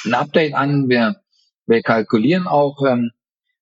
ein 0.05 0.13
Update 0.13 0.53
an. 0.53 0.87
Wir, 0.89 1.21
wir 1.65 1.81
kalkulieren 1.81 2.47
auch, 2.47 2.81
ähm, 2.87 3.11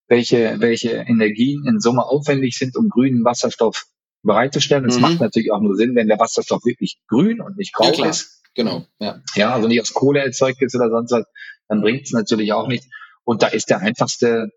welche, 0.08 0.60
welche 0.60 0.92
Energien 0.92 1.66
in 1.66 1.80
Summe 1.80 2.04
aufwendig 2.04 2.58
sind, 2.58 2.76
um 2.76 2.90
grünen 2.90 3.26
Wasserstoff 3.26 3.88
bereitzustellen. 4.22 4.84
Das 4.84 4.98
mhm. 4.98 5.02
macht 5.02 5.20
natürlich 5.22 5.52
auch 5.52 5.62
nur 5.62 5.76
Sinn, 5.76 5.96
wenn 5.96 6.08
der 6.08 6.20
Wasserstoff 6.20 6.64
wirklich 6.66 7.00
grün 7.08 7.42
und 7.42 7.58
nicht 7.58 7.74
grau 7.74 7.92
ja, 7.92 8.08
ist. 8.08 8.44
Genau, 8.54 8.86
ja. 9.00 9.22
Ja, 9.36 9.54
also 9.54 9.68
nicht 9.68 9.82
aus 9.82 9.94
Kohle 9.94 10.20
erzeugt 10.20 10.62
ist 10.62 10.76
oder 10.76 10.90
sonst 10.90 11.12
was, 11.12 11.26
dann 11.68 11.82
bringt 11.82 12.04
es 12.04 12.12
natürlich 12.12 12.54
auch 12.54 12.68
nicht. 12.68 12.84
Und 13.24 13.42
da 13.42 13.48
ist 13.48 13.70
der 13.70 13.80
einfachste 13.80 14.50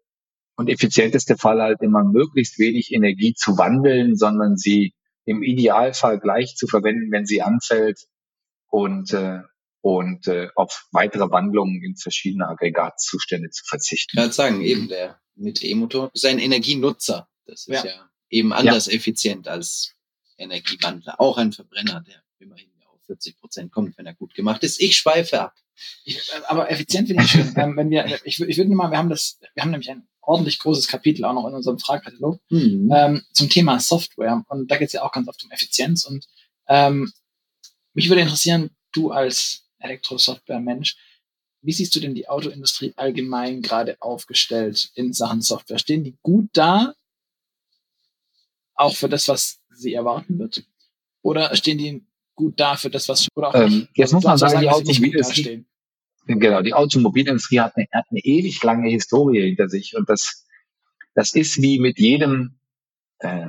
und 0.57 0.69
effizienteste 0.69 1.37
Fall 1.37 1.63
halt 1.63 1.81
immer 1.81 2.05
möglichst 2.05 2.59
wenig 2.59 2.93
Energie 2.93 3.35
zu 3.35 3.57
wandeln, 3.57 4.17
sondern 4.17 4.57
sie 4.57 4.93
im 5.25 5.43
Idealfall 5.43 6.19
gleich 6.19 6.57
zu 6.57 6.67
verwenden, 6.67 7.11
wenn 7.11 7.27
sie 7.27 7.43
anfällt 7.43 8.07
und, 8.69 9.13
äh, 9.13 9.41
und 9.81 10.27
äh, 10.29 10.49
auf 10.55 10.87
weitere 10.93 11.31
Wandlungen 11.31 11.83
in 11.83 11.97
verschiedene 11.97 12.49
Aggregatzustände 12.49 13.51
zu 13.51 13.65
verzichten. 13.65 14.19
Ich 14.19 14.33
sagen, 14.33 14.61
eben 14.61 14.89
der 14.89 15.21
mit 15.37 15.65
E-Motor 15.65 16.11
ist 16.15 16.25
ein 16.27 16.39
Energienutzer. 16.39 17.29
Das 17.47 17.67
ist 17.67 17.85
ja, 17.85 17.85
ja 17.85 18.11
eben 18.31 18.53
anders 18.53 18.87
ja. 18.87 18.93
effizient 18.93 19.49
als 19.49 19.95
Energiewandler. 20.37 21.21
Auch 21.21 21.39
ein 21.39 21.53
Verbrenner, 21.53 22.03
der 22.07 22.23
immerhin 22.39 22.71
auf 22.87 23.01
40 23.07 23.39
Prozent 23.39 23.73
kommt, 23.73 23.97
wenn 23.99 24.07
er 24.07 24.15
gut 24.15 24.35
gemacht 24.35 24.63
ist. 24.65 24.81
Ich 24.81 24.97
schweife 24.97 25.41
ab. 25.41 25.55
Ich, 26.05 26.17
äh, 26.17 26.43
aber 26.47 26.71
effizient 26.71 27.09
finde 27.09 27.25
ich 27.25 27.31
schön. 27.31 27.53
ähm, 27.57 27.77
wenn 27.77 27.91
wir, 27.91 28.07
ich, 28.25 28.41
ich 28.41 28.57
würde 28.59 28.75
mal, 28.75 28.91
wir 28.91 28.99
haben 28.99 29.11
das, 29.11 29.39
wir 29.55 29.63
haben 29.63 29.71
nämlich 29.71 29.91
ein 29.91 30.07
ordentlich 30.21 30.59
großes 30.59 30.89
Kapitel 30.89 31.25
auch 31.25 31.35
noch 31.35 31.47
in 31.47 31.55
unserem 31.55 31.79
Fragkatalog 31.79 32.41
mhm. 32.49 32.91
ähm, 32.95 33.23
zum 33.33 33.49
Thema 33.49 33.79
Software. 33.81 34.45
Und 34.49 34.71
da 34.71 34.77
geht 34.77 34.89
es 34.89 34.93
ja 34.93 35.03
auch 35.03 35.13
ganz 35.13 35.29
oft 35.29 35.45
um 35.45 35.51
Effizienz. 35.51 36.05
Und 36.05 36.27
ähm, 36.69 37.13
mich 37.93 38.09
würde 38.09 38.23
interessieren, 38.23 38.71
du 38.93 39.11
als 39.11 39.67
Elektrosoftware-Mensch, 39.79 40.97
wie 41.63 41.73
siehst 41.73 41.95
du 41.97 42.01
denn 42.01 42.15
die 42.15 42.29
Autoindustrie 42.29 42.93
allgemein 42.97 43.63
gerade 43.63 43.97
aufgestellt 44.01 44.91
in 44.95 45.13
Sachen 45.13 45.41
Software? 45.41 45.79
Stehen 45.79 46.05
die 46.05 46.19
gut 46.23 46.49
da, 46.53 46.95
auch 48.75 48.95
für 48.95 49.09
das, 49.09 49.29
was 49.29 49.61
sie 49.71 49.95
erwarten 49.95 50.39
wird? 50.39 50.65
Oder 51.23 51.55
stehen 51.57 51.79
die 51.79 52.05
gut 52.35 52.59
da 52.59 52.77
für 52.77 52.91
das, 52.91 53.09
was 53.09 53.29
auch 53.35 53.55
ähm, 53.55 53.89
Jetzt 53.95 54.13
muss 54.13 54.25
man 54.25 54.39
sagen, 54.39 54.61
die 54.61 54.69
Automobilindustrie, 54.69 55.65
Genau, 56.27 56.63
die 56.63 56.73
Automobilindustrie 56.73 57.61
hat 57.61 57.77
eine, 57.77 57.87
hat 57.93 58.07
eine 58.11 58.21
ewig 58.21 58.63
lange 58.63 58.89
Historie 58.89 59.43
hinter 59.43 59.69
sich 59.69 59.95
und 59.97 60.09
das, 60.09 60.47
das 61.15 61.35
ist 61.35 61.61
wie 61.61 61.79
mit 61.79 61.99
jedem, 61.99 62.59
äh, 63.19 63.49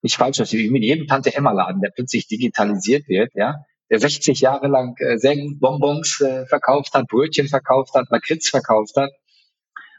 nicht 0.00 0.16
falsch 0.16 0.38
wie 0.52 0.70
mit 0.70 0.84
jedem 0.84 1.08
Tante 1.08 1.34
Emma 1.34 1.50
Laden, 1.50 1.80
der 1.80 1.90
plötzlich 1.90 2.28
digitalisiert 2.28 3.08
wird, 3.08 3.32
ja, 3.34 3.64
der 3.90 3.98
60 3.98 4.40
Jahre 4.40 4.68
lang 4.68 4.94
äh, 4.98 5.18
sehr 5.18 5.36
gut 5.36 5.58
Bonbons 5.58 6.20
äh, 6.20 6.46
verkauft 6.46 6.94
hat, 6.94 7.08
Brötchen 7.08 7.48
verkauft 7.48 7.94
hat, 7.94 8.06
Lakritz 8.10 8.48
verkauft 8.48 8.96
hat 8.96 9.10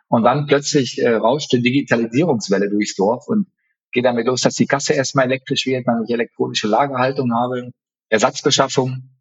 und 0.08 0.24
dann 0.24 0.48
plötzlich 0.48 0.98
äh, 1.00 1.16
rauscht 1.16 1.52
die 1.52 1.62
Digitalisierungswelle 1.62 2.70
durchs 2.70 2.96
Dorf 2.96 3.28
und 3.28 3.48
geht 3.92 4.06
damit 4.06 4.28
los, 4.28 4.42
dass 4.42 4.56
die 4.56 4.68
Kasse 4.68 4.94
erstmal 4.94 5.26
elektrisch 5.26 5.66
wird, 5.66 5.86
man 5.86 6.02
nicht 6.02 6.12
elektronische 6.12 6.68
Lagerhaltung 6.68 7.34
habe, 7.34 7.72
Ersatzbeschaffung 8.10 9.16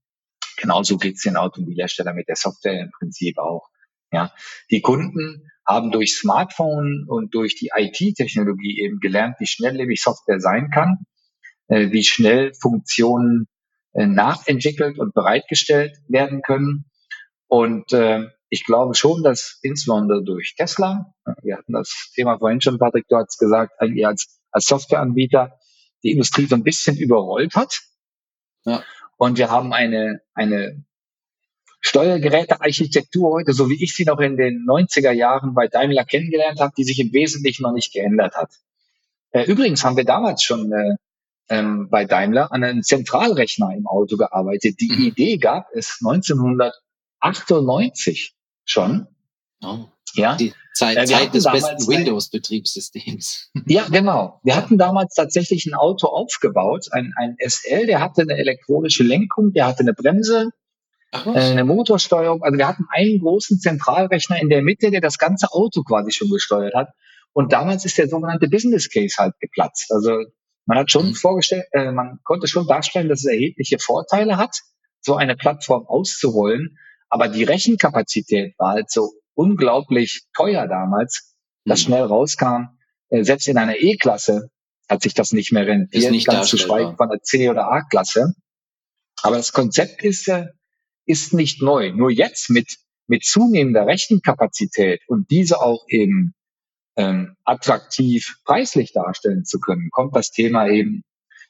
Genauso 0.56 0.98
geht 0.98 1.16
es 1.16 1.22
den 1.22 1.36
Automobilhersteller 1.36 2.14
mit 2.14 2.28
der 2.28 2.36
Software 2.36 2.80
im 2.80 2.90
Prinzip 2.90 3.38
auch. 3.38 3.68
Ja, 4.12 4.32
die 4.70 4.80
Kunden 4.80 5.50
haben 5.66 5.90
durch 5.90 6.16
Smartphone 6.16 7.04
und 7.08 7.34
durch 7.34 7.56
die 7.56 7.70
IT-Technologie 7.74 8.80
eben 8.80 9.00
gelernt, 9.00 9.36
wie 9.40 9.46
schnelllebig 9.46 10.00
Software 10.00 10.40
sein 10.40 10.70
kann. 10.72 10.98
äh, 11.68 11.90
wie 11.92 12.04
schnell 12.04 12.52
Funktionen 12.54 13.46
äh, 13.94 14.06
nachentwickelt 14.06 14.98
und 14.98 15.14
bereitgestellt 15.14 15.96
werden 16.08 16.42
können. 16.42 16.84
Und 17.48 17.92
äh, 17.92 18.28
ich 18.50 18.64
glaube 18.64 18.94
schon, 18.94 19.22
dass 19.22 19.58
insbesondere 19.62 20.22
durch 20.22 20.54
Tesla, 20.56 21.14
wir 21.42 21.56
hatten 21.56 21.72
das 21.72 22.12
Thema 22.14 22.38
vorhin 22.38 22.60
schon, 22.60 22.78
Patrick, 22.78 23.06
du 23.08 23.16
hast 23.16 23.38
gesagt, 23.38 23.72
eigentlich 23.80 24.06
als, 24.06 24.40
als 24.50 24.66
Softwareanbieter 24.66 25.58
die 26.02 26.10
Industrie 26.10 26.46
so 26.46 26.54
ein 26.54 26.64
bisschen 26.64 26.98
überrollt 26.98 27.54
hat. 27.54 27.80
Ja. 28.64 28.82
Und 29.16 29.38
wir 29.38 29.50
haben 29.50 29.72
eine, 29.72 30.20
eine 30.34 30.84
Steuergerätearchitektur 31.80 33.30
heute, 33.30 33.52
so 33.52 33.68
wie 33.68 33.82
ich 33.82 33.94
sie 33.94 34.04
noch 34.04 34.18
in 34.18 34.36
den 34.36 34.66
90er 34.66 35.12
Jahren 35.12 35.54
bei 35.54 35.68
Daimler 35.68 36.04
kennengelernt 36.04 36.60
habe, 36.60 36.72
die 36.76 36.84
sich 36.84 36.98
im 36.98 37.12
Wesentlichen 37.12 37.62
noch 37.62 37.72
nicht 37.72 37.92
geändert 37.92 38.34
hat. 38.34 38.50
Äh, 39.30 39.44
übrigens 39.44 39.84
haben 39.84 39.96
wir 39.96 40.04
damals 40.04 40.42
schon 40.42 40.72
äh, 40.72 40.96
ähm, 41.48 41.88
bei 41.90 42.06
Daimler 42.06 42.52
an 42.52 42.64
einem 42.64 42.82
Zentralrechner 42.82 43.72
im 43.76 43.86
Auto 43.86 44.16
gearbeitet. 44.16 44.80
Die 44.80 44.90
mhm. 44.90 45.04
Idee 45.04 45.36
gab 45.36 45.68
es 45.74 45.98
1998 46.00 48.34
schon. 48.64 49.06
Oh. 49.62 49.84
Ja. 50.14 50.36
Die 50.36 50.52
Zeit, 50.74 50.96
äh, 50.96 51.04
Zeit 51.04 51.34
des 51.34 51.44
besten 51.44 51.86
Windows-Betriebssystems. 51.86 53.50
Ja, 53.66 53.86
genau. 53.88 54.40
Wir 54.42 54.56
hatten 54.56 54.76
damals 54.76 55.14
tatsächlich 55.14 55.66
ein 55.66 55.74
Auto 55.74 56.08
aufgebaut, 56.08 56.88
ein, 56.90 57.12
ein 57.16 57.36
SL, 57.38 57.86
der 57.86 58.00
hatte 58.00 58.22
eine 58.22 58.36
elektronische 58.36 59.04
Lenkung, 59.04 59.52
der 59.52 59.66
hatte 59.66 59.80
eine 59.80 59.94
Bremse, 59.94 60.50
Ach, 61.12 61.26
äh, 61.26 61.38
eine 61.38 61.64
Motorsteuerung. 61.64 62.42
Also 62.42 62.58
wir 62.58 62.66
hatten 62.66 62.86
einen 62.90 63.20
großen 63.20 63.60
Zentralrechner 63.60 64.40
in 64.40 64.48
der 64.48 64.62
Mitte, 64.62 64.90
der 64.90 65.00
das 65.00 65.18
ganze 65.18 65.52
Auto 65.52 65.82
quasi 65.84 66.10
schon 66.10 66.28
gesteuert 66.28 66.74
hat. 66.74 66.88
Und 67.32 67.52
damals 67.52 67.84
ist 67.84 67.98
der 67.98 68.08
sogenannte 68.08 68.48
Business 68.48 68.90
Case 68.90 69.16
halt 69.18 69.34
geplatzt. 69.38 69.92
Also 69.92 70.24
man 70.66 70.78
hat 70.78 70.90
schon 70.90 71.08
mhm. 71.08 71.14
vorgestellt, 71.14 71.66
äh, 71.72 71.92
man 71.92 72.18
konnte 72.24 72.48
schon 72.48 72.66
darstellen, 72.66 73.08
dass 73.08 73.20
es 73.20 73.26
erhebliche 73.26 73.78
Vorteile 73.78 74.38
hat, 74.38 74.58
so 75.00 75.14
eine 75.14 75.36
Plattform 75.36 75.86
auszurollen. 75.86 76.78
Aber 77.08 77.28
die 77.28 77.44
Rechenkapazität 77.44 78.54
war 78.58 78.72
halt 78.72 78.90
so 78.90 79.12
unglaublich 79.34 80.24
teuer 80.36 80.66
damals, 80.66 81.34
dass 81.64 81.80
mhm. 81.80 81.84
schnell 81.84 82.02
rauskam, 82.02 82.78
äh, 83.10 83.24
selbst 83.24 83.48
in 83.48 83.58
einer 83.58 83.76
E-Klasse 83.76 84.50
hat 84.88 85.02
sich 85.02 85.14
das 85.14 85.32
nicht 85.32 85.52
mehr 85.52 85.66
rentiert, 85.66 86.10
nicht 86.10 86.26
ganz 86.26 86.48
zu 86.48 86.58
schweigen 86.58 86.96
von 86.96 87.08
der 87.08 87.20
C- 87.22 87.48
oder 87.48 87.70
A-Klasse. 87.70 88.34
Aber 89.22 89.36
das 89.36 89.52
Konzept 89.52 90.02
ist, 90.02 90.28
äh, 90.28 90.48
ist 91.06 91.32
nicht 91.32 91.62
neu. 91.62 91.92
Nur 91.92 92.10
jetzt 92.10 92.50
mit, 92.50 92.76
mit 93.06 93.24
zunehmender 93.24 93.86
Rechenkapazität 93.86 95.00
und 95.08 95.30
diese 95.30 95.60
auch 95.60 95.84
eben 95.88 96.34
ähm, 96.96 97.36
attraktiv 97.44 98.36
preislich 98.44 98.92
darstellen 98.92 99.44
zu 99.44 99.58
können, 99.58 99.88
kommt 99.90 100.14
das 100.14 100.30
Thema 100.30 100.68
eben 100.68 101.02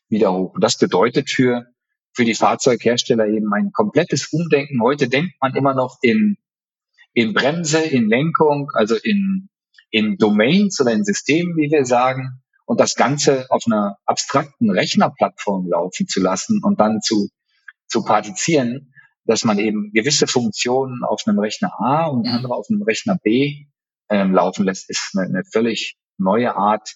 wieder 0.09 0.33
hoch. 0.33 0.55
Und 0.55 0.63
das 0.63 0.79
bedeutet 0.79 1.31
für, 1.31 1.67
für 2.13 2.25
die 2.25 2.35
Fahrzeughersteller 2.35 3.27
eben 3.27 3.53
ein 3.53 3.73
komplettes 3.73 4.29
Umdenken. 4.33 4.83
Heute 4.83 5.09
denkt 5.09 5.35
man 5.41 5.55
immer 5.55 5.75
noch 5.75 5.99
in 6.03 6.37
in 7.15 7.33
Bremse, 7.33 7.79
in 7.79 8.09
Lenkung, 8.09 8.71
also 8.75 8.97
in, 8.97 9.49
in 9.91 10.17
Domains 10.17 10.81
oder 10.81 10.93
in 10.93 11.05
Systemen, 11.05 11.57
wie 11.57 11.71
wir 11.71 11.85
sagen, 11.85 12.43
und 12.67 12.81
das 12.81 12.95
Ganze 12.95 13.47
auf 13.51 13.63
einer 13.67 13.97
abstrakten 14.05 14.71
Rechnerplattform 14.71 15.69
laufen 15.69 16.07
zu 16.09 16.21
lassen 16.21 16.61
und 16.63 16.81
dann 16.81 17.01
zu, 17.01 17.29
zu 17.89 18.05
partizieren, 18.05 18.93
dass 19.27 19.45
man 19.45 19.59
eben 19.59 19.91
gewisse 19.93 20.27
Funktionen 20.27 21.05
auf 21.05 21.23
einem 21.27 21.39
Rechner 21.39 21.73
A 21.79 22.07
und 22.07 22.27
andere 22.27 22.55
auf 22.55 22.67
einem 22.69 22.83
Rechner 22.83 23.17
B 23.23 23.67
ähm, 24.11 24.33
laufen 24.33 24.65
lässt, 24.65 24.91
ist 24.91 25.13
eine, 25.15 25.27
eine 25.27 25.43
völlig 25.45 25.97
neue 26.19 26.55
Art, 26.57 26.95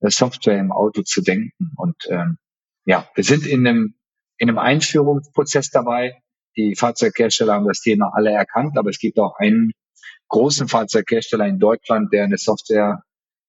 Software 0.00 0.58
im 0.58 0.72
Auto 0.72 1.02
zu 1.02 1.22
denken. 1.22 1.72
Und 1.76 1.96
ähm, 2.08 2.38
ja, 2.84 3.08
wir 3.14 3.24
sind 3.24 3.46
in 3.46 3.66
einem, 3.66 3.94
in 4.36 4.48
einem 4.48 4.58
Einführungsprozess 4.58 5.70
dabei, 5.70 6.22
die 6.58 6.74
Fahrzeughersteller 6.74 7.54
haben 7.54 7.68
das 7.68 7.80
Thema 7.80 8.10
alle 8.14 8.30
erkannt, 8.30 8.76
aber 8.76 8.90
es 8.90 8.98
gibt 8.98 9.18
auch 9.18 9.36
einen 9.38 9.72
großen 10.28 10.68
Fahrzeughersteller 10.68 11.46
in 11.46 11.58
Deutschland, 11.58 12.12
der 12.12 12.24
eine 12.24 12.36
Software 12.36 13.02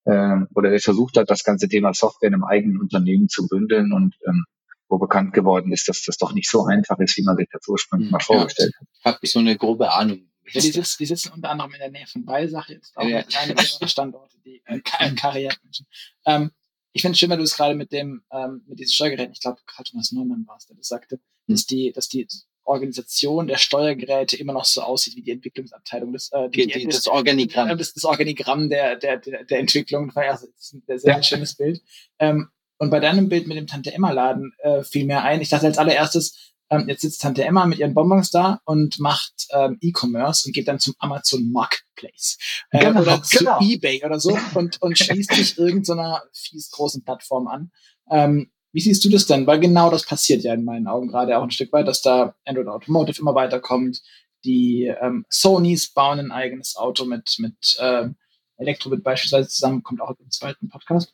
äh, 0.05 0.37
oder 0.55 0.69
der 0.69 0.79
versucht 0.79 1.17
hat, 1.17 1.29
das 1.29 1.43
ganze 1.43 1.67
Thema 1.67 1.93
Software 1.93 2.27
in 2.27 2.35
einem 2.35 2.43
eigenen 2.43 2.79
Unternehmen 2.79 3.27
zu 3.27 3.47
bündeln 3.47 3.91
und 3.91 4.15
ähm, 4.27 4.45
wo 4.87 4.97
bekannt 4.97 5.33
geworden 5.33 5.71
ist, 5.71 5.87
dass 5.87 6.03
das 6.03 6.17
doch 6.17 6.33
nicht 6.33 6.49
so 6.49 6.65
einfach 6.65 6.97
ist, 6.99 7.17
wie 7.17 7.23
man 7.23 7.35
sich 7.35 7.47
das 7.51 7.67
ursprünglich 7.67 8.07
hm, 8.07 8.11
mal 8.11 8.19
vorgestellt 8.19 8.73
hat. 8.79 8.87
Habe 9.03 9.19
ich 9.21 9.31
so 9.31 9.39
eine 9.39 9.57
grobe 9.57 9.91
Ahnung. 9.91 10.29
Ja, 10.51 10.61
die, 10.61 10.71
sitzen, 10.71 10.97
die 10.99 11.05
sitzen 11.05 11.31
unter 11.33 11.49
anderem 11.49 11.73
in 11.73 11.79
der 11.79 11.91
Nähe 11.91 12.07
von 12.07 12.25
Balsach 12.25 12.69
jetzt 12.69 12.97
auch 12.97 13.03
ja. 13.03 13.23
eine 13.39 13.53
ihrer 13.53 13.87
Standorte, 13.87 14.37
die 14.43 14.63
äh, 14.65 14.79
Karrieremenschen. 14.79 15.85
Ähm, 16.25 16.51
ich 16.91 17.03
finde 17.03 17.13
es 17.13 17.19
schön, 17.19 17.29
weil 17.29 17.37
du 17.37 17.43
es 17.43 17.55
gerade 17.55 17.75
mit 17.75 17.91
dem 17.91 18.23
ähm, 18.31 18.63
mit 18.67 18.79
diesen 18.79 18.93
Steuergeräten, 18.93 19.33
ich 19.33 19.41
glaube, 19.41 19.59
Karl 19.67 19.85
Thomas 19.85 20.11
Neumann 20.11 20.45
war 20.47 20.57
es, 20.57 20.65
der 20.65 20.75
das 20.75 20.87
sagte, 20.87 21.19
dass 21.47 21.65
die, 21.65 21.91
dass 21.91 22.07
die 22.07 22.27
Organisation 22.69 23.47
der 23.47 23.57
Steuergeräte 23.57 24.37
immer 24.37 24.53
noch 24.53 24.65
so 24.65 24.81
aussieht 24.81 25.15
wie 25.15 25.23
die 25.23 25.31
Entwicklungsabteilung. 25.31 26.13
Das, 26.13 26.29
äh, 26.31 26.49
die, 26.49 26.67
die, 26.67 26.85
das 26.85 27.07
Organigramm. 27.07 27.77
Das, 27.77 27.93
das 27.93 28.05
Organigramm 28.05 28.69
der, 28.69 28.95
der, 28.95 29.17
der, 29.17 29.43
der 29.43 29.59
Entwicklung. 29.59 30.11
Das 30.13 30.43
ist 30.43 30.73
ein 30.73 30.83
sehr, 30.85 30.99
sehr 30.99 31.15
ja. 31.15 31.23
schönes 31.23 31.55
Bild. 31.55 31.81
Ähm, 32.19 32.49
und 32.77 32.91
bei 32.91 32.99
deinem 32.99 33.27
Bild 33.27 33.47
mit 33.47 33.57
dem 33.57 33.67
Tante 33.67 33.93
Emma 33.93 34.11
Laden 34.11 34.53
äh, 34.59 34.83
fiel 34.83 35.05
mir 35.05 35.21
ein. 35.21 35.41
Ich 35.41 35.49
dachte 35.49 35.65
als 35.65 35.77
allererstes, 35.77 36.53
ähm, 36.69 36.87
jetzt 36.87 37.01
sitzt 37.01 37.21
Tante 37.21 37.43
Emma 37.43 37.65
mit 37.65 37.79
ihren 37.79 37.93
Bonbons 37.93 38.31
da 38.31 38.61
und 38.65 38.99
macht 38.99 39.47
ähm, 39.51 39.77
E-Commerce 39.81 40.47
und 40.47 40.53
geht 40.53 40.67
dann 40.67 40.79
zum 40.79 40.93
Amazon 40.99 41.51
Marketplace 41.51 42.37
äh, 42.69 42.79
genau, 42.79 43.01
oder 43.01 43.23
zu 43.23 43.39
genau. 43.39 43.59
eBay 43.59 44.05
oder 44.05 44.19
so 44.19 44.37
und, 44.53 44.81
und 44.81 44.97
schließt 44.97 45.33
sich 45.33 45.57
irgendeiner 45.57 46.23
fies 46.31 46.69
großen 46.69 47.03
Plattform 47.03 47.47
an. 47.47 47.71
Ähm, 48.11 48.51
wie 48.71 48.81
siehst 48.81 49.03
du 49.03 49.09
das 49.09 49.25
denn? 49.25 49.47
Weil 49.47 49.59
genau 49.59 49.89
das 49.89 50.05
passiert 50.05 50.43
ja 50.43 50.53
in 50.53 50.63
meinen 50.63 50.87
Augen 50.87 51.07
gerade 51.07 51.37
auch 51.37 51.43
ein 51.43 51.51
Stück 51.51 51.73
weit, 51.73 51.87
dass 51.87 52.01
da 52.01 52.35
Android 52.45 52.67
Automotive 52.67 53.19
immer 53.19 53.35
weiterkommt. 53.35 54.01
Die 54.45 54.85
ähm, 55.01 55.25
Sonys 55.29 55.91
bauen 55.91 56.19
ein 56.19 56.31
eigenes 56.31 56.75
Auto 56.75 57.05
mit, 57.05 57.35
mit 57.39 57.77
ähm, 57.79 58.15
Elektrobit 58.57 59.03
beispielsweise 59.03 59.49
zusammen, 59.49 59.83
kommt 59.83 60.01
auch 60.01 60.13
im 60.19 60.31
zweiten 60.31 60.69
Podcast. 60.69 61.11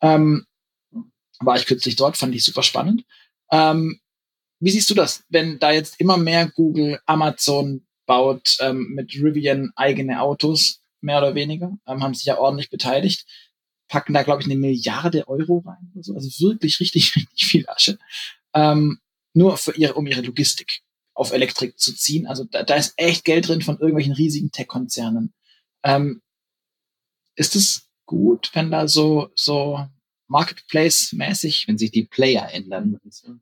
Ähm, 0.00 0.46
war 1.40 1.56
ich 1.56 1.66
kürzlich 1.66 1.96
dort, 1.96 2.16
fand 2.16 2.34
ich 2.34 2.44
super 2.44 2.62
spannend. 2.62 3.04
Ähm, 3.50 4.00
wie 4.60 4.70
siehst 4.70 4.90
du 4.90 4.94
das, 4.94 5.24
wenn 5.28 5.58
da 5.58 5.70
jetzt 5.70 6.00
immer 6.00 6.16
mehr 6.16 6.48
Google, 6.50 7.00
Amazon 7.06 7.86
baut 8.06 8.56
ähm, 8.60 8.92
mit 8.94 9.14
Rivian 9.14 9.72
eigene 9.76 10.20
Autos, 10.20 10.80
mehr 11.00 11.18
oder 11.18 11.34
weniger, 11.34 11.78
ähm, 11.86 12.02
haben 12.02 12.14
sich 12.14 12.24
ja 12.24 12.38
ordentlich 12.38 12.70
beteiligt 12.70 13.24
packen 13.88 14.14
da, 14.14 14.22
glaube 14.22 14.42
ich, 14.42 14.46
eine 14.46 14.56
Milliarde 14.56 15.28
Euro 15.28 15.64
rein. 15.66 15.90
Oder 15.94 16.04
so. 16.04 16.14
Also 16.14 16.28
wirklich 16.40 16.80
richtig, 16.80 17.14
richtig 17.16 17.46
viel 17.46 17.68
Asche. 17.68 17.98
Ähm, 18.54 18.98
nur 19.34 19.56
für 19.56 19.74
ihre, 19.76 19.94
um 19.94 20.06
ihre 20.06 20.20
Logistik 20.20 20.82
auf 21.14 21.32
Elektrik 21.32 21.78
zu 21.78 21.94
ziehen. 21.94 22.26
Also 22.26 22.44
da, 22.44 22.62
da 22.62 22.76
ist 22.76 22.94
echt 22.96 23.24
Geld 23.24 23.48
drin 23.48 23.62
von 23.62 23.78
irgendwelchen 23.78 24.12
riesigen 24.12 24.50
Tech-Konzernen. 24.52 25.34
Ähm, 25.82 26.22
ist 27.34 27.56
es 27.56 27.88
gut, 28.06 28.50
wenn 28.54 28.70
da 28.70 28.88
so, 28.88 29.30
so 29.34 29.86
Marketplace-mäßig. 30.28 31.66
Wenn 31.66 31.78
sich 31.78 31.90
die 31.90 32.04
Player 32.04 32.52
ändern. 32.52 32.98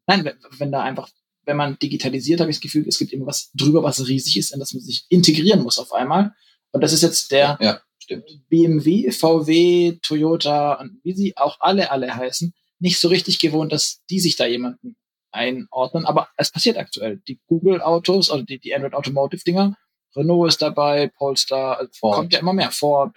Nein, 0.06 0.24
wenn, 0.24 0.36
wenn 0.59 0.73
da 0.73 0.82
einfach, 0.82 1.10
wenn 1.44 1.56
man 1.56 1.78
digitalisiert, 1.78 2.40
habe 2.40 2.51
ich 2.51 2.56
das 2.56 2.62
Gefühl, 2.62 2.86
es 2.89 2.98
gibt 2.98 3.12
irgendwas 3.12 3.51
drüber, 3.55 3.82
was 3.82 4.06
riesig 4.06 4.36
ist, 4.36 4.52
in 4.52 4.60
das 4.60 4.73
man 4.73 4.82
sich 4.82 5.06
integrieren 5.09 5.62
muss 5.62 5.78
auf 5.78 5.93
einmal. 5.93 6.35
Und 6.73 6.81
das 6.82 6.93
ist 6.93 7.02
jetzt 7.02 7.31
der, 7.31 7.59
ja. 7.60 7.81
Stimmt. 8.06 8.48
BMW, 8.48 9.10
VW, 9.10 9.98
Toyota 10.00 10.74
und 10.74 11.00
wie 11.02 11.12
sie 11.12 11.36
auch 11.36 11.56
alle, 11.58 11.90
alle 11.90 12.14
heißen, 12.14 12.54
nicht 12.78 13.00
so 13.00 13.08
richtig 13.08 13.40
gewohnt, 13.40 13.72
dass 13.72 14.04
die 14.08 14.20
sich 14.20 14.36
da 14.36 14.46
jemanden 14.46 14.96
einordnen. 15.32 16.06
Aber 16.06 16.28
es 16.36 16.52
passiert 16.52 16.78
aktuell. 16.78 17.20
Die 17.26 17.40
Google-Autos, 17.48 18.30
also 18.30 18.44
die, 18.44 18.60
die 18.60 18.72
Android 18.72 18.94
Automotive-Dinger, 18.94 19.76
Renault 20.14 20.48
ist 20.48 20.62
dabei, 20.62 21.08
Polestar, 21.08 21.78
also 21.78 21.90
Ford. 21.98 22.14
kommt 22.14 22.32
ja 22.32 22.38
immer 22.38 22.52
mehr 22.52 22.70
vor. 22.70 23.12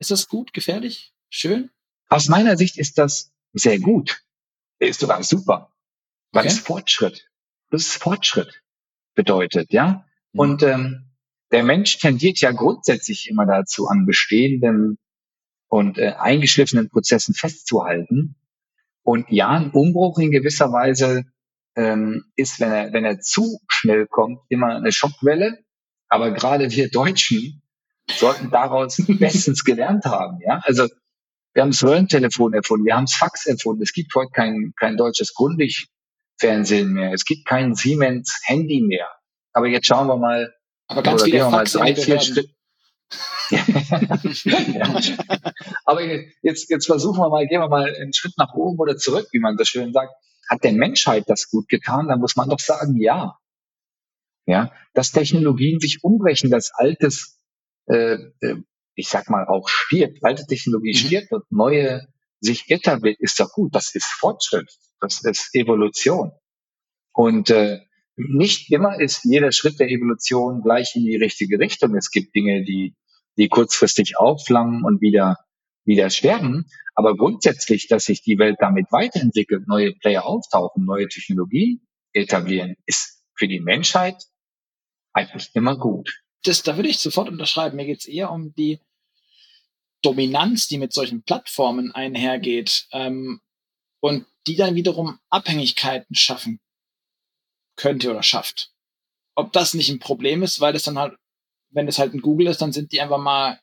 Ist 0.00 0.10
das 0.10 0.26
gut, 0.26 0.52
gefährlich, 0.52 1.12
schön? 1.30 1.70
Aus 2.08 2.26
meiner 2.26 2.56
Sicht 2.56 2.78
ist 2.78 2.98
das 2.98 3.32
sehr 3.52 3.78
gut. 3.78 4.24
Ist 4.80 4.98
sogar 4.98 5.22
super. 5.22 5.72
Weil 6.32 6.46
okay. 6.46 6.52
es 6.52 6.58
Fortschritt. 6.58 7.30
Das 7.70 7.82
ist 7.82 8.02
Fortschritt 8.02 8.60
bedeutet, 9.14 9.72
ja. 9.72 10.04
Mhm. 10.32 10.40
Und 10.40 10.62
ähm, 10.64 11.04
der 11.52 11.62
Mensch 11.62 11.98
tendiert 11.98 12.40
ja 12.40 12.52
grundsätzlich 12.52 13.28
immer 13.28 13.46
dazu, 13.46 13.86
an 13.86 14.06
bestehenden 14.06 14.98
und 15.68 15.98
äh, 15.98 16.14
eingeschliffenen 16.18 16.88
Prozessen 16.88 17.34
festzuhalten. 17.34 18.36
Und 19.02 19.26
ja, 19.30 19.50
ein 19.50 19.70
Umbruch 19.70 20.18
in 20.18 20.30
gewisser 20.30 20.72
Weise 20.72 21.24
ähm, 21.76 22.24
ist, 22.34 22.58
wenn 22.58 22.72
er, 22.72 22.92
wenn 22.92 23.04
er 23.04 23.20
zu 23.20 23.60
schnell 23.68 24.06
kommt, 24.06 24.40
immer 24.48 24.74
eine 24.74 24.92
Schockwelle. 24.92 25.58
Aber 26.08 26.32
gerade 26.32 26.70
wir 26.70 26.90
Deutschen 26.90 27.62
sollten 28.10 28.50
daraus 28.50 28.96
bestens 29.06 29.64
gelernt 29.64 30.04
haben. 30.04 30.38
Ja, 30.40 30.60
also 30.64 30.88
wir 31.52 31.62
haben 31.62 31.70
das 31.70 31.82
Röhrentelefon 31.82 32.52
erfunden, 32.52 32.84
wir 32.84 32.96
haben 32.96 33.06
das 33.06 33.14
Fax 33.14 33.46
erfunden. 33.46 33.82
Es 33.82 33.92
gibt 33.92 34.14
heute 34.14 34.30
kein, 34.32 34.74
kein 34.78 34.96
deutsches 34.96 35.34
Grundig-Fernsehen 35.34 36.92
mehr. 36.92 37.12
Es 37.12 37.24
gibt 37.24 37.46
kein 37.46 37.74
Siemens-Handy 37.74 38.82
mehr. 38.82 39.08
Aber 39.52 39.66
jetzt 39.66 39.86
schauen 39.86 40.06
wir 40.06 40.16
mal, 40.16 40.52
aber 40.88 41.02
ganz 41.02 41.24
viele 41.24 41.40
Fax 41.40 41.72
drei, 41.72 41.94
vier 41.94 42.20
Schritt. 42.20 42.50
ja. 43.50 43.64
Aber 45.84 46.02
jetzt, 46.42 46.68
jetzt 46.68 46.86
versuchen 46.86 47.20
wir 47.20 47.28
mal, 47.28 47.46
gehen 47.46 47.60
wir 47.60 47.68
mal 47.68 47.94
einen 47.94 48.12
Schritt 48.12 48.36
nach 48.36 48.54
oben 48.54 48.78
oder 48.78 48.96
zurück, 48.96 49.28
wie 49.30 49.38
man 49.38 49.56
so 49.56 49.64
schön 49.64 49.92
sagt. 49.92 50.12
hat 50.48 50.64
der 50.64 50.72
Menschheit 50.72 51.24
das 51.28 51.48
gut 51.48 51.68
getan? 51.68 52.08
Dann 52.08 52.20
muss 52.20 52.36
man 52.36 52.48
doch 52.48 52.58
sagen, 52.58 52.96
ja. 53.00 53.38
Ja, 54.46 54.72
dass 54.94 55.10
Technologien 55.10 55.80
sich 55.80 56.04
umbrechen, 56.04 56.50
dass 56.50 56.72
altes, 56.72 57.40
äh, 57.86 58.18
äh 58.40 58.56
ich 58.94 59.08
sag 59.08 59.28
mal 59.28 59.46
auch 59.46 59.68
stirbt, 59.68 60.24
alte 60.24 60.46
Technologie 60.46 60.92
mhm. 60.92 60.98
stirbt 60.98 61.32
und 61.32 61.44
neue 61.50 62.06
sich 62.40 62.70
etabliert, 62.70 63.18
ist 63.20 63.38
doch 63.40 63.52
gut. 63.52 63.74
Das 63.74 63.94
ist 63.94 64.06
Fortschritt, 64.06 64.70
das 65.00 65.24
ist 65.24 65.54
Evolution. 65.54 66.32
Und 67.12 67.50
äh, 67.50 67.80
nicht 68.16 68.70
immer 68.72 68.98
ist 68.98 69.24
jeder 69.24 69.52
Schritt 69.52 69.78
der 69.78 69.90
Evolution 69.90 70.62
gleich 70.62 70.96
in 70.96 71.04
die 71.04 71.16
richtige 71.16 71.58
Richtung. 71.58 71.94
Es 71.94 72.10
gibt 72.10 72.34
Dinge, 72.34 72.64
die, 72.64 72.94
die 73.36 73.48
kurzfristig 73.48 74.18
aufflammen 74.18 74.84
und 74.84 75.00
wieder, 75.00 75.36
wieder 75.84 76.08
sterben. 76.10 76.66
Aber 76.94 77.14
grundsätzlich, 77.14 77.88
dass 77.88 78.04
sich 78.04 78.22
die 78.22 78.38
Welt 78.38 78.56
damit 78.60 78.90
weiterentwickelt, 78.90 79.68
neue 79.68 79.92
Player 79.92 80.24
auftauchen, 80.24 80.84
neue 80.84 81.08
Technologien 81.08 81.86
etablieren, 82.12 82.76
ist 82.86 83.22
für 83.34 83.48
die 83.48 83.60
Menschheit 83.60 84.16
eigentlich 85.12 85.50
immer 85.54 85.76
gut. 85.76 86.22
Das, 86.44 86.62
da 86.62 86.76
würde 86.76 86.88
ich 86.88 86.98
sofort 86.98 87.28
unterschreiben. 87.28 87.76
Mir 87.76 87.84
geht 87.84 88.00
es 88.00 88.06
eher 88.06 88.30
um 88.30 88.54
die 88.54 88.80
Dominanz, 90.00 90.68
die 90.68 90.78
mit 90.78 90.94
solchen 90.94 91.22
Plattformen 91.22 91.92
einhergeht 91.92 92.86
ähm, 92.92 93.40
und 94.00 94.26
die 94.46 94.56
dann 94.56 94.74
wiederum 94.74 95.18
Abhängigkeiten 95.28 96.14
schaffen 96.14 96.60
könnte 97.76 98.10
oder 98.10 98.22
schafft. 98.22 98.72
Ob 99.34 99.52
das 99.52 99.74
nicht 99.74 99.90
ein 99.90 99.98
Problem 99.98 100.42
ist, 100.42 100.60
weil 100.60 100.72
das 100.72 100.84
dann 100.84 100.98
halt, 100.98 101.14
wenn 101.70 101.88
es 101.88 101.98
halt 101.98 102.14
ein 102.14 102.22
Google 102.22 102.46
ist, 102.46 102.62
dann 102.62 102.72
sind 102.72 102.92
die 102.92 103.00
einfach 103.00 103.18
mal 103.18 103.60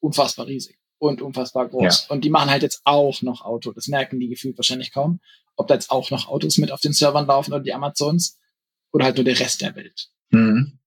unfassbar 0.00 0.46
riesig 0.46 0.78
und 0.98 1.22
unfassbar 1.22 1.68
groß. 1.68 2.06
Ja. 2.08 2.14
Und 2.14 2.24
die 2.24 2.30
machen 2.30 2.50
halt 2.50 2.62
jetzt 2.62 2.82
auch 2.84 3.22
noch 3.22 3.42
Auto. 3.42 3.72
Das 3.72 3.88
merken 3.88 4.20
die 4.20 4.28
gefühlt 4.28 4.58
wahrscheinlich 4.58 4.92
kaum. 4.92 5.20
Ob 5.56 5.68
da 5.68 5.74
jetzt 5.74 5.90
auch 5.90 6.10
noch 6.10 6.28
Autos 6.28 6.58
mit 6.58 6.70
auf 6.70 6.80
den 6.80 6.92
Servern 6.92 7.26
laufen 7.26 7.52
oder 7.52 7.62
die 7.62 7.72
Amazons 7.72 8.38
oder 8.92 9.06
halt 9.06 9.16
nur 9.16 9.24
der 9.24 9.38
Rest 9.38 9.62
der 9.62 9.74
Welt. 9.74 10.08
Mhm. 10.30 10.78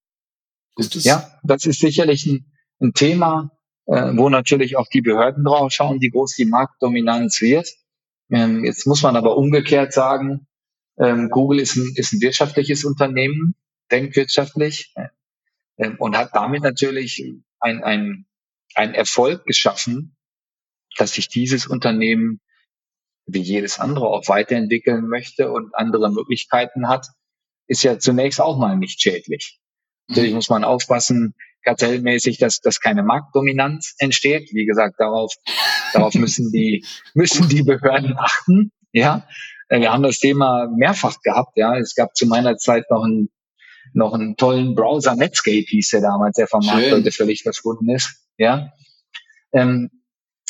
Das 0.75 1.03
ja, 1.03 1.39
das 1.43 1.65
ist 1.65 1.79
sicherlich 1.79 2.25
ein, 2.25 2.51
ein 2.79 2.93
Thema, 2.93 3.51
äh, 3.87 4.11
wo 4.15 4.29
natürlich 4.29 4.77
auch 4.77 4.87
die 4.87 5.01
Behörden 5.01 5.43
drauf 5.43 5.71
schauen, 5.71 5.99
wie 6.01 6.09
groß 6.09 6.35
die 6.35 6.45
Marktdominanz 6.45 7.41
wird. 7.41 7.67
Ähm, 8.31 8.63
jetzt 8.63 8.85
muss 8.87 9.01
man 9.01 9.15
aber 9.15 9.35
umgekehrt 9.35 9.91
sagen, 9.91 10.47
ähm, 10.99 11.29
Google 11.29 11.59
ist 11.59 11.75
ein, 11.75 11.91
ist 11.95 12.13
ein 12.13 12.21
wirtschaftliches 12.21 12.83
Unternehmen, 12.83 13.55
denkt 13.91 14.15
wirtschaftlich 14.15 14.93
äh, 15.77 15.89
und 15.97 16.17
hat 16.17 16.31
damit 16.33 16.63
natürlich 16.63 17.23
ein, 17.59 17.83
ein, 17.83 18.25
ein 18.75 18.93
Erfolg 18.93 19.45
geschaffen, 19.45 20.17
dass 20.97 21.13
sich 21.13 21.29
dieses 21.29 21.67
Unternehmen 21.67 22.41
wie 23.25 23.41
jedes 23.41 23.79
andere 23.79 24.07
auch 24.07 24.27
weiterentwickeln 24.27 25.07
möchte 25.07 25.51
und 25.51 25.75
andere 25.75 26.11
Möglichkeiten 26.11 26.89
hat, 26.89 27.07
ist 27.67 27.83
ja 27.83 27.99
zunächst 27.99 28.41
auch 28.41 28.57
mal 28.57 28.75
nicht 28.75 29.01
schädlich. 29.01 29.59
Natürlich 30.07 30.33
muss 30.33 30.49
man 30.49 30.63
aufpassen, 30.63 31.35
kartellmäßig, 31.63 32.37
dass, 32.39 32.61
dass 32.61 32.79
keine 32.79 33.03
Marktdominanz 33.03 33.95
entsteht. 33.99 34.49
Wie 34.53 34.65
gesagt, 34.65 34.95
darauf, 34.99 35.33
darauf 35.93 36.15
müssen 36.15 36.51
die, 36.51 36.85
müssen 37.13 37.47
die 37.47 37.63
Behörden 37.63 38.17
achten. 38.17 38.71
Ja, 38.91 39.27
wir 39.69 39.91
haben 39.91 40.03
das 40.03 40.19
Thema 40.19 40.67
mehrfach 40.75 41.21
gehabt. 41.21 41.55
Ja, 41.55 41.77
es 41.77 41.95
gab 41.95 42.15
zu 42.15 42.25
meiner 42.25 42.57
Zeit 42.57 42.85
noch 42.89 43.03
einen 43.03 43.29
noch 43.93 44.13
einen 44.13 44.35
tollen 44.35 44.75
Browser 44.75 45.15
Netscape 45.15 45.65
hieß 45.67 45.89
der 45.89 46.01
damals, 46.01 46.35
der 46.35 46.47
vom 46.47 46.65
Markt 46.65 46.91
heute 46.91 47.11
völlig 47.11 47.41
verschwunden 47.41 47.89
ist. 47.89 48.23
Ja, 48.37 48.71
ähm, 49.51 49.89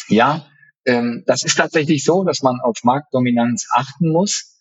ja, 0.07 0.45
ähm, 0.85 1.23
das 1.25 1.43
ist 1.43 1.55
tatsächlich 1.55 2.03
so, 2.03 2.23
dass 2.23 2.41
man 2.41 2.59
auf 2.61 2.83
Marktdominanz 2.83 3.67
achten 3.71 4.11
muss. 4.11 4.57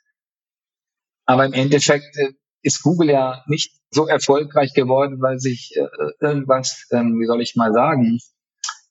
Aber 1.24 1.44
im 1.44 1.52
Endeffekt 1.52 2.16
äh, 2.16 2.32
ist 2.62 2.82
Google 2.82 3.10
ja 3.10 3.42
nicht 3.46 3.72
so 3.90 4.06
erfolgreich 4.06 4.74
geworden, 4.74 5.20
weil 5.20 5.38
sich 5.38 5.74
äh, 5.76 5.86
irgendwas, 6.20 6.86
ähm, 6.90 7.18
wie 7.20 7.26
soll 7.26 7.40
ich 7.40 7.56
mal 7.56 7.72
sagen, 7.72 8.18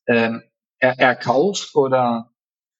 ähm, 0.07 0.43
er, 0.79 0.99
erkauft 0.99 1.75
oder 1.75 2.31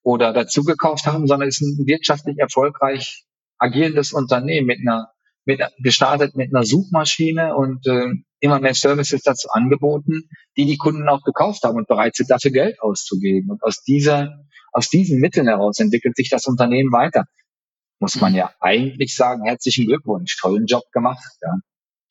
oder 0.08 0.32
dazugekauft 0.32 1.06
haben, 1.06 1.28
sondern 1.28 1.50
ist 1.50 1.60
ein 1.60 1.86
wirtschaftlich 1.86 2.38
erfolgreich 2.38 3.26
agierendes 3.58 4.14
Unternehmen 4.14 4.66
mit 4.66 4.80
einer, 4.80 5.12
mit, 5.44 5.60
gestartet 5.80 6.34
mit 6.38 6.56
einer 6.56 6.64
Suchmaschine 6.64 7.54
und 7.54 7.86
äh, 7.88 8.14
immer 8.40 8.62
mehr 8.62 8.74
Services 8.74 9.24
dazu 9.24 9.50
angeboten, 9.50 10.30
die 10.56 10.66
die 10.66 10.78
Kunden 10.78 11.10
auch 11.10 11.24
gekauft 11.24 11.64
haben 11.64 11.76
und 11.76 11.90
bereit 11.90 12.16
sind, 12.16 12.32
dafür 12.32 12.52
Geld 12.52 12.82
auszugeben. 12.82 13.52
Und 13.52 13.62
aus 13.64 13.84
dieser, 13.84 14.46
aus 14.72 14.88
diesen 14.88 15.20
Mitteln 15.20 15.50
heraus 15.50 15.78
entwickelt 15.80 16.16
sich 16.16 16.30
das 16.30 16.46
Unternehmen 16.46 16.94
weiter. 16.94 17.26
Muss 18.00 18.16
man 18.22 18.34
ja 18.34 18.54
eigentlich 18.62 19.14
sagen, 19.14 19.44
herzlichen 19.44 19.88
Glückwunsch, 19.88 20.38
tollen 20.40 20.68
Job 20.68 20.84
gemacht. 20.94 21.36
Ja. 21.42 21.56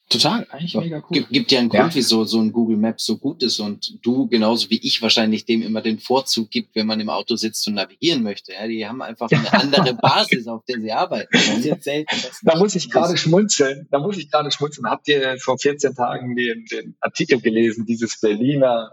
Total, 0.08 0.46
eigentlich 0.50 0.76
mega 0.76 0.98
cool. 0.98 1.18
Gibt, 1.18 1.30
gibt 1.30 1.52
ja 1.52 1.58
einen 1.58 1.68
Grund, 1.68 1.90
ja. 1.90 1.94
wieso 1.94 2.24
so 2.24 2.40
ein 2.40 2.52
Google 2.52 2.76
Maps 2.76 3.04
so 3.04 3.18
gut 3.18 3.42
ist 3.42 3.58
und 3.58 3.98
du 4.02 4.28
genauso 4.28 4.70
wie 4.70 4.78
ich 4.78 5.02
wahrscheinlich 5.02 5.46
dem 5.46 5.62
immer 5.62 5.82
den 5.82 5.98
Vorzug 5.98 6.48
gibt, 6.50 6.76
wenn 6.76 6.86
man 6.86 7.00
im 7.00 7.08
Auto 7.08 7.34
sitzt 7.34 7.66
und 7.66 7.74
navigieren 7.74 8.22
möchte. 8.22 8.52
Ja, 8.52 8.68
die 8.68 8.86
haben 8.86 9.02
einfach 9.02 9.28
eine 9.32 9.52
andere 9.52 9.94
Basis, 9.94 10.46
auf 10.46 10.64
der 10.64 10.80
sie 10.80 10.92
arbeiten. 10.92 11.28
da 12.42 12.56
muss 12.56 12.76
ich 12.76 12.88
gerade 12.88 13.16
schmunzeln. 13.16 13.88
Da 13.90 13.98
muss 13.98 14.16
ich 14.16 14.30
gerade 14.30 14.52
schmunzeln. 14.52 14.88
Habt 14.88 15.08
ihr 15.08 15.38
vor 15.40 15.58
14 15.58 15.96
Tagen 15.96 16.36
den, 16.36 16.64
den 16.66 16.96
Artikel 17.00 17.40
gelesen, 17.40 17.84
dieses 17.84 18.20
Berliner 18.20 18.92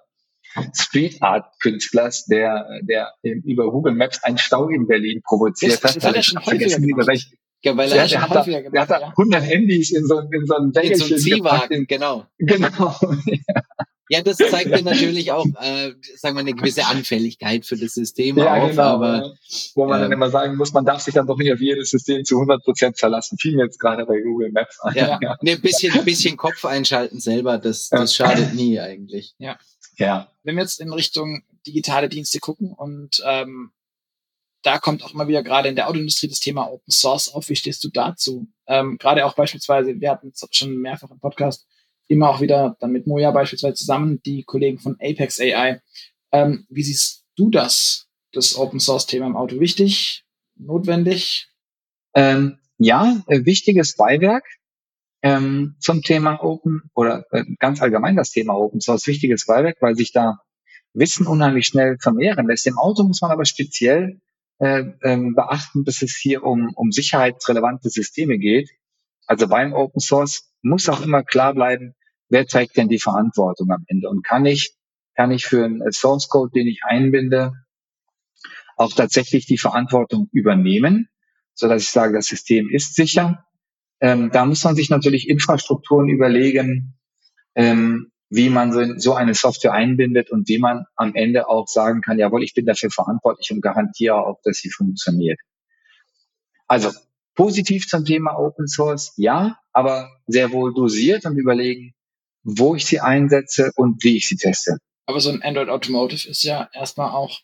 Street 0.75 1.21
Art 1.21 1.45
Künstlers, 1.59 2.25
der, 2.25 2.67
der 2.81 3.13
über 3.21 3.71
Google 3.71 3.93
Maps 3.93 4.23
einen 4.23 4.39
Stau 4.39 4.69
in 4.69 4.87
Berlin 4.87 5.21
provoziert 5.23 5.73
das, 5.73 5.83
hat. 5.83 5.95
Das 5.97 6.05
hat 6.05 6.15
er 6.15 6.23
schon 6.23 6.41
vergessen, 6.41 6.83
welche, 6.83 7.35
ja, 7.63 7.77
weil 7.77 7.91
er, 7.91 8.05
ja, 8.05 8.21
hat 8.21 8.35
da, 8.35 8.43
gemacht, 8.43 8.73
der 8.73 8.81
hat 8.81 8.89
da 8.89 8.99
ja. 8.99 9.07
100 9.07 9.43
Handys 9.43 9.91
in 9.91 10.05
so, 10.05 10.19
in 10.19 10.45
so 10.45 10.55
einem 10.55 10.71
In 10.81 10.95
so 10.95 11.05
einem 11.05 11.17
Ziehwagen, 11.17 11.87
genau. 11.87 12.25
Genau. 12.37 12.95
ja. 14.09 14.21
das 14.21 14.37
zeigt 14.37 14.69
mir 14.69 14.83
natürlich 14.83 15.31
auch, 15.31 15.45
äh, 15.61 15.93
sagen 16.17 16.35
wir, 16.35 16.41
eine 16.41 16.53
gewisse 16.53 16.85
Anfälligkeit 16.85 17.65
für 17.65 17.77
das 17.77 17.93
System 17.93 18.37
ja, 18.37 18.53
auf, 18.53 18.71
genau, 18.71 18.83
aber, 18.83 19.33
wo 19.75 19.85
man 19.85 19.99
äh, 19.99 20.03
dann 20.03 20.11
immer 20.11 20.29
sagen 20.29 20.57
muss, 20.57 20.73
man 20.73 20.85
darf 20.85 21.01
sich 21.01 21.13
dann 21.13 21.25
doch 21.25 21.37
nicht 21.37 21.53
auf 21.53 21.61
jedes 21.61 21.89
System 21.89 22.25
zu 22.25 22.35
100 22.35 22.63
Prozent 22.63 22.99
verlassen. 22.99 23.37
Fiel 23.37 23.55
mir 23.55 23.63
jetzt 23.63 23.79
gerade 23.79 24.05
bei 24.05 24.19
Google 24.19 24.51
Maps 24.51 24.79
an. 24.81 24.93
Ja, 24.95 25.19
ja. 25.21 25.37
Nee, 25.41 25.55
bisschen, 25.55 26.03
bisschen 26.03 26.35
Kopf 26.35 26.65
einschalten 26.65 27.19
selber, 27.19 27.57
das, 27.57 27.87
das 27.89 28.13
schadet 28.13 28.53
nie 28.53 28.79
eigentlich. 28.79 29.35
Ja. 29.37 29.57
Ja. 29.97 30.27
Wenn 30.43 30.55
wir 30.55 30.63
jetzt 30.63 30.81
in 30.81 30.91
Richtung 30.91 31.43
digitale 31.65 32.09
Dienste 32.09 32.39
gucken 32.39 32.73
und 32.73 33.23
ähm, 33.25 33.71
da 34.63 34.79
kommt 34.79 35.03
auch 35.03 35.13
immer 35.13 35.27
wieder 35.27 35.43
gerade 35.43 35.69
in 35.69 35.75
der 35.75 35.87
Autoindustrie 35.89 36.27
das 36.27 36.39
Thema 36.39 36.71
Open 36.71 36.91
Source 36.91 37.29
auf. 37.33 37.49
Wie 37.49 37.55
stehst 37.55 37.83
du 37.83 37.89
dazu? 37.89 38.47
Ähm, 38.65 38.97
gerade 38.97 39.25
auch 39.25 39.35
beispielsweise, 39.35 39.99
wir 39.99 40.09
hatten 40.09 40.29
es 40.29 40.47
schon 40.51 40.77
mehrfach 40.77 41.11
im 41.11 41.19
Podcast, 41.19 41.67
immer 42.07 42.29
auch 42.29 42.41
wieder 42.41 42.77
dann 42.79 42.91
mit 42.91 43.05
Moja 43.05 43.31
beispielsweise 43.31 43.75
zusammen, 43.75 44.21
die 44.25 44.43
Kollegen 44.43 44.79
von 44.79 44.95
Apex 45.01 45.39
AI. 45.39 45.81
Ähm, 46.31 46.65
wie 46.69 46.83
siehst 46.83 47.25
du 47.35 47.49
das, 47.49 48.07
das 48.31 48.55
Open 48.55 48.79
Source 48.79 49.05
Thema 49.05 49.27
im 49.27 49.35
Auto? 49.35 49.59
Wichtig? 49.59 50.23
Notwendig? 50.55 51.49
Ähm, 52.15 52.59
ja, 52.77 53.21
äh, 53.27 53.45
wichtiges 53.45 53.95
Beiwerk 53.95 54.45
ähm, 55.21 55.75
zum 55.79 56.01
Thema 56.01 56.41
Open 56.43 56.83
oder 56.93 57.25
äh, 57.31 57.43
ganz 57.59 57.81
allgemein 57.81 58.15
das 58.15 58.31
Thema 58.31 58.55
Open 58.55 58.81
Source. 58.81 59.07
Wichtiges 59.07 59.45
Beiwerk, 59.45 59.77
weil 59.81 59.95
sich 59.95 60.11
da 60.11 60.39
Wissen 60.93 61.27
unheimlich 61.27 61.67
schnell 61.67 61.97
vermehren 61.99 62.47
lässt. 62.47 62.67
Im 62.67 62.77
Auto 62.77 63.03
muss 63.03 63.21
man 63.21 63.31
aber 63.31 63.45
speziell 63.45 64.21
äh, 64.59 64.83
ähm, 65.03 65.35
beachten, 65.35 65.83
dass 65.83 66.01
es 66.01 66.15
hier 66.15 66.43
um, 66.43 66.71
um 66.75 66.91
sicherheitsrelevante 66.91 67.89
Systeme 67.89 68.37
geht. 68.37 68.69
Also 69.25 69.47
beim 69.47 69.73
Open 69.73 69.99
Source 69.99 70.51
muss 70.61 70.89
auch 70.89 71.01
immer 71.01 71.23
klar 71.23 71.53
bleiben, 71.53 71.95
wer 72.29 72.45
trägt 72.45 72.77
denn 72.77 72.89
die 72.89 72.99
Verantwortung 72.99 73.71
am 73.71 73.83
Ende 73.87 74.09
und 74.09 74.25
kann 74.25 74.45
ich, 74.45 74.75
kann 75.15 75.31
ich 75.31 75.45
für 75.45 75.65
einen 75.65 75.91
Source 75.91 76.29
Code, 76.29 76.51
den 76.53 76.67
ich 76.67 76.81
einbinde, 76.83 77.53
auch 78.75 78.93
tatsächlich 78.93 79.45
die 79.45 79.57
Verantwortung 79.57 80.29
übernehmen, 80.31 81.09
so 81.53 81.67
dass 81.67 81.83
ich 81.83 81.89
sage, 81.89 82.13
das 82.13 82.25
System 82.25 82.69
ist 82.69 82.95
sicher. 82.95 83.45
Ähm, 83.99 84.31
da 84.31 84.45
muss 84.45 84.63
man 84.63 84.75
sich 84.75 84.89
natürlich 84.89 85.29
Infrastrukturen 85.29 86.09
überlegen, 86.09 86.97
ähm, 87.55 88.12
wie 88.33 88.49
man 88.49 88.99
so 88.99 89.13
eine 89.13 89.35
Software 89.35 89.73
einbindet 89.73 90.31
und 90.31 90.47
wie 90.47 90.57
man 90.57 90.85
am 90.95 91.13
Ende 91.13 91.47
auch 91.47 91.67
sagen 91.67 92.01
kann, 92.01 92.17
jawohl, 92.17 92.43
ich 92.43 92.55
bin 92.55 92.65
dafür 92.65 92.89
verantwortlich 92.89 93.51
und 93.51 93.61
garantiere 93.61 94.15
auch, 94.15 94.39
dass 94.43 94.57
sie 94.57 94.71
funktioniert. 94.71 95.39
Also 96.67 96.89
positiv 97.35 97.87
zum 97.87 98.05
Thema 98.05 98.35
Open 98.39 98.67
Source, 98.67 99.13
ja, 99.17 99.59
aber 99.71 100.09
sehr 100.25 100.51
wohl 100.51 100.73
dosiert 100.73 101.25
und 101.27 101.37
überlegen, 101.37 101.93
wo 102.41 102.73
ich 102.73 102.85
sie 102.85 102.99
einsetze 102.99 103.71
und 103.75 104.03
wie 104.03 104.17
ich 104.17 104.27
sie 104.27 104.37
teste. 104.37 104.77
Aber 105.05 105.19
so 105.19 105.29
ein 105.29 105.43
Android 105.43 105.69
Automotive 105.69 106.27
ist 106.27 106.41
ja 106.41 106.69
erstmal 106.73 107.11
auch 107.11 107.39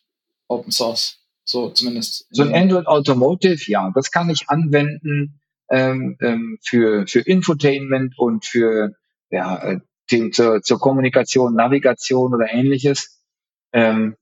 Open 0.47 0.71
Source, 0.71 1.19
so 1.43 1.69
zumindest. 1.69 2.25
So 2.31 2.41
ein 2.41 2.55
Android 2.55 2.87
Automotive, 2.87 3.69
ja, 3.69 3.91
das 3.93 4.09
kann 4.09 4.31
ich 4.31 4.49
anwenden 4.49 5.39
ähm, 5.69 6.17
ähm, 6.19 6.57
für, 6.63 7.05
für 7.05 7.19
Infotainment 7.19 8.17
und 8.17 8.43
für 8.43 8.95
ja, 9.29 9.79
äh, 10.11 10.31
zur, 10.31 10.61
zur 10.61 10.80
Kommunikation, 10.80 11.53
Navigation 11.56 12.34
oder 12.34 12.52
ähnliches. 12.52 13.23
Ähm, 13.72 14.15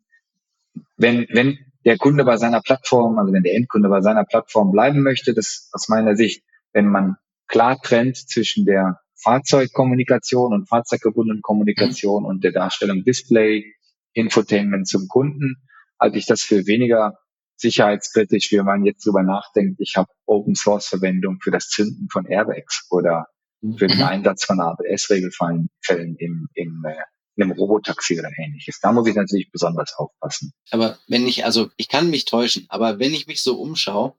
wenn, 0.97 1.27
wenn 1.31 1.57
der 1.85 1.97
Kunde 1.97 2.25
bei 2.25 2.37
seiner 2.37 2.61
Plattform, 2.61 3.17
also 3.17 3.33
wenn 3.33 3.43
der 3.43 3.55
Endkunde 3.55 3.89
bei 3.89 4.01
seiner 4.01 4.25
Plattform 4.25 4.71
bleiben 4.71 5.01
möchte, 5.01 5.33
das 5.33 5.69
aus 5.71 5.87
meiner 5.87 6.15
Sicht, 6.15 6.43
wenn 6.73 6.87
man 6.87 7.15
klar 7.47 7.79
trennt 7.81 8.17
zwischen 8.17 8.65
der 8.65 8.99
Fahrzeugkommunikation 9.15 10.53
und 10.53 10.67
fahrzeuggebundenen 10.67 11.41
Kommunikation 11.41 12.23
mhm. 12.23 12.29
und 12.29 12.43
der 12.43 12.51
Darstellung 12.51 13.03
Display, 13.03 13.73
Infotainment 14.13 14.87
zum 14.87 15.07
Kunden, 15.07 15.57
halte 15.99 16.17
ich 16.17 16.25
das 16.25 16.41
für 16.41 16.67
weniger 16.67 17.17
sicherheitskritisch, 17.55 18.51
wie 18.51 18.61
man 18.61 18.83
jetzt 18.85 19.05
drüber 19.05 19.23
nachdenkt. 19.23 19.79
Ich 19.79 19.95
habe 19.95 20.09
Open 20.25 20.55
Source 20.55 20.87
Verwendung 20.87 21.39
für 21.41 21.51
das 21.51 21.69
Zünden 21.69 22.07
von 22.09 22.25
Airbags 22.25 22.87
oder 22.91 23.27
für 23.61 23.87
den 23.87 23.97
mhm. 23.97 24.03
Einsatz 24.03 24.45
von 24.45 24.59
ABS-Regelfällen 24.59 25.69
im, 26.17 26.49
im, 26.53 26.85
äh, 26.85 26.95
in 27.35 27.43
einem 27.43 27.51
Robotaxi 27.51 28.19
oder 28.19 28.29
ähnliches. 28.37 28.79
Da 28.81 28.91
muss 28.91 29.07
ich 29.07 29.15
natürlich 29.15 29.51
besonders 29.51 29.93
aufpassen. 29.95 30.53
Aber 30.71 30.97
wenn 31.07 31.27
ich, 31.27 31.45
also 31.45 31.69
ich 31.77 31.87
kann 31.87 32.09
mich 32.09 32.25
täuschen, 32.25 32.65
aber 32.69 32.99
wenn 32.99 33.13
ich 33.13 33.27
mich 33.27 33.43
so 33.43 33.59
umschaue, 33.59 34.13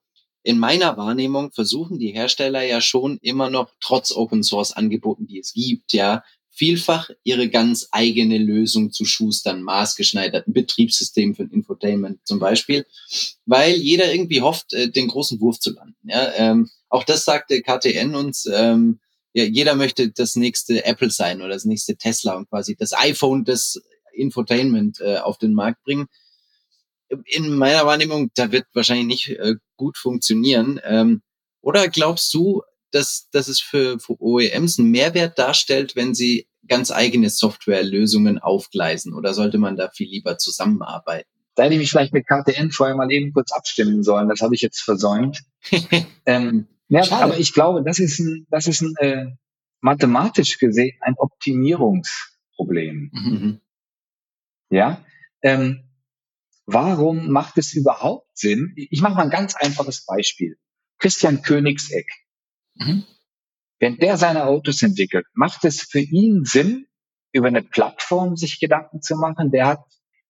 in 0.44 0.58
meiner 0.58 0.96
Wahrnehmung 0.96 1.50
versuchen 1.50 1.98
die 1.98 2.12
Hersteller 2.12 2.62
ja 2.62 2.80
schon 2.80 3.18
immer 3.20 3.50
noch, 3.50 3.70
trotz 3.80 4.12
Open 4.12 4.42
Source 4.42 4.72
Angeboten, 4.72 5.26
die 5.26 5.40
es 5.40 5.52
gibt, 5.52 5.92
ja, 5.92 6.22
vielfach 6.50 7.10
ihre 7.22 7.48
ganz 7.48 7.88
eigene 7.92 8.38
Lösung 8.38 8.90
zu 8.90 9.04
schustern, 9.04 9.62
maßgeschneiderten 9.62 10.52
Betriebssystem 10.52 11.34
für 11.36 11.44
Infotainment 11.44 12.18
zum 12.24 12.40
Beispiel, 12.40 12.84
weil 13.46 13.74
jeder 13.74 14.12
irgendwie 14.12 14.42
hofft, 14.42 14.72
äh, 14.72 14.90
den 14.90 15.08
großen 15.08 15.40
Wurf 15.40 15.60
zu 15.60 15.72
landen. 15.72 15.96
Ja, 16.04 16.32
ähm, 16.34 16.68
auch 16.88 17.04
das 17.04 17.24
sagte 17.24 17.62
KTN 17.62 18.14
uns, 18.14 18.48
ähm, 18.52 18.98
ja, 19.38 19.44
jeder 19.44 19.76
möchte 19.76 20.10
das 20.10 20.34
nächste 20.34 20.84
Apple 20.84 21.10
sein 21.10 21.40
oder 21.40 21.54
das 21.54 21.64
nächste 21.64 21.96
Tesla 21.96 22.34
und 22.34 22.48
quasi 22.48 22.74
das 22.74 22.92
iPhone 22.92 23.44
des 23.44 23.80
Infotainment 24.12 25.00
äh, 25.00 25.18
auf 25.18 25.38
den 25.38 25.54
Markt 25.54 25.84
bringen. 25.84 26.08
In 27.24 27.54
meiner 27.54 27.86
Wahrnehmung, 27.86 28.30
da 28.34 28.50
wird 28.50 28.66
wahrscheinlich 28.74 29.06
nicht 29.06 29.38
äh, 29.38 29.54
gut 29.76 29.96
funktionieren. 29.96 30.80
Ähm, 30.82 31.22
oder 31.60 31.86
glaubst 31.88 32.34
du, 32.34 32.62
dass, 32.90 33.28
dass 33.30 33.46
es 33.46 33.60
für, 33.60 34.00
für 34.00 34.20
OEMs 34.20 34.80
einen 34.80 34.90
Mehrwert 34.90 35.38
darstellt, 35.38 35.94
wenn 35.94 36.14
sie 36.14 36.48
ganz 36.66 36.90
eigene 36.90 37.30
Softwarelösungen 37.30 38.40
aufgleisen? 38.40 39.14
Oder 39.14 39.34
sollte 39.34 39.58
man 39.58 39.76
da 39.76 39.88
viel 39.88 40.08
lieber 40.08 40.36
zusammenarbeiten? 40.36 41.30
Da 41.54 41.62
hätte 41.62 41.74
ich 41.74 41.80
mich 41.80 41.90
vielleicht 41.90 42.12
mit 42.12 42.26
KTN 42.26 42.72
vorher 42.72 42.96
mal 42.96 43.10
eben 43.12 43.32
kurz 43.32 43.52
abstimmen 43.52 44.02
sollen. 44.02 44.28
Das 44.28 44.40
habe 44.40 44.56
ich 44.56 44.62
jetzt 44.62 44.80
versäumt. 44.80 45.42
ähm, 46.26 46.66
ja, 46.88 47.10
aber 47.10 47.38
ich 47.38 47.52
glaube, 47.52 47.82
das 47.82 47.98
ist 47.98 48.18
ein, 48.18 48.46
das 48.50 48.66
ist 48.66 48.80
ein 48.82 48.94
äh, 48.98 49.26
mathematisch 49.80 50.58
gesehen 50.58 50.96
ein 51.00 51.14
Optimierungsproblem. 51.16 53.10
Mhm. 53.12 53.60
Ja, 54.70 55.04
ähm, 55.42 55.84
warum 56.66 57.30
macht 57.30 57.58
es 57.58 57.74
überhaupt 57.74 58.36
Sinn? 58.36 58.74
Ich 58.76 59.00
mache 59.00 59.14
mal 59.14 59.24
ein 59.24 59.30
ganz 59.30 59.54
einfaches 59.54 60.04
Beispiel. 60.04 60.58
Christian 60.98 61.42
Königseck. 61.42 62.10
Mhm. 62.74 63.04
Wenn 63.78 63.98
der 63.98 64.16
seine 64.16 64.44
Autos 64.44 64.82
entwickelt, 64.82 65.26
macht 65.34 65.64
es 65.64 65.82
für 65.82 66.00
ihn 66.00 66.44
Sinn, 66.44 66.86
über 67.32 67.48
eine 67.48 67.62
Plattform 67.62 68.36
sich 68.36 68.58
Gedanken 68.58 69.02
zu 69.02 69.16
machen. 69.16 69.50
Der 69.50 69.66
hat 69.66 69.84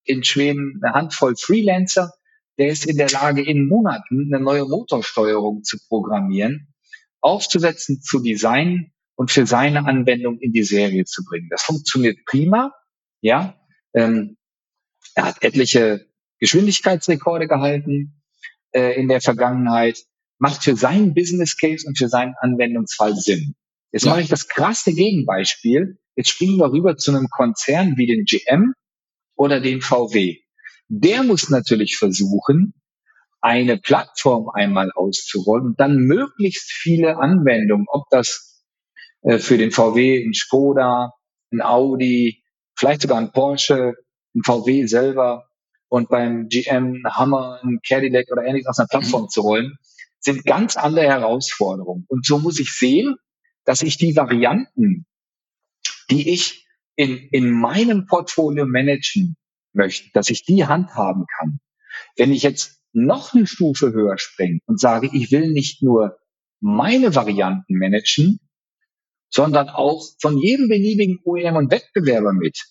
in 0.04 0.24
Schweden 0.24 0.80
eine 0.82 0.94
Handvoll 0.94 1.34
Freelancer, 1.36 2.12
der 2.58 2.68
ist 2.68 2.86
in 2.86 2.96
der 2.96 3.08
Lage, 3.08 3.42
in 3.42 3.68
Monaten 3.68 4.32
eine 4.32 4.42
neue 4.42 4.64
Motorsteuerung 4.64 5.62
zu 5.62 5.78
programmieren, 5.88 6.74
aufzusetzen, 7.20 8.02
zu 8.02 8.20
designen 8.20 8.92
und 9.14 9.30
für 9.30 9.46
seine 9.46 9.86
Anwendung 9.86 10.38
in 10.40 10.52
die 10.52 10.64
Serie 10.64 11.04
zu 11.04 11.24
bringen. 11.24 11.48
Das 11.50 11.62
funktioniert 11.62 12.18
prima. 12.26 12.72
Ja, 13.20 13.60
ähm, 13.94 14.36
er 15.14 15.24
hat 15.24 15.42
etliche 15.42 16.06
Geschwindigkeitsrekorde 16.40 17.48
gehalten 17.48 18.22
äh, 18.72 19.00
in 19.00 19.08
der 19.08 19.20
Vergangenheit, 19.20 20.04
macht 20.38 20.62
für 20.62 20.76
seinen 20.76 21.14
Business 21.14 21.56
Case 21.56 21.86
und 21.86 21.98
für 21.98 22.08
seinen 22.08 22.34
Anwendungsfall 22.40 23.16
Sinn. 23.16 23.54
Jetzt 23.92 24.04
ja. 24.04 24.10
mache 24.10 24.22
ich 24.22 24.28
das 24.28 24.48
krasse 24.48 24.92
Gegenbeispiel. 24.92 25.98
Jetzt 26.14 26.30
springen 26.30 26.58
wir 26.58 26.70
rüber 26.70 26.96
zu 26.96 27.12
einem 27.12 27.28
Konzern 27.28 27.96
wie 27.96 28.06
den 28.06 28.24
GM 28.24 28.74
oder 29.36 29.60
den 29.60 29.80
VW 29.80 30.38
der 30.88 31.22
muss 31.22 31.50
natürlich 31.50 31.96
versuchen, 31.96 32.74
eine 33.40 33.78
Plattform 33.78 34.48
einmal 34.52 34.90
auszurollen 34.94 35.66
und 35.66 35.80
dann 35.80 35.96
möglichst 35.96 36.72
viele 36.72 37.18
Anwendungen, 37.18 37.86
ob 37.88 38.04
das 38.10 38.64
äh, 39.22 39.38
für 39.38 39.58
den 39.58 39.70
VW 39.70 40.24
ein 40.24 40.34
Skoda, 40.34 41.12
ein 41.52 41.62
Audi, 41.62 42.42
vielleicht 42.76 43.02
sogar 43.02 43.18
ein 43.18 43.32
Porsche, 43.32 43.94
ein 44.34 44.42
VW 44.42 44.86
selber 44.86 45.48
und 45.88 46.08
beim 46.08 46.48
GM 46.48 46.94
ein 46.94 47.14
Hammer, 47.14 47.60
ein 47.62 47.80
Cadillac 47.86 48.26
oder 48.30 48.44
ähnliches 48.44 48.68
aus 48.68 48.78
einer 48.78 48.88
Plattform 48.88 49.22
mhm. 49.24 49.28
zu 49.28 49.40
rollen, 49.42 49.76
sind 50.20 50.44
ganz 50.44 50.76
andere 50.76 51.06
Herausforderungen. 51.06 52.04
Und 52.08 52.26
so 52.26 52.38
muss 52.38 52.58
ich 52.58 52.72
sehen, 52.72 53.16
dass 53.64 53.82
ich 53.82 53.98
die 53.98 54.16
Varianten, 54.16 55.06
die 56.10 56.30
ich 56.30 56.66
in, 56.96 57.16
in 57.30 57.52
meinem 57.52 58.06
Portfolio 58.06 58.66
managen 58.66 59.36
möchte, 59.72 60.10
dass 60.12 60.30
ich 60.30 60.44
die 60.44 60.66
handhaben 60.66 61.26
kann. 61.38 61.60
Wenn 62.16 62.32
ich 62.32 62.42
jetzt 62.42 62.80
noch 62.92 63.34
eine 63.34 63.46
Stufe 63.46 63.92
höher 63.92 64.18
springe 64.18 64.60
und 64.66 64.80
sage, 64.80 65.10
ich 65.12 65.30
will 65.30 65.50
nicht 65.50 65.82
nur 65.82 66.18
meine 66.60 67.14
Varianten 67.14 67.78
managen, 67.78 68.40
sondern 69.30 69.68
auch 69.68 70.02
von 70.20 70.38
jedem 70.38 70.68
beliebigen 70.68 71.18
OEM 71.24 71.56
und 71.56 71.70
Wettbewerber 71.70 72.32
mit. 72.32 72.64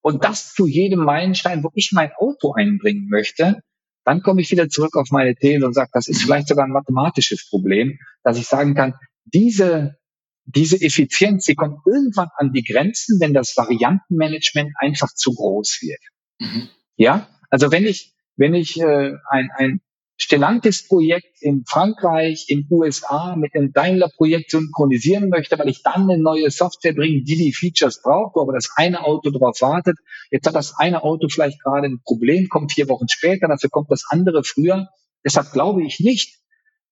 Und 0.00 0.24
das 0.24 0.52
zu 0.52 0.66
jedem 0.66 1.00
Meilenstein, 1.00 1.62
wo 1.64 1.70
ich 1.74 1.90
mein 1.92 2.12
Auto 2.18 2.52
einbringen 2.52 3.08
möchte, 3.08 3.60
dann 4.04 4.22
komme 4.22 4.42
ich 4.42 4.50
wieder 4.50 4.68
zurück 4.68 4.96
auf 4.96 5.10
meine 5.10 5.34
These 5.34 5.66
und 5.66 5.72
sage, 5.72 5.90
das 5.92 6.08
ist 6.08 6.22
vielleicht 6.22 6.48
sogar 6.48 6.66
ein 6.66 6.72
mathematisches 6.72 7.48
Problem, 7.48 7.98
dass 8.22 8.38
ich 8.38 8.46
sagen 8.46 8.74
kann, 8.74 8.94
diese, 9.24 9.96
diese 10.44 10.80
Effizienz, 10.80 11.44
die 11.46 11.54
kommt 11.54 11.78
irgendwann 11.86 12.28
an 12.36 12.52
die 12.52 12.62
Grenzen, 12.62 13.18
wenn 13.20 13.32
das 13.32 13.56
Variantenmanagement 13.56 14.72
einfach 14.78 15.08
zu 15.14 15.32
groß 15.32 15.78
wird. 15.80 16.00
Mhm. 16.38 16.68
Ja, 16.96 17.28
also 17.50 17.70
wenn 17.72 17.86
ich, 17.86 18.14
wenn 18.36 18.54
ich 18.54 18.80
äh, 18.80 19.12
ein, 19.28 19.50
ein 19.56 19.80
Stellantis-Projekt 20.16 21.42
in 21.42 21.64
Frankreich, 21.66 22.46
in 22.48 22.66
USA 22.70 23.34
mit 23.34 23.54
dem 23.54 23.72
Daimler-Projekt 23.72 24.50
synchronisieren 24.50 25.28
möchte, 25.28 25.58
weil 25.58 25.68
ich 25.68 25.82
dann 25.82 26.08
eine 26.08 26.18
neue 26.22 26.50
Software 26.50 26.94
bringe, 26.94 27.22
die 27.22 27.36
die 27.36 27.52
Features 27.52 28.00
braucht, 28.00 28.36
aber 28.36 28.52
das 28.52 28.70
eine 28.76 29.02
Auto 29.04 29.30
darauf 29.30 29.60
wartet. 29.60 29.98
Jetzt 30.30 30.46
hat 30.46 30.54
das 30.54 30.76
eine 30.78 31.02
Auto 31.02 31.28
vielleicht 31.28 31.60
gerade 31.62 31.88
ein 31.88 32.00
Problem, 32.04 32.48
kommt 32.48 32.72
vier 32.72 32.88
Wochen 32.88 33.08
später, 33.08 33.48
dafür 33.48 33.70
kommt 33.70 33.90
das 33.90 34.04
andere 34.08 34.44
früher. 34.44 34.88
Deshalb 35.24 35.50
glaube 35.52 35.82
ich 35.82 35.98
nicht, 35.98 36.38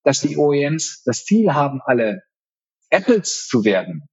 dass 0.03 0.21
die 0.21 0.37
OEMs 0.37 1.03
das 1.05 1.25
Ziel 1.25 1.55
haben, 1.55 1.81
alle 1.85 2.23
Apples 2.91 3.47
zu 3.47 3.65
werden, 3.65 4.09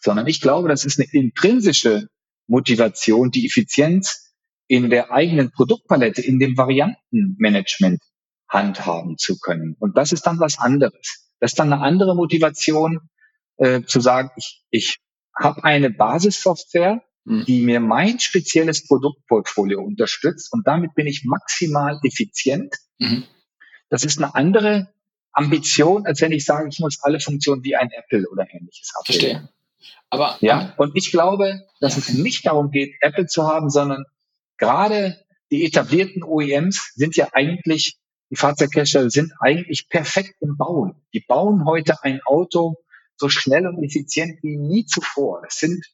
sondern 0.00 0.26
ich 0.26 0.40
glaube, 0.40 0.68
das 0.68 0.84
ist 0.84 0.98
eine 0.98 1.08
intrinsische 1.12 2.08
Motivation, 2.48 3.30
die 3.30 3.46
Effizienz 3.46 4.27
in 4.68 4.90
der 4.90 5.10
eigenen 5.10 5.50
Produktpalette, 5.50 6.22
in 6.22 6.38
dem 6.38 6.56
Variantenmanagement 6.56 8.00
handhaben 8.48 9.18
zu 9.18 9.38
können. 9.38 9.76
Und 9.78 9.96
das 9.96 10.12
ist 10.12 10.26
dann 10.26 10.38
was 10.38 10.58
anderes. 10.58 11.32
Das 11.40 11.52
ist 11.52 11.58
dann 11.58 11.72
eine 11.72 11.82
andere 11.82 12.14
Motivation, 12.14 13.00
äh, 13.56 13.82
zu 13.82 14.00
sagen, 14.00 14.30
ich, 14.36 14.62
ich 14.70 14.98
habe 15.36 15.64
eine 15.64 15.90
Basissoftware, 15.90 17.02
mhm. 17.24 17.44
die 17.46 17.60
mir 17.62 17.80
mein 17.80 18.20
spezielles 18.20 18.86
Produktportfolio 18.86 19.80
unterstützt 19.80 20.52
und 20.52 20.66
damit 20.66 20.94
bin 20.94 21.06
ich 21.06 21.24
maximal 21.24 21.98
effizient. 22.04 22.74
Mhm. 22.98 23.24
Das 23.90 24.04
ist 24.04 24.18
eine 24.18 24.34
andere 24.34 24.92
Ambition, 25.32 26.06
als 26.06 26.20
wenn 26.20 26.32
ich 26.32 26.44
sage, 26.44 26.68
ich 26.68 26.78
muss 26.78 26.98
alle 27.02 27.20
Funktionen 27.20 27.64
wie 27.64 27.76
ein 27.76 27.90
Apple 27.90 28.28
oder 28.30 28.46
ähnliches 28.52 28.92
abbilden. 28.98 29.30
Verstehe. 29.30 29.48
Aber 30.10 30.36
ja, 30.40 30.74
und 30.78 30.96
ich 30.96 31.10
glaube, 31.10 31.66
dass 31.80 31.94
ja. 31.94 31.98
es 31.98 32.14
nicht 32.14 32.46
darum 32.46 32.70
geht, 32.70 32.94
Apple 33.00 33.26
zu 33.26 33.46
haben, 33.46 33.70
sondern 33.70 34.04
gerade 34.58 35.24
die 35.50 35.64
etablierten 35.64 36.22
OEMs 36.22 36.92
sind 36.94 37.16
ja 37.16 37.28
eigentlich, 37.32 37.98
die 38.30 38.36
Fahrzeughersteller 38.36 39.10
sind 39.10 39.32
eigentlich 39.40 39.88
perfekt 39.88 40.34
im 40.40 40.56
Bauen. 40.56 41.00
Die 41.14 41.24
bauen 41.26 41.64
heute 41.64 42.02
ein 42.04 42.20
Auto 42.26 42.76
so 43.16 43.28
schnell 43.28 43.66
und 43.66 43.82
effizient 43.82 44.42
wie 44.42 44.56
nie 44.56 44.84
zuvor. 44.84 45.42
Das 45.42 45.58
sind 45.58 45.84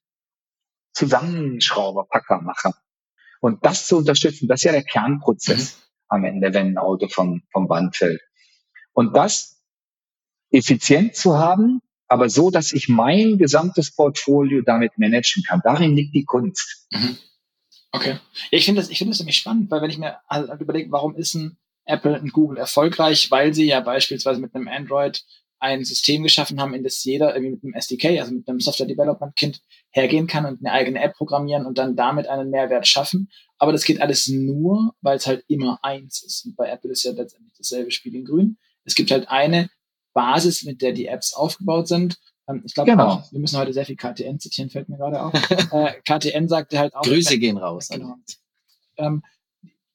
Zusammenschrauber, 0.92 2.06
Packermacher. 2.08 2.74
Und 3.40 3.64
das 3.64 3.86
zu 3.86 3.98
unterstützen, 3.98 4.48
das 4.48 4.60
ist 4.60 4.64
ja 4.64 4.72
der 4.72 4.84
Kernprozess 4.84 5.76
mhm. 5.76 5.82
am 6.08 6.24
Ende, 6.24 6.54
wenn 6.54 6.68
ein 6.68 6.78
Auto 6.78 7.08
vom, 7.08 7.42
vom 7.52 7.68
Band 7.68 7.96
fällt. 7.96 8.20
Und 8.92 9.16
das 9.16 9.62
effizient 10.50 11.16
zu 11.16 11.36
haben, 11.36 11.80
aber 12.06 12.28
so, 12.28 12.50
dass 12.50 12.72
ich 12.72 12.88
mein 12.88 13.38
gesamtes 13.38 13.94
Portfolio 13.94 14.62
damit 14.62 14.98
managen 14.98 15.42
kann. 15.42 15.60
Darin 15.64 15.96
liegt 15.96 16.14
die 16.14 16.24
Kunst. 16.24 16.86
Mhm. 16.92 17.18
Okay. 17.94 18.18
Ja, 18.50 18.58
ich 18.58 18.64
finde 18.64 18.80
das, 18.80 18.90
ich 18.90 18.98
finde 18.98 19.12
das 19.12 19.20
nämlich 19.20 19.36
spannend, 19.36 19.70
weil 19.70 19.80
wenn 19.80 19.90
ich 19.90 19.98
mir 19.98 20.18
halt 20.28 20.60
überlege, 20.60 20.90
warum 20.90 21.14
ist 21.14 21.34
ein 21.34 21.56
Apple 21.84 22.20
und 22.20 22.32
Google 22.32 22.58
erfolgreich, 22.58 23.30
weil 23.30 23.54
sie 23.54 23.66
ja 23.66 23.78
beispielsweise 23.78 24.40
mit 24.40 24.52
einem 24.52 24.66
Android 24.66 25.22
ein 25.60 25.84
System 25.84 26.24
geschaffen 26.24 26.60
haben, 26.60 26.74
in 26.74 26.82
das 26.82 27.04
jeder 27.04 27.36
irgendwie 27.36 27.52
mit 27.52 27.62
einem 27.62 27.74
SDK, 27.74 28.18
also 28.18 28.32
mit 28.32 28.48
einem 28.48 28.58
Software 28.58 28.88
Development 28.88 29.36
Kind 29.36 29.60
hergehen 29.90 30.26
kann 30.26 30.44
und 30.44 30.58
eine 30.58 30.72
eigene 30.72 31.00
App 31.00 31.14
programmieren 31.14 31.66
und 31.66 31.78
dann 31.78 31.94
damit 31.94 32.26
einen 32.26 32.50
Mehrwert 32.50 32.88
schaffen. 32.88 33.30
Aber 33.58 33.70
das 33.70 33.84
geht 33.84 34.02
alles 34.02 34.26
nur, 34.26 34.94
weil 35.00 35.16
es 35.16 35.28
halt 35.28 35.44
immer 35.46 35.78
eins 35.82 36.20
ist. 36.24 36.46
Und 36.46 36.56
bei 36.56 36.68
Apple 36.68 36.90
ist 36.90 37.04
ja 37.04 37.12
letztendlich 37.12 37.54
dasselbe 37.56 37.92
Spiel 37.92 38.16
in 38.16 38.24
grün. 38.24 38.58
Es 38.84 38.96
gibt 38.96 39.12
halt 39.12 39.28
eine 39.28 39.70
Basis, 40.14 40.64
mit 40.64 40.82
der 40.82 40.92
die 40.92 41.06
Apps 41.06 41.32
aufgebaut 41.32 41.86
sind. 41.86 42.18
Ähm, 42.48 42.62
ich 42.64 42.74
glaube 42.74 42.90
genau. 42.90 43.24
wir 43.30 43.40
müssen 43.40 43.58
heute 43.58 43.72
sehr 43.72 43.86
viel 43.86 43.96
KTN 43.96 44.38
zitieren, 44.38 44.70
fällt 44.70 44.88
mir 44.88 44.96
gerade 44.96 45.22
auf. 45.22 45.32
äh, 45.72 45.92
KTN 46.02 46.48
sagte 46.48 46.78
halt 46.78 46.94
auch. 46.94 47.02
Grüße 47.02 47.38
gehen 47.38 47.56
raus. 47.56 47.88
Genau. 47.88 48.16
Ähm, 48.96 49.22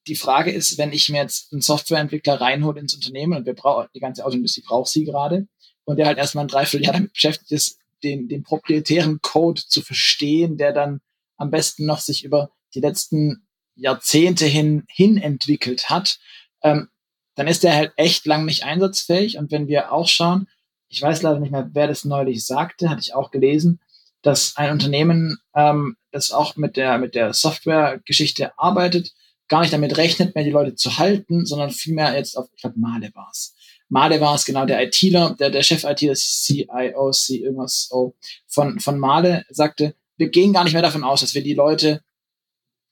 die 0.06 0.16
Frage 0.16 0.50
ist, 0.50 0.78
wenn 0.78 0.92
ich 0.92 1.08
mir 1.08 1.22
jetzt 1.22 1.52
einen 1.52 1.62
Softwareentwickler 1.62 2.40
reinhole 2.40 2.80
ins 2.80 2.94
Unternehmen 2.94 3.34
und 3.34 3.46
wir 3.46 3.54
brauchen, 3.54 3.88
die 3.94 4.00
ganze 4.00 4.24
Autoindustrie 4.24 4.62
braucht 4.66 4.88
sie 4.88 5.04
gerade 5.04 5.46
und 5.84 5.98
der 5.98 6.06
halt 6.06 6.18
erstmal 6.18 6.44
ein 6.44 6.48
Dreivierteljahr 6.48 6.94
damit 6.94 7.12
beschäftigt 7.12 7.52
ist, 7.52 7.78
den, 8.02 8.28
den 8.28 8.42
proprietären 8.42 9.20
Code 9.20 9.62
zu 9.66 9.82
verstehen, 9.82 10.56
der 10.56 10.72
dann 10.72 11.00
am 11.36 11.50
besten 11.50 11.86
noch 11.86 12.00
sich 12.00 12.24
über 12.24 12.50
die 12.74 12.80
letzten 12.80 13.46
Jahrzehnte 13.74 14.46
hin, 14.46 14.84
hin 14.88 15.16
entwickelt 15.16 15.90
hat, 15.90 16.18
ähm, 16.62 16.88
dann 17.34 17.46
ist 17.46 17.62
der 17.62 17.74
halt 17.74 17.92
echt 17.96 18.26
lang 18.26 18.44
nicht 18.44 18.64
einsatzfähig. 18.64 19.38
Und 19.38 19.50
wenn 19.50 19.68
wir 19.68 19.92
auch 19.92 20.08
schauen, 20.08 20.48
ich 20.90 21.00
weiß 21.00 21.22
leider 21.22 21.38
nicht 21.38 21.52
mehr, 21.52 21.70
wer 21.72 21.86
das 21.86 22.04
neulich 22.04 22.44
sagte, 22.44 22.90
hatte 22.90 23.00
ich 23.00 23.14
auch 23.14 23.30
gelesen, 23.30 23.80
dass 24.22 24.56
ein 24.56 24.72
Unternehmen, 24.72 25.38
ähm, 25.54 25.96
das 26.10 26.32
auch 26.32 26.56
mit 26.56 26.76
der, 26.76 26.98
mit 26.98 27.14
der 27.14 27.32
Software-Geschichte 27.32 28.58
arbeitet, 28.58 29.12
gar 29.48 29.60
nicht 29.60 29.72
damit 29.72 29.96
rechnet, 29.96 30.34
mehr 30.34 30.44
die 30.44 30.50
Leute 30.50 30.74
zu 30.74 30.98
halten, 30.98 31.46
sondern 31.46 31.70
vielmehr 31.70 32.14
jetzt 32.16 32.36
auf, 32.36 32.48
ich 32.54 32.60
glaube, 32.60 32.78
Male 32.78 33.10
war 33.14 33.28
es. 33.32 33.54
Male 33.88 34.20
war 34.20 34.34
es 34.34 34.44
genau 34.44 34.66
der 34.66 34.82
ITler, 34.82 35.36
der, 35.38 35.50
der 35.50 35.62
Chef-ITler, 35.62 36.14
CIO, 36.14 37.10
C 37.12 37.36
irgendwas 37.36 37.88
oh, 37.92 38.14
von, 38.46 38.78
von 38.80 38.98
Male, 38.98 39.44
sagte, 39.48 39.94
wir 40.16 40.28
gehen 40.28 40.52
gar 40.52 40.64
nicht 40.64 40.74
mehr 40.74 40.82
davon 40.82 41.04
aus, 41.04 41.20
dass 41.20 41.34
wir 41.34 41.42
die 41.42 41.54
Leute 41.54 42.02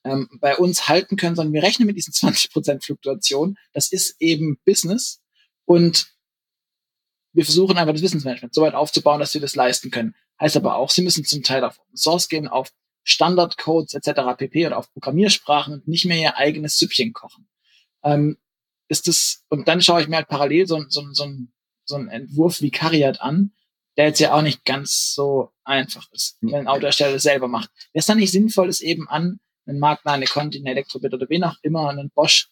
ähm, 0.04 0.28
bei 0.40 0.56
uns 0.56 0.88
halten 0.88 1.16
können, 1.16 1.36
sondern 1.36 1.52
wir 1.52 1.62
rechnen 1.62 1.86
mit 1.86 1.96
diesen 1.96 2.12
20% 2.14 2.84
Fluktuation. 2.84 3.56
Das 3.72 3.92
ist 3.92 4.16
eben 4.20 4.58
Business 4.64 5.20
und 5.64 6.17
wir 7.38 7.44
versuchen 7.44 7.78
einfach 7.78 7.92
das 7.92 8.02
Wissensmanagement 8.02 8.52
so 8.52 8.62
weit 8.62 8.74
aufzubauen, 8.74 9.20
dass 9.20 9.32
wir 9.32 9.40
das 9.40 9.54
leisten 9.54 9.92
können. 9.92 10.16
Heißt 10.40 10.56
aber 10.56 10.74
auch, 10.74 10.90
sie 10.90 11.02
müssen 11.02 11.24
zum 11.24 11.44
Teil 11.44 11.62
auf 11.62 11.78
Open 11.78 11.96
Source 11.96 12.28
gehen, 12.28 12.48
auf 12.48 12.72
Standardcodes 13.04 13.94
etc. 13.94 14.36
pp. 14.36 14.66
oder 14.66 14.76
auf 14.76 14.92
Programmiersprachen 14.92 15.74
und 15.74 15.86
nicht 15.86 16.04
mehr 16.04 16.18
ihr 16.18 16.36
eigenes 16.36 16.80
Süppchen 16.80 17.12
kochen. 17.12 17.48
Ähm, 18.02 18.38
ist 18.88 19.06
das, 19.06 19.44
und 19.50 19.68
dann 19.68 19.80
schaue 19.80 20.02
ich 20.02 20.08
mir 20.08 20.16
halt 20.16 20.26
parallel 20.26 20.66
so, 20.66 20.84
so, 20.88 21.04
so, 21.12 21.28
so 21.84 21.94
einen 21.94 22.08
Entwurf 22.08 22.60
wie 22.60 22.72
Cariat 22.72 23.20
an, 23.20 23.52
der 23.96 24.06
jetzt 24.06 24.18
ja 24.18 24.34
auch 24.34 24.42
nicht 24.42 24.64
ganz 24.64 25.14
so 25.14 25.52
einfach 25.62 26.10
ist, 26.10 26.38
wenn 26.40 26.56
ein 26.56 26.66
Autohersteller 26.66 27.12
das 27.12 27.22
selber 27.22 27.46
macht. 27.46 27.70
Wäre 27.92 28.00
es 28.00 28.06
dann 28.06 28.18
nicht 28.18 28.32
sinnvoll, 28.32 28.68
es 28.68 28.80
eben 28.80 29.08
an 29.08 29.38
einen 29.64 29.78
Magna, 29.78 30.10
eine 30.10 30.26
Conti, 30.26 30.58
eine 30.58 30.70
Elektrobit 30.70 31.14
oder 31.14 31.28
wen 31.28 31.44
auch 31.44 31.54
immer, 31.62 31.88
einen 31.88 32.10
Bosch 32.10 32.48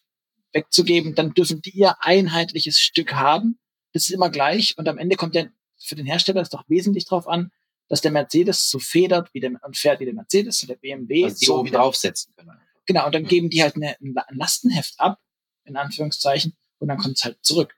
wegzugeben, 0.53 1.17
dann 1.17 1.35
dürfen 1.35 1.61
die 1.61 1.71
ihr 1.71 1.97
einheitliches 1.99 2.79
Stück 2.79 3.15
haben. 3.15 3.59
Das 3.97 4.03
ist 4.03 4.11
immer 4.11 4.29
gleich 4.29 4.77
und 4.77 4.87
am 4.91 4.99
Ende 4.99 5.17
kommt 5.17 5.35
ja 5.35 5.47
für 5.83 5.95
den 5.95 6.05
Hersteller 6.05 6.43
ist 6.43 6.53
doch 6.53 6.69
wesentlich 6.69 7.07
drauf 7.07 7.27
an, 7.27 7.51
dass 7.89 8.03
der 8.03 8.11
Mercedes 8.11 8.69
so 8.69 8.79
federt 8.79 9.33
wie 9.33 9.41
der, 9.41 9.53
und 9.63 9.75
fährt 9.75 10.01
wie 10.01 10.05
der 10.05 10.13
Mercedes 10.13 10.61
und 10.61 10.69
der 10.69 10.77
BMW. 10.77 11.25
Also 11.25 11.39
die 11.39 11.47
so 11.47 11.59
oben 11.61 11.73
draufsetzen 11.73 12.35
können. 12.37 12.51
Genau, 12.85 13.07
und 13.07 13.15
dann 13.15 13.25
geben 13.25 13.49
die 13.49 13.63
halt 13.63 13.77
eine, 13.77 13.97
ein 13.99 14.15
Lastenheft 14.29 15.01
ab, 15.01 15.19
in 15.65 15.79
Anführungszeichen, 15.79 16.55
und 16.79 16.89
dann 16.89 16.99
kommt 16.99 17.17
es 17.17 17.25
halt 17.25 17.39
zurück. 17.41 17.75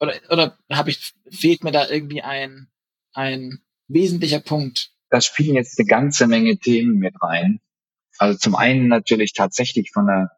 Oder, 0.00 0.20
oder 0.28 0.58
habe 0.70 0.90
ich, 0.90 1.14
fehlt 1.30 1.64
mir 1.64 1.72
da 1.72 1.88
irgendwie 1.88 2.20
ein, 2.20 2.68
ein 3.14 3.62
wesentlicher 3.88 4.40
Punkt? 4.40 4.90
Da 5.08 5.22
spielen 5.22 5.54
jetzt 5.54 5.78
eine 5.78 5.86
ganze 5.86 6.26
Menge 6.26 6.58
Themen 6.58 6.98
mit 6.98 7.14
rein. 7.22 7.62
Also 8.18 8.38
zum 8.38 8.54
einen 8.54 8.88
natürlich 8.88 9.32
tatsächlich 9.32 9.92
von 9.92 10.10
einer 10.10 10.30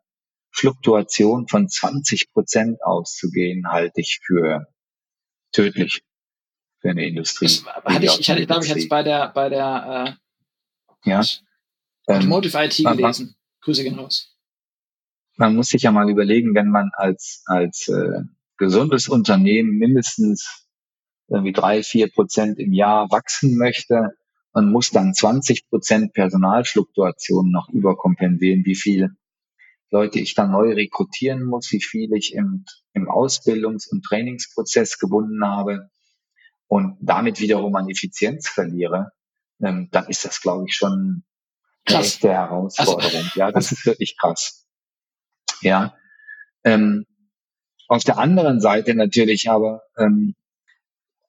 Fluktuation 0.57 1.49
von 1.49 1.69
20 1.69 2.33
Prozent 2.33 2.83
auszugehen, 2.83 3.69
halte 3.69 4.01
ich 4.01 4.21
für 4.25 4.67
tödlich 5.53 6.03
für 6.81 6.91
eine 6.91 7.07
Industrie. 7.07 7.47
Das 7.47 7.65
hatte 7.85 8.07
ich, 8.07 8.21
ich 8.21 8.31
hatte, 8.31 8.47
glaube 8.47 8.65
ich, 8.65 8.75
jetzt 8.75 8.89
bei 8.89 9.03
der, 9.03 9.29
bei 9.35 9.49
der 9.49 10.17
äh, 11.05 11.11
ja. 11.11 11.23
Automotive 12.07 12.65
IT 12.65 12.79
ähm, 12.81 12.97
gelesen. 12.97 13.27
Man, 13.27 13.35
Grüße 13.61 13.83
gehen 13.83 13.99
raus. 13.99 14.35
Man 15.37 15.55
muss 15.55 15.69
sich 15.69 15.83
ja 15.83 15.91
mal 15.91 16.09
überlegen, 16.09 16.55
wenn 16.55 16.71
man 16.71 16.91
als, 16.95 17.43
als 17.47 17.89
äh, 17.89 18.23
gesundes 18.57 19.09
Unternehmen 19.09 19.77
mindestens 19.77 20.67
irgendwie 21.29 21.53
drei, 21.53 21.83
vier 21.83 22.11
Prozent 22.11 22.59
im 22.59 22.73
Jahr 22.73 23.11
wachsen 23.11 23.59
möchte, 23.59 24.17
man 24.55 24.71
muss 24.71 24.91
dann 24.91 25.13
20 25.13 25.69
Prozent 25.69 26.15
Personalfluktuation 26.15 27.51
noch 27.51 27.69
überkompensieren, 27.69 28.65
wie 28.65 28.75
viel 28.75 29.11
Leute 29.91 30.19
ich 30.19 30.35
dann 30.35 30.51
neu 30.51 30.73
rekrutieren 30.73 31.45
muss, 31.45 31.71
wie 31.71 31.83
viel 31.83 32.13
ich 32.15 32.35
im, 32.35 32.65
im 32.93 33.09
Ausbildungs- 33.09 33.89
und 33.89 34.05
Trainingsprozess 34.05 34.99
gebunden 34.99 35.45
habe 35.45 35.91
und 36.67 36.97
damit 37.01 37.41
wiederum 37.41 37.75
an 37.77 37.89
Effizienz 37.89 38.49
verliere, 38.49 39.13
ähm, 39.63 39.89
dann 39.93 40.07
ist 40.09 40.25
das, 40.25 40.41
glaube 40.41 40.65
ich, 40.69 40.75
schon 40.75 41.25
eine 41.87 41.99
echte 41.99 42.31
Herausforderung. 42.31 43.03
Also, 43.05 43.39
ja, 43.39 43.53
das 43.53 43.73
ist 43.73 43.87
wirklich 43.87 44.17
krass. 44.19 44.67
Ja. 45.61 45.95
Ähm, 46.65 47.07
auf 47.89 48.03
der 48.03 48.19
anderen 48.19 48.61
Seite 48.61 48.95
natürlich 48.95 49.49
aber 49.49 49.83
ähm, 49.97 50.35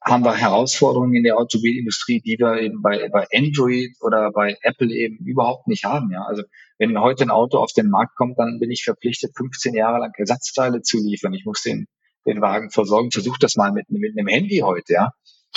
haben 0.01 0.23
wir 0.23 0.35
Herausforderungen 0.35 1.15
in 1.15 1.23
der 1.23 1.37
Automobilindustrie, 1.37 2.21
die 2.21 2.37
wir 2.39 2.61
eben 2.61 2.81
bei, 2.81 3.09
bei 3.09 3.27
Android 3.33 3.95
oder 4.01 4.31
bei 4.31 4.57
Apple 4.61 4.93
eben 4.93 5.17
überhaupt 5.25 5.67
nicht 5.67 5.85
haben. 5.85 6.11
Ja, 6.11 6.23
also 6.23 6.43
wenn 6.77 6.99
heute 6.99 7.23
ein 7.23 7.31
Auto 7.31 7.57
auf 7.57 7.73
den 7.73 7.89
Markt 7.89 8.15
kommt, 8.15 8.37
dann 8.37 8.59
bin 8.59 8.71
ich 8.71 8.83
verpflichtet, 8.83 9.31
15 9.35 9.73
Jahre 9.73 9.99
lang 9.99 10.11
Ersatzteile 10.15 10.81
zu 10.81 10.99
liefern. 10.99 11.33
Ich 11.33 11.45
muss 11.45 11.61
den, 11.63 11.87
den 12.25 12.41
Wagen 12.41 12.69
versorgen. 12.69 13.11
Versuch 13.11 13.37
das 13.37 13.55
mal 13.55 13.71
mit, 13.71 13.89
mit 13.89 14.17
einem 14.17 14.27
Handy 14.27 14.57
heute, 14.57 14.93
ja. 14.93 15.11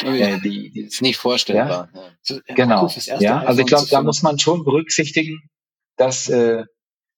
Oh 0.05 0.11
ja. 0.11 0.29
Äh, 0.29 0.41
die, 0.41 0.71
die, 0.71 0.81
ist 0.83 1.03
nicht 1.03 1.19
vorstellbar. 1.19 1.91
Ja? 1.95 2.37
Ja. 2.37 2.55
Genau. 2.55 2.91
Ja, 3.19 3.43
also 3.43 3.61
ich 3.61 3.67
glaube, 3.67 3.89
da 3.91 4.03
muss 4.03 4.23
man 4.23 4.39
schon 4.39 4.65
berücksichtigen, 4.65 5.41
dass, 5.97 6.29
äh, 6.29 6.65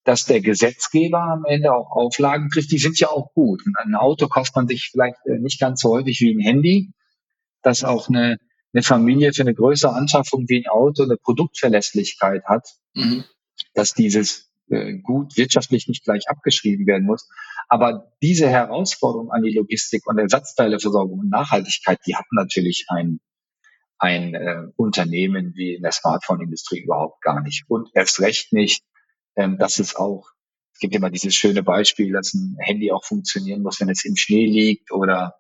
dass 0.05 0.25
der 0.25 0.41
Gesetzgeber 0.41 1.21
am 1.21 1.45
Ende 1.45 1.73
auch 1.73 1.93
Auflagen 1.93 2.51
trifft. 2.51 2.73
Die 2.73 2.79
sind 2.79 2.99
ja 2.99 3.09
auch 3.09 3.33
gut. 3.35 3.63
Ein 3.77 3.95
Auto 3.95 4.27
kauft 4.27 4.57
man 4.57 4.67
sich 4.67 4.89
vielleicht 4.91 5.19
äh, 5.27 5.39
nicht 5.39 5.61
ganz 5.61 5.81
so 5.81 5.91
häufig 5.91 6.21
wie 6.21 6.35
ein 6.35 6.41
Handy, 6.41 6.93
dass 7.63 7.85
auch 7.85 8.09
eine, 8.09 8.39
eine 8.73 8.83
Familie 8.83 9.33
für 9.33 9.43
eine 9.43 9.55
größere 9.55 9.95
Anschaffung 9.95 10.49
wie 10.49 10.65
ein 10.65 10.71
Auto 10.71 11.03
eine 11.03 11.17
Produktverlässlichkeit 11.17 12.45
hat, 12.45 12.69
mhm. 12.95 13.25
dass 13.75 13.95
dieses 13.95 14.51
äh, 14.73 14.95
gut 14.99 15.37
wirtschaftlich 15.37 15.89
nicht 15.89 16.05
gleich 16.05 16.29
abgeschrieben 16.29 16.87
werden 16.87 17.07
muss. 17.07 17.29
Aber 17.69 18.13
diese 18.23 18.49
Herausforderung 18.49 19.31
an 19.31 19.43
die 19.43 19.53
Logistik 19.53 20.07
und 20.07 20.19
Ersatzteileversorgung 20.19 21.21
und 21.21 21.31
Nachhaltigkeit, 21.31 21.99
die 22.07 22.17
hat 22.17 22.25
natürlich 22.33 22.87
ein, 22.89 23.21
ein 23.99 24.35
äh, 24.35 24.63
Unternehmen 24.77 25.53
wie 25.55 25.75
in 25.75 25.83
der 25.83 25.93
Smartphone-Industrie 25.93 26.81
überhaupt 26.81 27.23
gar 27.23 27.43
nicht. 27.43 27.65
Und 27.69 27.91
erst 27.95 28.21
recht 28.21 28.53
nicht, 28.53 28.83
ähm, 29.37 29.59
dass 29.59 29.79
es 29.79 29.97
auch, 29.97 30.31
es 30.73 30.81
gibt 30.81 30.95
immer 30.95 31.11
dieses 31.11 31.35
schöne 31.35 31.63
Beispiel, 31.63 32.13
dass 32.13 32.35
ein 32.35 32.57
Handy 32.59 32.93
auch 32.93 33.05
funktionieren 33.05 33.63
muss, 33.63 33.81
wenn 33.81 33.91
es 33.91 34.05
im 34.05 34.17
Schnee 34.17 34.47
liegt 34.47 34.91
oder 34.91 35.35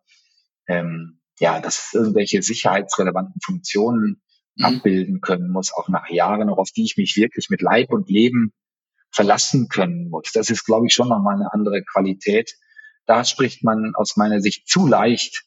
ähm, 0.68 1.20
ja, 1.42 1.60
dass 1.60 1.86
es 1.86 1.94
irgendwelche 1.94 2.40
sicherheitsrelevanten 2.40 3.40
Funktionen 3.44 4.22
mhm. 4.54 4.64
abbilden 4.64 5.20
können 5.20 5.50
muss, 5.50 5.72
auch 5.74 5.88
nach 5.88 6.08
Jahren, 6.08 6.48
auch 6.48 6.58
auf 6.58 6.70
die 6.70 6.84
ich 6.84 6.96
mich 6.96 7.16
wirklich 7.16 7.50
mit 7.50 7.62
Leib 7.62 7.92
und 7.92 8.08
Leben 8.08 8.52
verlassen 9.10 9.68
können 9.68 10.08
muss. 10.08 10.30
Das 10.32 10.50
ist, 10.50 10.64
glaube 10.64 10.86
ich, 10.86 10.94
schon 10.94 11.08
nochmal 11.08 11.34
eine 11.34 11.52
andere 11.52 11.82
Qualität. 11.82 12.54
Da 13.06 13.24
spricht 13.24 13.64
man 13.64 13.92
aus 13.96 14.16
meiner 14.16 14.40
Sicht 14.40 14.68
zu 14.68 14.86
leicht 14.86 15.42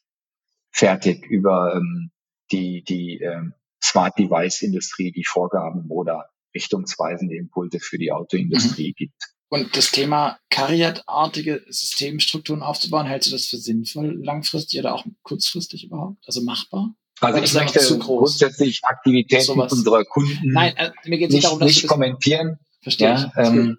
fertig 0.70 1.24
über 1.30 1.74
ähm, 1.74 2.10
die, 2.52 2.84
die 2.84 3.22
ähm, 3.22 3.54
Smart 3.82 4.18
Device 4.18 4.60
Industrie, 4.60 5.12
die 5.12 5.24
Vorgaben 5.24 5.86
oder 5.88 6.28
richtungsweisende 6.54 7.36
Impulse 7.36 7.80
für 7.80 7.96
die 7.96 8.12
Autoindustrie 8.12 8.90
mhm. 8.90 8.96
gibt. 8.96 9.22
Und 9.48 9.76
das 9.76 9.92
Thema 9.92 10.38
Cariat-artige 10.50 11.64
Systemstrukturen 11.68 12.62
aufzubauen, 12.62 13.06
hältst 13.06 13.28
du 13.28 13.32
das 13.32 13.46
für 13.46 13.58
sinnvoll 13.58 14.20
langfristig 14.22 14.80
oder 14.80 14.94
auch 14.94 15.04
kurzfristig 15.22 15.84
überhaupt? 15.84 16.18
Also 16.26 16.42
machbar? 16.42 16.94
Also 17.20 17.40
ich 17.40 17.54
möchte 17.54 17.98
grundsätzlich 17.98 18.80
Aktivitäten 18.82 19.44
Sowas. 19.44 19.72
unserer 19.72 20.04
Kunden 20.04 20.52
Nein, 20.52 20.74
geht's 21.04 21.32
nicht, 21.32 21.44
darum, 21.44 21.60
nicht 21.60 21.86
kommentieren. 21.86 22.58
Verstehe 22.82 23.08
ja, 23.08 23.32
ich. 23.36 23.48
Ähm, 23.48 23.78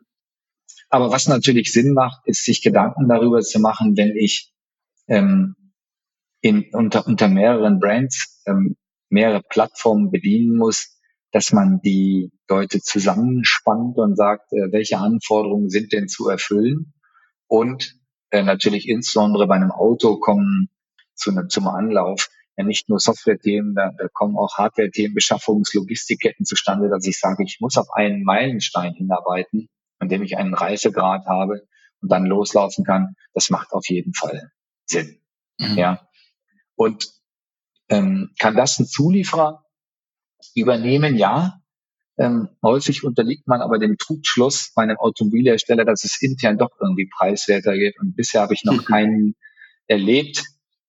aber 0.89 1.11
was 1.11 1.27
natürlich 1.27 1.71
Sinn 1.71 1.93
macht, 1.93 2.21
ist 2.25 2.45
sich 2.45 2.61
Gedanken 2.61 3.07
darüber 3.09 3.41
zu 3.41 3.59
machen, 3.59 3.95
wenn 3.97 4.15
ich 4.15 4.53
ähm, 5.07 5.55
in, 6.41 6.65
unter, 6.71 7.05
unter 7.05 7.27
mehreren 7.27 7.79
Brands 7.79 8.41
ähm, 8.47 8.77
mehrere 9.09 9.41
Plattformen 9.43 10.11
bedienen 10.11 10.55
muss, 10.57 10.96
dass 11.31 11.51
man 11.51 11.81
die 11.81 12.31
Leute 12.49 12.81
zusammenspannt 12.81 13.97
und 13.97 14.15
sagt, 14.15 14.51
äh, 14.53 14.71
welche 14.71 14.97
Anforderungen 14.97 15.69
sind 15.69 15.93
denn 15.93 16.07
zu 16.07 16.29
erfüllen. 16.29 16.93
Und 17.47 17.95
äh, 18.31 18.43
natürlich 18.43 18.87
insbesondere 18.87 19.47
bei 19.47 19.55
einem 19.55 19.71
Auto 19.71 20.19
kommen 20.19 20.69
zu 21.15 21.31
einem, 21.31 21.49
zum 21.49 21.67
Anlauf. 21.67 22.29
Ja, 22.55 22.63
nicht 22.63 22.89
nur 22.89 22.99
Software-Themen, 22.99 23.75
da, 23.75 23.91
da 23.97 24.07
kommen 24.11 24.35
auch 24.35 24.57
Hardware-Themen, 24.57 25.15
Beschaffungs-, 25.15 25.75
Logistikketten 25.75 26.45
zustande, 26.45 26.89
dass 26.89 27.05
ich 27.05 27.19
sage, 27.19 27.43
ich 27.43 27.57
muss 27.59 27.77
auf 27.77 27.87
einen 27.93 28.23
Meilenstein 28.23 28.93
hinarbeiten, 28.93 29.69
an 29.99 30.09
dem 30.09 30.23
ich 30.23 30.37
einen 30.37 30.55
Reifegrad 30.55 31.25
habe 31.27 31.67
und 32.01 32.11
dann 32.11 32.25
loslaufen 32.25 32.83
kann. 32.83 33.15
Das 33.33 33.49
macht 33.49 33.73
auf 33.73 33.87
jeden 33.89 34.13
Fall 34.13 34.51
Sinn. 34.85 35.19
Mhm. 35.59 35.77
Ja. 35.77 36.07
Und 36.75 37.07
ähm, 37.89 38.31
kann 38.39 38.55
das 38.55 38.79
ein 38.79 38.87
Zulieferer 38.87 39.63
übernehmen? 40.55 41.15
Ja. 41.15 41.59
Ähm, 42.19 42.49
häufig 42.63 43.03
unterliegt 43.03 43.47
man 43.47 43.61
aber 43.61 43.77
dem 43.77 43.97
Trugschluss 43.97 44.71
bei 44.75 44.83
einem 44.83 44.97
Automobilhersteller, 44.97 45.85
dass 45.85 46.03
es 46.03 46.19
intern 46.21 46.57
doch 46.57 46.71
irgendwie 46.81 47.07
preiswerter 47.15 47.73
geht. 47.73 47.99
Und 47.99 48.15
bisher 48.15 48.41
habe 48.41 48.53
ich 48.53 48.63
noch 48.63 48.85
keinen 48.85 49.35
erlebt. 49.87 50.43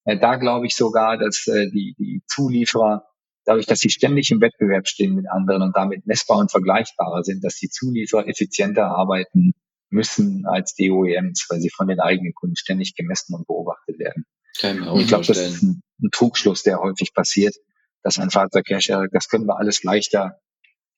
Äh, 0.04 0.18
da 0.18 0.36
glaube 0.36 0.66
ich 0.66 0.74
sogar, 0.74 1.18
dass 1.18 1.46
äh, 1.46 1.70
die, 1.70 1.94
die 1.98 2.22
Zulieferer, 2.26 3.04
dadurch, 3.44 3.66
dass 3.66 3.80
sie 3.80 3.90
ständig 3.90 4.30
im 4.30 4.40
Wettbewerb 4.40 4.88
stehen 4.88 5.14
mit 5.14 5.30
anderen 5.30 5.62
und 5.62 5.76
damit 5.76 6.06
messbar 6.06 6.38
und 6.38 6.50
vergleichbarer 6.50 7.22
sind, 7.24 7.44
dass 7.44 7.56
die 7.56 7.68
Zulieferer 7.68 8.26
effizienter 8.26 8.86
arbeiten 8.86 9.52
müssen 9.90 10.44
als 10.46 10.74
die 10.74 10.90
OEMs, 10.90 11.46
weil 11.48 11.60
sie 11.60 11.70
von 11.70 11.88
den 11.88 12.00
eigenen 12.00 12.34
Kunden 12.34 12.56
ständig 12.56 12.94
gemessen 12.94 13.34
und 13.34 13.46
beobachtet 13.46 13.98
werden. 13.98 14.24
Kann 14.58 14.82
ich, 14.82 15.02
ich 15.02 15.08
glaube, 15.08 15.26
das 15.26 15.38
ist 15.38 15.62
ein, 15.62 15.82
ein 16.02 16.10
Trugschluss, 16.10 16.62
der 16.62 16.80
häufig 16.80 17.14
passiert, 17.14 17.54
dass 18.02 18.18
ein 18.18 18.30
Fahrzeughersteller, 18.30 19.08
das 19.12 19.28
können 19.28 19.46
wir 19.46 19.58
alles 19.58 19.82
leichter 19.82 20.40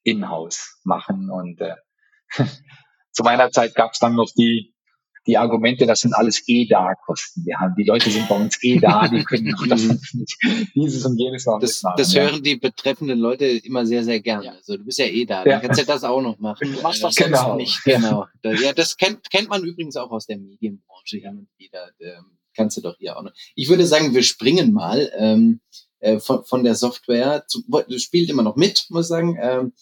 in-house 0.03 0.79
machen. 0.85 1.31
Und 1.31 1.61
äh, 1.61 1.77
zu 3.13 3.23
meiner 3.23 3.51
Zeit 3.51 3.75
gab 3.75 3.93
es 3.93 3.99
dann 3.99 4.15
noch 4.15 4.31
die, 4.37 4.75
die 5.27 5.37
Argumente, 5.37 5.87
das 5.87 6.01
sind 6.01 6.15
alles 6.15 6.43
eh 6.49 6.67
da 6.67 6.95
Kosten. 6.95 7.45
Wir 7.45 7.59
haben, 7.59 7.75
die 7.77 7.85
Leute 7.85 8.11
sind 8.11 8.29
bei 8.29 8.37
uns 8.37 8.63
eh 8.63 8.79
da, 8.79 9.07
die 9.07 9.23
können 9.25 9.55
auch 9.55 9.67
das, 9.67 9.83
dieses 10.75 11.05
und 11.05 11.19
jenes 11.19 11.47
noch 11.47 11.59
Das, 11.61 11.83
machen, 11.83 11.97
das 11.99 12.15
hören 12.15 12.43
die 12.43 12.57
betreffenden 12.57 13.19
Leute 13.19 13.47
immer 13.47 13.85
sehr, 13.85 14.03
sehr 14.03 14.21
gerne. 14.21 14.47
Ja. 14.47 14.53
Also 14.53 14.77
du 14.77 14.85
bist 14.85 14.99
ja 14.99 15.07
eh 15.07 15.27
da, 15.27 15.45
dann 15.45 15.53
ja. 15.53 15.61
kannst 15.61 15.81
du 15.81 15.87
das 15.87 16.05
auch 16.05 16.23
noch 16.23 16.39
machen. 16.39 16.73
Du 16.73 16.81
machst 16.81 17.05
das 17.05 17.15
genau. 17.15 17.57
nicht. 17.57 17.83
Genau. 17.85 18.27
Ja, 18.43 18.73
das 18.73 18.97
kennt, 18.97 19.31
kennt 19.31 19.49
man 19.49 19.63
übrigens 19.63 19.97
auch 19.97 20.11
aus 20.11 20.27
der 20.27 20.39
Medienbranche 20.39 21.19
hin 21.19 21.39
und 21.39 21.49
wieder. 21.59 21.91
Ähm, 22.01 22.39
kannst 22.57 22.77
du 22.79 22.81
doch 22.81 22.97
hier 22.99 23.17
auch 23.17 23.23
noch. 23.23 23.33
Ich 23.55 23.69
würde 23.69 23.87
sagen, 23.87 24.15
wir 24.15 24.23
springen 24.23 24.73
mal 24.73 25.11
ähm, 25.17 25.61
äh, 26.01 26.21
von, 26.21 26.45
von 26.45 26.65
der 26.65 26.75
Software. 26.75 27.47
Zu, 27.47 27.63
spielt 27.99 28.31
immer 28.31 28.43
noch 28.43 28.57
mit, 28.57 28.87
muss 28.91 29.07
ich 29.07 29.09
sagen. 29.09 29.39
Ähm, 29.41 29.73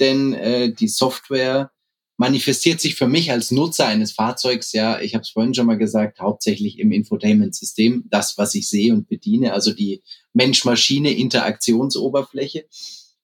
denn 0.00 0.32
äh, 0.32 0.72
die 0.72 0.88
Software 0.88 1.70
manifestiert 2.18 2.80
sich 2.80 2.96
für 2.96 3.06
mich 3.06 3.30
als 3.30 3.52
Nutzer 3.52 3.86
eines 3.86 4.12
Fahrzeugs, 4.12 4.72
ja, 4.72 5.00
ich 5.00 5.14
habe 5.14 5.22
es 5.22 5.30
vorhin 5.30 5.54
schon 5.54 5.66
mal 5.66 5.78
gesagt, 5.78 6.20
hauptsächlich 6.20 6.80
im 6.80 6.90
Infotainment-System, 6.90 8.06
das, 8.10 8.36
was 8.36 8.56
ich 8.56 8.68
sehe 8.68 8.92
und 8.92 9.08
bediene, 9.08 9.52
also 9.52 9.72
die 9.72 10.02
Mensch-Maschine-Interaktionsoberfläche. 10.32 12.66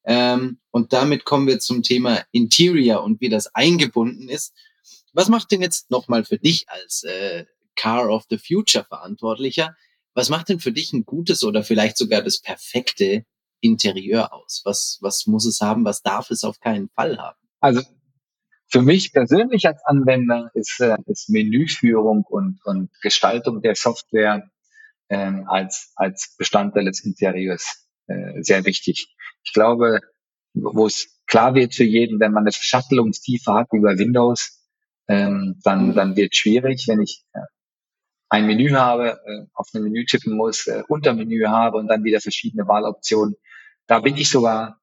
Ähm, 0.05 0.59
und 0.71 0.93
damit 0.93 1.25
kommen 1.25 1.49
wir 1.49 1.59
zum 1.59 1.83
Thema 1.83 2.23
Interior 2.31 3.03
und 3.03 3.21
wie 3.21 3.31
das 3.31 3.53
eingebunden 3.55 4.29
ist. 4.29 4.55
Was 5.13 5.29
macht 5.29 5.51
denn 5.51 5.61
jetzt 5.61 5.91
nochmal 5.91 6.25
für 6.25 6.39
dich 6.39 6.69
als 6.69 7.03
äh, 7.03 7.47
Car 7.75 8.09
of 8.09 8.27
the 8.31 8.39
Future 8.39 8.85
Verantwortlicher? 8.85 9.75
Was 10.15 10.29
macht 10.29 10.49
denn 10.49 10.61
für 10.61 10.73
dich 10.73 10.93
ein 10.93 11.05
gutes 11.05 11.45
oder 11.45 11.65
vielleicht 11.65 11.99
sogar 11.99 12.23
das 12.23 12.41
perfekte 12.41 13.25
Interieur 13.61 14.33
aus? 14.33 14.63
Was, 14.65 14.99
was 15.01 15.27
muss 15.27 15.45
es 15.45 15.61
haben? 15.61 15.85
Was 15.85 16.03
darf 16.03 16.31
es 16.31 16.45
auf 16.45 16.61
keinen 16.61 16.89
Fall 16.91 17.19
haben? 17.19 17.39
Also 17.61 17.83
für 18.69 18.83
mich 18.83 19.13
persönlich 19.13 19.67
als 19.67 19.85
Anwender 19.85 20.51
ist, 20.55 20.81
äh, 20.81 20.97
ist 21.07 21.29
Menüführung 21.29 22.25
und, 22.25 22.61
und 22.65 22.91
Gestaltung 23.03 23.61
der 23.61 23.75
Software 23.75 24.49
äh, 25.09 25.33
als, 25.47 25.93
als 25.97 26.35
Bestandteil 26.39 26.85
des 26.85 27.05
Interieurs 27.05 27.87
äh, 28.07 28.43
sehr 28.43 28.65
wichtig. 28.65 29.15
Ich 29.43 29.53
glaube, 29.53 30.01
wo 30.55 30.87
es 30.87 31.21
klar 31.27 31.55
wird 31.55 31.75
für 31.75 31.85
jeden, 31.85 32.21
wenn 32.21 32.33
man 32.33 32.45
eine 32.45 32.53
Verschattelungstiefe 32.53 33.53
hat 33.53 33.69
bei 33.71 33.99
Windows, 33.99 34.61
ähm, 35.09 35.61
dann, 35.63 35.89
mhm. 35.89 35.95
dann 35.95 36.17
wird 36.17 36.37
schwierig, 36.37 36.85
wenn 36.87 37.01
ich 37.01 37.25
ein 38.29 38.47
Menü 38.47 38.71
habe, 38.71 39.21
äh, 39.27 39.47
auf 39.55 39.69
ein 39.75 39.83
Menü 39.83 40.05
tippen 40.07 40.37
muss, 40.37 40.67
äh, 40.67 40.83
Untermenü 40.89 41.45
habe 41.47 41.79
und 41.79 41.89
dann 41.89 42.05
wieder 42.05 42.21
verschiedene 42.21 42.67
Wahloptionen. 42.67 43.37
Da 43.87 44.01
bin 44.01 44.17
ich 44.17 44.31
sogar 44.31 44.81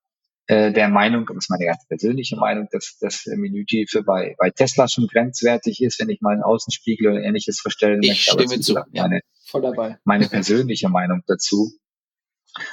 äh, 0.47 0.71
der 0.71 0.89
Meinung, 0.89 1.25
das 1.27 1.37
ist 1.37 1.49
meine 1.49 1.65
ganz 1.65 1.87
persönliche 1.87 2.35
Meinung, 2.35 2.67
dass 2.71 2.97
das 2.99 3.25
Menütiefe 3.25 4.03
bei, 4.03 4.35
bei 4.37 4.49
Tesla 4.49 4.87
schon 4.87 5.07
grenzwertig 5.07 5.81
ist, 5.81 5.99
wenn 5.99 6.09
ich 6.09 6.21
mal 6.21 6.33
einen 6.33 6.43
Außenspiegel 6.43 7.11
oder 7.11 7.21
ähnliches 7.21 7.59
verstellen 7.59 8.01
ich 8.03 8.09
möchte. 8.09 8.31
Stimme 8.31 8.59
zu. 8.59 8.73
Meine, 8.91 9.21
voll 9.45 9.61
dabei. 9.61 9.97
meine 10.03 10.27
persönliche 10.29 10.89
Meinung 10.89 11.21
dazu. 11.27 11.71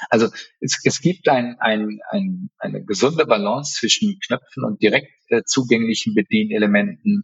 Also 0.09 0.27
es, 0.59 0.79
es 0.83 0.99
gibt 0.99 1.29
ein, 1.29 1.57
ein, 1.59 1.99
ein, 2.09 2.49
eine 2.57 2.83
gesunde 2.83 3.25
Balance 3.25 3.75
zwischen 3.79 4.19
Knöpfen 4.19 4.65
und 4.65 4.81
direkt 4.81 5.13
äh, 5.29 5.43
zugänglichen 5.45 6.13
Bedienelementen 6.13 7.23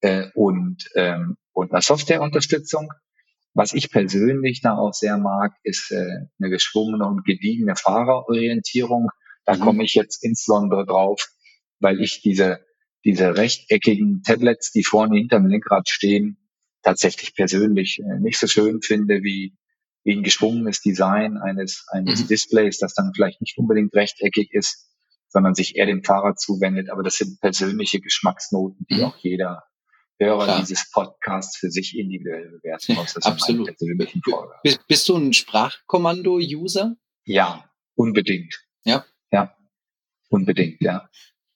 äh, 0.00 0.28
und, 0.34 0.88
ähm, 0.94 1.36
und 1.52 1.72
einer 1.72 1.82
Softwareunterstützung. 1.82 2.90
Was 3.52 3.72
ich 3.72 3.90
persönlich 3.90 4.60
da 4.60 4.76
auch 4.76 4.92
sehr 4.92 5.18
mag, 5.18 5.52
ist 5.64 5.90
äh, 5.90 6.26
eine 6.38 6.50
geschwungene 6.50 7.06
und 7.06 7.24
gediegene 7.24 7.74
Fahrerorientierung. 7.74 9.08
Da 9.44 9.56
mhm. 9.56 9.60
komme 9.60 9.84
ich 9.84 9.94
jetzt 9.94 10.24
insbesondere 10.24 10.86
drauf, 10.86 11.28
weil 11.80 12.00
ich 12.00 12.22
diese, 12.22 12.60
diese 13.04 13.36
rechteckigen 13.36 14.22
Tablets, 14.22 14.70
die 14.70 14.84
vorne 14.84 15.18
hinterm 15.18 15.46
Lenkrad 15.46 15.88
stehen, 15.88 16.36
tatsächlich 16.82 17.34
persönlich 17.34 17.98
äh, 17.98 18.20
nicht 18.20 18.38
so 18.38 18.46
schön 18.46 18.82
finde 18.82 19.22
wie, 19.22 19.56
wie 20.04 20.12
ein 20.12 20.22
geschwungenes 20.22 20.80
Design 20.80 21.36
eines, 21.36 21.86
eines 21.90 22.24
mhm. 22.24 22.28
Displays, 22.28 22.78
das 22.78 22.94
dann 22.94 23.12
vielleicht 23.14 23.40
nicht 23.40 23.58
unbedingt 23.58 23.94
rechteckig 23.94 24.52
ist, 24.52 24.88
sondern 25.28 25.54
sich 25.54 25.76
eher 25.76 25.86
dem 25.86 26.04
Fahrer 26.04 26.36
zuwendet. 26.36 26.90
Aber 26.90 27.02
das 27.02 27.16
sind 27.16 27.40
persönliche 27.40 28.00
Geschmacksnoten, 28.00 28.86
die 28.88 28.96
mhm. 28.96 29.04
auch 29.04 29.16
jeder 29.18 29.64
Hörer 30.20 30.44
Klar. 30.44 30.60
dieses 30.60 30.90
Podcasts 30.90 31.56
für 31.56 31.70
sich 31.70 31.96
individuell 31.96 32.50
bewerten 32.50 32.94
muss. 32.94 33.14
Das 33.14 33.24
Absolut. 33.24 33.74
Bist, 34.62 34.86
bist 34.86 35.08
du 35.08 35.16
ein 35.16 35.32
Sprachkommando-User? 35.32 36.96
Ja, 37.24 37.64
unbedingt. 37.94 38.62
Ja. 38.84 39.06
Ja, 39.32 39.56
unbedingt, 40.28 40.82
ja. 40.82 41.08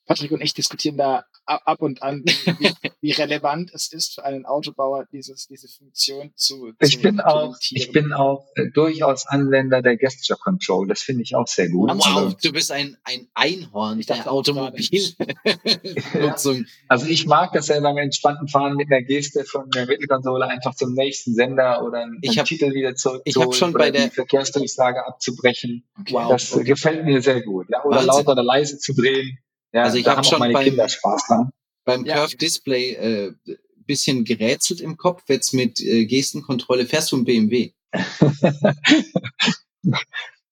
Patrick 0.06 0.30
und 0.32 0.40
ich 0.40 0.54
diskutieren 0.54 0.96
da 0.96 1.26
ab 1.46 1.82
und 1.82 2.02
an, 2.02 2.24
wie, 2.24 2.24
wie 3.00 3.12
relevant 3.12 3.70
es 3.72 3.92
ist 3.92 4.14
für 4.14 4.24
einen 4.24 4.44
Autobauer, 4.46 5.06
dieses, 5.12 5.46
diese 5.46 5.68
Funktion 5.68 6.32
zu, 6.34 6.72
ich 6.80 6.96
zu 6.96 7.02
bin 7.02 7.20
auch, 7.20 7.54
Ich 7.70 7.92
bin 7.92 8.12
auch 8.12 8.48
äh, 8.56 8.70
durchaus 8.70 9.26
Anwender 9.26 9.82
der 9.82 9.96
Gesture 9.96 10.36
Control. 10.38 10.88
Das 10.88 11.02
finde 11.02 11.22
ich 11.22 11.36
auch 11.36 11.46
sehr 11.46 11.68
gut. 11.68 11.90
Wow, 11.90 12.06
also, 12.06 12.34
du 12.42 12.52
bist 12.52 12.72
ein, 12.72 12.96
ein 13.04 13.28
Einhorn 13.34 14.00
ich 14.00 14.06
der 14.06 14.26
Automobilnutzung. 14.30 16.66
Also 16.88 17.06
ich 17.06 17.26
mag 17.26 17.52
das 17.52 17.66
selber 17.66 17.90
im 17.90 17.98
entspannten 17.98 18.48
Fahren 18.48 18.76
mit 18.76 18.90
einer 18.90 19.02
Geste 19.02 19.44
von 19.44 19.68
der 19.70 19.86
Mittelkonsole 19.86 20.46
einfach 20.46 20.74
zum 20.74 20.94
nächsten 20.94 21.34
Sender 21.34 21.84
oder 21.84 22.02
einen, 22.02 22.18
ich 22.22 22.38
hab, 22.38 22.46
Titel 22.46 22.72
wieder 22.72 22.94
zurück 22.94 23.20
ich 23.24 23.36
hab 23.36 23.54
schon 23.54 23.72
bei 23.72 23.90
der 23.90 24.10
Verkehrsdurchsage 24.10 25.06
abzubrechen. 25.06 25.84
Wow, 26.10 26.30
das 26.30 26.52
okay. 26.52 26.64
gefällt 26.64 27.04
mir 27.04 27.22
sehr 27.22 27.42
gut. 27.42 27.66
Ja? 27.70 27.84
Oder 27.84 27.96
Wahnsinn. 27.96 28.08
lauter 28.08 28.32
oder 28.32 28.42
leise 28.42 28.78
zu 28.78 28.94
drehen. 28.94 29.38
Ja, 29.74 29.82
also 29.82 29.98
ich 29.98 30.06
habe 30.06 30.24
schon 30.24 30.38
beim, 30.38 30.54
Kinder 30.54 30.88
Spaß 30.88 31.26
dran. 31.26 31.50
beim 31.84 32.06
ja. 32.06 32.14
Curve 32.14 32.36
Display 32.36 32.92
äh, 32.92 33.34
bisschen 33.86 34.24
gerätselt 34.24 34.80
im 34.80 34.96
Kopf. 34.96 35.24
Jetzt 35.28 35.52
mit 35.52 35.80
äh, 35.80 36.06
Gestenkontrolle 36.06 36.86
fährst 36.86 37.10
du 37.10 37.16
ein 37.16 37.24
BMW. 37.24 37.72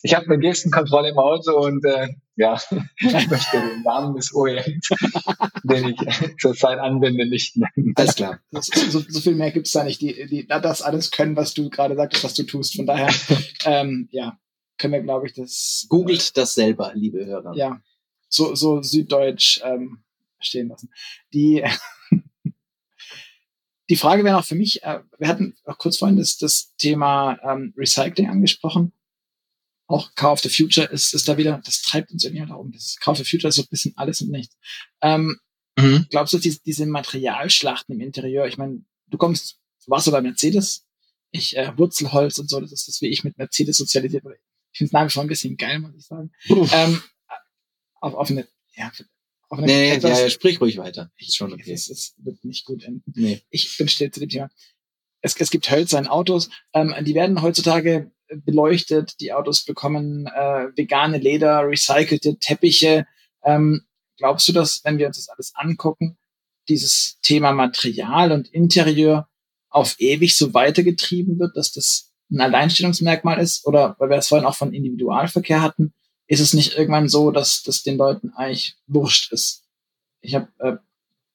ich 0.03 0.15
habe 0.15 0.27
eine 0.27 0.39
Gestenkontrolle 0.41 1.11
im 1.11 1.19
Auto 1.19 1.57
und 1.57 1.85
äh, 1.85 2.09
ja, 2.35 2.61
ich 2.99 3.31
möchte 3.31 3.61
den 3.61 3.83
Namen 3.85 4.17
des 4.17 4.35
OEMs, 4.35 4.89
den 5.63 5.91
ich 5.91 5.99
zurzeit 6.41 6.81
anwende, 6.81 7.25
nicht 7.25 7.57
nennen. 7.57 7.93
Alles 7.95 8.17
klar. 8.17 8.41
So, 8.51 9.01
so 9.09 9.21
viel 9.21 9.37
mehr 9.37 9.53
gibt's 9.53 9.71
da 9.71 9.85
nicht. 9.85 10.01
Die, 10.01 10.27
die, 10.27 10.49
das 10.49 10.83
alles 10.83 11.13
können, 11.13 11.37
was 11.37 11.55
du 11.55 11.71
gerade 11.71 11.95
sagtest, 11.95 12.25
was 12.25 12.35
du 12.35 12.43
tust. 12.43 12.75
Von 12.75 12.87
daher, 12.87 13.15
ähm, 13.67 14.09
ja, 14.11 14.37
können 14.79 14.95
wir, 14.95 15.03
glaube 15.03 15.29
ich, 15.29 15.35
das. 15.35 15.87
Googelt 15.89 16.37
das 16.37 16.55
selber, 16.55 16.91
liebe 16.95 17.25
Hörer. 17.25 17.55
Ja 17.55 17.81
so, 18.33 18.55
so 18.55 18.83
süddeutsch 18.83 19.61
ähm, 19.63 20.03
stehen 20.41 20.69
lassen. 20.69 20.91
Die, 21.33 21.63
die 23.89 23.97
Frage 23.97 24.25
wäre 24.25 24.39
auch 24.39 24.45
für 24.45 24.55
mich, 24.55 24.83
äh, 24.83 25.01
wir 25.19 25.29
hatten 25.29 25.55
auch 25.65 25.79
kurz 25.79 25.99
vorhin 25.99 26.17
das, 26.17 26.39
das 26.39 26.75
Thema 26.77 27.39
ähm, 27.43 27.75
Recycling 27.77 28.29
angesprochen. 28.29 28.93
Auch 29.87 30.15
Car 30.15 30.33
of 30.33 30.41
the 30.41 30.49
Future 30.49 30.87
ist, 30.87 31.13
ist 31.13 31.29
da 31.29 31.37
wieder, 31.37 31.61
das 31.65 31.83
treibt 31.83 32.11
uns 32.13 32.25
irgendwie 32.25 32.47
da 32.47 32.55
um. 32.55 32.73
Das 32.73 32.97
Car 32.99 33.13
of 33.13 33.19
the 33.19 33.25
Future 33.25 33.49
ist 33.49 33.57
so 33.57 33.63
ein 33.63 33.69
bisschen 33.69 33.93
alles 33.97 34.23
und 34.23 34.31
nichts. 34.31 34.57
Ähm, 35.03 35.39
mhm. 35.77 36.07
Glaubst 36.11 36.33
du, 36.33 36.39
diese, 36.39 36.61
diese 36.63 36.87
Materialschlachten 36.87 37.95
im 37.95 38.01
Interieur, 38.01 38.47
ich 38.47 38.57
meine, 38.57 38.83
du 39.09 39.19
kommst, 39.19 39.59
du 39.85 39.91
warst 39.91 40.07
so 40.07 40.11
bei 40.11 40.23
Mercedes, 40.23 40.87
ich 41.31 41.57
äh, 41.57 41.77
Wurzelholz 41.77 42.39
und 42.39 42.49
so, 42.49 42.61
das 42.61 42.73
ist 42.73 42.89
das, 42.89 43.03
wie 43.03 43.09
ich 43.09 43.25
mit 43.25 43.37
Mercedes 43.37 43.77
sozialisiert 43.77 44.25
wurde. 44.25 44.39
Ich 44.73 44.79
finde 44.79 44.89
es 44.89 44.93
nach 44.93 45.05
wie 45.05 45.11
vor 45.13 45.23
ein 45.23 45.29
bisschen 45.29 45.57
geil, 45.59 45.81
muss 45.81 45.95
ich 45.95 46.07
sagen. 46.07 46.31
Ähm, 46.49 47.03
auf, 48.03 48.15
auf 48.15 48.31
eine, 48.31 48.47
ja, 48.75 48.91
auf 49.49 49.59
eine 49.59 49.67
nee, 49.67 49.91
etwas, 49.93 50.21
ja, 50.21 50.31
sprich 50.31 50.61
ruhig 50.61 50.79
weiter. 50.79 51.11
Ich 51.17 51.35
schon 51.35 51.53
okay. 51.53 51.73
Es, 51.73 51.89
es 51.89 52.15
wird 52.19 52.45
nicht 52.45 52.65
gut 52.65 52.85
enden. 52.85 53.13
Nee. 53.15 53.43
Ich 53.51 53.77
bin 53.77 53.89
still 53.89 54.11
zu 54.11 54.21
dem 54.21 54.29
Thema. 54.29 54.51
es, 55.23 55.37
es 55.37 55.51
gibt 55.51 55.71
Hölzer 55.71 55.99
in 55.99 56.09
Autos, 56.09 56.51
ähm, 56.75 56.95
die 57.03 57.15
werden 57.15 57.43
heutzutage 57.43 58.11
beleuchtet, 58.35 59.21
die 59.21 59.33
Autos 59.33 59.65
bekommen 59.65 60.27
äh, 60.27 60.69
vegane 60.77 61.19
Leder, 61.19 61.63
recycelte 61.69 62.39
Teppiche. 62.39 63.07
Ähm, 63.45 63.83
glaubst 64.17 64.49
du, 64.49 64.53
dass, 64.53 64.83
wenn 64.85 64.99
wir 64.99 65.07
uns 65.07 65.17
das 65.17 65.29
alles 65.29 65.53
angucken, 65.55 66.19
dieses 66.69 67.19
Thema 67.23 67.53
Material 67.53 68.33
und 68.33 68.49
Interieur 68.49 69.29
auf 69.69 69.97
ewig 69.99 70.37
so 70.37 70.55
weitergetrieben 70.55 71.39
wird, 71.39 71.57
dass 71.57 71.73
das 71.73 72.13
ein 72.31 72.41
Alleinstellungsmerkmal 72.41 73.39
ist? 73.39 73.67
Oder 73.67 73.97
weil 73.99 74.11
wir 74.11 74.17
es 74.17 74.29
vorhin 74.29 74.47
auch 74.47 74.57
von 74.57 74.73
Individualverkehr 74.73 75.61
hatten, 75.61 75.93
ist 76.33 76.41
es 76.41 76.55
nicht 76.55 76.79
irgendwann 76.79 77.11
so, 77.11 77.31
dass 77.31 77.63
das 77.63 77.83
den 77.83 77.99
Leuten 77.99 78.31
eigentlich 78.31 78.77
wurscht 78.87 79.33
ist? 79.33 79.65
Ich 80.23 80.35
habe 80.35 80.49
äh, 80.61 80.77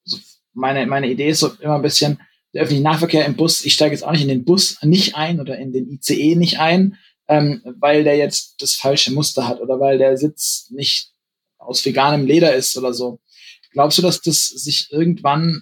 so 0.03 0.17
meine, 0.53 0.87
meine 0.87 1.07
Idee 1.07 1.29
ist 1.29 1.41
so 1.41 1.49
immer 1.59 1.75
ein 1.75 1.83
bisschen, 1.83 2.19
der 2.51 2.63
öffentliche 2.63 2.83
Nahverkehr 2.83 3.25
im 3.25 3.35
Bus, 3.35 3.63
ich 3.63 3.75
steige 3.75 3.93
jetzt 3.93 4.01
auch 4.01 4.11
nicht 4.11 4.23
in 4.23 4.27
den 4.27 4.43
Bus 4.43 4.81
nicht 4.81 5.15
ein 5.15 5.39
oder 5.39 5.59
in 5.59 5.71
den 5.71 5.87
ICE 5.87 6.35
nicht 6.35 6.57
ein, 6.59 6.97
ähm, 7.27 7.61
weil 7.77 8.03
der 8.05 8.17
jetzt 8.17 8.59
das 8.59 8.73
falsche 8.73 9.13
Muster 9.13 9.47
hat 9.47 9.61
oder 9.61 9.79
weil 9.79 9.99
der 9.99 10.17
Sitz 10.17 10.71
nicht 10.71 11.11
aus 11.59 11.85
veganem 11.85 12.25
Leder 12.25 12.55
ist 12.55 12.75
oder 12.75 12.91
so. 12.91 13.19
Glaubst 13.73 13.99
du, 13.99 14.01
dass 14.01 14.21
das 14.21 14.47
sich 14.47 14.91
irgendwann 14.91 15.61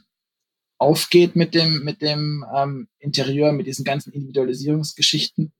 aufgeht 0.77 1.35
mit 1.35 1.53
dem, 1.55 1.83
mit 1.83 2.01
dem 2.01 2.45
ähm, 2.55 2.87
Interieur, 2.99 3.51
mit 3.51 3.67
diesen 3.67 3.83
ganzen 3.83 4.13
Individualisierungsgeschichten, 4.13 5.51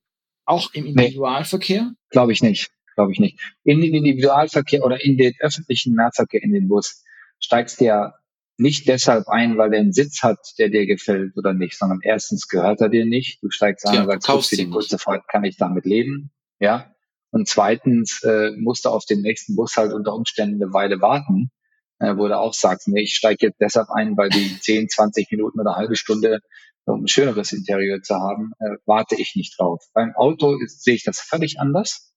auch 0.46 0.74
im 0.74 0.86
Individualverkehr? 0.86 1.84
Nee, 1.84 1.96
Glaube 2.12 2.32
ich 2.32 2.42
nicht. 2.42 2.72
Glaube 2.96 3.12
ich 3.12 3.20
nicht. 3.20 3.40
In 3.64 3.82
den 3.82 3.94
Individualverkehr 3.94 4.84
oder 4.84 5.04
in 5.04 5.18
den 5.18 5.34
öffentlichen 5.40 5.96
Nahverkehr 5.96 6.42
in 6.42 6.54
den 6.54 6.68
Bus 6.68 7.04
steigst 7.40 7.80
du 7.82 7.86
ja 7.86 8.14
nicht 8.58 8.88
deshalb 8.88 9.28
ein, 9.28 9.58
weil 9.58 9.74
er 9.74 9.82
einen 9.82 9.94
Sitz 9.94 10.24
hat, 10.24 10.40
der 10.58 10.70
dir 10.70 10.86
gefällt 10.86 11.36
oder 11.36 11.54
nicht, 11.54 11.78
sondern 11.78 12.00
erstens 12.02 12.48
gehört 12.48 12.80
er 12.82 12.90
dir 12.90 13.06
nicht. 13.06 13.44
Du 13.44 13.50
steigst 13.50 13.86
an 13.86 13.96
ja, 13.96 14.02
und 14.02 14.08
sagst, 14.08 14.28
kaufst 14.28 14.50
für 14.50 14.56
die 14.56 14.70
kurze 14.70 14.98
Fahrt 14.98 15.28
kann 15.28 15.44
ich 15.44 15.58
damit 15.58 15.86
leben. 15.86 16.32
Ja. 16.60 16.96
Und 17.32 17.50
zweitens 17.50 18.24
äh, 18.24 18.52
musst 18.58 18.86
du 18.86 18.90
auf 18.90 19.06
den 19.06 19.22
nächsten 19.22 19.56
Bus 19.56 19.76
halt 19.76 19.92
unter 19.92 20.14
Umständen 20.14 20.64
eine 20.64 20.72
Weile 20.72 21.02
warten, 21.02 21.52
äh, 22.00 22.16
wo 22.16 22.28
du 22.28 22.40
auch 22.40 22.54
sagst, 22.54 22.88
nee, 22.88 23.02
ich 23.02 23.16
steige 23.16 23.48
jetzt 23.48 23.60
deshalb 23.60 23.90
ein, 23.90 24.16
weil 24.16 24.30
die 24.30 24.58
10, 24.62 24.88
20 24.88 25.30
Minuten 25.32 25.60
oder 25.60 25.72
eine 25.72 25.78
halbe 25.78 25.98
Stunde, 25.98 26.40
um 26.86 27.04
ein 27.04 27.08
schöneres 27.08 27.52
Interieur 27.52 28.02
zu 28.02 28.16
haben, 28.16 28.54
äh, 28.60 28.78
warte 28.86 29.16
ich 29.16 29.36
nicht 29.36 29.60
drauf. 29.60 29.84
Beim 29.94 30.14
Auto 30.16 30.58
ist, 30.64 30.84
sehe 30.84 30.96
ich 30.96 31.04
das 31.04 31.20
völlig 31.20 31.60
anders. 31.60 32.14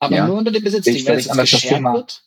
Aber 0.00 0.16
ja, 0.16 0.26
nur 0.26 0.38
unter 0.38 0.50
dem 0.50 0.64
Besitz, 0.64 0.86
weil 1.06 1.18
es 1.18 1.30
geschert 1.30 1.82
wird? 1.82 2.22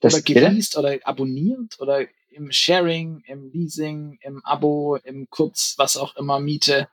Das 0.00 0.14
oder 0.14 0.22
geleast 0.22 0.76
oder 0.76 0.98
abonniert 1.04 1.80
oder 1.80 2.06
im 2.30 2.52
Sharing, 2.52 3.22
im 3.26 3.50
Leasing, 3.50 4.18
im 4.20 4.44
Abo, 4.44 4.96
im 4.96 5.28
Kurz, 5.30 5.74
was 5.76 5.96
auch 5.96 6.16
immer, 6.16 6.38
Miete, 6.40 6.88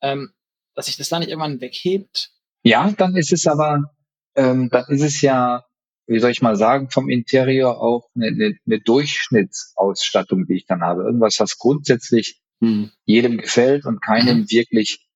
ähm, 0.00 0.30
dass 0.74 0.86
sich 0.86 0.96
das 0.96 1.08
da 1.08 1.18
nicht 1.18 1.28
irgendwann 1.28 1.60
weghebt? 1.60 2.30
Ja, 2.62 2.90
dann 2.96 3.16
ist 3.16 3.32
es 3.32 3.46
aber, 3.46 3.92
ähm, 4.34 4.70
dann 4.70 4.86
ist 4.88 5.02
es 5.02 5.20
ja, 5.20 5.64
wie 6.06 6.18
soll 6.18 6.30
ich 6.30 6.42
mal 6.42 6.56
sagen, 6.56 6.90
vom 6.90 7.08
Interieur 7.08 7.80
auch 7.80 8.08
eine, 8.14 8.28
eine, 8.28 8.58
eine 8.66 8.80
Durchschnittsausstattung, 8.80 10.46
die 10.46 10.56
ich 10.56 10.66
dann 10.66 10.82
habe. 10.82 11.02
Irgendwas, 11.02 11.38
was 11.38 11.58
grundsätzlich 11.58 12.40
hm. 12.60 12.90
jedem 13.04 13.38
gefällt 13.38 13.84
und 13.84 14.00
keinem 14.00 14.40
mhm. 14.40 14.50
wirklich 14.50 15.06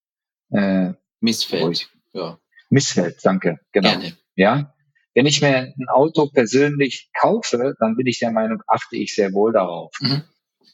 äh, 0.51 0.93
missfällt. 1.21 1.89
Ja. 2.13 2.39
Missfällt, 2.73 3.19
danke, 3.23 3.59
genau. 3.73 3.91
Gerne. 3.91 4.17
Ja, 4.35 4.75
wenn 5.15 5.27
ich 5.27 5.43
mir 5.43 5.75
ein 5.79 5.89
Auto 5.89 6.29
persönlich 6.29 7.11
kaufe, 7.13 7.75
dann 7.79 7.97
bin 7.97 8.07
ich 8.07 8.19
der 8.19 8.33
Meinung, 8.33 8.63
achte 8.67 8.97
ich 8.97 9.15
sehr 9.15 9.35
wohl 9.35 9.53
darauf, 9.53 9.93
mhm. 10.01 10.23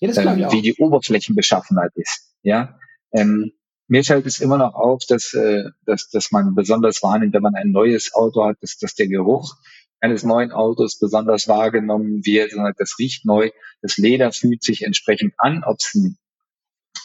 ja, 0.00 0.22
ähm, 0.22 0.52
wie 0.52 0.62
die 0.62 0.76
Oberflächenbeschaffenheit 0.76 1.90
ist. 1.96 2.32
Ja, 2.42 2.78
ähm, 3.12 3.50
mir 3.88 4.04
fällt 4.04 4.26
es 4.26 4.38
immer 4.38 4.58
noch 4.58 4.74
auf, 4.74 5.02
dass, 5.08 5.34
äh, 5.34 5.64
dass, 5.86 6.08
dass 6.10 6.30
man 6.30 6.54
besonders 6.54 7.02
wahrnimmt, 7.02 7.34
wenn 7.34 7.42
man 7.42 7.56
ein 7.56 7.72
neues 7.72 8.14
Auto 8.14 8.44
hat, 8.44 8.58
dass, 8.60 8.78
dass 8.78 8.94
der 8.94 9.08
Geruch 9.08 9.56
eines 9.98 10.22
neuen 10.22 10.52
Autos 10.52 11.00
besonders 11.00 11.48
wahrgenommen 11.48 12.24
wird. 12.24 12.52
Das 12.78 12.96
riecht 13.00 13.24
neu, 13.24 13.50
das 13.82 13.96
Leder 13.96 14.30
fühlt 14.30 14.62
sich 14.62 14.82
entsprechend 14.82 15.34
an, 15.38 15.64
ob 15.64 15.78
es 15.80 15.94
ein, 15.96 16.16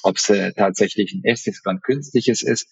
ob's, 0.03 0.29
äh, 0.29 0.53
tatsächlich 0.53 1.13
ein 1.13 1.23
echtes 1.23 1.61
oder 1.65 1.71
ein 1.73 1.81
künstliches 1.81 2.43
ist. 2.43 2.67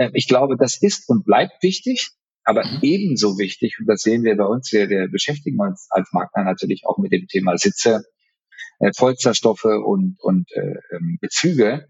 Äh, 0.00 0.10
ich 0.14 0.26
glaube, 0.26 0.56
das 0.56 0.80
ist 0.80 1.08
und 1.08 1.24
bleibt 1.24 1.62
wichtig. 1.62 2.10
Aber 2.44 2.64
mhm. 2.64 2.78
ebenso 2.82 3.38
wichtig, 3.38 3.76
und 3.78 3.86
das 3.86 4.00
sehen 4.00 4.24
wir 4.24 4.34
bei 4.36 4.46
uns, 4.46 4.72
wir, 4.72 4.88
wir 4.88 5.08
beschäftigen 5.08 5.60
uns 5.60 5.86
als 5.90 6.10
Makler 6.12 6.44
natürlich 6.44 6.86
auch 6.86 6.96
mit 6.96 7.12
dem 7.12 7.26
Thema 7.26 7.56
Sitze, 7.58 8.02
äh, 8.78 8.90
Polsterstoffe 8.96 9.64
und, 9.64 10.16
und 10.20 10.50
äh, 10.52 10.74
ähm, 10.90 11.18
Bezüge. 11.20 11.86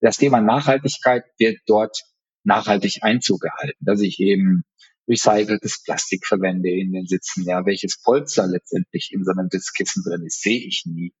Das 0.00 0.18
Thema 0.18 0.42
Nachhaltigkeit 0.42 1.24
wird 1.38 1.58
dort 1.66 1.96
nachhaltig 2.44 2.98
Einzug 3.00 3.40
gehalten, 3.40 3.82
dass 3.82 4.02
ich 4.02 4.20
eben 4.20 4.64
recyceltes 5.08 5.82
Plastik 5.82 6.26
verwende 6.26 6.70
in 6.70 6.92
den 6.92 7.06
Sitzen. 7.06 7.44
Ja, 7.44 7.64
welches 7.64 8.00
Polster 8.02 8.46
letztendlich 8.46 9.10
in 9.10 9.24
so 9.24 9.32
einem 9.32 9.48
Sitzkissen 9.50 10.04
drin 10.06 10.26
ist, 10.26 10.42
sehe 10.42 10.60
ich 10.60 10.84
nie 10.84 11.14